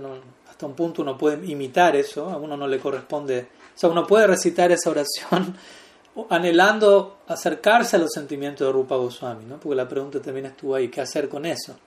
hasta 0.49 0.65
un 0.65 0.73
punto 0.73 1.03
uno 1.03 1.17
puede 1.17 1.45
imitar 1.45 1.95
eso, 1.95 2.29
a 2.29 2.37
uno 2.37 2.57
no 2.57 2.67
le 2.67 2.79
corresponde, 2.79 3.47
o 3.75 3.79
sea, 3.79 3.89
uno 3.89 4.07
puede 4.07 4.25
recitar 4.25 4.71
esa 4.71 4.89
oración 4.89 5.55
anhelando 6.29 7.19
acercarse 7.27 7.95
a 7.95 7.99
los 7.99 8.11
sentimientos 8.11 8.65
de 8.65 8.73
Rupa 8.73 8.95
Goswami, 8.95 9.45
¿no? 9.45 9.59
porque 9.59 9.75
la 9.75 9.87
pregunta 9.87 10.19
también 10.19 10.47
estuvo 10.47 10.73
ahí, 10.73 10.89
¿qué 10.89 11.01
hacer 11.01 11.29
con 11.29 11.45
eso? 11.45 11.77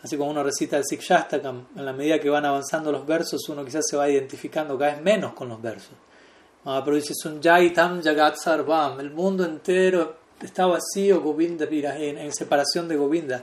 Así 0.00 0.16
como 0.16 0.30
uno 0.30 0.44
recita 0.44 0.76
el 0.76 0.84
Sikshastakam, 0.84 1.66
en 1.76 1.84
la 1.84 1.92
medida 1.92 2.20
que 2.20 2.30
van 2.30 2.44
avanzando 2.44 2.92
los 2.92 3.04
versos, 3.04 3.48
uno 3.48 3.64
quizás 3.64 3.84
se 3.88 3.96
va 3.96 4.08
identificando 4.08 4.78
cada 4.78 4.92
vez 4.92 5.02
menos 5.02 5.32
con 5.32 5.48
los 5.48 5.60
versos. 5.60 5.94
pero 6.62 6.94
dice, 6.94 7.14
Sunjaitam 7.14 8.02
Jagat 8.02 8.36
Sarvam, 8.36 9.00
el 9.00 9.10
mundo 9.10 9.44
entero 9.44 10.18
está 10.42 10.66
vacío, 10.66 11.22
Govinda 11.22 11.64
en 11.64 12.32
separación 12.34 12.86
de 12.86 12.96
Govinda. 12.96 13.42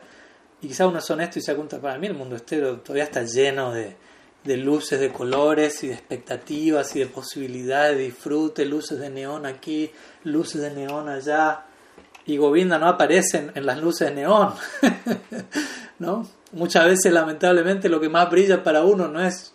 Y 0.61 0.67
quizás 0.67 0.87
uno 0.87 0.99
es 0.99 1.09
honesto 1.09 1.39
y 1.39 1.41
se 1.41 1.55
cuenta, 1.55 1.79
para 1.79 1.97
mí 1.97 2.07
el 2.07 2.13
mundo 2.13 2.35
entero 2.35 2.79
todavía 2.79 3.05
está 3.05 3.23
lleno 3.23 3.71
de, 3.73 3.95
de 4.43 4.57
luces 4.57 4.99
de 4.99 5.11
colores 5.11 5.83
y 5.83 5.87
de 5.87 5.93
expectativas 5.93 6.95
y 6.95 6.99
de 6.99 7.05
posibilidades 7.07 7.97
de 7.97 8.03
disfrute, 8.03 8.65
luces 8.65 8.99
de 8.99 9.09
neón 9.09 9.45
aquí, 9.45 9.91
luces 10.23 10.61
de 10.61 10.71
neón 10.71 11.09
allá. 11.09 11.65
Y 12.25 12.37
Govinda 12.37 12.77
no 12.77 12.87
aparece 12.87 13.51
en, 13.53 13.65
las 13.65 13.79
luces 13.79 14.09
de 14.09 14.15
neón. 14.15 14.53
¿no? 15.99 16.27
Muchas 16.53 16.85
veces, 16.85 17.11
lamentablemente, 17.11 17.89
lo 17.89 17.99
que 17.99 18.09
más 18.09 18.29
brilla 18.29 18.63
para 18.63 18.83
uno 18.83 19.07
no 19.07 19.21
es 19.21 19.53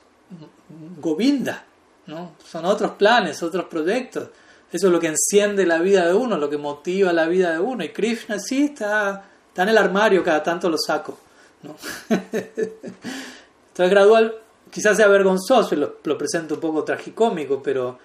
Govinda, 1.01 1.65
¿no? 2.07 2.33
son 2.45 2.65
otros 2.65 2.93
planes, 2.93 3.43
otros 3.43 3.67
proyectos. 3.67 4.31
Eso 4.73 4.89
es 4.89 4.93
lo 4.93 4.99
que 4.99 5.09
enciende 5.09 5.65
la 5.65 5.79
vida 5.79 6.07
de 6.07 6.15
uno, 6.15 6.37
lo 6.37 6.51
que 6.51 6.59
motiva 6.59 7.13
la 7.13 7.27
vida 7.27 7.53
de 7.53 7.61
uno. 7.61 7.85
Y 7.85 7.91
Krishna 7.91 8.39
sí 8.39 8.65
está, 8.65 9.25
está 9.57 9.63
en 9.63 9.71
el 9.71 9.79
armario, 9.79 10.23
cada 10.23 10.43
tanto 10.43 10.69
lo 10.69 10.77
saco. 10.77 11.19
¿no? 11.63 11.77
Entonces 12.11 13.91
gradual, 13.91 14.35
quizás 14.71 14.99
sea 14.99 15.09
vergonzoso 15.09 15.75
y 15.75 15.79
lo, 15.79 15.97
lo 16.05 16.19
presento 16.19 16.57
un 16.57 16.61
poco 16.61 16.85
tragicómico, 16.85 17.63
pero 17.63 17.99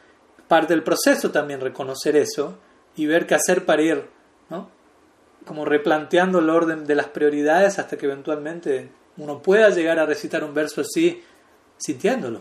parte 0.47 0.73
del 0.73 0.81
proceso 0.81 1.29
también 1.29 1.59
reconocer 1.59 2.15
eso 2.15 2.57
y 2.95 3.05
ver 3.05 3.27
qué 3.27 3.35
hacer 3.35 3.65
para 3.65 3.81
ir, 3.81 4.05
¿no? 4.49 4.69
como 5.45 5.65
replanteando 5.65 6.39
el 6.39 6.49
orden 6.49 6.85
de 6.85 6.95
las 6.95 7.07
prioridades 7.07 7.79
hasta 7.79 7.97
que 7.97 8.05
eventualmente 8.05 8.89
uno 9.17 9.41
pueda 9.41 9.71
llegar 9.71 9.99
a 9.99 10.05
recitar 10.05 10.45
un 10.45 10.53
verso 10.53 10.79
así 10.79 11.21
sintiéndolo, 11.77 12.39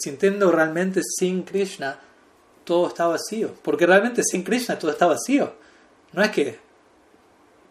sintiendo 0.00 0.52
realmente 0.52 1.00
sin 1.02 1.44
Krishna 1.44 1.98
todo 2.64 2.88
está 2.88 3.06
vacío, 3.06 3.54
porque 3.62 3.86
realmente 3.86 4.22
sin 4.22 4.44
Krishna 4.44 4.78
todo 4.78 4.90
está 4.90 5.06
vacío, 5.06 5.54
no 6.12 6.22
es 6.22 6.30
que, 6.30 6.69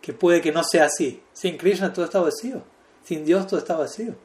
que 0.02 0.14
puede 0.14 0.42
que 0.42 0.52
no 0.52 0.64
sea 0.64 0.86
así, 0.86 1.22
sin 1.34 1.58
Krishna 1.58 1.94
todo 1.94 2.06
está 2.06 2.20
vacío, 2.20 2.64
sin 3.04 3.26
Dios 3.26 3.48
todo 3.48 3.60
está 3.60 3.76
vacío. 3.76 4.16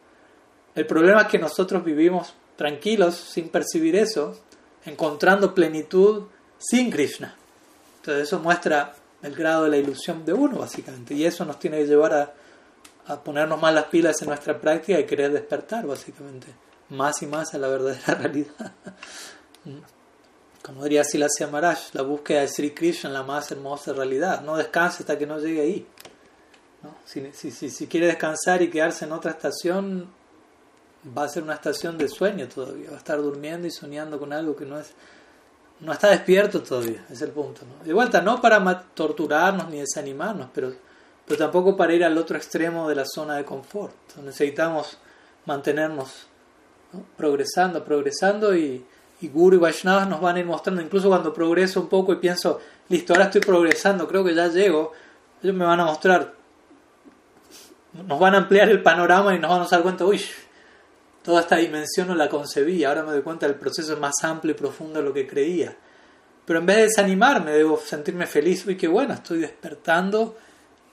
El 0.75 0.87
problema 0.87 1.22
es 1.22 1.29
que 1.29 1.39
nosotros 1.39 1.85
vivimos 1.85 2.35
tranquilos 2.57 3.14
sin 3.14 3.49
percibir 3.49 3.97
eso, 3.97 4.37
encontrando 4.85 5.55
plenitud 5.55 6.25
sin 6.59 6.91
Krishna. 6.91 7.37
Entonces 7.97 8.29
eso 8.29 8.39
muestra 8.41 8.95
el 9.22 9.35
grado 9.35 9.64
de 9.64 9.70
la 9.70 9.77
ilusión 9.77 10.25
de 10.25 10.33
uno, 10.33 10.59
básicamente, 10.59 11.14
y 11.14 11.25
eso 11.25 11.45
nos 11.45 11.59
tiene 11.59 11.79
que 11.79 11.87
llevar 11.87 12.12
a, 12.12 12.35
a 13.07 13.22
ponernos 13.22 13.61
más 13.61 13.72
las 13.75 13.85
pilas 13.85 14.20
en 14.22 14.29
nuestra 14.29 14.61
práctica 14.61 14.99
y 14.99 15.07
querer 15.07 15.33
despertar, 15.33 15.87
básicamente, 15.87 16.49
más 16.91 17.22
y 17.22 17.27
más 17.27 17.55
a 17.55 17.59
la 17.59 17.68
verdadera 17.68 18.14
realidad. 18.20 18.72
Como 20.65 20.83
diría 20.83 21.05
Silasya 21.05 21.49
Maharaj, 21.51 21.93
la 21.93 22.03
búsqueda 22.03 22.41
de 22.41 22.49
Sri 22.49 22.71
Krishna 22.71 23.11
la 23.11 23.23
más 23.23 23.53
hermosa 23.53 23.93
realidad. 23.93 24.41
No 24.41 24.57
descanse 24.57 25.03
hasta 25.03 25.19
que 25.19 25.27
no 25.27 25.39
llegue 25.39 25.61
ahí. 25.61 25.87
¿no? 26.83 26.95
Si, 27.05 27.21
si, 27.33 27.51
si, 27.51 27.69
si, 27.69 27.87
quiere 27.87 28.07
descansar 28.07 28.62
y 28.62 28.71
quedarse 28.71 29.05
en 29.05 29.12
otra 29.12 29.33
estación, 29.33 30.09
va 31.17 31.25
a 31.25 31.29
ser 31.29 31.43
una 31.43 31.55
estación 31.55 31.99
de 31.99 32.09
sueño 32.09 32.49
todavía. 32.49 32.89
Va 32.89 32.97
a 32.97 32.99
estar 32.99 33.21
durmiendo 33.21 33.67
y 33.67 33.71
soñando 33.71 34.19
con 34.19 34.33
algo 34.33 34.57
que 34.57 34.65
no 34.65 34.79
es 34.79 34.95
no 35.81 35.93
está 35.93 36.09
despierto 36.09 36.62
todavía, 36.62 37.05
es 37.11 37.21
el 37.21 37.33
punto. 37.33 37.62
¿no? 37.67 37.85
De 37.85 37.93
vuelta, 37.93 38.23
no 38.23 38.41
para 38.41 38.87
torturarnos 38.95 39.69
ni 39.69 39.81
desanimarnos, 39.81 40.49
pero 40.55 40.73
pero 41.27 41.39
tampoco 41.39 41.77
para 41.77 41.95
ir 41.95 42.05
al 42.05 42.17
otro 42.19 42.37
extremo 42.37 42.89
de 42.89 42.95
la 42.95 43.05
zona 43.07 43.37
de 43.37 43.45
confort. 43.45 43.95
necesitamos 44.23 44.99
mantenernos 45.47 46.27
progresando, 47.17 47.85
progresando 47.85 48.55
y, 48.55 48.85
y 49.25 49.29
Guru 49.29 49.57
y 49.57 49.59
Vaishnavas 49.59 50.07
nos 50.07 50.20
van 50.20 50.37
a 50.37 50.41
ir 50.41 50.47
mostrando, 50.47 50.83
incluso 50.83 51.09
cuando 51.09 51.33
progreso 51.33 51.81
un 51.81 51.89
poco 51.89 52.12
y 52.12 52.16
pienso, 52.16 52.61
listo, 52.91 53.14
ahora 53.14 53.27
estoy 53.27 53.41
progresando, 53.41 54.07
creo 54.07 54.22
que 54.22 54.35
ya 54.35 54.49
llego, 54.49 54.93
ellos 55.43 55.57
me 55.57 55.64
van 55.64 55.81
a 55.81 55.87
mostrar, 55.87 56.35
nos 58.07 58.20
van 58.20 58.35
a 58.35 58.39
ampliar 58.39 58.68
el 58.68 58.83
panorama 58.83 59.35
y 59.35 59.39
nos 59.39 59.51
vamos 59.51 59.72
a 59.72 59.77
dar 59.77 59.83
cuenta, 59.83 60.05
uy, 60.05 60.20
toda 61.22 61.41
esta 61.41 61.57
dimensión 61.57 62.09
no 62.09 62.14
la 62.14 62.29
concebía, 62.29 62.89
ahora 62.89 63.03
me 63.03 63.12
doy 63.12 63.22
cuenta 63.22 63.47
del 63.47 63.57
proceso 63.57 63.95
es 63.95 63.99
más 63.99 64.22
amplio 64.22 64.53
y 64.53 64.59
profundo 64.59 65.01
de 65.01 65.07
lo 65.07 65.14
que 65.14 65.27
creía. 65.27 65.75
Pero 66.45 66.59
en 66.59 66.66
vez 66.66 66.77
de 66.77 66.83
desanimarme, 66.83 67.53
debo 67.53 67.79
sentirme 67.79 68.27
feliz, 68.27 68.66
uy, 68.66 68.77
qué 68.77 68.89
bueno, 68.89 69.14
estoy 69.14 69.39
despertando 69.39 70.37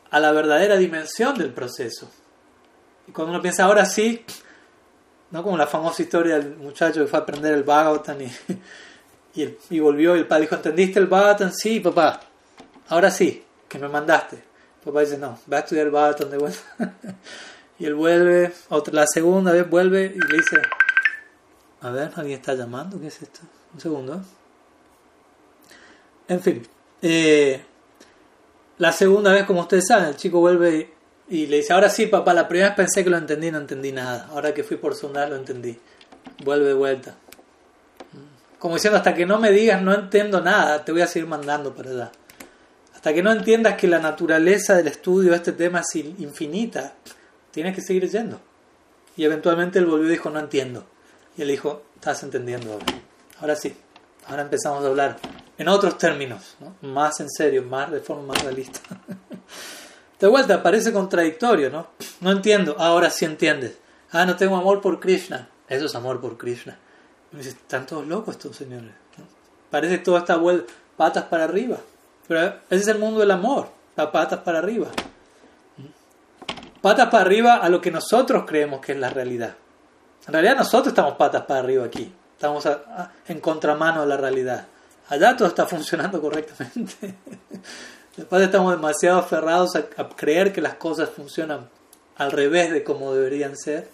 a 0.09 0.19
la 0.21 0.32
verdadera 0.32 0.77
dimensión 0.77 1.38
del 1.38 1.51
proceso. 1.51 2.09
Y 3.07 3.11
cuando 3.11 3.34
uno 3.34 3.41
piensa 3.41 3.65
ahora 3.65 3.84
sí, 3.86 4.23
¿no? 5.32 5.43
como 5.43 5.57
la 5.57 5.67
famosa 5.67 6.01
historia 6.01 6.38
del 6.38 6.55
muchacho 6.57 7.01
que 7.01 7.07
fue 7.07 7.19
a 7.19 7.21
aprender 7.23 7.53
el 7.53 7.63
Bhagavatam 7.63 8.17
y, 8.21 8.32
y, 9.69 9.79
volvió 9.79 10.15
y 10.15 10.19
el 10.19 10.27
padre 10.27 10.43
dijo, 10.43 10.55
¿entendiste 10.55 10.99
el 10.99 11.07
Bhagavatam? 11.07 11.51
Sí, 11.51 11.79
papá, 11.79 12.19
ahora 12.89 13.09
sí, 13.09 13.43
que 13.67 13.79
me 13.79 13.88
mandaste. 13.88 14.43
Papá 14.84 15.01
dice, 15.01 15.17
no, 15.17 15.39
va 15.51 15.57
a 15.57 15.59
estudiar 15.61 15.86
el 15.88 15.91
Bhagavatam 15.91 16.29
de 16.29 16.38
vuelta. 16.38 16.61
y 17.79 17.86
él 17.86 17.95
vuelve, 17.95 18.53
otra, 18.69 18.93
la 18.93 19.07
segunda 19.07 19.51
vez 19.51 19.69
vuelve 19.69 20.13
y 20.15 20.19
le 20.19 20.38
dice, 20.38 20.61
a 21.82 21.89
ver, 21.89 22.11
¿alguien 22.15 22.39
está 22.39 22.53
llamando? 22.53 22.99
¿Qué 22.99 23.07
es 23.07 23.21
esto? 23.21 23.39
Un 23.73 23.79
segundo. 23.79 24.21
En 26.27 26.39
fin, 26.41 26.67
eh, 27.01 27.63
la 28.77 28.91
segunda 28.91 29.32
vez, 29.32 29.45
como 29.45 29.61
ustedes 29.61 29.88
saben, 29.88 30.09
el 30.09 30.15
chico 30.15 30.39
vuelve 30.39 30.93
y, 31.32 31.47
le 31.47 31.57
dice, 31.57 31.71
ahora 31.71 31.89
sí, 31.89 32.07
papá, 32.07 32.34
la 32.34 32.49
primera 32.49 32.69
vez 32.69 32.75
pensé 32.75 33.05
que 33.05 33.09
lo 33.09 33.17
entendí, 33.17 33.49
no 33.51 33.59
entendí 33.59 33.93
nada. 33.93 34.27
Ahora 34.32 34.53
que 34.53 34.65
fui 34.65 34.75
por 34.75 34.95
sonar, 34.95 35.29
lo 35.29 35.38
entendí. 35.38 35.79
Vuelve 36.43 36.67
de 36.67 36.73
vuelta. 36.73 37.15
Como 38.59 38.75
diciendo, 38.75 38.97
hasta 38.97 39.15
que 39.15 39.25
no 39.25 39.39
me 39.39 39.49
digas, 39.49 39.82
no 39.82 39.93
entiendo 39.93 40.41
nada, 40.41 40.84
te 40.84 40.91
voy 40.91 40.99
a 40.99 41.07
seguir 41.07 41.29
mandando 41.29 41.73
para 41.73 41.89
allá. 41.89 42.11
Hasta 42.93 43.13
que 43.13 43.23
no 43.23 43.32
entiendas 43.32 43.75
que 43.75 43.88
la 43.88 43.99
naturaleza 43.99 44.75
del 44.75 44.88
estudio 44.88 45.32
de 45.32 45.38
este 45.38 45.53
tema 45.53 45.79
es 45.79 45.95
infinita, 45.95 46.95
tienes 47.51 47.75
que 47.75 47.82
seguir 47.82 48.09
yendo. 48.09 48.41
Y 49.15 49.23
eventualmente 49.23 49.79
él 49.79 49.86
volvió 49.86 50.07
y 50.07 50.11
dijo, 50.11 50.29
no 50.29 50.39
entiendo. 50.39 50.86
Y 51.38 51.43
él 51.43 51.47
dijo, 51.47 51.84
estás 51.95 52.23
entendiendo 52.23 52.73
ahora. 52.73 52.86
Ahora 53.39 53.55
sí, 53.55 53.73
ahora 54.27 54.41
empezamos 54.41 54.84
a 54.84 54.88
hablar 54.88 55.17
en 55.57 55.67
otros 55.69 55.97
términos, 55.97 56.57
más 56.82 57.21
en 57.21 57.29
serio, 57.29 57.63
más 57.63 57.89
de 57.89 58.01
forma 58.01 58.34
más 58.34 58.43
realista. 58.43 58.82
De 60.22 60.28
vuelta, 60.28 60.61
parece 60.61 60.93
contradictorio, 60.93 61.72
¿no? 61.72 61.88
No 62.22 62.32
entiendo, 62.32 62.76
ahora 62.78 63.09
sí 63.09 63.26
entiendes. 63.26 63.78
Ah, 64.11 64.26
no 64.26 64.36
tengo 64.38 64.55
amor 64.55 64.80
por 64.80 64.99
Krishna. 64.99 65.49
Eso 65.67 65.88
es 65.88 65.95
amor 65.95 66.22
por 66.22 66.38
Krishna. 66.38 66.78
Me 67.32 67.39
dice, 67.39 67.49
están 67.49 67.86
todos 67.88 68.05
locos 68.05 68.36
estos 68.36 68.55
señores. 68.55 68.91
Parece 69.69 69.97
que 69.97 70.03
todo 70.03 70.17
está 70.17 70.36
vuelta 70.36 70.72
patas 71.01 71.24
para 71.24 71.45
arriba. 71.45 71.78
Pero 72.28 72.41
ese 72.69 72.82
es 72.84 72.88
el 72.88 72.99
mundo 72.99 73.22
del 73.22 73.32
amor, 73.32 73.69
las 73.95 74.07
patas 74.07 74.41
para 74.41 74.59
arriba. 74.59 74.89
Patas 76.80 77.09
para 77.09 77.24
arriba 77.24 77.55
a 77.55 77.69
lo 77.69 77.82
que 77.82 77.89
nosotros 77.89 78.43
creemos 78.47 78.82
que 78.82 78.91
es 78.91 78.99
la 78.99 79.09
realidad. 79.09 79.55
En 80.28 80.34
realidad 80.34 80.57
nosotros 80.57 80.89
estamos 80.89 81.15
patas 81.15 81.41
para 81.45 81.61
arriba 81.61 81.86
aquí. 81.86 82.13
Estamos 82.34 82.67
en 83.28 83.39
contramano 83.39 84.01
de 84.01 84.07
la 84.07 84.17
realidad. 84.17 84.67
Allá 85.09 85.36
todo 85.36 85.47
está 85.47 85.65
funcionando 85.65 86.22
correctamente. 86.22 87.15
Después 88.16 88.41
estamos 88.41 88.72
demasiado 88.74 89.20
aferrados 89.20 89.76
a, 89.76 90.09
creer 90.09 90.51
que 90.51 90.62
las 90.62 90.76
cosas 90.76 91.09
funcionan 91.09 91.70
al 92.18 92.32
revés 92.32 92.72
de 92.72 92.84
como 92.84 93.14
deberían 93.14 93.57
ser. 93.57 93.89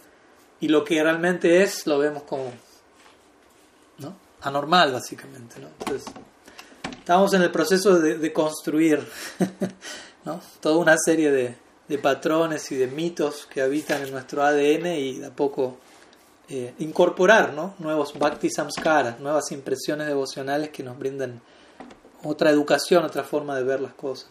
Y 0.60 0.70
lo 0.70 0.84
que 0.84 1.02
realmente 1.02 1.62
es 1.62 1.86
lo 1.86 2.00
vemos 2.00 2.24
como 2.24 2.52
¿no? 4.00 4.16
anormal, 4.42 4.92
básicamente. 4.92 5.60
¿no? 5.60 5.68
Entonces, 5.80 6.12
estamos 6.98 7.34
en 7.34 7.44
el 7.44 7.52
proceso 7.52 8.00
de, 8.00 8.34
construir 8.34 9.08
¿no? 10.26 10.42
toda 10.62 10.78
una 10.78 10.96
serie 10.98 11.32
de, 11.32 11.56
de 11.88 11.98
patrones 12.00 12.72
y 12.72 12.76
de 12.76 12.88
mitos 12.88 13.46
que 13.46 13.62
habitan 13.62 14.02
en 14.02 14.12
nuestro 14.12 14.44
ADN 14.44 14.88
y 14.88 15.20
de 15.20 15.28
a 15.28 15.36
poco 15.36 15.78
eh, 16.50 16.74
incorporar 16.80 17.54
nuevos 17.78 18.18
bhakti 18.18 18.50
samskaras, 18.50 19.20
nuevas 19.20 19.52
impresiones 19.52 20.08
devocionales 20.08 20.70
que 20.70 20.82
nos 20.82 20.98
brindan 20.98 21.42
otra 22.28 22.50
educación, 22.50 23.06
otra 23.06 23.24
forma 23.24 23.56
de 23.56 23.64
ver 23.64 23.82
las 23.82 23.94
cosas. 23.94 24.30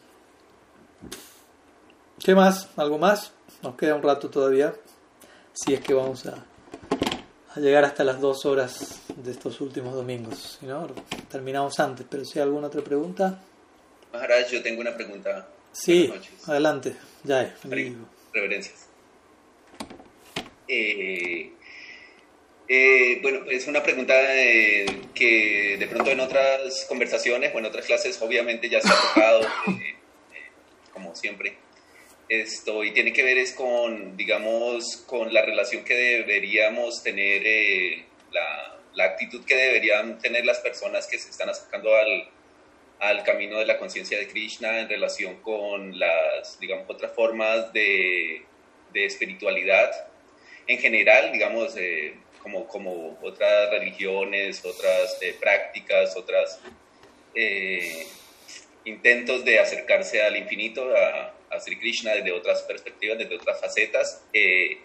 ¿Qué 2.22 2.34
más? 2.34 2.68
¿Algo 2.76 2.98
más? 2.98 3.32
Nos 3.62 3.76
queda 3.76 3.94
un 3.94 4.02
rato 4.02 4.28
todavía, 4.30 4.74
si 5.52 5.74
es 5.74 5.80
que 5.80 5.94
vamos 5.94 6.26
a, 6.26 6.44
a 7.54 7.60
llegar 7.60 7.84
hasta 7.84 8.04
las 8.04 8.20
dos 8.20 8.44
horas 8.44 9.00
de 9.16 9.30
estos 9.30 9.60
últimos 9.60 9.94
domingos. 9.94 10.58
Si 10.60 10.66
no, 10.66 10.86
terminamos 11.30 11.78
antes, 11.80 12.06
pero 12.08 12.24
si 12.24 12.38
hay 12.38 12.44
alguna 12.44 12.68
otra 12.68 12.82
pregunta. 12.82 13.40
Maharaj, 14.12 14.50
yo 14.50 14.62
tengo 14.62 14.80
una 14.80 14.94
pregunta. 14.94 15.48
Sí, 15.72 16.12
adelante, 16.46 16.96
ya 17.24 17.54
Reverencias. 18.32 18.86
Eh, 20.68 21.52
eh, 22.68 23.20
bueno, 23.22 23.48
es 23.48 23.68
una 23.68 23.82
pregunta 23.82 24.14
eh, 24.34 24.86
que 25.14 25.76
de 25.78 25.86
pronto 25.86 26.10
en 26.10 26.18
otras 26.18 26.84
conversaciones 26.88 27.54
o 27.54 27.58
en 27.58 27.66
otras 27.66 27.86
clases 27.86 28.20
obviamente 28.20 28.68
ya 28.68 28.80
se 28.80 28.88
ha 28.88 29.00
tocado, 29.14 29.42
eh, 29.68 29.96
como 30.92 31.14
siempre. 31.14 31.58
Esto, 32.28 32.82
y 32.82 32.90
tiene 32.90 33.12
que 33.12 33.22
ver 33.22 33.38
es 33.38 33.52
con, 33.52 34.16
digamos, 34.16 34.96
con 35.06 35.32
la 35.32 35.42
relación 35.42 35.84
que 35.84 35.94
deberíamos 35.94 37.04
tener, 37.04 38.04
la, 38.32 38.80
la, 38.94 39.04
actitud 39.04 39.44
que 39.44 39.54
deberían 39.54 40.18
tener 40.18 40.44
las 40.44 40.58
personas 40.58 41.06
que 41.06 41.20
se 41.20 41.30
están 41.30 41.50
acercando 41.50 41.94
al, 41.94 42.28
al 42.98 43.22
camino 43.22 43.60
de 43.60 43.66
la 43.66 43.78
conciencia 43.78 44.18
de 44.18 44.26
Krishna 44.26 44.80
en 44.80 44.88
relación 44.88 45.36
con 45.40 45.96
las, 45.96 46.58
digamos, 46.58 46.86
otras 46.88 47.12
formas 47.12 47.72
de, 47.72 48.42
de 48.92 49.04
espiritualidad 49.04 49.92
en 50.66 50.78
general, 50.78 51.30
digamos, 51.30 51.76
como, 52.46 52.68
como 52.68 53.18
otras 53.22 53.70
religiones, 53.70 54.64
otras 54.64 55.18
eh, 55.20 55.34
prácticas, 55.40 56.16
otras 56.16 56.60
eh, 57.34 58.06
intentos 58.84 59.44
de 59.44 59.58
acercarse 59.58 60.22
al 60.22 60.36
infinito, 60.36 60.94
a, 60.96 61.34
a, 61.50 61.58
Sri 61.60 61.76
Krishna 61.76 62.14
desde 62.14 62.30
otras 62.30 62.62
perspectivas, 62.62 63.18
desde 63.18 63.34
otras 63.34 63.60
facetas. 63.60 64.22
Eh, 64.32 64.78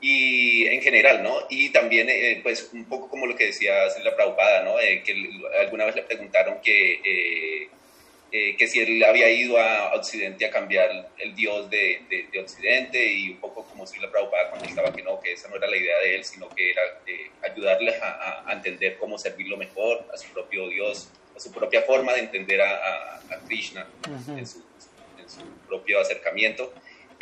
y 0.00 0.66
en 0.68 0.80
general, 0.80 1.22
¿no? 1.22 1.36
Y 1.50 1.68
también, 1.68 2.08
eh, 2.08 2.40
pues, 2.42 2.70
un 2.72 2.86
poco 2.86 3.10
como 3.10 3.26
lo 3.26 3.36
que 3.36 3.46
decía 3.46 3.74
la 4.02 4.16
Prabhupada, 4.16 4.62
¿no? 4.62 4.80
Eh, 4.80 5.02
que 5.04 5.14
alguna 5.60 5.84
vez 5.84 5.94
le 5.96 6.02
preguntaron 6.02 6.60
que, 6.62 7.68
eh, 8.34 8.56
que 8.56 8.66
si 8.66 8.80
él 8.80 9.04
había 9.04 9.28
ido 9.28 9.58
a 9.58 9.94
Occidente 9.94 10.46
a 10.46 10.50
cambiar 10.50 11.10
el 11.18 11.34
Dios 11.34 11.68
de, 11.68 12.00
de, 12.32 12.40
Occidente 12.40 13.12
y 13.12 13.28
un 13.28 13.36
poco 13.36 13.62
como 13.64 13.86
si 13.86 14.00
la 14.00 14.10
Prabhupada 14.10 14.50
contestaba 14.50 14.90
que 14.90 15.02
no, 15.02 15.20
que 15.20 15.32
esa 15.34 15.48
no 15.50 15.56
era 15.56 15.66
la 15.66 15.76
idea 15.76 15.98
de 15.98 16.16
él, 16.16 16.24
sino 16.24 16.48
que 16.48 16.70
era 16.70 16.80
ayudarles 17.42 17.94
a, 18.02 18.50
entender 18.50 18.96
cómo 18.96 19.18
servirlo 19.18 19.58
mejor 19.58 20.06
a 20.14 20.16
su 20.16 20.32
propio 20.32 20.66
Dios, 20.68 21.10
a 21.36 21.40
su 21.40 21.52
propia 21.52 21.82
forma 21.82 22.14
de 22.14 22.20
entender 22.20 22.62
a, 22.62 23.20
Krishna 23.46 23.86
en 24.38 24.46
su 24.46 24.62
propio 25.68 26.00
acercamiento. 26.00 26.72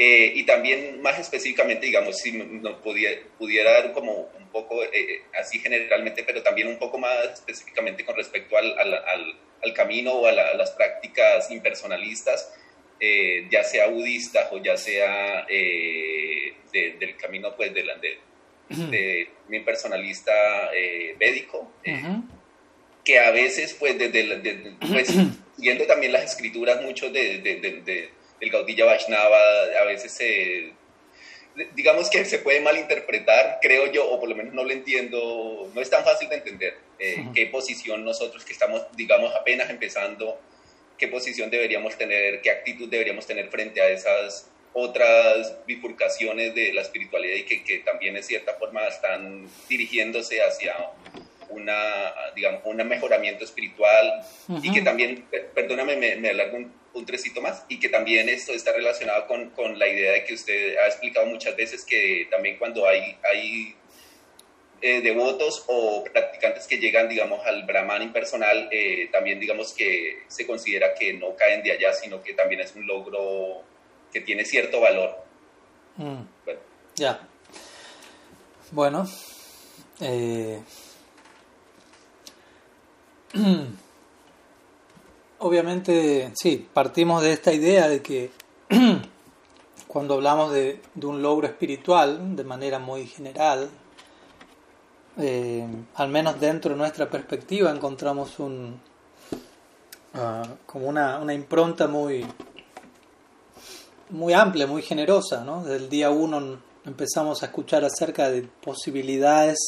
Eh, 0.03 0.33
y 0.35 0.45
también 0.45 1.03
más 1.03 1.19
específicamente, 1.19 1.85
digamos, 1.85 2.17
si 2.17 2.33
nos 2.33 2.79
pudiera, 2.79 3.21
pudiera 3.37 3.71
dar 3.71 3.93
como 3.93 4.31
un 4.35 4.49
poco, 4.51 4.83
eh, 4.83 5.25
así 5.39 5.59
generalmente, 5.59 6.25
pero 6.25 6.43
también 6.43 6.69
un 6.69 6.79
poco 6.79 6.97
más 6.97 7.35
específicamente 7.35 8.03
con 8.07 8.17
respecto 8.17 8.57
al, 8.57 8.79
al, 8.79 8.95
al, 9.63 9.75
camino 9.75 10.13
o 10.15 10.27
a, 10.27 10.33
las 10.33 10.71
prácticas 10.71 11.51
impersonalistas, 11.51 12.51
eh, 12.99 13.47
ya 13.51 13.63
sea 13.63 13.89
budistas 13.89 14.51
o 14.53 14.57
ya 14.63 14.79
sea 14.79 15.45
del 15.47 17.17
camino 17.19 17.55
pues 17.55 17.75
de, 17.75 17.85
de, 18.71 19.29
impersonalista 19.51 20.33
védico, 21.19 21.71
que 23.05 23.19
a 23.19 23.31
veces 23.33 23.77
pues 23.79 23.99
desde, 23.99 24.73
pues, 24.81 25.15
viendo 25.59 25.85
también 25.85 26.13
las 26.13 26.25
escrituras 26.25 26.81
mucho 26.81 27.11
de 27.11 27.43
el 28.41 28.51
Gaudilla 28.51 28.87
Vaishnava 28.87 29.39
a 29.81 29.85
veces 29.85 30.13
se, 30.13 30.73
digamos 31.75 32.11
que 32.11 32.25
se 32.25 32.39
puede 32.39 32.61
malinterpretar, 32.61 33.59
creo 33.61 33.91
yo, 33.93 34.09
o 34.09 34.19
por 34.19 34.29
lo 34.29 34.35
menos 34.35 34.55
no 34.55 34.65
lo 34.65 34.71
entiendo, 34.71 35.71
no 35.75 35.81
es 35.81 35.91
tan 35.91 36.05
fácil 36.05 36.29
de 36.29 36.37
entender 36.37 36.79
eh, 36.99 37.25
qué 37.35 37.47
posición 37.47 38.05
nosotros 38.05 38.45
que 38.45 38.53
estamos, 38.53 38.83
digamos, 38.97 39.35
apenas 39.35 39.71
empezando, 39.71 40.41
qué 40.99 41.09
posición 41.09 41.51
deberíamos 41.51 41.97
tener, 41.97 42.41
qué 42.41 42.51
actitud 42.51 42.89
deberíamos 42.89 43.27
tener 43.27 43.49
frente 43.51 43.81
a 43.81 43.89
esas 43.89 44.49
otras 44.73 45.57
bifurcaciones 45.67 46.55
de 46.55 46.73
la 46.73 46.83
espiritualidad 46.83 47.35
y 47.35 47.45
que, 47.45 47.65
que 47.65 47.79
también 47.79 48.15
de 48.15 48.23
cierta 48.23 48.55
forma 48.55 48.87
están 48.87 49.49
dirigiéndose 49.69 50.41
hacia 50.43 50.77
una, 51.51 52.13
digamos, 52.35 52.63
un 52.65 52.77
mejoramiento 52.89 53.45
espiritual 53.45 54.25
y 54.63 54.73
que 54.73 54.83
también, 54.83 55.27
perdóname, 55.55 55.97
me, 55.97 56.17
me 56.17 56.31
alargo 56.31 56.57
un, 56.57 56.73
un, 56.95 57.07
trecito 57.07 57.41
más, 57.41 57.65
y 57.69 57.79
que 57.79 57.89
también 57.89 58.29
esto 58.29 58.53
está 58.53 58.73
relacionado 58.73 59.27
con, 59.27 59.51
con, 59.51 59.79
la 59.79 59.89
idea 59.89 60.13
de 60.13 60.25
que 60.25 60.35
usted 60.35 60.77
ha 60.79 60.87
explicado 60.87 61.27
muchas 61.27 61.57
veces 61.57 61.85
que 61.85 62.27
también 62.31 62.59
cuando 62.59 62.87
hay, 62.87 63.17
hay 63.23 63.75
eh, 64.83 65.01
devotos 65.03 65.65
o 65.67 66.05
practicantes 66.05 66.67
que 66.67 66.79
llegan, 66.79 67.09
digamos, 67.09 67.45
al 67.47 67.65
Brahman 67.65 68.03
impersonal, 68.03 68.69
eh, 68.73 69.09
también 69.13 69.39
digamos 69.39 69.73
que 69.75 70.23
se 70.29 70.47
considera 70.47 70.95
que 70.95 71.13
no 71.13 71.37
caen 71.37 71.63
de 71.63 71.73
allá, 71.73 71.93
sino 71.93 72.23
que 72.23 72.35
también 72.35 72.63
es 72.63 72.75
un 72.75 72.87
logro 72.87 73.63
que 74.13 74.21
tiene 74.21 74.45
cierto 74.45 74.81
valor. 74.81 75.23
Mm. 75.97 76.23
Bueno. 76.45 76.61
Ya. 76.97 77.21
Bueno. 78.73 79.07
Eh 80.01 80.61
Obviamente, 85.39 86.33
sí, 86.35 86.69
partimos 86.73 87.23
de 87.23 87.33
esta 87.33 87.53
idea 87.53 87.89
de 87.89 88.03
que 88.03 88.31
cuando 89.87 90.15
hablamos 90.15 90.53
de, 90.53 90.81
un 91.03 91.23
logro 91.23 91.47
espiritual, 91.47 92.37
de 92.37 92.45
manera 92.45 92.79
muy 92.79 93.07
general, 93.07 93.71
eh, 95.17 95.67
al 95.95 96.09
menos 96.09 96.41
dentro 96.41 96.73
de 96.73 96.77
nuestra 96.77 97.09
perspectiva, 97.09 97.71
encontramos 97.71 98.39
un, 98.39 98.81
ah, 100.15 100.43
como 100.67 100.89
una, 100.89 101.19
una, 101.19 101.33
impronta 101.33 101.87
muy, 101.87 102.27
muy 104.11 104.33
amplia, 104.33 104.67
muy 104.67 104.83
generosa. 104.83 105.45
¿no? 105.45 105.63
Desde 105.63 105.77
el 105.77 105.89
día 105.89 106.11
uno 106.11 106.59
empezamos 106.85 107.43
a 107.43 107.47
escuchar 107.47 107.85
acerca 107.85 108.31
de 108.31 108.43
posibilidades 108.43 109.59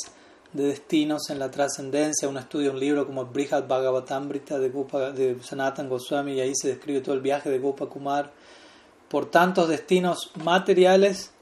de 0.52 0.64
destinos 0.64 1.30
en 1.30 1.38
la 1.38 1.50
trascendencia. 1.50 2.28
Uno 2.28 2.40
estudia 2.40 2.70
un 2.70 2.80
libro 2.80 3.06
como 3.06 3.24
Brihad 3.26 3.66
Bhagavatamrita 3.66 4.58
de, 4.58 4.70
de 4.70 5.42
Sanatan 5.42 5.88
Goswami 5.88 6.34
y 6.34 6.40
ahí 6.40 6.52
se 6.54 6.68
describe 6.68 7.00
todo 7.00 7.14
el 7.14 7.20
viaje 7.20 7.50
de 7.50 7.58
Gopa 7.58 7.86
Kumar 7.86 8.32
por 9.08 9.30
tantos 9.30 9.68
destinos 9.68 10.30
materiales 10.42 11.32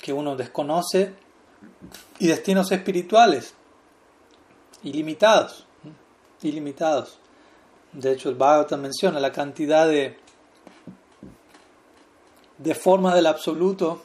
que 0.00 0.12
uno 0.12 0.36
desconoce 0.36 1.14
y 2.18 2.26
destinos 2.26 2.70
espirituales 2.72 3.54
ilimitados. 4.82 5.66
Ilimitados. 6.42 7.18
De 7.92 8.12
hecho, 8.12 8.28
el 8.28 8.34
Bhagavatam 8.36 8.80
menciona 8.80 9.20
la 9.20 9.30
cantidad 9.30 9.86
de, 9.86 10.18
de 12.58 12.74
formas 12.74 13.14
del 13.14 13.26
absoluto 13.26 14.02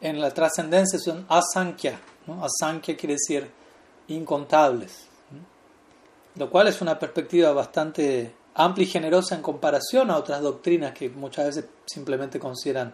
en 0.00 0.20
la 0.20 0.32
trascendencia 0.32 0.98
son 0.98 1.26
asankhya 1.28 1.98
¿no? 2.26 2.44
Asankhya 2.44 2.96
quiere 2.96 3.14
decir 3.14 3.50
incontables, 4.08 5.06
lo 6.36 6.50
cual 6.50 6.68
es 6.68 6.80
una 6.80 6.98
perspectiva 6.98 7.52
bastante 7.52 8.32
amplia 8.54 8.86
y 8.86 8.90
generosa 8.90 9.34
en 9.34 9.42
comparación 9.42 10.10
a 10.10 10.16
otras 10.16 10.40
doctrinas 10.40 10.92
que 10.92 11.08
muchas 11.10 11.46
veces 11.46 11.64
simplemente 11.86 12.38
consideran, 12.38 12.92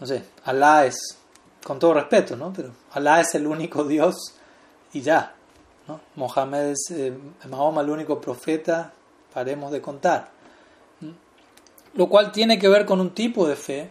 no 0.00 0.06
sé, 0.06 0.24
Alá 0.44 0.86
es, 0.86 1.18
con 1.62 1.78
todo 1.78 1.94
respeto, 1.94 2.36
¿no? 2.36 2.52
pero 2.52 2.72
Alá 2.92 3.20
es 3.20 3.34
el 3.34 3.46
único 3.46 3.84
Dios 3.84 4.34
y 4.92 5.02
ya. 5.02 5.34
¿no? 5.86 6.00
Mohammed 6.16 6.70
es 6.70 6.90
eh, 6.90 7.12
Mahoma 7.48 7.82
el 7.82 7.90
único 7.90 8.20
profeta, 8.20 8.92
paremos 9.32 9.72
de 9.72 9.80
contar. 9.80 10.30
Lo 11.94 12.08
cual 12.08 12.30
tiene 12.32 12.58
que 12.58 12.68
ver 12.68 12.84
con 12.86 13.00
un 13.00 13.10
tipo 13.10 13.48
de 13.48 13.56
fe, 13.56 13.90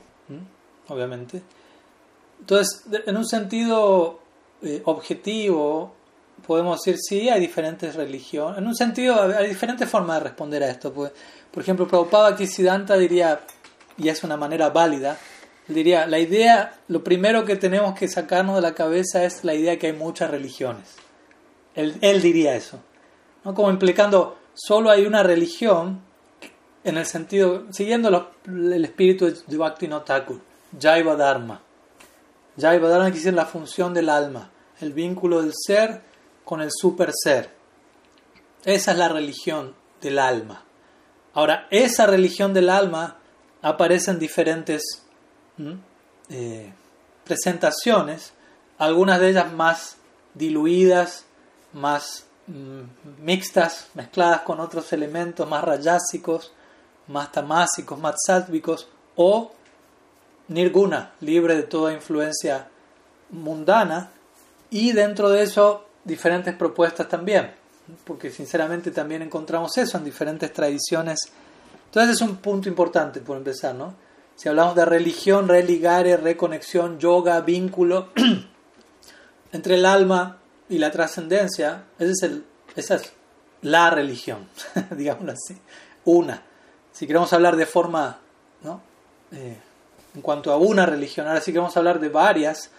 obviamente. 0.87 1.41
Entonces, 2.39 2.85
en 3.05 3.17
un 3.17 3.25
sentido 3.25 4.19
eh, 4.61 4.81
objetivo, 4.85 5.93
podemos 6.45 6.81
decir, 6.81 6.99
sí, 6.99 7.29
hay 7.29 7.39
diferentes 7.39 7.95
religiones. 7.95 8.57
En 8.57 8.67
un 8.67 8.75
sentido, 8.75 9.21
hay 9.37 9.47
diferentes 9.47 9.89
formas 9.89 10.17
de 10.17 10.23
responder 10.25 10.63
a 10.63 10.69
esto. 10.69 10.93
Pues, 10.93 11.11
por 11.51 11.63
ejemplo, 11.63 11.87
Prabhupada 11.87 12.37
Siddhanta 12.37 12.97
diría, 12.97 13.41
y 13.97 14.09
es 14.09 14.23
una 14.23 14.37
manera 14.37 14.69
válida, 14.69 15.17
diría, 15.67 16.05
la 16.07 16.19
idea, 16.19 16.79
lo 16.87 17.03
primero 17.03 17.45
que 17.45 17.55
tenemos 17.55 17.97
que 17.97 18.07
sacarnos 18.07 18.55
de 18.55 18.61
la 18.61 18.73
cabeza 18.73 19.23
es 19.23 19.43
la 19.43 19.53
idea 19.53 19.71
de 19.71 19.77
que 19.79 19.87
hay 19.87 19.93
muchas 19.93 20.29
religiones. 20.29 20.95
Él, 21.75 21.95
él 22.01 22.21
diría 22.21 22.55
eso. 22.55 22.79
¿no? 23.43 23.53
Como 23.53 23.69
implicando, 23.69 24.37
solo 24.53 24.89
hay 24.89 25.05
una 25.05 25.23
religión, 25.23 26.01
en 26.83 26.97
el 26.97 27.05
sentido, 27.05 27.65
siguiendo 27.71 28.31
el 28.45 28.85
espíritu 28.85 29.25
de 29.45 29.57
Bhakti 29.57 29.87
Thakur, 29.87 30.39
Jaiva 30.79 31.15
Dharma. 31.15 31.61
Jaiva 32.59 32.89
Dharma 32.89 33.05
quiere 33.05 33.19
decir 33.19 33.33
la 33.33 33.45
función 33.45 33.93
del 33.93 34.09
alma, 34.09 34.49
el 34.79 34.93
vínculo 34.93 35.41
del 35.41 35.53
ser 35.55 36.01
con 36.43 36.61
el 36.61 36.69
super 36.71 37.11
ser. 37.13 37.49
Esa 38.63 38.91
es 38.91 38.97
la 38.97 39.09
religión 39.09 39.75
del 40.01 40.19
alma. 40.19 40.63
Ahora, 41.33 41.67
esa 41.69 42.07
religión 42.07 42.53
del 42.53 42.69
alma 42.69 43.17
aparece 43.61 44.11
en 44.11 44.19
diferentes 44.19 45.03
eh, 46.29 46.73
presentaciones, 47.23 48.33
algunas 48.77 49.19
de 49.19 49.29
ellas 49.29 49.51
más 49.53 49.97
diluidas, 50.33 51.25
más 51.73 52.25
mixtas, 53.21 53.89
mezcladas 53.93 54.41
con 54.41 54.59
otros 54.59 54.93
elementos 54.93 55.47
más 55.47 55.63
rayásicos, 55.63 56.53
más 57.07 57.31
tamásicos, 57.31 57.99
más 57.99 58.15
sálvicos, 58.25 58.87
o 59.15 59.51
nirguna, 60.47 61.13
libre 61.21 61.55
de 61.55 61.63
toda 61.63 61.93
influencia 61.93 62.67
mundana, 63.29 64.11
y 64.69 64.91
dentro 64.91 65.29
de 65.29 65.43
eso 65.43 65.85
diferentes 66.03 66.55
propuestas 66.55 67.07
también, 67.07 67.51
porque 68.05 68.29
sinceramente 68.31 68.91
también 68.91 69.21
encontramos 69.21 69.77
eso 69.77 69.97
en 69.97 70.03
diferentes 70.03 70.51
tradiciones. 70.53 71.19
Entonces 71.85 72.15
es 72.15 72.21
un 72.21 72.37
punto 72.37 72.69
importante 72.69 73.21
por 73.21 73.37
empezar, 73.37 73.75
¿no? 73.75 73.95
Si 74.35 74.47
hablamos 74.47 74.75
de 74.75 74.85
religión, 74.85 75.47
religare, 75.47 76.15
reconexión, 76.15 76.99
yoga, 76.99 77.41
vínculo 77.41 78.09
entre 79.51 79.75
el 79.75 79.85
alma 79.85 80.37
y 80.69 80.77
la 80.77 80.91
trascendencia, 80.91 81.85
es 81.97 82.21
el, 82.21 82.45
esa 82.75 82.95
es 82.95 83.13
la 83.61 83.89
religión, 83.89 84.47
digámoslo 84.91 85.31
así, 85.31 85.57
una. 86.05 86.43
Si 86.91 87.07
queremos 87.07 87.31
hablar 87.33 87.55
de 87.55 87.65
forma, 87.65 88.19
¿no? 88.63 88.81
Eh, 89.31 89.57
en 90.17 90.23
cuanto 90.23 90.51
a 90.51 90.57
una 90.57 90.87
religión. 90.87 91.27
Ahora 91.27 91.41
sí 91.41 91.53
que 91.53 91.59
vamos 91.59 91.77
a 91.77 91.79
hablar 91.79 91.99
de 91.99 92.09
varias. 92.09 92.71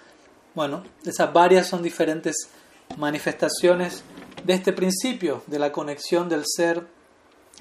Bueno, 0.54 0.82
esas 1.04 1.32
varias 1.32 1.68
son 1.68 1.84
diferentes 1.84 2.34
manifestaciones 2.96 4.02
de 4.42 4.54
este 4.54 4.72
principio, 4.72 5.44
de 5.46 5.60
la 5.60 5.70
conexión 5.70 6.28
del 6.28 6.42
ser 6.44 6.84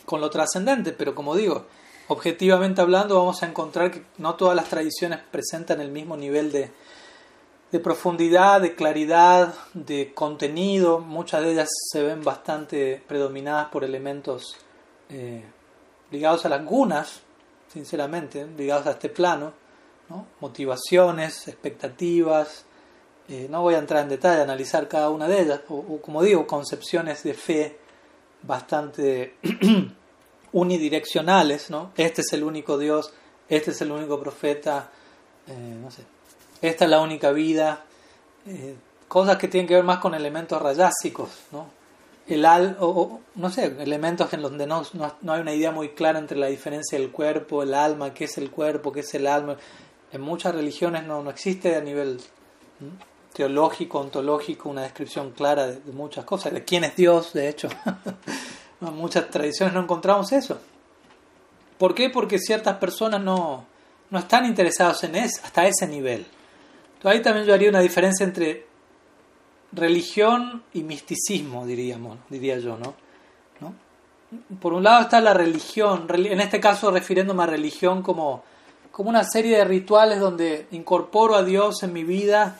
con 0.04 0.20
lo 0.20 0.32
trascendente. 0.32 0.94
Pero 0.94 1.14
como 1.14 1.36
digo, 1.36 1.68
objetivamente 2.08 2.82
hablando, 2.82 3.20
vamos 3.20 3.44
a 3.44 3.46
encontrar 3.46 3.92
que 3.92 4.04
no 4.18 4.34
todas 4.34 4.56
las 4.56 4.68
tradiciones 4.68 5.20
presentan 5.30 5.80
el 5.80 5.92
mismo 5.92 6.18
nivel 6.18 6.52
de, 6.52 6.72
profundidad, 7.80 8.60
de 8.60 8.74
claridad, 8.74 9.54
de 9.76 10.12
contenido. 10.16 11.02
Muchas 11.02 11.44
de 11.44 11.52
ellas 11.52 11.70
se 11.92 12.02
ven 12.02 12.24
bastante 12.24 13.04
predominadas 13.08 13.68
por 13.68 13.84
elementos 13.84 14.58
eh, 15.10 15.44
ligados 16.10 16.48
a 16.48 16.50
las 16.50 16.66
gunas, 16.66 17.22
sinceramente, 17.72 18.48
ligados 18.58 18.88
a 18.88 18.92
este 18.92 19.10
plano. 19.10 19.67
Motivaciones, 20.40 21.48
expectativas. 21.48 22.66
Eh, 23.30 23.48
no 23.50 23.62
voy 23.62 23.76
a 23.76 23.80
entrar 23.80 24.04
en 24.04 24.10
detalle 24.10 24.40
a 24.40 24.44
analizar 24.44 24.88
cada 24.88 25.10
una 25.10 25.28
de 25.28 25.42
ellas, 25.42 25.62
o, 25.68 26.00
como 26.02 26.24
digo, 26.24 26.48
concepciones 26.48 27.24
de 27.24 27.34
fe 27.34 27.78
bastante 28.44 29.36
unidireccionales. 30.54 31.70
¿no? 31.70 31.92
Este 31.98 32.22
es 32.22 32.32
el 32.34 32.44
único 32.44 32.78
Dios, 32.78 33.14
este 33.50 33.72
es 33.72 33.82
el 33.82 33.92
único 33.92 34.20
profeta, 34.20 34.90
eh, 35.48 35.78
no 35.82 35.92
sé, 35.92 36.04
esta 36.62 36.86
es 36.86 36.92
la 36.92 37.02
única 37.02 37.32
vida, 37.32 37.84
eh, 38.46 38.76
cosas 39.08 39.38
que 39.38 39.48
tienen 39.48 39.68
que 39.68 39.76
ver 39.76 39.84
más 39.84 40.00
con 40.00 40.14
elementos 40.14 40.62
rayásicos, 40.62 41.30
¿no? 41.52 41.68
El 42.28 42.46
al, 42.46 42.76
o, 42.82 43.22
no 43.36 43.50
sé, 43.50 43.66
elementos 43.80 44.34
en 44.34 44.42
donde 44.42 44.68
no, 44.68 44.84
no, 45.22 45.34
hay 45.34 45.40
una 45.40 45.54
idea 45.54 45.72
muy 45.72 45.90
clara 45.90 46.20
entre 46.20 46.38
la 46.38 46.48
diferencia 46.48 47.00
del 47.00 47.10
cuerpo, 47.10 47.64
el 47.64 47.74
alma, 47.74 48.14
qué 48.14 48.26
es 48.26 48.38
el 48.38 48.52
cuerpo, 48.52 48.92
qué 48.92 49.00
es 49.00 49.14
el 49.14 49.28
alma. 49.28 49.56
En 50.12 50.22
muchas 50.22 50.56
religiones 50.56 51.06
no, 51.06 51.22
no 51.22 51.30
existe 51.30 51.76
a 51.76 51.82
nivel 51.82 52.20
teológico, 53.34 54.00
ontológico, 54.00 54.70
una 54.70 54.84
descripción 54.84 55.32
clara 55.32 55.68
de, 55.68 55.92
muchas 55.92 56.26
cosas, 56.26 56.54
de 56.54 56.64
quién 56.64 56.84
es 56.84 56.96
Dios, 56.96 57.34
de 57.34 57.50
hecho. 57.50 57.70
en 58.82 58.96
muchas 58.96 59.30
tradiciones 59.30 59.74
no 59.74 59.82
encontramos 59.82 60.32
eso. 60.32 60.60
¿Por 61.78 61.94
qué? 61.94 62.10
Porque 62.10 62.40
ciertas 62.40 62.78
personas 62.78 63.22
no, 63.22 63.66
no 64.10 64.20
están 64.20 64.46
interesados 64.46 65.04
en 65.04 65.16
eso, 65.16 65.42
hasta 65.44 65.68
ese 65.68 65.88
nivel. 65.88 66.26
Entonces 66.96 67.20
ahí 67.20 67.22
también 67.22 67.46
yo 67.46 67.54
haría 67.54 67.70
una 67.70 67.82
diferencia 67.82 68.24
entre 68.24 68.66
religión 69.72 70.64
y 70.74 70.84
misticismo, 70.84 71.66
diríamos, 71.66 72.18
diría 72.30 72.58
yo, 72.58 72.78
¿no? 72.78 72.96
Por 74.60 74.74
un 74.74 74.84
lado 74.84 75.04
está 75.04 75.22
la 75.22 75.34
religión, 75.34 76.06
en 76.10 76.42
este 76.42 76.60
caso 76.60 76.92
refiriéndome 76.92 77.44
a 77.44 77.46
religión 77.46 78.02
como, 78.04 78.44
como 78.98 79.10
una 79.10 79.24
serie 79.24 79.60
de 79.60 79.64
rituales 79.64 80.20
donde 80.20 80.68
incorporo 80.72 81.36
a 81.36 81.44
Dios 81.44 81.84
en 81.84 81.94
mi 81.94 82.04
vida, 82.04 82.58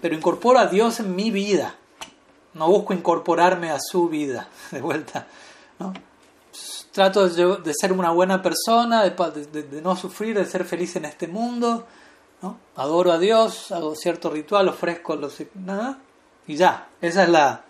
pero 0.00 0.14
incorporo 0.14 0.58
a 0.58 0.66
Dios 0.66 0.98
en 0.98 1.14
mi 1.14 1.30
vida. 1.30 1.74
No 2.54 2.68
busco 2.68 2.94
incorporarme 2.94 3.70
a 3.70 3.78
su 3.78 4.08
vida, 4.08 4.48
de 4.70 4.80
vuelta. 4.80 5.26
¿no? 5.78 5.92
Trato 6.90 7.28
de, 7.28 7.74
ser 7.78 7.92
una 7.92 8.10
buena 8.10 8.42
persona, 8.42 9.04
de 9.04 9.82
no 9.82 9.94
sufrir, 9.94 10.36
de 10.36 10.46
ser 10.46 10.64
feliz 10.64 10.96
en 10.96 11.04
este 11.04 11.28
mundo 11.28 11.86
Adoro 12.76 13.12
a 13.12 13.18
Dios, 13.18 13.72
hago 13.72 13.94
cierto 13.96 14.30
ritual, 14.30 14.68
ofrezco 14.68 15.16
los... 15.16 15.36
Nada, 15.54 15.98
y 16.46 16.56
ya, 16.56 16.88
esa 17.00 17.24
es 17.24 17.28
la... 17.28 17.64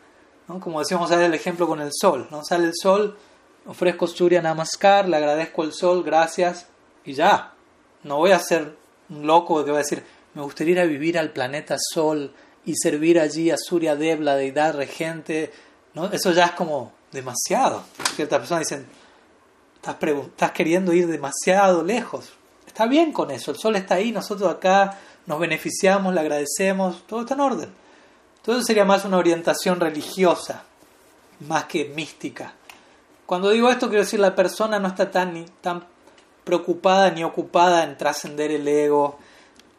Como 0.61 0.79
decíamos, 0.79 1.11
el 1.11 1.35
ejemplo 1.35 1.67
con 1.67 1.81
el 1.81 1.91
sol, 1.93 2.29
¿no? 2.31 2.45
Sale 2.45 2.67
el 2.67 2.75
sol, 2.75 3.19
ofrezco 3.67 4.07
Surya 4.07 4.41
Namaskar, 4.41 5.09
le 5.09 5.17
agradezco 5.17 5.63
el 5.63 5.73
sol, 5.73 6.03
gracias, 6.03 6.67
y 7.05 7.15
ya. 7.15 7.55
No 8.05 8.17
voy 8.17 8.33
a 8.33 8.39
ser 8.39 8.77
un 9.11 9.27
loco 9.27 9.65
que 9.65 9.71
va 9.71 9.79
a 9.79 9.83
decir, 9.83 10.05
me 10.35 10.43
gustaría 10.43 10.73
ir 10.73 10.81
a 10.81 10.85
vivir 10.85 11.19
al 11.19 11.31
planeta 11.31 11.77
Sol 11.79 12.33
y 12.65 12.75
servir 12.77 13.19
allí 13.19 13.51
a 13.51 13.57
Surya 13.57 13.97
Dev, 13.97 14.21
la 14.21 14.37
deidad 14.37 14.77
regente. 14.77 15.53
¿no? 15.95 16.07
Eso 16.07 16.33
ya 16.33 16.47
es 16.47 16.53
como 16.53 16.93
demasiado. 17.13 17.83
Ciertas 18.15 18.39
personas 18.41 18.69
dicen, 18.69 18.87
estás, 19.77 19.97
estás 20.03 20.53
queriendo 20.53 20.93
ir 20.93 21.07
demasiado 21.07 21.83
lejos. 21.83 22.33
Está 22.67 22.87
bien 22.87 23.13
con 23.13 23.31
eso, 23.31 23.51
el 23.51 23.59
sol 23.59 23.75
está 23.75 23.97
ahí, 23.97 24.13
nosotros 24.13 24.49
acá 24.49 24.99
nos 25.27 25.41
beneficiamos, 25.41 26.15
le 26.15 26.21
agradecemos, 26.21 27.05
todo 27.07 27.23
está 27.23 27.35
en 27.35 27.41
orden. 27.41 27.71
Todo 28.43 28.63
sería 28.63 28.85
más 28.85 29.05
una 29.05 29.17
orientación 29.17 29.81
religiosa, 29.81 30.63
más 31.41 31.65
que 31.65 31.87
mística. 31.87 32.55
Cuando 33.27 33.51
digo 33.51 33.69
esto, 33.69 33.89
quiero 33.89 34.05
decir 34.05 34.21
la 34.21 34.35
persona 34.35 34.79
no 34.79 34.89
está 34.89 35.11
tan, 35.11 35.45
tan 35.61 35.85
preocupada 36.49 37.11
ni 37.11 37.23
ocupada 37.25 37.85
en 37.85 37.99
trascender 37.99 38.51
el 38.51 38.67
ego, 38.67 39.19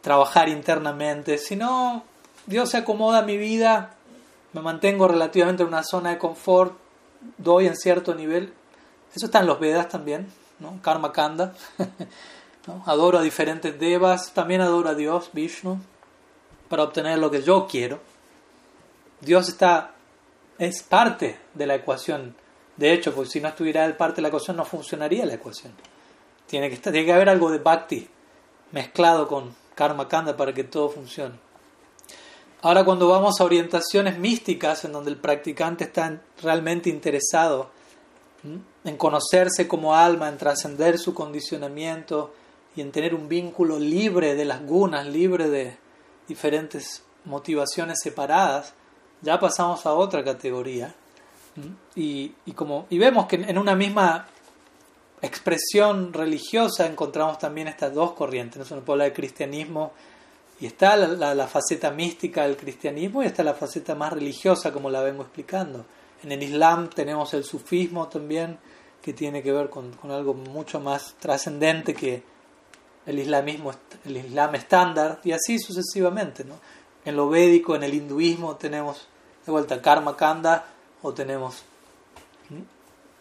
trabajar 0.02 0.48
internamente, 0.48 1.36
sino 1.36 2.04
Dios 2.46 2.70
se 2.70 2.76
acomoda 2.76 3.18
a 3.18 3.22
mi 3.22 3.36
vida, 3.36 3.96
me 4.52 4.60
mantengo 4.60 5.08
relativamente 5.08 5.64
en 5.64 5.68
una 5.68 5.82
zona 5.82 6.10
de 6.10 6.18
confort, 6.18 6.74
doy 7.38 7.66
en 7.66 7.76
cierto 7.76 8.14
nivel. 8.14 8.52
Eso 9.12 9.26
está 9.26 9.40
en 9.40 9.46
los 9.46 9.58
Vedas 9.58 9.88
también. 9.88 10.28
Karma 10.80 11.12
Kanda. 11.12 11.54
Adoro 12.86 13.18
a 13.18 13.22
diferentes 13.22 13.80
devas, 13.80 14.32
también 14.32 14.60
adoro 14.60 14.90
a 14.90 14.94
Dios, 14.94 15.30
Vishnu, 15.32 15.80
para 16.68 16.84
obtener 16.84 17.18
lo 17.18 17.32
que 17.32 17.42
yo 17.42 17.66
quiero. 17.68 17.98
Dios 19.20 19.48
está, 19.48 19.94
es 20.56 20.84
parte 20.84 21.36
de 21.54 21.66
la 21.66 21.74
ecuación. 21.74 22.36
De 22.76 22.92
hecho, 22.92 23.12
pues 23.12 23.30
si 23.30 23.40
no 23.40 23.48
estuviera 23.48 23.84
él 23.86 23.96
parte 23.96 24.16
de 24.16 24.22
la 24.22 24.28
ecuación, 24.28 24.56
no 24.56 24.64
funcionaría 24.64 25.26
la 25.26 25.34
ecuación. 25.34 25.72
Tiene 26.50 26.68
que, 26.68 26.76
tiene 26.76 27.04
que 27.04 27.12
haber 27.12 27.28
algo 27.28 27.50
de 27.50 27.58
bhakti 27.58 28.08
mezclado 28.72 29.28
con 29.28 29.54
karma 29.76 30.08
kanda 30.08 30.36
para 30.36 30.52
que 30.52 30.64
todo 30.64 30.90
funcione. 30.90 31.36
Ahora 32.62 32.84
cuando 32.84 33.08
vamos 33.08 33.40
a 33.40 33.44
orientaciones 33.44 34.18
místicas 34.18 34.84
en 34.84 34.92
donde 34.92 35.10
el 35.10 35.16
practicante 35.16 35.84
está 35.84 36.20
realmente 36.42 36.90
interesado 36.90 37.70
en 38.84 38.96
conocerse 38.96 39.68
como 39.68 39.94
alma, 39.94 40.28
en 40.28 40.38
trascender 40.38 40.98
su 40.98 41.14
condicionamiento, 41.14 42.32
y 42.76 42.80
en 42.80 42.92
tener 42.92 43.14
un 43.14 43.28
vínculo 43.28 43.78
libre 43.78 44.34
de 44.34 44.44
las 44.44 44.62
gunas, 44.62 45.06
libre 45.06 45.48
de 45.48 45.76
diferentes 46.28 47.02
motivaciones 47.24 47.98
separadas, 48.02 48.74
ya 49.22 49.38
pasamos 49.40 49.84
a 49.86 49.92
otra 49.92 50.22
categoría. 50.24 50.94
Y, 51.94 52.32
como, 52.54 52.86
y 52.88 52.98
vemos 52.98 53.26
que 53.26 53.36
en 53.36 53.58
una 53.58 53.74
misma 53.74 54.28
expresión 55.22 56.12
religiosa 56.12 56.86
encontramos 56.86 57.38
también 57.38 57.68
estas 57.68 57.92
dos 57.94 58.12
corrientes. 58.12 58.58
¿no? 58.58 58.64
Se 58.64 58.74
puede 58.76 58.94
hablar 58.94 59.08
del 59.08 59.16
cristianismo 59.16 59.92
y 60.60 60.66
está 60.66 60.96
la, 60.96 61.34
la, 61.34 61.46
faceta 61.46 61.90
mística 61.90 62.42
del 62.42 62.56
cristianismo 62.56 63.22
y 63.22 63.26
está 63.26 63.42
la 63.42 63.54
faceta 63.54 63.94
más 63.94 64.12
religiosa, 64.12 64.72
como 64.72 64.90
la 64.90 65.02
vengo 65.02 65.22
explicando. 65.22 65.84
En 66.22 66.32
el 66.32 66.42
Islam 66.42 66.90
tenemos 66.90 67.32
el 67.34 67.44
sufismo 67.44 68.08
también, 68.08 68.58
que 69.00 69.14
tiene 69.14 69.42
que 69.42 69.52
ver 69.52 69.70
con, 69.70 69.92
con 69.92 70.10
algo 70.10 70.34
mucho 70.34 70.80
más 70.80 71.14
trascendente 71.18 71.94
que, 71.94 72.22
el 73.06 73.18
islamismo, 73.18 73.72
el 74.04 74.16
islam 74.16 74.54
estándar 74.54 75.20
y 75.24 75.32
así 75.32 75.58
sucesivamente. 75.58 76.44
¿no? 76.44 76.54
En 77.04 77.16
lo 77.16 77.28
védico, 77.28 77.74
en 77.74 77.82
el 77.82 77.94
hinduismo 77.94 78.56
tenemos 78.56 79.06
de 79.44 79.52
vuelta 79.52 79.80
karma 79.80 80.16
kanda 80.16 80.66
o 81.02 81.12
tenemos 81.12 81.62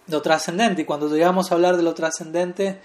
lo 0.09 0.21
trascendente 0.21 0.81
y 0.81 0.85
cuando 0.85 1.07
llegamos 1.09 1.51
a 1.51 1.55
hablar 1.55 1.77
de 1.77 1.83
lo 1.83 1.93
trascendente, 1.93 2.79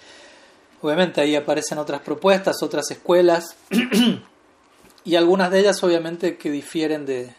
obviamente 0.82 1.20
ahí 1.20 1.36
aparecen 1.36 1.78
otras 1.78 2.00
propuestas, 2.02 2.62
otras 2.62 2.90
escuelas 2.90 3.56
y 5.04 5.16
algunas 5.16 5.50
de 5.50 5.60
ellas 5.60 5.82
obviamente 5.82 6.36
que 6.36 6.50
difieren 6.50 7.06
de, 7.06 7.34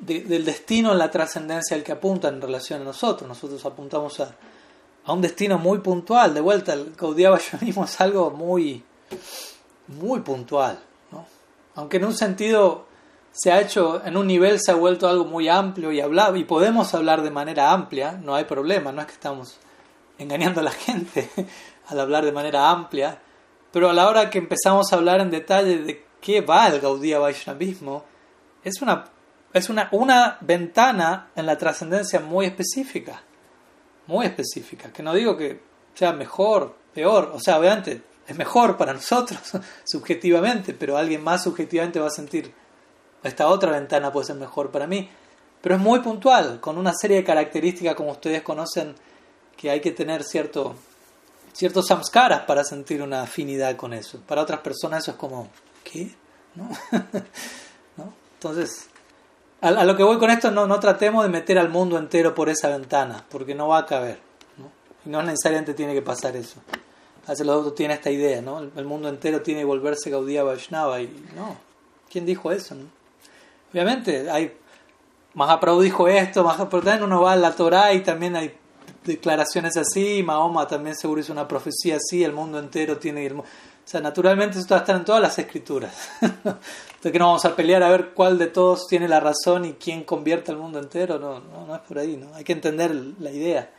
del 0.00 0.44
destino 0.44 0.92
en 0.92 0.98
la 0.98 1.10
trascendencia 1.10 1.76
al 1.76 1.82
que 1.82 1.92
apuntan 1.92 2.34
en 2.34 2.42
relación 2.42 2.82
a 2.82 2.84
nosotros. 2.84 3.28
Nosotros 3.28 3.64
apuntamos 3.64 4.20
a 4.20 4.34
a 5.08 5.14
un 5.14 5.22
destino 5.22 5.58
muy 5.58 5.78
puntual. 5.78 6.34
De 6.34 6.42
vuelta, 6.42 6.74
el 6.74 6.92
mismo 7.62 7.84
es 7.84 8.00
algo 8.00 8.30
muy, 8.30 8.84
muy 9.86 10.20
puntual. 10.20 10.78
¿no? 11.10 11.24
Aunque 11.76 11.96
en 11.96 12.04
un 12.04 12.14
sentido 12.14 12.84
se 13.40 13.52
ha 13.52 13.60
hecho, 13.60 14.04
en 14.04 14.16
un 14.16 14.26
nivel 14.26 14.58
se 14.60 14.72
ha 14.72 14.74
vuelto 14.74 15.08
algo 15.08 15.24
muy 15.24 15.48
amplio 15.48 15.92
y 15.92 16.00
hablar, 16.00 16.36
y 16.36 16.44
podemos 16.44 16.92
hablar 16.94 17.22
de 17.22 17.30
manera 17.30 17.72
amplia, 17.72 18.12
no 18.12 18.34
hay 18.34 18.44
problema, 18.44 18.90
no 18.90 19.00
es 19.00 19.06
que 19.06 19.12
estamos 19.12 19.58
engañando 20.18 20.60
a 20.60 20.64
la 20.64 20.70
gente 20.86 21.30
al 21.86 22.00
hablar 22.00 22.24
de 22.24 22.32
manera 22.32 22.70
amplia, 22.70 23.18
pero 23.70 23.88
a 23.88 23.92
la 23.92 24.08
hora 24.08 24.30
que 24.30 24.38
empezamos 24.38 24.92
a 24.92 24.96
hablar 24.96 25.20
en 25.20 25.30
detalle 25.30 25.78
de 25.78 26.04
qué 26.20 26.40
va 26.40 26.66
el 26.66 26.80
Gaudiya 26.80 27.18
Vaishnavismo, 27.18 28.04
es 28.64 28.82
una, 28.82 29.04
es 29.52 29.68
una, 29.70 29.88
una 29.92 30.38
ventana 30.40 31.28
en 31.36 31.46
la 31.46 31.56
trascendencia 31.56 32.20
muy 32.20 32.46
específica 32.46 33.22
muy 34.08 34.26
específica, 34.26 34.90
que 34.92 35.02
no 35.02 35.14
digo 35.14 35.36
que 35.36 35.60
sea 35.94 36.12
mejor, 36.12 36.74
peor, 36.92 37.30
o 37.32 37.38
sea, 37.38 37.58
obviamente 37.58 38.02
es 38.26 38.36
mejor 38.36 38.76
para 38.76 38.92
nosotros 38.94 39.40
subjetivamente, 39.84 40.74
pero 40.74 40.96
alguien 40.96 41.22
más 41.22 41.44
subjetivamente 41.44 42.00
va 42.00 42.08
a 42.08 42.10
sentir 42.10 42.52
esta 43.22 43.48
otra 43.48 43.72
ventana 43.72 44.12
puede 44.12 44.26
ser 44.26 44.36
mejor 44.36 44.70
para 44.70 44.86
mí, 44.86 45.08
pero 45.60 45.74
es 45.74 45.80
muy 45.80 46.00
puntual, 46.00 46.60
con 46.60 46.78
una 46.78 46.92
serie 46.94 47.18
de 47.18 47.24
características 47.24 47.94
como 47.94 48.12
ustedes 48.12 48.42
conocen 48.42 48.94
que 49.56 49.70
hay 49.70 49.80
que 49.80 49.90
tener 49.90 50.22
cierto 50.22 50.76
ciertos 51.52 51.88
samskaras 51.88 52.42
para 52.42 52.62
sentir 52.62 53.02
una 53.02 53.22
afinidad 53.22 53.74
con 53.74 53.92
eso. 53.92 54.20
Para 54.26 54.42
otras 54.42 54.60
personas 54.60 55.02
eso 55.02 55.12
es 55.12 55.16
como 55.16 55.48
¿qué? 55.82 56.14
¿No? 56.54 56.68
¿No? 57.96 58.12
Entonces, 58.34 58.88
a, 59.60 59.84
lo 59.84 59.96
que 59.96 60.04
voy 60.04 60.18
con 60.18 60.30
esto, 60.30 60.52
no, 60.52 60.68
no 60.68 60.78
tratemos 60.78 61.24
de 61.24 61.30
meter 61.30 61.58
al 61.58 61.68
mundo 61.68 61.98
entero 61.98 62.32
por 62.34 62.48
esa 62.48 62.68
ventana, 62.68 63.24
porque 63.28 63.56
no 63.56 63.66
va 63.68 63.78
a 63.78 63.86
caber. 63.86 64.20
¿no? 64.56 64.70
No 65.04 65.22
necesariamente 65.24 65.74
tiene 65.74 65.94
que 65.94 66.02
pasar 66.02 66.36
eso. 66.36 66.60
Veces 67.28 67.44
los 67.44 67.56
otros 67.56 67.74
tienen 67.74 67.96
esta 67.96 68.10
idea, 68.10 68.40
¿no? 68.40 68.60
El, 68.60 68.84
mundo 68.86 69.08
entero 69.08 69.42
tiene 69.42 69.60
que 69.60 69.66
volverse 69.66 70.08
Gaudiya 70.08 70.44
Vaishnava 70.44 71.00
y 71.02 71.08
no. 71.36 71.58
¿Quién 72.10 72.24
dijo 72.24 72.50
eso? 72.50 72.74
Obviamente, 73.70 74.30
hay 74.30 74.52
Mahaprabhu 75.34 75.82
dijo 75.82 76.08
esto, 76.08 76.42
Mahaprabhu 76.42 76.84
también 76.84 77.04
uno 77.04 77.22
va 77.22 77.32
a 77.32 77.36
la 77.36 77.52
Torah 77.52 77.92
y 77.92 78.02
también 78.02 78.34
hay 78.34 78.54
declaraciones 79.04 79.76
así, 79.76 80.22
Mahoma 80.22 80.66
también 80.66 80.96
seguro 80.96 81.20
hizo 81.20 81.32
una 81.32 81.46
profecía 81.46 81.96
así, 81.96 82.24
el 82.24 82.32
mundo 82.32 82.58
entero 82.58 82.98
tiene... 82.98 83.26
El, 83.26 83.34
o 83.34 83.44
sea, 83.90 84.00
naturalmente 84.00 84.58
esto 84.58 84.74
va 84.74 84.80
a 84.80 84.82
estar 84.82 84.96
en 84.96 85.04
todas 85.04 85.22
las 85.22 85.38
escrituras. 85.38 85.94
Entonces 86.20 87.12
que 87.12 87.18
no 87.18 87.26
vamos 87.26 87.44
a 87.44 87.56
pelear 87.56 87.82
a 87.82 87.88
ver 87.88 88.10
cuál 88.10 88.36
de 88.36 88.48
todos 88.48 88.86
tiene 88.86 89.08
la 89.08 89.20
razón 89.20 89.64
y 89.64 89.74
quién 89.74 90.04
convierte 90.04 90.50
al 90.50 90.58
mundo 90.58 90.78
entero, 90.78 91.18
no, 91.18 91.40
no, 91.40 91.66
no 91.66 91.74
es 91.74 91.80
por 91.82 91.98
ahí, 91.98 92.16
¿no? 92.16 92.34
hay 92.34 92.44
que 92.44 92.52
entender 92.52 92.94
la 93.20 93.30
idea. 93.30 93.70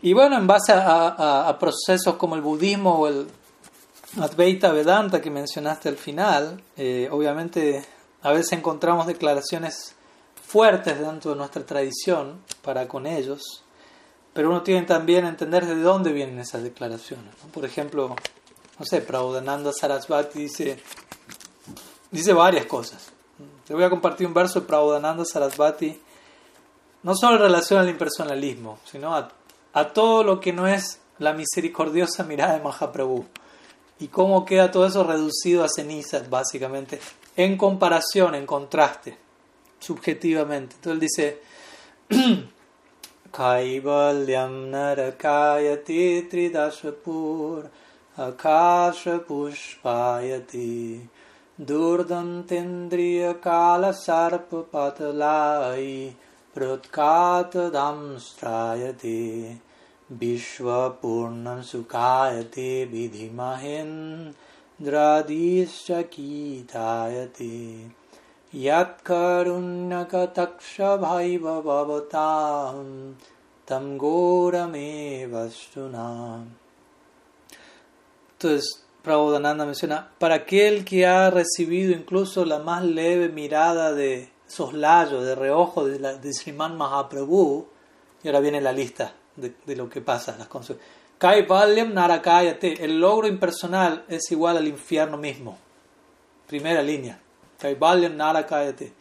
Y 0.00 0.12
bueno, 0.12 0.38
en 0.38 0.46
base 0.46 0.72
a, 0.72 1.56
procesos 1.58 2.14
como 2.14 2.36
el 2.36 2.42
budismo 2.42 2.94
o 2.94 3.08
el 3.08 3.26
Advaita 4.20 4.70
Vedanta 4.72 5.20
que 5.20 5.30
mencionaste 5.30 5.88
al 5.88 5.96
final, 5.96 6.62
eh, 6.76 7.08
obviamente 7.10 7.84
a 8.24 8.32
veces 8.32 8.52
encontramos 8.54 9.06
declaraciones 9.06 9.94
fuertes 10.46 10.98
dentro 10.98 11.32
de 11.32 11.36
nuestra 11.36 11.64
tradición 11.64 12.40
para 12.62 12.88
con 12.88 13.06
ellos, 13.06 13.62
pero 14.32 14.48
uno 14.48 14.62
tiene 14.62 14.86
también 14.86 15.22
que 15.22 15.28
entender 15.28 15.66
de 15.66 15.76
dónde 15.76 16.10
vienen 16.10 16.38
esas 16.38 16.62
declaraciones. 16.62 17.34
Por 17.52 17.66
ejemplo, 17.66 18.16
no 18.78 18.84
sé, 18.86 19.02
Prabhupada 19.02 19.72
Sarasvati 19.72 20.40
dice, 20.40 20.78
dice 22.10 22.32
varias 22.32 22.64
cosas. 22.64 23.12
Te 23.66 23.74
voy 23.74 23.84
a 23.84 23.90
compartir 23.90 24.26
un 24.26 24.32
verso 24.32 24.60
de 24.60 24.66
Prabhupada 24.66 25.22
Sarasvati, 25.26 26.00
no 27.02 27.14
solo 27.14 27.36
en 27.36 27.42
relación 27.42 27.78
al 27.78 27.90
impersonalismo, 27.90 28.78
sino 28.90 29.14
a, 29.14 29.28
a 29.74 29.92
todo 29.92 30.24
lo 30.24 30.40
que 30.40 30.54
no 30.54 30.66
es 30.66 30.98
la 31.18 31.34
misericordiosa 31.34 32.24
mirada 32.24 32.54
de 32.54 32.62
Mahaprabhu. 32.62 33.26
Y 34.00 34.08
cómo 34.08 34.46
queda 34.46 34.70
todo 34.70 34.86
eso 34.86 35.04
reducido 35.04 35.62
a 35.62 35.68
cenizas, 35.68 36.30
básicamente, 36.30 37.00
en 37.36 37.56
comparación, 37.56 38.34
en 38.34 38.46
contraste 38.46 39.16
subjetivamente. 39.80 40.76
Entonces 40.76 40.94
él 40.94 41.00
dice, 41.00 41.42
Kaivalyam 43.32 44.70
narakayati 44.70 46.28
tridashapur 46.30 47.68
akasha 48.16 49.18
pushpayati 49.26 51.08
kala 53.42 53.92
sarpa 53.92 54.64
patalai 54.70 56.12
prutkat 56.54 57.52
Vishwapurnam 60.12 61.62
sukayate 61.64 62.86
vidhimahendradish 62.86 64.34
kitayate 66.09 67.89
यत्करुण्यकतक्षभैव 68.53 69.61
भवतां 71.61 72.77
tam 73.69 73.99
Entonces, 78.31 78.85
Prabhupada 79.03 79.65
menciona, 79.65 80.11
para 80.17 80.35
aquel 80.35 80.83
que 80.83 81.05
ha 81.05 81.29
recibido 81.29 81.93
incluso 81.93 82.43
la 82.45 82.59
más 82.59 82.83
leve 82.83 83.29
mirada 83.29 83.93
de 83.93 84.31
soslayo, 84.47 85.21
de 85.21 85.35
reojo 85.35 85.85
de, 85.85 85.99
la, 85.99 86.15
de 86.15 86.33
Sriman 86.33 86.75
Mahaprabhu, 86.77 87.67
y 88.23 88.27
ahora 88.27 88.39
viene 88.39 88.59
la 88.61 88.73
lista 88.73 89.13
de, 89.35 89.53
de 89.65 89.75
lo 89.75 89.89
que 89.89 90.01
pasa, 90.01 90.35
las 90.37 90.47
consecuencias. 90.47 90.89
Kaivalyam 91.24 91.94
Narakayate, 91.94 92.84
el 92.84 93.00
logro 93.00 93.26
impersonal 93.26 94.04
es 94.08 94.30
igual 94.30 94.58
al 94.58 94.68
infierno 94.68 95.16
mismo. 95.16 95.56
Primera 96.46 96.82
línea. 96.82 97.18
Kaivalyan 97.58 98.14
Narakayate, 98.14 98.92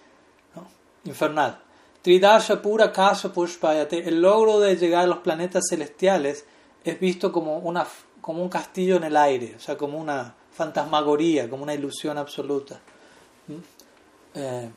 ¿no? 0.55 0.65
infernal. 1.03 1.59
Tridasha 2.01 2.61
Pura 2.61 2.93
Kasha 2.93 3.33
Pushpayate, 3.33 4.07
el 4.07 4.21
logro 4.21 4.61
de 4.61 4.77
llegar 4.77 5.03
a 5.03 5.07
los 5.07 5.17
planetas 5.17 5.65
celestiales 5.69 6.45
es 6.85 6.97
visto 6.97 7.29
como, 7.33 7.57
una, 7.57 7.85
como 8.21 8.41
un 8.41 8.47
castillo 8.47 8.95
en 8.95 9.03
el 9.03 9.17
aire, 9.17 9.55
o 9.57 9.59
sea, 9.59 9.75
como 9.75 9.97
una 9.97 10.33
fantasmagoría, 10.53 11.49
como 11.49 11.63
una 11.63 11.73
ilusión 11.73 12.17
absoluta. 12.17 12.79
¿Mm? 13.47 13.53
Eh, 14.35 14.69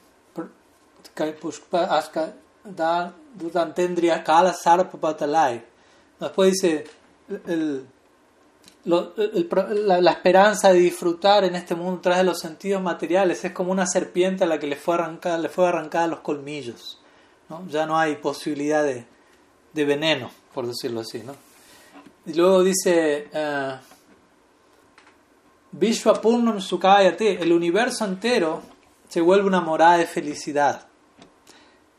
Después 6.18 6.52
dice 6.52 6.84
el, 7.46 7.86
la, 8.86 10.10
esperanza 10.12 10.72
de 10.72 10.78
disfrutar 10.78 11.44
en 11.44 11.56
este 11.56 11.74
mundo 11.74 12.00
tras 12.00 12.18
de 12.18 12.24
los 12.24 12.38
sentidos 12.38 12.80
materiales 12.80 13.44
es 13.44 13.52
como 13.52 13.72
una 13.72 13.86
serpiente 13.86 14.44
a 14.44 14.46
la 14.46 14.60
que 14.60 14.68
le 14.68 14.76
fue 14.76 14.94
arrancada, 14.94 15.38
le 15.38 15.48
fue 15.48 15.66
arrancada 15.68 16.06
los 16.06 16.20
colmillos. 16.20 17.00
¿no? 17.48 17.66
Ya 17.68 17.84
no 17.86 17.98
hay 17.98 18.16
posibilidad 18.16 18.84
de, 18.84 19.04
veneno, 19.84 20.30
por 20.54 20.66
decirlo 20.66 21.00
así. 21.00 21.22
¿no? 21.24 21.34
Y 22.26 22.34
luego 22.34 22.62
dice 22.62 23.28
uh, 23.34 23.78
el 27.40 27.52
universo 27.52 28.04
entero 28.04 28.62
se 29.08 29.20
vuelve 29.20 29.46
una 29.46 29.60
morada 29.60 29.98
de 29.98 30.06
felicidad. 30.06 30.86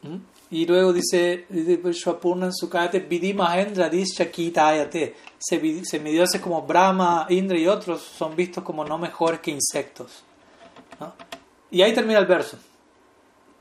¿Mm? 0.04 0.37
Y 0.50 0.66
luego 0.66 0.94
dice 0.94 1.46
Vishwapurna 1.50 2.52
Sukayate 2.54 3.00
Vidimahendra 3.02 3.90
Kitayate. 3.90 5.16
Semidioses 5.38 6.42
como 6.42 6.62
Brahma, 6.62 7.26
Indra 7.30 7.58
y 7.58 7.68
otros 7.68 8.02
son 8.02 8.36
vistos 8.36 8.64
como 8.64 8.86
no 8.86 8.98
mejores 8.98 9.42
que 9.42 9.52
insectos. 9.52 10.24
Y 11.70 11.82
ahí 11.82 11.94
termina 11.94 12.20
el 12.20 12.26
verso. 12.26 12.58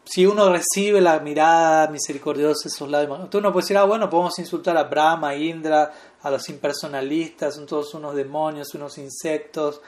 Si 0.05 0.25
uno 0.25 0.49
recibe 0.53 1.01
la 1.01 1.19
mirada 1.19 1.89
misericordiosa 1.89 2.69
de 2.69 2.75
esos 2.75 2.89
labios, 2.89 3.29
tú 3.29 3.41
no 3.41 3.53
puedes 3.53 3.67
decir, 3.67 3.77
ah, 3.77 3.85
bueno, 3.85 4.09
podemos 4.09 4.39
insultar 4.39 4.77
a 4.77 4.85
Brahma, 4.85 5.35
Indra, 5.35 5.93
a 6.23 6.31
los 6.31 6.49
impersonalistas, 6.49 7.57
son 7.57 7.67
todos 7.67 7.93
unos 7.95 8.15
demonios, 8.15 8.73
unos 8.75 8.99
insectos, 8.99 9.81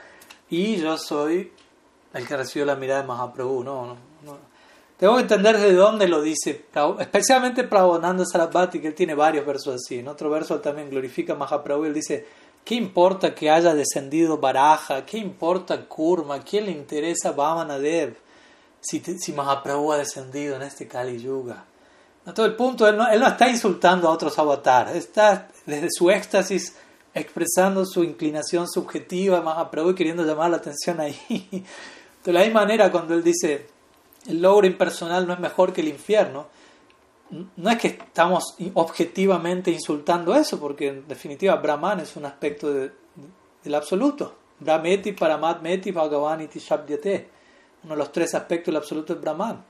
y 0.51 0.74
yo 0.76 0.99
soy 0.99 1.53
el 2.12 2.26
que 2.26 2.36
recibió 2.36 2.66
la 2.66 2.74
mirada 2.74 3.03
de 3.03 3.07
Mahaprabhu. 3.07 3.62
No, 3.62 3.86
no, 3.86 3.94
no. 3.94 4.07
Tengo 4.99 5.14
que 5.14 5.22
entender 5.22 5.57
de 5.59 5.74
dónde 5.74 6.09
lo 6.09 6.20
dice, 6.20 6.64
especialmente 6.99 7.62
Prabhupada 7.62 8.24
Sarabhati, 8.26 8.80
que 8.80 8.88
él 8.88 8.94
tiene 8.94 9.14
varios 9.14 9.46
versos 9.46 9.76
así. 9.76 10.01
En 10.01 10.09
otro 10.09 10.28
verso 10.28 10.59
también 10.59 10.90
glorifica 10.90 11.34
a 11.34 11.36
Mahaprabhu, 11.36 11.84
él 11.84 11.94
dice, 11.94 12.26
¿qué 12.64 12.74
importa 12.74 13.32
que 13.32 13.49
haya 13.49 13.74
descendido 13.74 14.38
Baraja? 14.38 15.07
¿Qué 15.07 15.18
importa 15.18 15.86
Kurma? 15.86 16.40
¿Quién 16.40 16.66
le 16.66 16.72
interesa 16.72 17.30
Vamanadev 17.30 18.16
si, 18.80 18.99
si 18.99 19.32
Mahaprabhu 19.32 19.92
ha 19.92 19.99
descendido 19.99 20.57
en 20.57 20.62
este 20.62 20.88
Kali 20.88 21.22
Yuga? 21.22 21.64
No, 22.26 22.34
todo 22.34 22.46
el 22.46 22.57
punto, 22.57 22.88
él 22.88 22.96
no, 22.96 23.09
él 23.09 23.20
no 23.20 23.28
está 23.28 23.49
insultando 23.49 24.09
a 24.09 24.11
otros 24.11 24.36
avatares, 24.36 24.96
está 24.96 25.46
desde 25.64 25.90
su 25.93 26.10
éxtasis 26.10 26.74
expresando 27.14 27.86
su 27.86 28.02
inclinación 28.02 28.66
subjetiva 28.68 29.39
a 29.39 29.43
Mahaprabhu 29.43 29.90
y 29.90 29.94
queriendo 29.94 30.24
llamar 30.24 30.51
la 30.51 30.56
atención 30.56 30.98
ahí. 30.98 31.64
De 32.24 32.32
la 32.32 32.40
misma 32.40 32.62
manera, 32.62 32.90
cuando 32.90 33.14
él 33.14 33.22
dice, 33.22 33.77
el 34.27 34.43
logro 34.43 34.66
impersonal 34.66 35.27
no 35.27 35.32
es 35.32 35.40
mejor 35.40 35.73
que 35.73 35.81
el 35.81 35.89
infierno, 35.89 36.47
no 37.31 37.70
es 37.70 37.78
que 37.78 37.89
estamos 37.89 38.57
objetivamente 38.74 39.70
insultando 39.70 40.35
eso, 40.35 40.59
porque 40.59 40.89
en 40.89 41.09
definitiva 41.09 41.57
Brahman 41.57 42.01
es 42.01 42.16
un 42.16 42.24
aspecto 42.24 42.73
del 42.73 43.74
absoluto. 43.74 44.35
Brahmeti, 44.61 45.12
Paramatmeti, 45.12 45.93
Bhagavaniti, 45.93 46.59
Shabdyate. 46.59 47.28
Uno 47.85 47.95
de 47.95 47.99
los 47.99 48.11
tres 48.11 48.35
aspectos 48.35 48.73
del 48.73 48.77
absoluto 48.77 49.12
es 49.12 49.20
Brahman. 49.20 49.62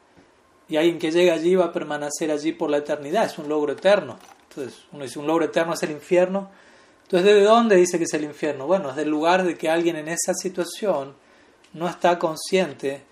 Y 0.68 0.76
alguien 0.76 0.98
que 0.98 1.10
llega 1.10 1.34
allí 1.34 1.56
va 1.56 1.66
a 1.66 1.72
permanecer 1.72 2.30
allí 2.30 2.52
por 2.52 2.70
la 2.70 2.78
eternidad, 2.78 3.24
es 3.24 3.38
un 3.38 3.48
logro 3.48 3.72
eterno. 3.72 4.18
Entonces, 4.48 4.84
uno 4.92 5.04
dice, 5.04 5.18
un 5.18 5.26
logro 5.26 5.44
eterno 5.44 5.74
es 5.74 5.82
el 5.82 5.90
infierno. 5.90 6.50
Entonces, 7.02 7.34
¿de 7.34 7.42
dónde 7.42 7.76
dice 7.76 7.98
que 7.98 8.04
es 8.04 8.14
el 8.14 8.24
infierno? 8.24 8.66
Bueno, 8.66 8.90
es 8.90 8.96
del 8.96 9.08
lugar 9.08 9.44
de 9.44 9.56
que 9.56 9.68
alguien 9.68 9.96
en 9.96 10.08
esa 10.08 10.34
situación 10.34 11.14
no 11.72 11.88
está 11.88 12.18
consciente 12.18 13.02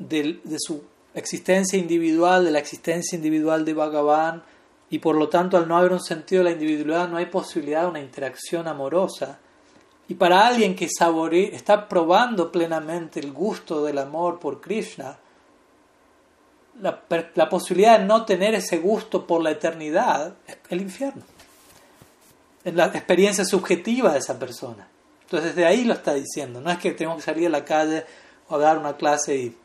de, 0.00 0.40
su 0.58 0.82
existencia 1.14 1.78
individual, 1.78 2.44
de 2.44 2.50
la 2.50 2.58
existencia 2.58 3.16
individual 3.16 3.64
de 3.64 3.74
Bhagavan, 3.74 4.42
y 4.88 4.98
por 4.98 5.14
lo 5.14 5.28
tanto 5.28 5.56
al 5.56 5.68
no 5.68 5.76
haber 5.76 5.92
un 5.92 6.02
sentido 6.02 6.42
de 6.42 6.50
la 6.50 6.56
individualidad 6.56 7.08
no 7.08 7.18
hay 7.18 7.26
posibilidad 7.26 7.82
de 7.82 7.88
una 7.88 8.00
interacción 8.00 8.66
amorosa. 8.66 9.38
Y 10.08 10.14
para 10.14 10.44
alguien 10.44 10.74
que 10.74 10.88
saborea, 10.88 11.50
está 11.50 11.88
probando 11.88 12.50
plenamente 12.50 13.20
el 13.20 13.32
gusto 13.32 13.84
del 13.84 13.98
amor 13.98 14.40
por 14.40 14.60
Krishna, 14.60 15.16
la, 16.80 17.48
posibilidad 17.48 18.00
de 18.00 18.06
no 18.06 18.24
tener 18.24 18.54
ese 18.54 18.78
gusto 18.78 19.26
por 19.26 19.42
la 19.42 19.50
eternidad 19.52 20.34
es 20.46 20.58
el 20.70 20.80
infierno. 20.80 21.22
En 22.64 22.76
la 22.76 22.86
experiencia 22.86 23.44
subjetiva 23.44 24.12
de 24.12 24.18
esa 24.18 24.38
persona. 24.38 24.88
Entonces 25.22 25.54
desde 25.54 25.68
ahí 25.68 25.84
lo 25.84 25.92
está 25.92 26.14
diciendo. 26.14 26.60
No 26.60 26.70
es 26.70 26.78
que 26.78 26.90
tenemos 26.92 27.18
que 27.18 27.22
salir 27.22 27.46
a 27.46 27.50
la 27.50 27.64
calle 27.64 28.04
o 28.48 28.58
dar 28.58 28.78
una 28.78 28.96
clase 28.96 29.36
y 29.36 29.56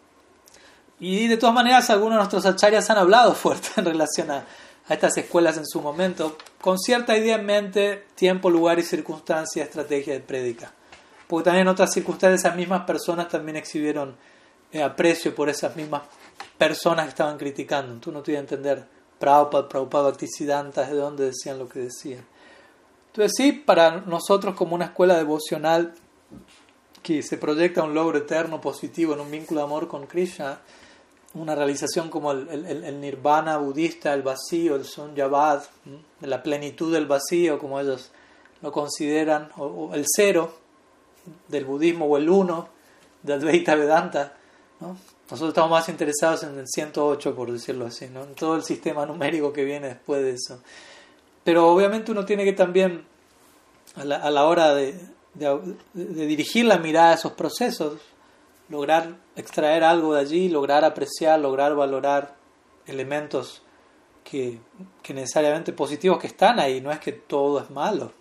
y 0.99 1.27
de 1.27 1.37
todas 1.37 1.53
maneras, 1.53 1.89
algunos 1.89 2.13
de 2.13 2.17
nuestros 2.17 2.45
acharyas 2.45 2.89
han 2.89 2.97
hablado 2.97 3.33
fuerte 3.35 3.69
en 3.77 3.85
relación 3.85 4.31
a, 4.31 4.45
estas 4.87 5.17
escuelas 5.17 5.57
en 5.57 5.65
su 5.65 5.81
momento, 5.81 6.37
con 6.61 6.77
cierta 6.77 7.17
idea 7.17 7.37
en 7.37 7.45
mente, 7.45 8.05
tiempo, 8.13 8.51
lugar 8.51 8.77
y 8.77 8.83
circunstancia, 8.83 9.63
estrategia 9.63 10.13
de 10.13 10.19
prédica. 10.19 10.71
Porque 11.27 11.45
también 11.45 11.63
en 11.63 11.69
otras 11.69 11.91
circunstancias 11.91 12.41
esas 12.41 12.55
mismas 12.55 12.85
personas 12.85 13.27
también 13.27 13.55
exhibieron 13.55 14.15
eh, 14.71 14.83
aprecio 14.83 15.33
por 15.33 15.49
esas 15.49 15.75
mismas 15.75 16.03
personas 16.55 17.05
que 17.05 17.09
estaban 17.09 17.37
criticando. 17.37 17.99
Tú 17.99 18.11
no 18.11 18.21
te 18.21 18.33
ibas 18.33 18.41
a 18.41 18.43
entender 18.43 18.85
Prabhupada, 19.17 19.67
Prabhupada 19.67 20.03
Bhaktisiddhanta, 20.09 20.85
de 20.85 20.95
dónde 20.95 21.25
decían 21.25 21.57
lo 21.57 21.67
que 21.67 21.79
decían. 21.79 22.23
Entonces 23.07 23.33
sí, 23.35 23.53
para 23.53 24.01
nosotros 24.01 24.55
como 24.55 24.75
una 24.75 24.85
escuela 24.85 25.15
devocional 25.15 25.95
que 27.01 27.23
se 27.23 27.37
proyecta 27.37 27.83
un 27.83 27.93
logro 27.93 28.17
eterno 28.17 28.59
positivo 28.59 29.13
en 29.13 29.21
un 29.21 29.31
vínculo 29.31 29.61
de 29.61 29.65
amor 29.65 29.87
con 29.87 30.05
Krishna, 30.05 30.59
una 31.35 31.55
realización 31.55 32.09
como 32.09 32.31
el, 32.31 32.99
nirvana 32.99 33.57
budista, 33.57 34.13
el 34.13 34.23
vacío, 34.23 34.75
el 34.75 34.85
sunyavad, 34.85 35.63
la 36.21 36.41
plenitud 36.41 36.93
del 36.93 37.05
vacío, 37.05 37.59
como 37.59 37.79
ellos 37.79 38.11
lo 38.61 38.71
consideran, 38.71 39.49
o, 39.57 39.93
el 39.93 40.05
cero 40.07 40.53
del 41.47 41.65
budismo, 41.65 42.05
o 42.05 42.17
el 42.17 42.29
uno 42.29 42.69
del 43.21 43.39
Advaita 43.39 43.75
Vedanta. 43.75 44.33
¿no? 44.79 44.97
Nosotros 45.29 45.49
estamos 45.49 45.71
más 45.71 45.89
interesados 45.89 46.43
en 46.43 46.57
el 46.57 46.67
108, 46.67 47.35
por 47.35 47.51
decirlo 47.51 47.85
así, 47.85 48.07
¿no? 48.07 48.23
en 48.23 48.35
todo 48.35 48.55
el 48.55 48.63
sistema 48.63 49.05
numérico 49.05 49.51
que 49.51 49.65
viene 49.65 49.87
después 49.87 50.21
de 50.21 50.31
eso. 50.31 50.61
Pero 51.43 51.67
obviamente 51.67 52.11
uno 52.11 52.25
tiene 52.25 52.43
que 52.43 52.53
también, 52.53 53.05
a 53.95 54.05
la, 54.05 54.17
a 54.17 54.31
la 54.31 54.45
hora 54.45 54.73
de, 54.73 54.99
de, 55.35 56.25
dirigir 56.25 56.65
la 56.65 56.77
mirada 56.77 57.11
a 57.11 57.13
esos 57.15 57.33
procesos, 57.33 57.99
lograr 58.69 59.17
extraer 59.35 59.83
algo 59.83 60.13
de 60.13 60.21
allí, 60.21 60.49
lograr 60.49 60.83
apreciar, 60.85 61.39
lograr 61.39 61.75
valorar 61.75 62.35
elementos 62.87 63.61
que, 64.23 64.59
que, 65.03 65.13
necesariamente 65.13 65.73
positivos 65.73 66.19
que 66.19 66.27
están 66.27 66.59
ahí, 66.59 66.81
no 66.81 66.91
es 66.91 66.99
que 66.99 67.11
todo 67.11 67.59
es 67.59 67.69
malo, 67.69 68.11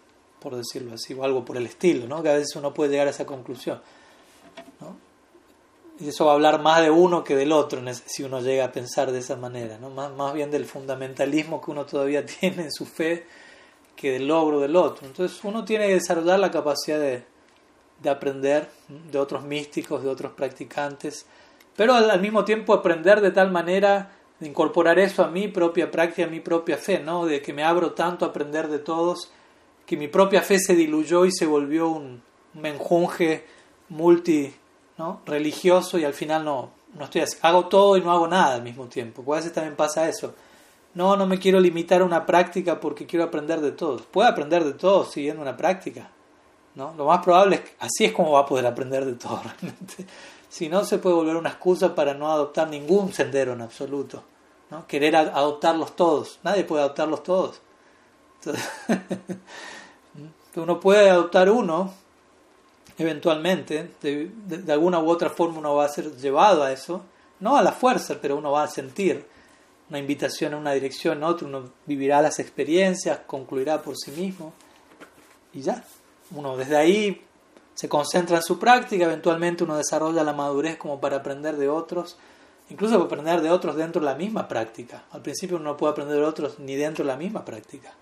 por 0.40 0.54
decirlo 0.54 0.94
así, 0.94 1.14
o 1.14 1.24
algo 1.24 1.44
por 1.44 1.56
el 1.56 1.66
estilo, 1.66 2.06
¿no? 2.06 2.22
que 2.22 2.28
a 2.28 2.34
veces 2.34 2.54
uno 2.56 2.74
puede 2.74 2.90
llegar 2.90 3.06
a 3.06 3.10
esa 3.10 3.24
conclusión. 3.24 3.80
¿no? 4.80 4.96
Y 5.98 6.08
eso 6.08 6.26
va 6.26 6.32
a 6.32 6.34
hablar 6.34 6.60
más 6.60 6.82
de 6.82 6.90
uno 6.90 7.24
que 7.24 7.36
del 7.36 7.52
otro, 7.52 7.80
si 8.06 8.22
uno 8.22 8.40
llega 8.40 8.66
a 8.66 8.72
pensar 8.72 9.12
de 9.12 9.20
esa 9.20 9.36
manera, 9.36 9.78
¿no? 9.78 9.90
más, 9.90 10.12
más 10.12 10.34
bien 10.34 10.50
del 10.50 10.66
fundamentalismo 10.66 11.60
que 11.60 11.70
uno 11.70 11.86
todavía 11.86 12.24
tiene 12.40 12.64
en 12.64 12.72
su 12.72 12.84
fe 12.84 13.26
que 13.96 14.12
del 14.12 14.26
logro 14.26 14.60
del 14.60 14.76
otro. 14.76 15.06
Entonces 15.06 15.42
uno 15.44 15.64
tiene 15.64 15.86
que 15.86 15.94
desarrollar 15.94 16.38
la 16.38 16.50
capacidad 16.50 16.98
de, 16.98 17.24
de 18.05 18.10
aprender 18.10 18.68
de 19.10 19.18
otros 19.18 19.43
místicos, 19.43 20.05
de 20.05 20.10
otros 20.10 20.32
practicantes, 20.32 21.26
pero 21.74 21.94
al, 21.94 22.20
mismo 22.20 22.44
tiempo 22.44 22.72
aprender 22.72 23.20
de 23.20 23.32
tal 23.32 23.51
manera 23.51 24.12
de 24.39 24.47
incorporar 24.47 25.01
eso 25.01 25.24
a 25.24 25.28
mi 25.28 25.48
propia 25.48 25.90
práctica, 25.90 26.28
a 26.28 26.31
mi 26.31 26.40
propia 26.40 26.76
fe, 26.76 27.01
¿no? 27.01 27.26
de 27.26 27.43
que 27.43 27.52
me 27.52 27.64
abro 27.64 27.93
tanto 27.93 28.24
a 28.24 28.28
aprender 28.28 28.68
de 28.68 28.78
todos, 28.78 29.32
que 29.86 29.97
mi 29.97 30.06
propia 30.06 30.43
fe 30.43 30.60
se 30.60 30.76
diluyó 30.76 31.24
y 31.24 31.32
se 31.32 31.47
volvió 31.47 31.89
un, 31.89 32.22
menjunje 32.55 33.44
multi 33.89 34.55
¿no? 34.97 35.20
religioso 35.26 35.98
y 35.98 36.05
al 36.05 36.14
final 36.14 36.44
no, 36.44 36.70
no 36.97 37.05
estoy 37.05 37.24
hago 37.43 37.66
todo 37.66 37.97
y 37.97 38.01
no 38.01 38.12
hago 38.12 38.28
nada 38.28 38.55
al 38.55 38.62
mismo 38.62 38.86
tiempo. 38.86 39.24
A 39.32 39.36
veces 39.36 39.52
también 39.52 39.76
pasa 39.76 40.09
eso. 40.09 40.35
No, 40.94 41.16
no 41.16 41.26
me 41.26 41.39
quiero 41.39 41.59
limitar 41.59 42.01
a 42.01 42.05
una 42.05 42.24
práctica 42.24 42.78
porque 42.78 43.06
quiero 43.06 43.24
aprender 43.24 43.60
de 43.60 43.72
todos. 43.72 44.02
Puede 44.02 44.28
aprender 44.28 44.64
de 44.64 44.74
todos 44.74 45.10
siguiendo 45.10 45.43
una 45.43 45.56
práctica. 45.56 46.10
¿No? 46.74 46.94
Lo 46.96 47.06
más 47.06 47.22
probable 47.22 47.56
es 47.56 47.62
que 47.62 47.70
así 47.78 48.05
es 48.05 48.12
como 48.12 48.32
va 48.32 48.40
a 48.40 48.46
poder 48.46 48.66
aprender 48.66 49.05
de 49.05 49.14
todo 49.14 49.40
realmente. 49.44 50.06
Si 50.48 50.68
no, 50.68 50.84
se 50.84 50.98
puede 50.98 51.16
volver 51.16 51.36
una 51.36 51.51
excusa 51.51 51.94
para 51.94 52.14
no 52.14 52.30
adoptar 52.30 52.68
ningún 52.68 53.12
sendero 53.12 53.52
en 53.55 53.62
absoluto. 53.62 54.22
¿no? 54.70 54.86
Querer 54.86 55.16
adoptarlos 55.16 55.96
todos. 55.96 56.38
Nadie 56.42 56.64
puede 56.64 56.82
adoptarlos 56.82 57.22
todos. 57.22 57.60
uno 60.56 60.78
puede 60.78 61.10
adoptar 61.10 61.51
uno, 61.51 61.92
eventualmente, 62.98 63.94
de, 64.01 64.30
de, 64.46 64.72
alguna 64.72 65.01
u 65.01 65.09
otra 65.09 65.30
forma 65.30 65.59
uno 65.59 65.74
va 65.74 65.86
a 65.86 65.88
ser 65.88 66.14
llevado 66.16 66.62
a 66.62 66.72
eso, 66.72 67.02
no 67.40 67.56
a 67.56 67.62
la 67.62 67.72
fuerza, 67.72 68.18
pero 68.20 68.36
uno 68.36 68.52
va 68.52 68.64
a 68.64 68.68
sentir 68.68 69.26
una 69.88 69.98
invitación 69.98 70.52
en 70.52 70.59
una 70.60 70.72
dirección, 70.72 71.18
en 71.18 71.24
otra, 71.24 71.46
uno 71.48 71.70
vivirá 71.86 72.22
las 72.22 72.38
experiencias, 72.38 73.20
concluirá 73.26 73.82
por 73.82 73.96
sí 73.96 74.10
mismo 74.10 74.52
y 75.52 75.62
ya. 75.62 75.84
Uno 76.35 76.56
desde 76.56 76.77
ahí 76.77 77.24
se 77.74 77.89
concentra 77.89 78.36
en 78.36 78.43
su 78.43 78.59
práctica, 78.59 79.05
eventualmente 79.05 79.65
uno 79.65 79.77
desarrolla 79.77 80.23
la 80.23 80.32
madurez 80.32 80.77
como 80.77 81.01
para 81.01 81.16
aprender 81.16 81.56
de 81.56 81.69
otros, 81.69 82.16
incluso 82.70 82.94
para 82.94 83.06
aprender 83.06 83.40
de 83.40 83.51
otros 83.51 83.77
dentro 83.77 84.01
de 84.01 84.06
la 84.06 84.15
misma 84.15 84.47
práctica. 84.47 85.05
Al 85.11 85.23
principio 85.23 85.56
uno 85.56 85.70
no 85.70 85.77
puede 85.77 85.93
aprender 85.93 86.16
de 86.16 86.24
otros 86.24 86.59
ni 86.59 86.77
dentro 86.77 87.05
de 87.05 87.09
la 87.11 87.16
misma 87.16 87.44
práctica. 87.44 87.93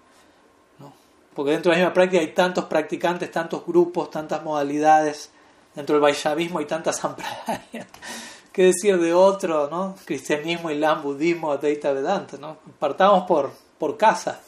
¿no? 0.79 0.93
Porque 1.35 1.53
dentro 1.53 1.71
de 1.73 1.79
la 1.79 1.85
misma 1.85 1.95
práctica 1.95 2.21
hay 2.21 2.33
tantos 2.35 2.67
practicantes, 2.67 3.31
tantos 3.31 3.65
grupos, 3.67 4.11
tantas 4.11 4.43
modalidades. 4.43 5.31
Dentro 5.75 5.95
del 5.95 6.03
Vaishnavismo 6.03 6.59
hay 6.59 6.67
tantas 6.67 6.99
sampradayas 6.99 7.67
¿Qué 8.53 8.65
decir 8.65 8.99
de 8.99 9.15
otro, 9.15 9.71
no? 9.71 9.97
Cristianismo, 10.05 10.71
Islam, 10.71 11.03
budismo, 11.03 11.53
Advaita 11.53 11.91
Vedanta, 11.95 12.37
¿no? 12.37 12.59
Partamos 12.79 13.25
por, 13.27 13.51
por 13.79 13.97
casa, 13.97 14.43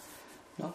¿no? 0.58 0.74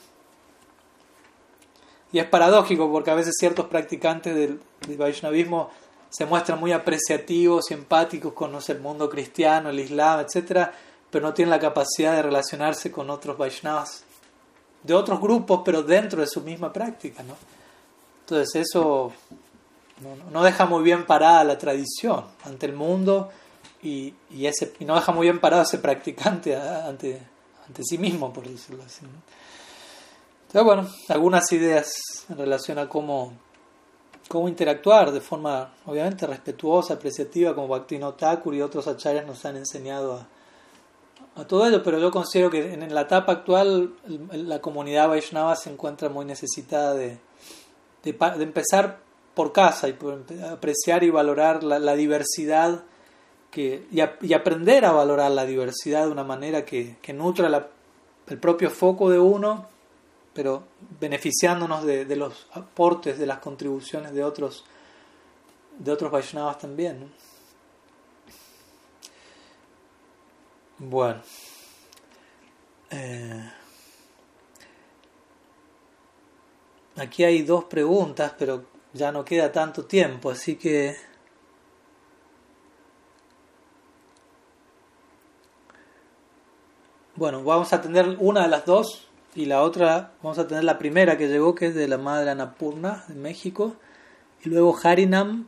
Y 2.12 2.20
es 2.20 2.26
paradójico 2.26 2.92
porque 2.92 3.12
a 3.12 3.16
veces 3.16 3.36
ciertos 3.38 3.68
practicantes 3.68 4.36
del, 4.36 4.60
Vaishnavismo 4.98 5.70
se 6.10 6.26
muestran 6.26 6.60
muy 6.60 6.72
apreciativos 6.72 7.70
y 7.70 7.76
empáticos 7.76 8.34
con 8.34 8.58
el 8.68 8.80
mundo 8.80 9.10
cristiano, 9.10 9.70
el 9.70 9.80
Islam, 9.80 10.22
etc., 10.22 10.70
pero 11.12 11.28
no 11.28 11.34
tienen 11.34 11.52
la 11.52 11.60
capacidad 11.60 12.16
de 12.16 12.22
relacionarse 12.24 12.92
con 12.92 13.10
otros 13.10 13.38
Vaishnavas 13.38 14.04
de 14.84 14.94
otros 14.94 15.20
grupos, 15.20 15.62
pero 15.66 15.84
dentro 15.84 16.22
de 16.22 16.28
su 16.28 16.42
misma 16.42 16.72
práctica, 16.72 17.24
¿no? 17.24 17.36
Entonces 18.22 18.68
eso 18.68 19.12
no, 20.32 20.44
deja 20.44 20.66
muy 20.66 20.84
bien 20.84 21.06
parada 21.06 21.44
la 21.44 21.58
tradición 21.58 22.26
ante 22.46 22.68
el 22.68 22.74
mundo 22.74 23.30
y, 23.82 24.14
y, 24.30 24.46
ese, 24.46 24.74
y 24.80 24.86
no 24.86 24.96
deja 24.96 25.12
muy 25.12 25.26
bien 25.26 25.40
parado 25.40 25.64
ese 25.64 25.80
practicante 25.80 26.56
ante, 26.56 27.22
ante 27.68 27.84
sí 27.84 27.98
mismo, 27.98 28.32
por 28.32 28.48
decirlo 28.48 28.84
así. 28.84 29.02
Entonces, 30.50 30.66
bueno, 30.66 30.88
algunas 31.10 31.52
ideas 31.52 32.26
en 32.28 32.36
relación 32.40 32.80
a 32.80 32.90
cómo, 32.90 33.34
cómo 34.28 34.50
interactuar 34.50 35.12
de 35.12 35.22
forma, 35.22 35.76
obviamente, 35.86 36.26
respetuosa, 36.26 36.96
apreciativa, 36.96 37.54
como 37.54 37.68
Bhaktivinoda 37.68 38.18
Thakur 38.18 38.56
y 38.56 38.62
otros 38.64 38.88
acharyas 38.88 39.28
nos 39.28 39.46
han 39.46 39.58
enseñado 39.58 40.16
a, 40.16 41.40
a 41.40 41.46
todo 41.46 41.68
ello, 41.68 41.84
pero 41.84 42.00
yo 42.00 42.10
considero 42.10 42.50
que 42.50 42.74
en 42.74 42.92
la 42.92 43.02
etapa 43.02 43.32
actual 43.32 43.94
la 44.32 44.60
comunidad 44.60 45.10
Vaishnava 45.10 45.56
se 45.56 45.70
encuentra 45.70 46.10
muy 46.10 46.26
necesitada 46.26 46.96
de, 46.96 47.20
de, 48.02 48.44
empezar 48.44 49.02
por 49.36 49.52
casa 49.52 49.88
y 49.88 49.94
por 49.94 50.24
apreciar 50.52 51.04
y 51.04 51.12
valorar 51.12 51.64
la, 51.64 51.94
diversidad 51.94 52.86
que, 53.52 53.86
y, 53.92 54.34
aprender 54.34 54.84
a 54.84 54.94
valorar 54.94 55.30
la 55.30 55.46
diversidad 55.46 56.08
de 56.08 56.12
una 56.12 56.24
manera 56.24 56.66
que, 56.66 56.98
que 57.04 57.14
nutra 57.14 57.70
el 58.26 58.40
propio 58.40 58.72
foco 58.72 59.12
de 59.12 59.20
uno, 59.20 59.68
pero 60.40 60.64
beneficiándonos 61.02 61.84
de, 61.84 62.16
los 62.16 62.48
aportes, 62.54 63.20
de 63.20 63.26
las 63.26 63.40
contribuciones 63.40 64.14
de 64.14 64.24
otros, 64.24 64.64
de 65.78 65.92
otros 65.92 66.10
Vaishnavas 66.10 66.58
también. 66.58 67.12
Bueno. 70.78 71.22
Eh, 72.90 73.52
aquí 76.96 77.26
hay 77.26 77.42
dos 77.42 77.66
preguntas, 77.66 78.34
pero 78.40 78.64
ya 78.94 79.12
no 79.12 79.26
queda 79.26 79.52
tanto 79.52 79.84
tiempo, 79.84 80.32
así 80.32 80.56
que 80.56 80.96
bueno, 87.18 87.44
vamos 87.44 87.74
a 87.74 87.82
tener 87.82 88.16
una 88.22 88.44
de 88.44 88.48
las 88.48 88.66
dos 88.66 89.09
y 89.40 89.46
la 89.46 89.62
otra, 89.62 90.12
vamos 90.22 90.38
a 90.38 90.48
tener 90.48 90.66
la 90.66 90.78
primera 90.78 91.18
que 91.18 91.30
llegó, 91.30 91.56
que 91.56 91.68
es 91.68 91.76
de 91.76 91.88
la 91.88 91.98
madre 91.98 92.30
Anapurna 92.30 93.06
de 93.08 93.16
México, 93.16 93.78
y 94.44 94.50
luego 94.50 94.78
Harinam, 94.84 95.48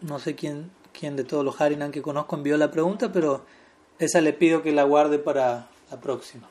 no 0.00 0.18
sé 0.18 0.34
quién, 0.34 0.70
quién 0.98 1.16
de 1.16 1.24
todos 1.24 1.44
los 1.44 1.60
Harinam 1.60 1.90
que 1.90 2.00
conozco 2.00 2.34
envió 2.34 2.56
la 2.56 2.70
pregunta, 2.70 3.12
pero 3.12 3.44
esa 3.98 4.22
le 4.22 4.32
pido 4.32 4.62
que 4.62 4.72
la 4.72 4.84
guarde 4.84 5.18
para 5.18 5.68
la 5.90 6.00
próxima. 6.00 6.48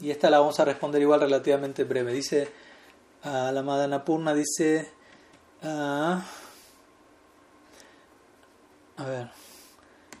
Y 0.00 0.10
esta 0.10 0.28
la 0.28 0.40
vamos 0.40 0.58
a 0.58 0.64
responder 0.64 1.02
igual 1.02 1.20
relativamente 1.20 1.84
breve. 1.84 2.14
Dice, 2.14 2.48
a 3.22 3.52
la 3.52 3.62
madre 3.62 3.84
Anapurna 3.84 4.34
dice, 4.34 4.90
a 5.62 6.24
ver. 8.98 9.39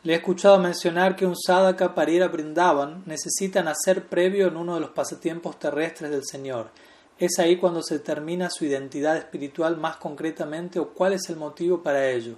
Le 0.02 0.14
he 0.14 0.16
escuchado 0.16 0.58
mencionar 0.58 1.14
que 1.14 1.26
un 1.26 1.36
sadhaka 1.36 1.94
para 1.94 2.10
ir 2.10 2.22
a 2.22 2.28
Brindavan 2.28 3.02
necesita 3.04 3.62
nacer 3.62 4.06
previo 4.06 4.48
en 4.48 4.56
uno 4.56 4.74
de 4.74 4.80
los 4.80 4.90
pasatiempos 4.90 5.58
terrestres 5.58 6.10
del 6.10 6.24
Señor. 6.24 6.70
¿Es 7.18 7.38
ahí 7.38 7.58
cuando 7.58 7.82
se 7.82 7.98
determina 7.98 8.48
su 8.48 8.64
identidad 8.64 9.18
espiritual 9.18 9.76
más 9.76 9.96
concretamente 9.96 10.78
o 10.78 10.88
cuál 10.94 11.12
es 11.12 11.28
el 11.28 11.36
motivo 11.36 11.82
para 11.82 12.08
ello? 12.08 12.36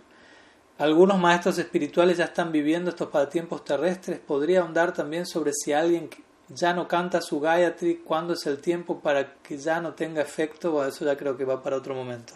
Algunos 0.79 1.21
maestros 1.21 1.57
espirituales 1.59 2.19
ya 2.19 2.25
están 2.25 2.51
viviendo 2.51 2.91
estos 2.91 3.11
pasatiempos 3.11 3.65
terrestres. 3.65 4.19
¿Podría 4.19 4.63
ahondar 4.63 4.93
también 4.93 5.25
sobre 5.25 5.53
si 5.53 5.73
alguien 5.73 6.11
ya 6.49 6.75
no 6.75 6.89
canta 6.89 7.21
su 7.21 7.39
Gayatri, 7.39 7.99
cuándo 7.99 8.33
es 8.33 8.45
el 8.47 8.59
tiempo 8.59 8.99
para 8.99 9.35
que 9.35 9.57
ya 9.57 9.81
no 9.81 9.95
tenga 9.95 10.21
efecto? 10.21 10.73
Bueno, 10.73 10.89
eso 10.89 11.05
ya 11.05 11.17
creo 11.17 11.37
que 11.37 11.45
va 11.45 11.63
para 11.63 11.77
otro 11.77 11.95
momento. 11.95 12.33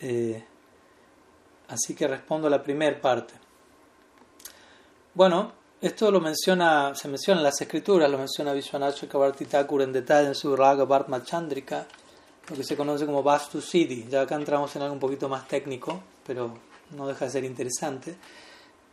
Eh, 0.00 0.44
así 1.68 1.94
que 1.94 2.08
respondo 2.08 2.48
a 2.48 2.50
la 2.50 2.64
primera 2.64 3.00
parte. 3.00 3.43
Bueno, 5.14 5.52
esto 5.80 6.10
lo 6.10 6.20
menciona, 6.20 6.92
se 6.96 7.06
menciona 7.06 7.38
en 7.38 7.44
las 7.44 7.60
escrituras, 7.60 8.10
lo 8.10 8.18
menciona 8.18 8.52
Vishwanath 8.52 8.96
Chakrabarti 8.96 9.44
Thakur 9.44 9.82
en 9.82 9.92
detalle 9.92 10.26
en 10.26 10.34
su 10.34 10.56
Raga 10.56 10.84
Bhartma 10.84 11.22
Chandrika, 11.22 11.86
lo 12.50 12.56
que 12.56 12.64
se 12.64 12.76
conoce 12.76 13.06
como 13.06 13.22
Vastu 13.22 13.60
Siddhi. 13.60 14.08
Ya 14.10 14.22
acá 14.22 14.34
entramos 14.34 14.74
en 14.74 14.82
algo 14.82 14.94
un 14.94 14.98
poquito 14.98 15.28
más 15.28 15.46
técnico, 15.46 16.02
pero 16.26 16.58
no 16.96 17.06
deja 17.06 17.26
de 17.26 17.30
ser 17.30 17.44
interesante. 17.44 18.16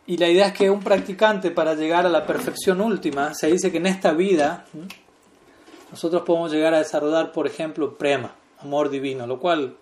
Y 0.06 0.16
la 0.16 0.28
idea 0.28 0.46
es 0.46 0.52
que 0.52 0.70
un 0.70 0.78
practicante 0.78 1.50
para 1.50 1.74
llegar 1.74 2.06
a 2.06 2.08
la 2.08 2.24
perfección 2.24 2.80
última, 2.80 3.34
se 3.34 3.48
dice 3.48 3.72
que 3.72 3.78
en 3.78 3.86
esta 3.86 4.12
vida 4.12 4.64
nosotros 5.90 6.22
podemos 6.22 6.52
llegar 6.52 6.72
a 6.72 6.78
desarrollar, 6.78 7.32
por 7.32 7.48
ejemplo, 7.48 7.98
prema, 7.98 8.32
amor 8.60 8.90
divino, 8.90 9.26
lo 9.26 9.40
cual 9.40 9.76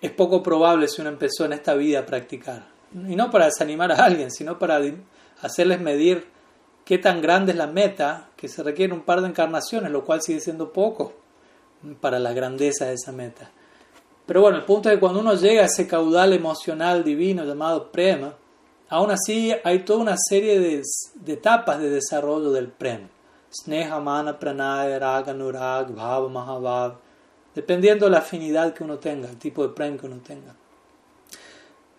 es 0.00 0.12
poco 0.12 0.44
probable 0.44 0.86
si 0.86 1.00
uno 1.00 1.10
empezó 1.10 1.44
en 1.44 1.54
esta 1.54 1.74
vida 1.74 1.98
a 1.98 2.06
practicar. 2.06 2.68
Y 2.94 3.16
no 3.16 3.32
para 3.32 3.46
desanimar 3.46 3.90
a 3.90 4.04
alguien, 4.04 4.30
sino 4.30 4.56
para 4.56 4.78
hacerles 5.42 5.80
medir 5.80 6.26
qué 6.84 6.98
tan 6.98 7.20
grande 7.22 7.52
es 7.52 7.58
la 7.58 7.66
meta, 7.66 8.28
que 8.36 8.48
se 8.48 8.62
requiere 8.62 8.92
un 8.92 9.02
par 9.02 9.20
de 9.20 9.28
encarnaciones, 9.28 9.90
lo 9.90 10.04
cual 10.04 10.22
sigue 10.22 10.40
siendo 10.40 10.72
poco 10.72 11.12
para 12.00 12.18
la 12.18 12.32
grandeza 12.32 12.86
de 12.86 12.94
esa 12.94 13.12
meta. 13.12 13.50
Pero 14.26 14.42
bueno, 14.42 14.58
el 14.58 14.64
punto 14.64 14.88
es 14.88 14.94
que 14.94 15.00
cuando 15.00 15.20
uno 15.20 15.34
llega 15.34 15.62
a 15.62 15.66
ese 15.66 15.86
caudal 15.86 16.32
emocional 16.32 17.02
divino 17.02 17.44
llamado 17.44 17.90
prema, 17.90 18.34
aún 18.88 19.10
así 19.10 19.52
hay 19.64 19.80
toda 19.80 20.00
una 20.00 20.16
serie 20.16 20.60
de, 20.60 20.82
etapas 21.32 21.80
de 21.80 21.90
desarrollo 21.90 22.52
del 22.52 22.68
prema. 22.68 23.08
Sneha, 23.52 23.98
Mana, 23.98 24.38
Pranaya, 24.38 24.98
Raga, 25.00 25.34
Nurag, 25.34 25.92
Bhava, 25.92 26.28
Mahabhav, 26.28 26.98
dependiendo 27.54 28.06
de 28.06 28.12
la 28.12 28.18
afinidad 28.18 28.72
que 28.72 28.84
uno 28.84 28.98
tenga, 28.98 29.28
el 29.28 29.36
tipo 29.36 29.66
de 29.66 29.74
prem 29.74 29.98
que 29.98 30.06
uno 30.06 30.18
tenga. 30.18 30.54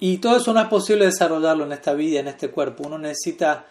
Y 0.04 0.18
todo 0.18 0.38
eso 0.38 0.52
no 0.52 0.60
es 0.60 0.68
posible 0.68 1.06
desarrollarlo 1.06 1.64
en 1.64 1.74
esta 1.74 1.94
vida, 1.94 2.22
en 2.22 2.28
este 2.28 2.50
cuerpo. 2.50 2.88
Uno 2.88 2.98
necesita 2.98 3.68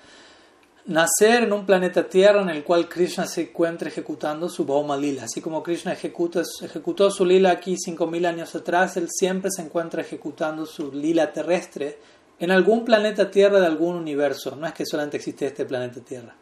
nacer 0.87 1.43
en 1.43 1.53
un 1.53 1.67
planeta 1.67 2.09
Tierra 2.09 2.41
en 2.41 2.51
el 2.51 2.63
cual 2.63 2.89
Krishna 2.89 3.27
se 3.27 3.43
encuentra 3.43 3.89
ejecutando 3.89 4.49
su 4.49 4.65
Bhauma 4.65 4.97
Lila. 4.97 5.25
Así 5.25 5.41
como 5.41 5.61
Krishna 5.61 5.93
ejecutó 5.93 7.11
su 7.11 7.25
lila 7.25 7.51
aquí 7.51 7.75
5.000 7.75 8.27
años 8.27 8.55
atrás, 8.55 8.97
él 8.97 9.09
siempre 9.11 9.51
se 9.51 9.63
encuentra 9.63 10.03
ejecutando 10.03 10.67
su 10.67 10.93
lila 10.93 11.33
terrestre 11.33 11.99
en 12.39 12.53
algún 12.53 12.85
planeta 12.85 13.29
Tierra 13.29 13.59
de 13.59 13.67
algún 13.67 13.97
universo. 13.97 14.55
No 14.55 14.69
es 14.69 14.73
que 14.73 14.87
solamente 14.87 15.17
existe 15.17 15.47
este 15.47 15.65
planeta 15.65 16.01
Tierra. 16.01 16.37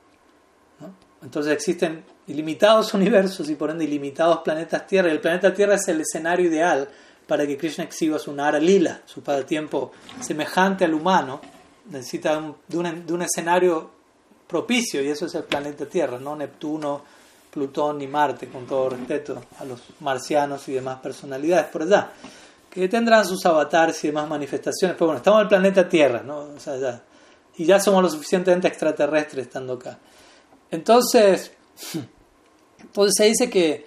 Entonces 1.23 1.51
existen 1.51 2.05
ilimitados 2.27 2.93
universos 2.93 3.49
y 3.49 3.55
por 3.55 3.71
ende 3.71 3.85
ilimitados 3.85 4.41
planetas 4.45 4.87
Tierra. 4.87 5.09
Y 5.09 5.13
el 5.13 5.21
planeta 5.23 5.55
Tierra 5.55 5.77
es 5.77 5.89
el 5.89 6.03
escenario 6.03 6.45
ideal 6.45 6.91
para 7.29 7.47
que 7.47 7.57
Krishna 7.57 7.85
exhiba 7.85 8.19
su 8.19 8.33
Nara 8.33 8.59
Lila, 8.59 9.03
su 9.05 9.21
tiempo 9.47 9.93
semejante 10.21 10.85
al 10.85 10.95
humano. 10.95 11.41
Necesita 11.91 12.41
de, 12.67 12.79
un, 12.79 13.07
de 13.07 13.13
un 13.13 13.23
escenario 13.23 13.91
propicio 14.47 15.03
y 15.03 15.09
eso 15.09 15.27
es 15.27 15.35
el 15.35 15.45
planeta 15.45 15.87
Tierra, 15.87 16.19
no 16.19 16.35
Neptuno, 16.35 17.03
Plutón 17.51 17.99
ni 17.99 18.07
Marte, 18.07 18.49
con 18.49 18.67
todo 18.67 18.91
respeto 18.91 19.43
a 19.59 19.65
los 19.65 19.81
marcianos 20.01 20.67
y 20.69 20.73
demás 20.73 21.01
personalidades 21.01 21.67
por 21.67 21.83
allá, 21.83 22.13
que 22.71 22.89
tendrán 22.89 23.25
sus 23.27 23.45
avatares 23.47 24.03
y 24.05 24.09
demás 24.09 24.29
manifestaciones, 24.29 24.97
pero 24.97 25.07
bueno, 25.07 25.19
estamos 25.19 25.41
en 25.41 25.43
el 25.43 25.49
planeta 25.49 25.89
Tierra, 25.89 26.23
¿no? 26.23 26.39
O 26.41 26.61
sea, 26.61 26.77
ya, 26.77 27.03
y 27.57 27.65
ya 27.65 27.79
somos 27.79 28.03
lo 28.03 28.09
suficientemente 28.09 28.69
extraterrestres 28.69 29.47
estando 29.47 29.75
acá. 29.75 29.99
Entonces, 30.71 31.53
entonces 32.81 33.15
se 33.17 33.25
dice 33.25 33.51
que, 33.51 33.87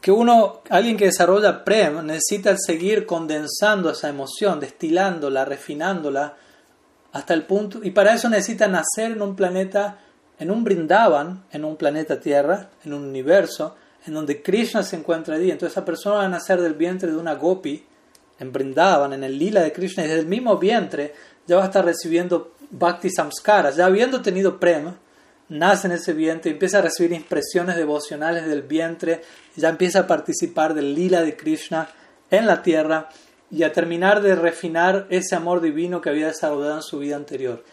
que 0.00 0.12
uno, 0.12 0.60
alguien 0.70 0.96
que 0.96 1.06
desarrolla 1.06 1.64
PREM, 1.64 2.06
necesita 2.06 2.56
seguir 2.56 3.04
condensando 3.04 3.90
esa 3.90 4.08
emoción, 4.08 4.60
destilándola, 4.60 5.44
refinándola, 5.44 6.36
hasta 7.12 7.34
el 7.34 7.44
punto, 7.44 7.80
y 7.82 7.90
para 7.90 8.14
eso 8.14 8.28
necesita 8.28 8.68
nacer 8.68 9.12
en 9.12 9.22
un 9.22 9.34
planeta, 9.34 9.98
en 10.38 10.50
un 10.50 10.62
Brindavan, 10.62 11.44
en 11.50 11.64
un 11.64 11.76
planeta 11.76 12.20
Tierra, 12.20 12.70
en 12.84 12.92
un 12.92 13.04
universo, 13.04 13.74
en 14.06 14.14
donde 14.14 14.42
Krishna 14.42 14.82
se 14.82 14.96
encuentra 14.96 15.34
allí. 15.34 15.50
Entonces 15.50 15.72
esa 15.72 15.84
persona 15.84 16.16
va 16.16 16.24
a 16.24 16.28
nacer 16.28 16.60
del 16.60 16.74
vientre 16.74 17.10
de 17.10 17.16
una 17.16 17.34
gopi, 17.34 17.84
en 18.38 18.52
Brindavan, 18.52 19.12
en 19.14 19.24
el 19.24 19.36
lila 19.36 19.62
de 19.62 19.72
Krishna, 19.72 20.04
y 20.04 20.06
desde 20.06 20.20
el 20.20 20.26
mismo 20.26 20.58
vientre 20.58 21.12
ya 21.46 21.56
va 21.56 21.62
a 21.62 21.66
estar 21.66 21.84
recibiendo 21.84 22.52
bhakti 22.70 23.10
samskaras, 23.10 23.76
ya 23.76 23.86
habiendo 23.86 24.20
tenido 24.22 24.60
prema, 24.60 24.96
nace 25.48 25.86
en 25.86 25.94
ese 25.94 26.12
vientre, 26.12 26.50
empieza 26.50 26.78
a 26.78 26.82
recibir 26.82 27.12
impresiones 27.12 27.76
devocionales 27.76 28.46
del 28.46 28.62
vientre, 28.62 29.22
ya 29.56 29.68
empieza 29.68 30.00
a 30.00 30.06
participar 30.06 30.74
del 30.74 30.94
lila 30.94 31.22
de 31.22 31.36
Krishna 31.36 31.88
en 32.30 32.46
la 32.46 32.62
tierra, 32.62 33.08
y 33.50 33.62
a 33.62 33.72
terminar 33.72 34.20
de 34.20 34.34
refinar 34.34 35.06
ese 35.08 35.34
amor 35.34 35.62
divino 35.62 36.02
que 36.02 36.10
había 36.10 36.26
desarrollado 36.26 36.76
en 36.76 36.82
su 36.82 36.98
vida 36.98 37.16
anterior. 37.16 37.64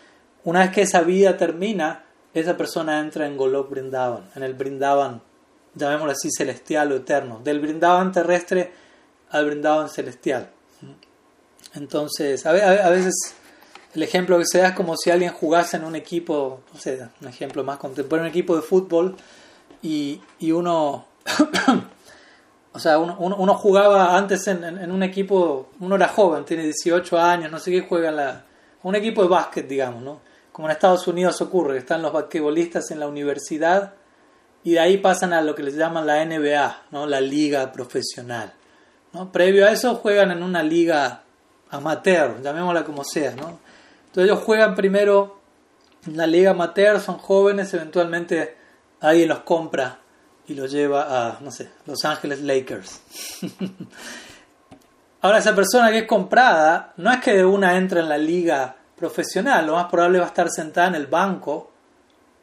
Una 0.45 0.61
vez 0.61 0.71
que 0.71 0.81
esa 0.83 1.01
vida 1.01 1.35
termina, 1.35 2.05
esa 2.33 2.55
persona 2.55 2.99
entra 2.99 3.27
en 3.27 3.35
Golok 3.35 3.71
Brindavan, 3.71 4.29
en 4.35 4.43
el 4.43 4.53
Brindavan, 4.53 5.21
llamémoslo 5.73 6.13
así, 6.13 6.29
celestial 6.31 6.93
o 6.93 6.95
eterno, 6.95 7.41
del 7.43 7.59
Brindavan 7.59 8.13
terrestre 8.13 8.71
al 9.31 9.45
Brindavan 9.47 9.89
celestial. 9.89 10.49
Entonces, 11.73 12.45
a 12.45 12.53
veces 12.53 13.35
el 13.95 14.03
ejemplo 14.03 14.37
que 14.37 14.45
se 14.45 14.59
da 14.59 14.69
es 14.69 14.73
como 14.75 14.95
si 14.97 15.09
alguien 15.09 15.31
jugase 15.31 15.77
en 15.77 15.85
un 15.85 15.95
equipo, 15.95 16.61
no 16.73 16.79
sé, 16.79 17.07
un 17.21 17.27
ejemplo 17.27 17.63
más 17.63 17.77
contemporáneo, 17.77 18.29
un 18.29 18.29
equipo 18.29 18.55
de 18.55 18.61
fútbol 18.61 19.15
y, 19.81 20.21
y 20.39 20.51
uno 20.51 21.05
O 22.75 22.79
sea, 22.79 22.99
uno, 22.99 23.15
uno, 23.17 23.53
jugaba 23.53 24.17
antes 24.17 24.45
en, 24.49 24.91
un 24.91 25.01
equipo, 25.01 25.69
uno 25.79 25.95
era 25.95 26.09
joven, 26.09 26.43
tiene 26.43 26.63
18 26.63 27.17
años, 27.17 27.49
no 27.49 27.57
sé 27.57 27.71
qué, 27.71 27.79
juega 27.79 28.09
en 28.09 28.17
la, 28.17 28.43
un 28.83 28.95
equipo 28.95 29.21
de 29.21 29.29
básquet, 29.29 29.65
digamos, 29.65 30.03
¿no? 30.03 30.19
Como 30.51 30.67
en 30.67 30.73
Estados 30.73 31.07
Unidos 31.07 31.39
ocurre, 31.41 31.77
están 31.77 32.01
los 32.01 32.11
basquetbolistas 32.11 32.91
en 32.91 32.99
la 32.99 33.07
universidad 33.07 33.93
y 34.65 34.73
de 34.73 34.81
ahí 34.81 34.97
pasan 34.97 35.31
a 35.31 35.41
lo 35.41 35.55
que 35.55 35.63
les 35.63 35.75
llaman 35.75 36.05
la 36.05 36.25
NBA, 36.25 36.81
¿no? 36.91 37.05
La 37.05 37.21
liga 37.21 37.71
profesional. 37.71 38.51
¿no? 39.13 39.31
Previo 39.31 39.65
a 39.65 39.71
eso 39.71 39.95
juegan 39.95 40.31
en 40.31 40.43
una 40.43 40.61
liga 40.61 41.23
amateur, 41.69 42.41
llamémosla 42.41 42.83
como 42.83 43.05
sea, 43.05 43.35
¿no? 43.35 43.57
Entonces 44.15 44.31
ellos 44.31 44.45
juegan 44.45 44.75
primero 44.75 45.41
en 46.07 46.15
la 46.15 46.25
liga 46.25 46.51
amateur, 46.51 47.01
son 47.01 47.17
jóvenes, 47.17 47.73
eventualmente 47.73 48.55
alguien 49.01 49.27
los 49.27 49.39
compra 49.39 49.99
y 50.47 50.53
lo 50.53 50.67
lleva 50.67 51.01
a, 51.09 51.39
no 51.41 51.51
sé, 51.51 51.69
Los 51.85 52.05
Ángeles 52.05 52.39
Lakers. 52.39 53.01
Ahora, 55.21 55.39
esa 55.39 55.53
persona 55.53 55.91
que 55.91 55.97
es 55.97 56.07
comprada, 56.07 56.93
no 56.95 57.11
es 57.11 57.19
que 57.19 57.33
de 57.33 57.43
una 57.43 57.75
entra 57.75 57.99
en 57.99 58.07
la 58.07 58.17
liga 58.17 58.77
profesional, 58.95 59.67
lo 59.67 59.73
más 59.73 59.91
probable 59.91 60.19
va 60.19 60.25
a 60.25 60.29
estar 60.29 60.49
sentada 60.49 60.87
en 60.87 60.95
el 60.95 61.07
banco 61.07 61.73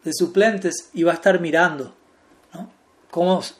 de 0.04 0.10
suplentes 0.12 0.90
y 0.92 1.04
va 1.04 1.12
a 1.12 1.14
estar 1.14 1.40
mirando. 1.40 1.94
¿no? 2.52 2.70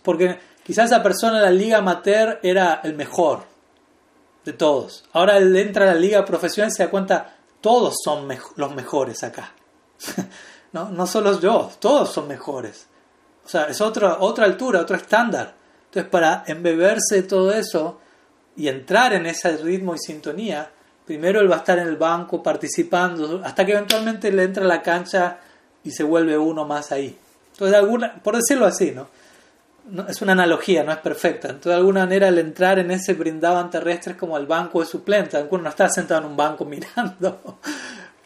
Porque 0.03 0.39
quizás 0.63 0.91
esa 0.91 1.03
persona 1.03 1.39
en 1.39 1.45
la 1.45 1.51
liga 1.51 1.79
amateur 1.79 2.41
era 2.43 2.83
el 2.85 2.93
mejor 2.93 3.45
de 4.45 4.53
todos. 4.53 5.03
Ahora 5.15 5.39
él 5.39 5.57
entra 5.57 5.91
a 5.91 5.95
la 5.95 5.99
liga 5.99 6.27
profesional 6.27 6.71
y 6.71 6.75
se 6.75 6.85
da 6.85 6.91
cuenta, 6.91 7.37
todos 7.63 7.95
son 8.05 8.29
los 8.57 8.75
mejores 8.75 9.23
acá. 9.23 9.53
no, 10.73 10.91
no 10.91 11.07
solo 11.07 11.41
yo, 11.41 11.71
todos 11.79 12.13
son 12.13 12.29
mejores. 12.29 12.87
O 13.45 13.49
sea, 13.49 13.65
es 13.65 13.81
otra, 13.81 14.19
otra 14.21 14.45
altura, 14.45 14.81
otro 14.81 14.97
estándar. 14.97 15.55
Entonces, 15.87 16.11
para 16.11 16.45
embeberse 16.47 17.23
todo 17.23 17.53
eso 17.53 18.01
y 18.57 18.69
entrar 18.69 19.15
en 19.15 19.27
ese 19.27 19.57
ritmo 19.57 19.95
y 19.95 19.99
sintonía, 19.99 20.71
primero 21.07 21.41
él 21.41 21.51
va 21.51 21.57
a 21.57 21.59
estar 21.59 21.79
en 21.79 21.89
el 21.89 21.97
banco 21.97 22.43
participando, 22.43 23.41
hasta 23.45 23.65
que 23.65 23.73
eventualmente 23.73 24.31
le 24.31 24.45
entra 24.45 24.65
a 24.65 24.69
la 24.69 24.83
cancha 24.83 25.39
y 25.85 25.91
se 25.91 26.03
vuelve 26.05 26.37
uno 26.37 26.65
más 26.65 26.93
ahí. 26.93 27.17
Entonces, 27.53 27.77
alguna, 27.77 28.23
por 28.23 28.37
decirlo 28.37 28.67
así, 28.67 28.93
¿no? 28.93 29.09
Es 30.09 30.23
una 30.23 30.33
analogía, 30.33 30.85
no 30.85 30.93
es 30.93 30.99
perfecta. 30.99 31.49
Entonces, 31.49 31.71
de 31.71 31.77
alguna 31.77 32.01
manera, 32.01 32.29
el 32.29 32.39
entrar 32.39 32.79
en 32.79 32.91
ese 32.91 33.15
brindaban 33.15 33.71
terrestre 33.71 34.13
es 34.13 34.19
como 34.19 34.37
el 34.37 34.47
banco 34.47 34.81
de 34.81 34.87
suplente. 34.87 35.45
Uno 35.51 35.65
no 35.65 35.69
está 35.69 35.89
sentado 35.89 36.21
en 36.21 36.29
un 36.29 36.37
banco 36.37 36.65
mirando, 36.67 37.59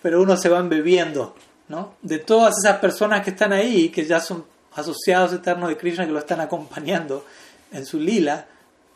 pero 0.03 0.23
uno 0.23 0.37
se 0.37 0.49
va 0.49 0.59
embebiendo, 0.59 1.35
¿no? 1.69 1.95
De 2.03 2.19
todas 2.19 2.55
esas 2.62 2.78
personas 2.78 3.24
que 3.24 3.31
están 3.31 3.53
ahí, 3.53 3.89
que 3.89 4.05
ya 4.05 4.20
son 4.20 4.45
asociados 4.74 5.33
eternos 5.33 5.69
de 5.69 5.77
Krishna 5.77 6.05
que 6.05 6.12
lo 6.12 6.19
están 6.19 6.41
acompañando 6.41 7.24
en 7.73 7.87
su 7.87 7.99
lila 7.99 8.47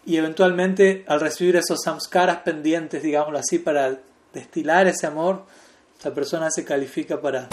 y 0.05 0.17
eventualmente 0.17 1.05
al 1.09 1.21
recibir 1.21 1.57
esos 1.57 1.81
samskaras 1.83 2.39
pendientes, 2.39 3.03
digámoslo 3.03 3.39
así, 3.39 3.59
para 3.59 3.99
destilar 4.33 4.87
ese 4.87 5.07
amor, 5.07 5.45
esa 5.99 6.15
persona 6.15 6.51
se 6.51 6.65
califica 6.65 7.21
para 7.21 7.49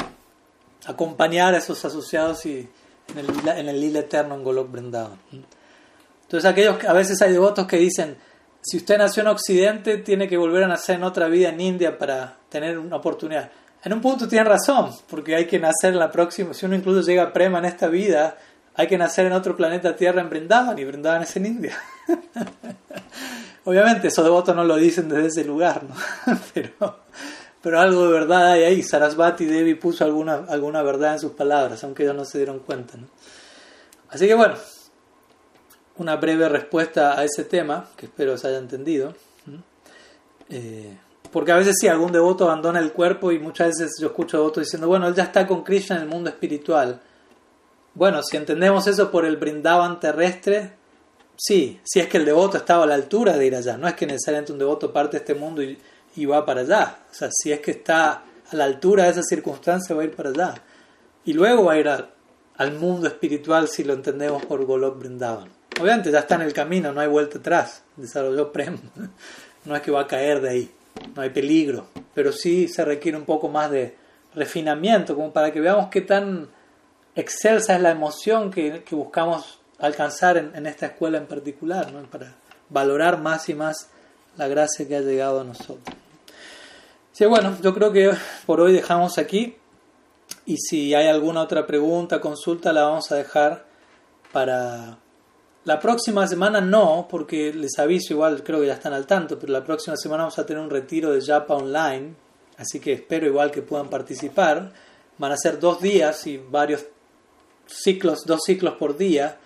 acompañar 0.86 1.54
a 1.54 1.58
esos 1.58 1.84
asociados 1.84 2.46
y 2.46 2.70
en 3.10 3.20
el 3.20 3.48
en 3.48 3.70
el 3.70 3.80
lila 3.80 4.00
eterno 4.00 4.36
en 4.36 4.44
Golok 4.44 4.72
Vrindavan. 4.72 5.20
Entonces 6.24 6.50
aquellos 6.50 6.84
a 6.84 6.94
veces 6.94 7.22
hay 7.22 7.32
devotos 7.32 7.66
que 7.68 7.78
dicen, 7.78 8.18
si 8.62 8.78
usted 8.78 8.98
nació 8.98 9.22
en 9.22 9.28
Occidente, 9.30 9.98
tiene 10.00 10.28
que 10.28 10.36
volver 10.36 10.64
a 10.64 10.68
nacer 10.68 10.96
en 10.96 11.04
otra 11.04 11.28
vida 11.28 11.50
en 11.50 11.62
India 11.62 11.98
para 11.98 12.38
tener 12.50 12.78
una 12.78 12.98
oportunidad. 12.98 13.50
En 13.84 13.94
un 13.94 14.02
punto 14.02 14.28
tienen 14.28 14.48
razón, 14.48 14.92
porque 15.10 15.36
hay 15.36 15.46
que 15.46 15.60
nacer 15.60 15.94
en 15.94 16.00
la 16.00 16.12
próxima, 16.12 16.54
si 16.54 16.66
uno 16.66 16.76
incluso 16.76 17.02
llega 17.02 17.24
a 17.24 17.32
Prema 17.32 17.60
en 17.60 17.66
esta 17.66 17.88
vida, 17.88 18.38
hay 18.76 18.88
que 18.88 18.98
nacer 18.98 19.26
en 19.26 19.34
otro 19.34 19.56
planeta 19.56 19.96
Tierra 19.96 20.20
en 20.20 20.30
Brindavan, 20.30 20.78
y 20.78 20.84
Brindavan 20.84 21.24
es 21.24 21.36
en 21.38 21.46
India. 21.46 21.78
Obviamente, 23.64 24.10
esos 24.10 24.26
devotos 24.26 24.56
no 24.56 24.64
lo 24.64 24.76
dicen 24.76 25.08
desde 25.08 25.28
ese 25.28 25.44
lugar, 25.46 25.84
¿no? 25.84 25.96
pero, 26.54 27.00
pero 27.68 27.82
algo 27.82 28.06
de 28.06 28.14
verdad 28.14 28.54
hay 28.54 28.64
ahí. 28.64 28.82
Sarasvati 28.82 29.44
Devi 29.44 29.76
puso 29.76 30.06
alguna, 30.06 30.46
alguna 30.48 30.82
verdad 30.84 31.16
en 31.16 31.20
sus 31.20 31.34
palabras, 31.34 31.84
aunque 31.84 32.04
ellos 32.04 32.16
no 32.16 32.24
se 32.24 32.38
dieron 32.38 32.60
cuenta. 32.60 32.94
Así 34.08 34.26
que 34.26 34.36
bueno, 34.36 34.56
una 35.98 36.16
breve 36.16 36.48
respuesta 36.48 37.20
a 37.20 37.26
ese 37.26 37.44
tema, 37.44 37.90
que 37.98 38.06
espero 38.06 38.38
se 38.38 38.48
haya 38.48 38.60
entendido. 38.60 39.14
Eh, 40.50 40.98
porque 41.30 41.52
a 41.52 41.58
veces 41.58 41.76
sí, 41.78 41.90
algún 41.90 42.14
devoto 42.14 42.46
abandona 42.46 42.80
el 42.80 42.94
cuerpo 42.94 43.34
y 43.34 43.40
muchas 43.40 43.68
veces 43.78 43.98
yo 44.00 44.08
escucho 44.08 44.38
devotos 44.38 44.64
diciendo, 44.64 44.88
bueno, 44.88 45.06
él 45.06 45.14
ya 45.14 45.24
está 45.24 45.46
con 45.46 45.66
Krishna 45.66 45.98
en 45.98 46.04
el 46.04 46.08
mundo 46.08 46.30
espiritual. 46.30 47.02
Bueno, 47.96 48.24
si 48.24 48.38
entendemos 48.38 48.88
eso 48.88 49.12
por 49.12 49.26
el 49.26 49.36
brindaban 49.36 50.00
terrestre, 50.00 50.72
sí, 51.36 51.82
si 51.84 52.00
es 52.00 52.08
que 52.08 52.16
el 52.16 52.24
devoto 52.24 52.56
estaba 52.56 52.86
a 52.86 52.88
la 52.88 52.96
altura 52.96 53.36
de 53.36 53.46
ir 53.46 53.58
allá, 53.58 53.76
no 53.76 53.90
es 53.90 53.94
que 53.96 54.08
necesariamente 54.08 54.54
un 54.54 54.60
devoto 54.60 54.94
parte 54.94 55.18
de 55.18 55.24
este 55.24 55.34
mundo 55.34 55.62
y 55.62 55.78
y 56.18 56.26
va 56.26 56.46
para 56.46 56.62
allá. 56.62 56.98
O 57.10 57.14
sea, 57.14 57.30
si 57.32 57.52
es 57.52 57.60
que 57.62 57.72
está 57.72 58.24
a 58.52 58.56
la 58.56 58.66
altura 58.66 59.04
de 59.04 59.12
esa 59.12 59.24
circunstancia, 59.24 59.96
va 59.96 60.02
a 60.02 60.06
ir 60.06 60.16
para 60.16 60.30
allá. 60.30 60.56
Y 61.24 61.34
luego 61.34 61.66
va 61.66 61.74
a 61.74 61.80
ir 61.80 61.88
al, 61.88 62.74
mundo 62.74 63.08
espiritual 63.08 63.68
si 63.68 63.84
lo 63.84 63.94
entendemos 63.94 64.44
por 64.46 64.66
Golok 64.66 64.98
Brindavan. 64.98 65.50
Obviamente 65.80 66.12
ya 66.12 66.20
está 66.20 66.36
en 66.36 66.42
el 66.42 66.54
camino, 66.54 66.92
no 66.92 67.00
hay 67.00 67.08
vuelta 67.08 67.38
atrás. 67.38 67.84
Desarrolló 67.96 68.52
Prem. 68.52 68.78
No 69.66 69.76
es 69.76 69.82
que 69.82 69.92
va 69.92 70.00
a 70.00 70.08
caer 70.08 70.40
de 70.40 70.50
ahí, 70.50 70.72
no 71.14 71.22
hay 71.22 71.30
peligro. 71.30 71.88
Pero 72.14 72.32
sí 72.32 72.70
se 72.70 72.86
requiere 72.86 73.18
un 73.18 73.26
poco 73.26 73.50
más 73.50 73.70
de 73.70 73.98
refinamiento, 74.34 75.14
como 75.14 75.34
para 75.34 75.52
que 75.52 75.60
veamos 75.60 75.90
qué 75.90 76.00
tan 76.00 76.48
excelsa 77.14 77.76
es 77.76 77.82
la 77.82 77.92
emoción 77.92 78.50
que, 78.50 78.82
buscamos 78.92 79.60
alcanzar 79.80 80.38
en, 80.38 80.56
en, 80.56 80.68
esta 80.68 80.86
escuela 80.86 81.18
en 81.18 81.26
particular, 81.26 81.92
¿no? 81.92 82.02
para 82.04 82.34
valorar 82.70 83.20
más 83.20 83.50
y 83.50 83.56
más 83.56 83.90
la 84.38 84.48
gracia 84.48 84.88
que 84.88 84.96
ha 84.96 85.02
llegado 85.02 85.42
a 85.42 85.44
nosotros. 85.44 85.98
Sí, 87.18 87.26
bueno, 87.26 87.58
yo 87.64 87.74
creo 87.74 87.92
que 87.92 88.12
por 88.46 88.62
hoy 88.62 88.74
dejamos 88.74 89.18
aquí 89.18 89.58
y 90.46 90.58
si 90.58 90.94
hay 90.94 91.08
alguna 91.08 91.42
otra 91.42 91.66
pregunta, 91.66 92.22
consulta, 92.22 92.72
la 92.72 92.84
vamos 92.84 93.12
a 93.12 93.16
dejar 93.16 93.66
para 94.32 95.00
la 95.64 95.80
próxima 95.80 96.28
semana 96.28 96.62
no, 96.62 97.08
porque 97.10 97.52
les 97.56 97.80
aviso, 97.80 98.14
igual 98.14 98.44
creo 98.44 98.60
que 98.60 98.68
ya 98.68 98.76
están 98.76 98.94
al 98.94 99.08
tanto, 99.08 99.40
pero 99.40 99.52
la 99.52 99.64
próxima 99.64 99.98
semana 99.98 100.26
vamos 100.26 100.38
a 100.38 100.46
tener 100.46 100.62
un 100.62 100.70
retiro 100.70 101.12
de 101.12 101.26
Japa 101.26 101.56
online, 101.56 102.14
así 102.56 102.80
que 102.80 102.94
espero 102.94 103.26
igual 103.26 103.50
que 103.50 103.64
puedan 103.64 103.90
participar. 103.90 104.72
Van 105.18 105.32
a 105.32 105.38
ser 105.38 105.60
dos 105.60 105.82
días 105.82 106.28
y 106.28 106.38
varios 106.38 106.86
ciclos, 107.66 108.28
dos 108.28 108.42
ciclos 108.46 108.76
por 108.76 108.96
día, 108.96 109.40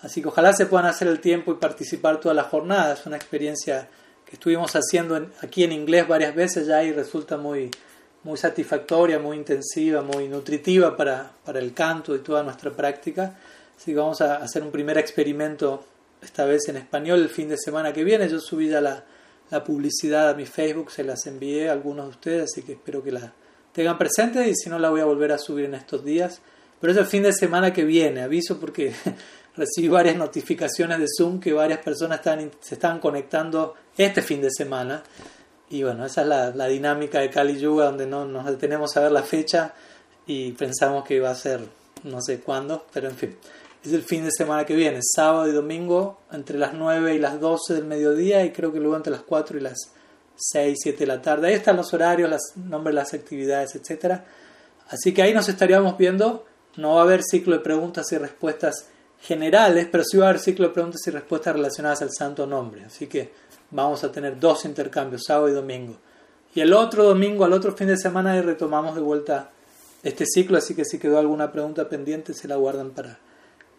así 0.00 0.22
que 0.22 0.28
ojalá 0.28 0.54
se 0.54 0.64
puedan 0.64 0.86
hacer 0.86 1.08
el 1.08 1.20
tiempo 1.20 1.52
y 1.52 1.56
participar 1.56 2.20
toda 2.20 2.32
la 2.32 2.44
jornada. 2.44 2.94
Es 2.94 3.04
una 3.04 3.16
experiencia 3.16 3.90
que 4.28 4.36
estuvimos 4.36 4.72
haciendo 4.76 5.30
aquí 5.40 5.64
en 5.64 5.72
inglés 5.72 6.06
varias 6.06 6.34
veces 6.34 6.66
ya 6.66 6.84
y 6.84 6.92
resulta 6.92 7.38
muy, 7.38 7.70
muy 8.24 8.36
satisfactoria, 8.36 9.18
muy 9.18 9.38
intensiva, 9.38 10.02
muy 10.02 10.28
nutritiva 10.28 10.94
para, 10.94 11.32
para 11.42 11.60
el 11.60 11.72
canto 11.72 12.14
y 12.14 12.18
toda 12.18 12.42
nuestra 12.42 12.70
práctica. 12.70 13.38
Así 13.74 13.92
que 13.92 13.96
vamos 13.96 14.20
a 14.20 14.36
hacer 14.36 14.62
un 14.62 14.70
primer 14.70 14.98
experimento, 14.98 15.82
esta 16.20 16.44
vez 16.44 16.68
en 16.68 16.76
español, 16.76 17.20
el 17.20 17.30
fin 17.30 17.48
de 17.48 17.56
semana 17.56 17.94
que 17.94 18.04
viene. 18.04 18.28
Yo 18.28 18.38
subí 18.38 18.68
ya 18.68 18.82
la, 18.82 19.02
la 19.50 19.64
publicidad 19.64 20.28
a 20.28 20.34
mi 20.34 20.44
Facebook, 20.44 20.90
se 20.90 21.04
las 21.04 21.26
envié 21.26 21.70
a 21.70 21.72
algunos 21.72 22.04
de 22.04 22.10
ustedes, 22.10 22.42
así 22.52 22.62
que 22.62 22.72
espero 22.72 23.02
que 23.02 23.12
la 23.12 23.32
tengan 23.72 23.96
presente 23.96 24.46
y 24.46 24.54
si 24.54 24.68
no 24.68 24.78
la 24.78 24.90
voy 24.90 25.00
a 25.00 25.06
volver 25.06 25.32
a 25.32 25.38
subir 25.38 25.64
en 25.64 25.74
estos 25.74 26.04
días. 26.04 26.42
Pero 26.82 26.92
es 26.92 26.98
el 26.98 27.06
fin 27.06 27.22
de 27.22 27.32
semana 27.32 27.72
que 27.72 27.84
viene, 27.84 28.20
aviso 28.20 28.60
porque 28.60 28.92
recibí 29.58 29.88
varias 29.88 30.16
notificaciones 30.16 30.98
de 30.98 31.06
Zoom 31.14 31.40
que 31.40 31.52
varias 31.52 31.80
personas 31.80 32.20
están, 32.20 32.50
se 32.60 32.76
estaban 32.76 33.00
conectando 33.00 33.74
este 33.96 34.22
fin 34.22 34.40
de 34.40 34.50
semana. 34.50 35.02
Y 35.68 35.82
bueno, 35.82 36.06
esa 36.06 36.22
es 36.22 36.28
la, 36.28 36.50
la 36.50 36.66
dinámica 36.66 37.20
de 37.20 37.28
Kali 37.28 37.58
Yuga, 37.58 37.86
donde 37.86 38.06
no 38.06 38.24
nos 38.24 38.46
detenemos 38.46 38.96
a 38.96 39.00
ver 39.00 39.12
la 39.12 39.22
fecha 39.22 39.74
y 40.26 40.52
pensamos 40.52 41.04
que 41.04 41.20
va 41.20 41.30
a 41.30 41.34
ser 41.34 41.60
no 42.04 42.22
sé 42.22 42.40
cuándo, 42.40 42.86
pero 42.92 43.08
en 43.08 43.16
fin, 43.16 43.36
es 43.84 43.92
el 43.92 44.02
fin 44.02 44.24
de 44.24 44.30
semana 44.30 44.64
que 44.64 44.76
viene, 44.76 45.00
sábado 45.02 45.48
y 45.48 45.52
domingo, 45.52 46.20
entre 46.32 46.58
las 46.58 46.74
9 46.74 47.14
y 47.14 47.18
las 47.18 47.40
12 47.40 47.74
del 47.74 47.84
mediodía 47.84 48.44
y 48.44 48.52
creo 48.52 48.72
que 48.72 48.78
luego 48.78 48.96
entre 48.96 49.12
las 49.12 49.22
4 49.22 49.58
y 49.58 49.60
las 49.60 49.92
6, 50.36 50.78
7 50.80 50.98
de 51.00 51.06
la 51.06 51.20
tarde. 51.20 51.48
Ahí 51.48 51.54
están 51.54 51.76
los 51.76 51.92
horarios, 51.92 52.30
los 52.30 52.56
nombres 52.56 52.94
las 52.94 53.12
actividades, 53.14 53.74
etc. 53.74 54.20
Así 54.88 55.12
que 55.12 55.22
ahí 55.22 55.34
nos 55.34 55.48
estaríamos 55.48 55.98
viendo. 55.98 56.46
No 56.76 56.94
va 56.94 57.00
a 57.00 57.04
haber 57.04 57.22
ciclo 57.22 57.56
de 57.56 57.60
preguntas 57.60 58.10
y 58.12 58.18
respuestas 58.18 58.86
generales, 59.20 59.88
pero 59.90 60.04
sí 60.04 60.16
va 60.16 60.26
a 60.26 60.28
haber 60.30 60.40
ciclo 60.40 60.68
de 60.68 60.74
preguntas 60.74 61.06
y 61.06 61.10
respuestas 61.10 61.54
relacionadas 61.54 62.02
al 62.02 62.10
santo 62.12 62.46
nombre. 62.46 62.84
Así 62.84 63.06
que 63.06 63.32
vamos 63.70 64.04
a 64.04 64.12
tener 64.12 64.38
dos 64.38 64.64
intercambios, 64.64 65.24
sábado 65.26 65.48
y 65.48 65.52
domingo. 65.52 65.96
Y 66.54 66.60
el 66.60 66.72
otro 66.72 67.04
domingo, 67.04 67.44
al 67.44 67.52
otro 67.52 67.72
fin 67.72 67.88
de 67.88 67.96
semana, 67.96 68.40
retomamos 68.40 68.94
de 68.94 69.00
vuelta 69.00 69.50
este 70.02 70.24
ciclo, 70.26 70.58
así 70.58 70.74
que 70.74 70.84
si 70.84 70.98
quedó 70.98 71.18
alguna 71.18 71.52
pregunta 71.52 71.88
pendiente, 71.88 72.32
se 72.32 72.48
la 72.48 72.56
guardan 72.56 72.90
para, 72.90 73.18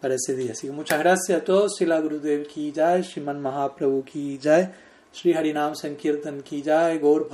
para 0.00 0.14
ese 0.14 0.36
día. 0.36 0.52
Así 0.52 0.66
que 0.66 0.72
muchas 0.72 0.98
gracias 0.98 1.40
a 1.40 1.44
todos. 1.44 1.76
Ki 1.76 2.72
jai, 2.74 3.02
Shiman 3.02 3.40
Mahaprabhu 3.40 4.04
ki 4.04 4.38
jai, 4.42 4.70
Sri 5.12 5.32
Harinam 5.34 5.74
Sankirtan 5.74 6.42
ki 6.42 6.62
jai, 6.62 6.98
Gaur 6.98 7.28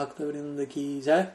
ki 0.69 1.03
jai. 1.05 1.29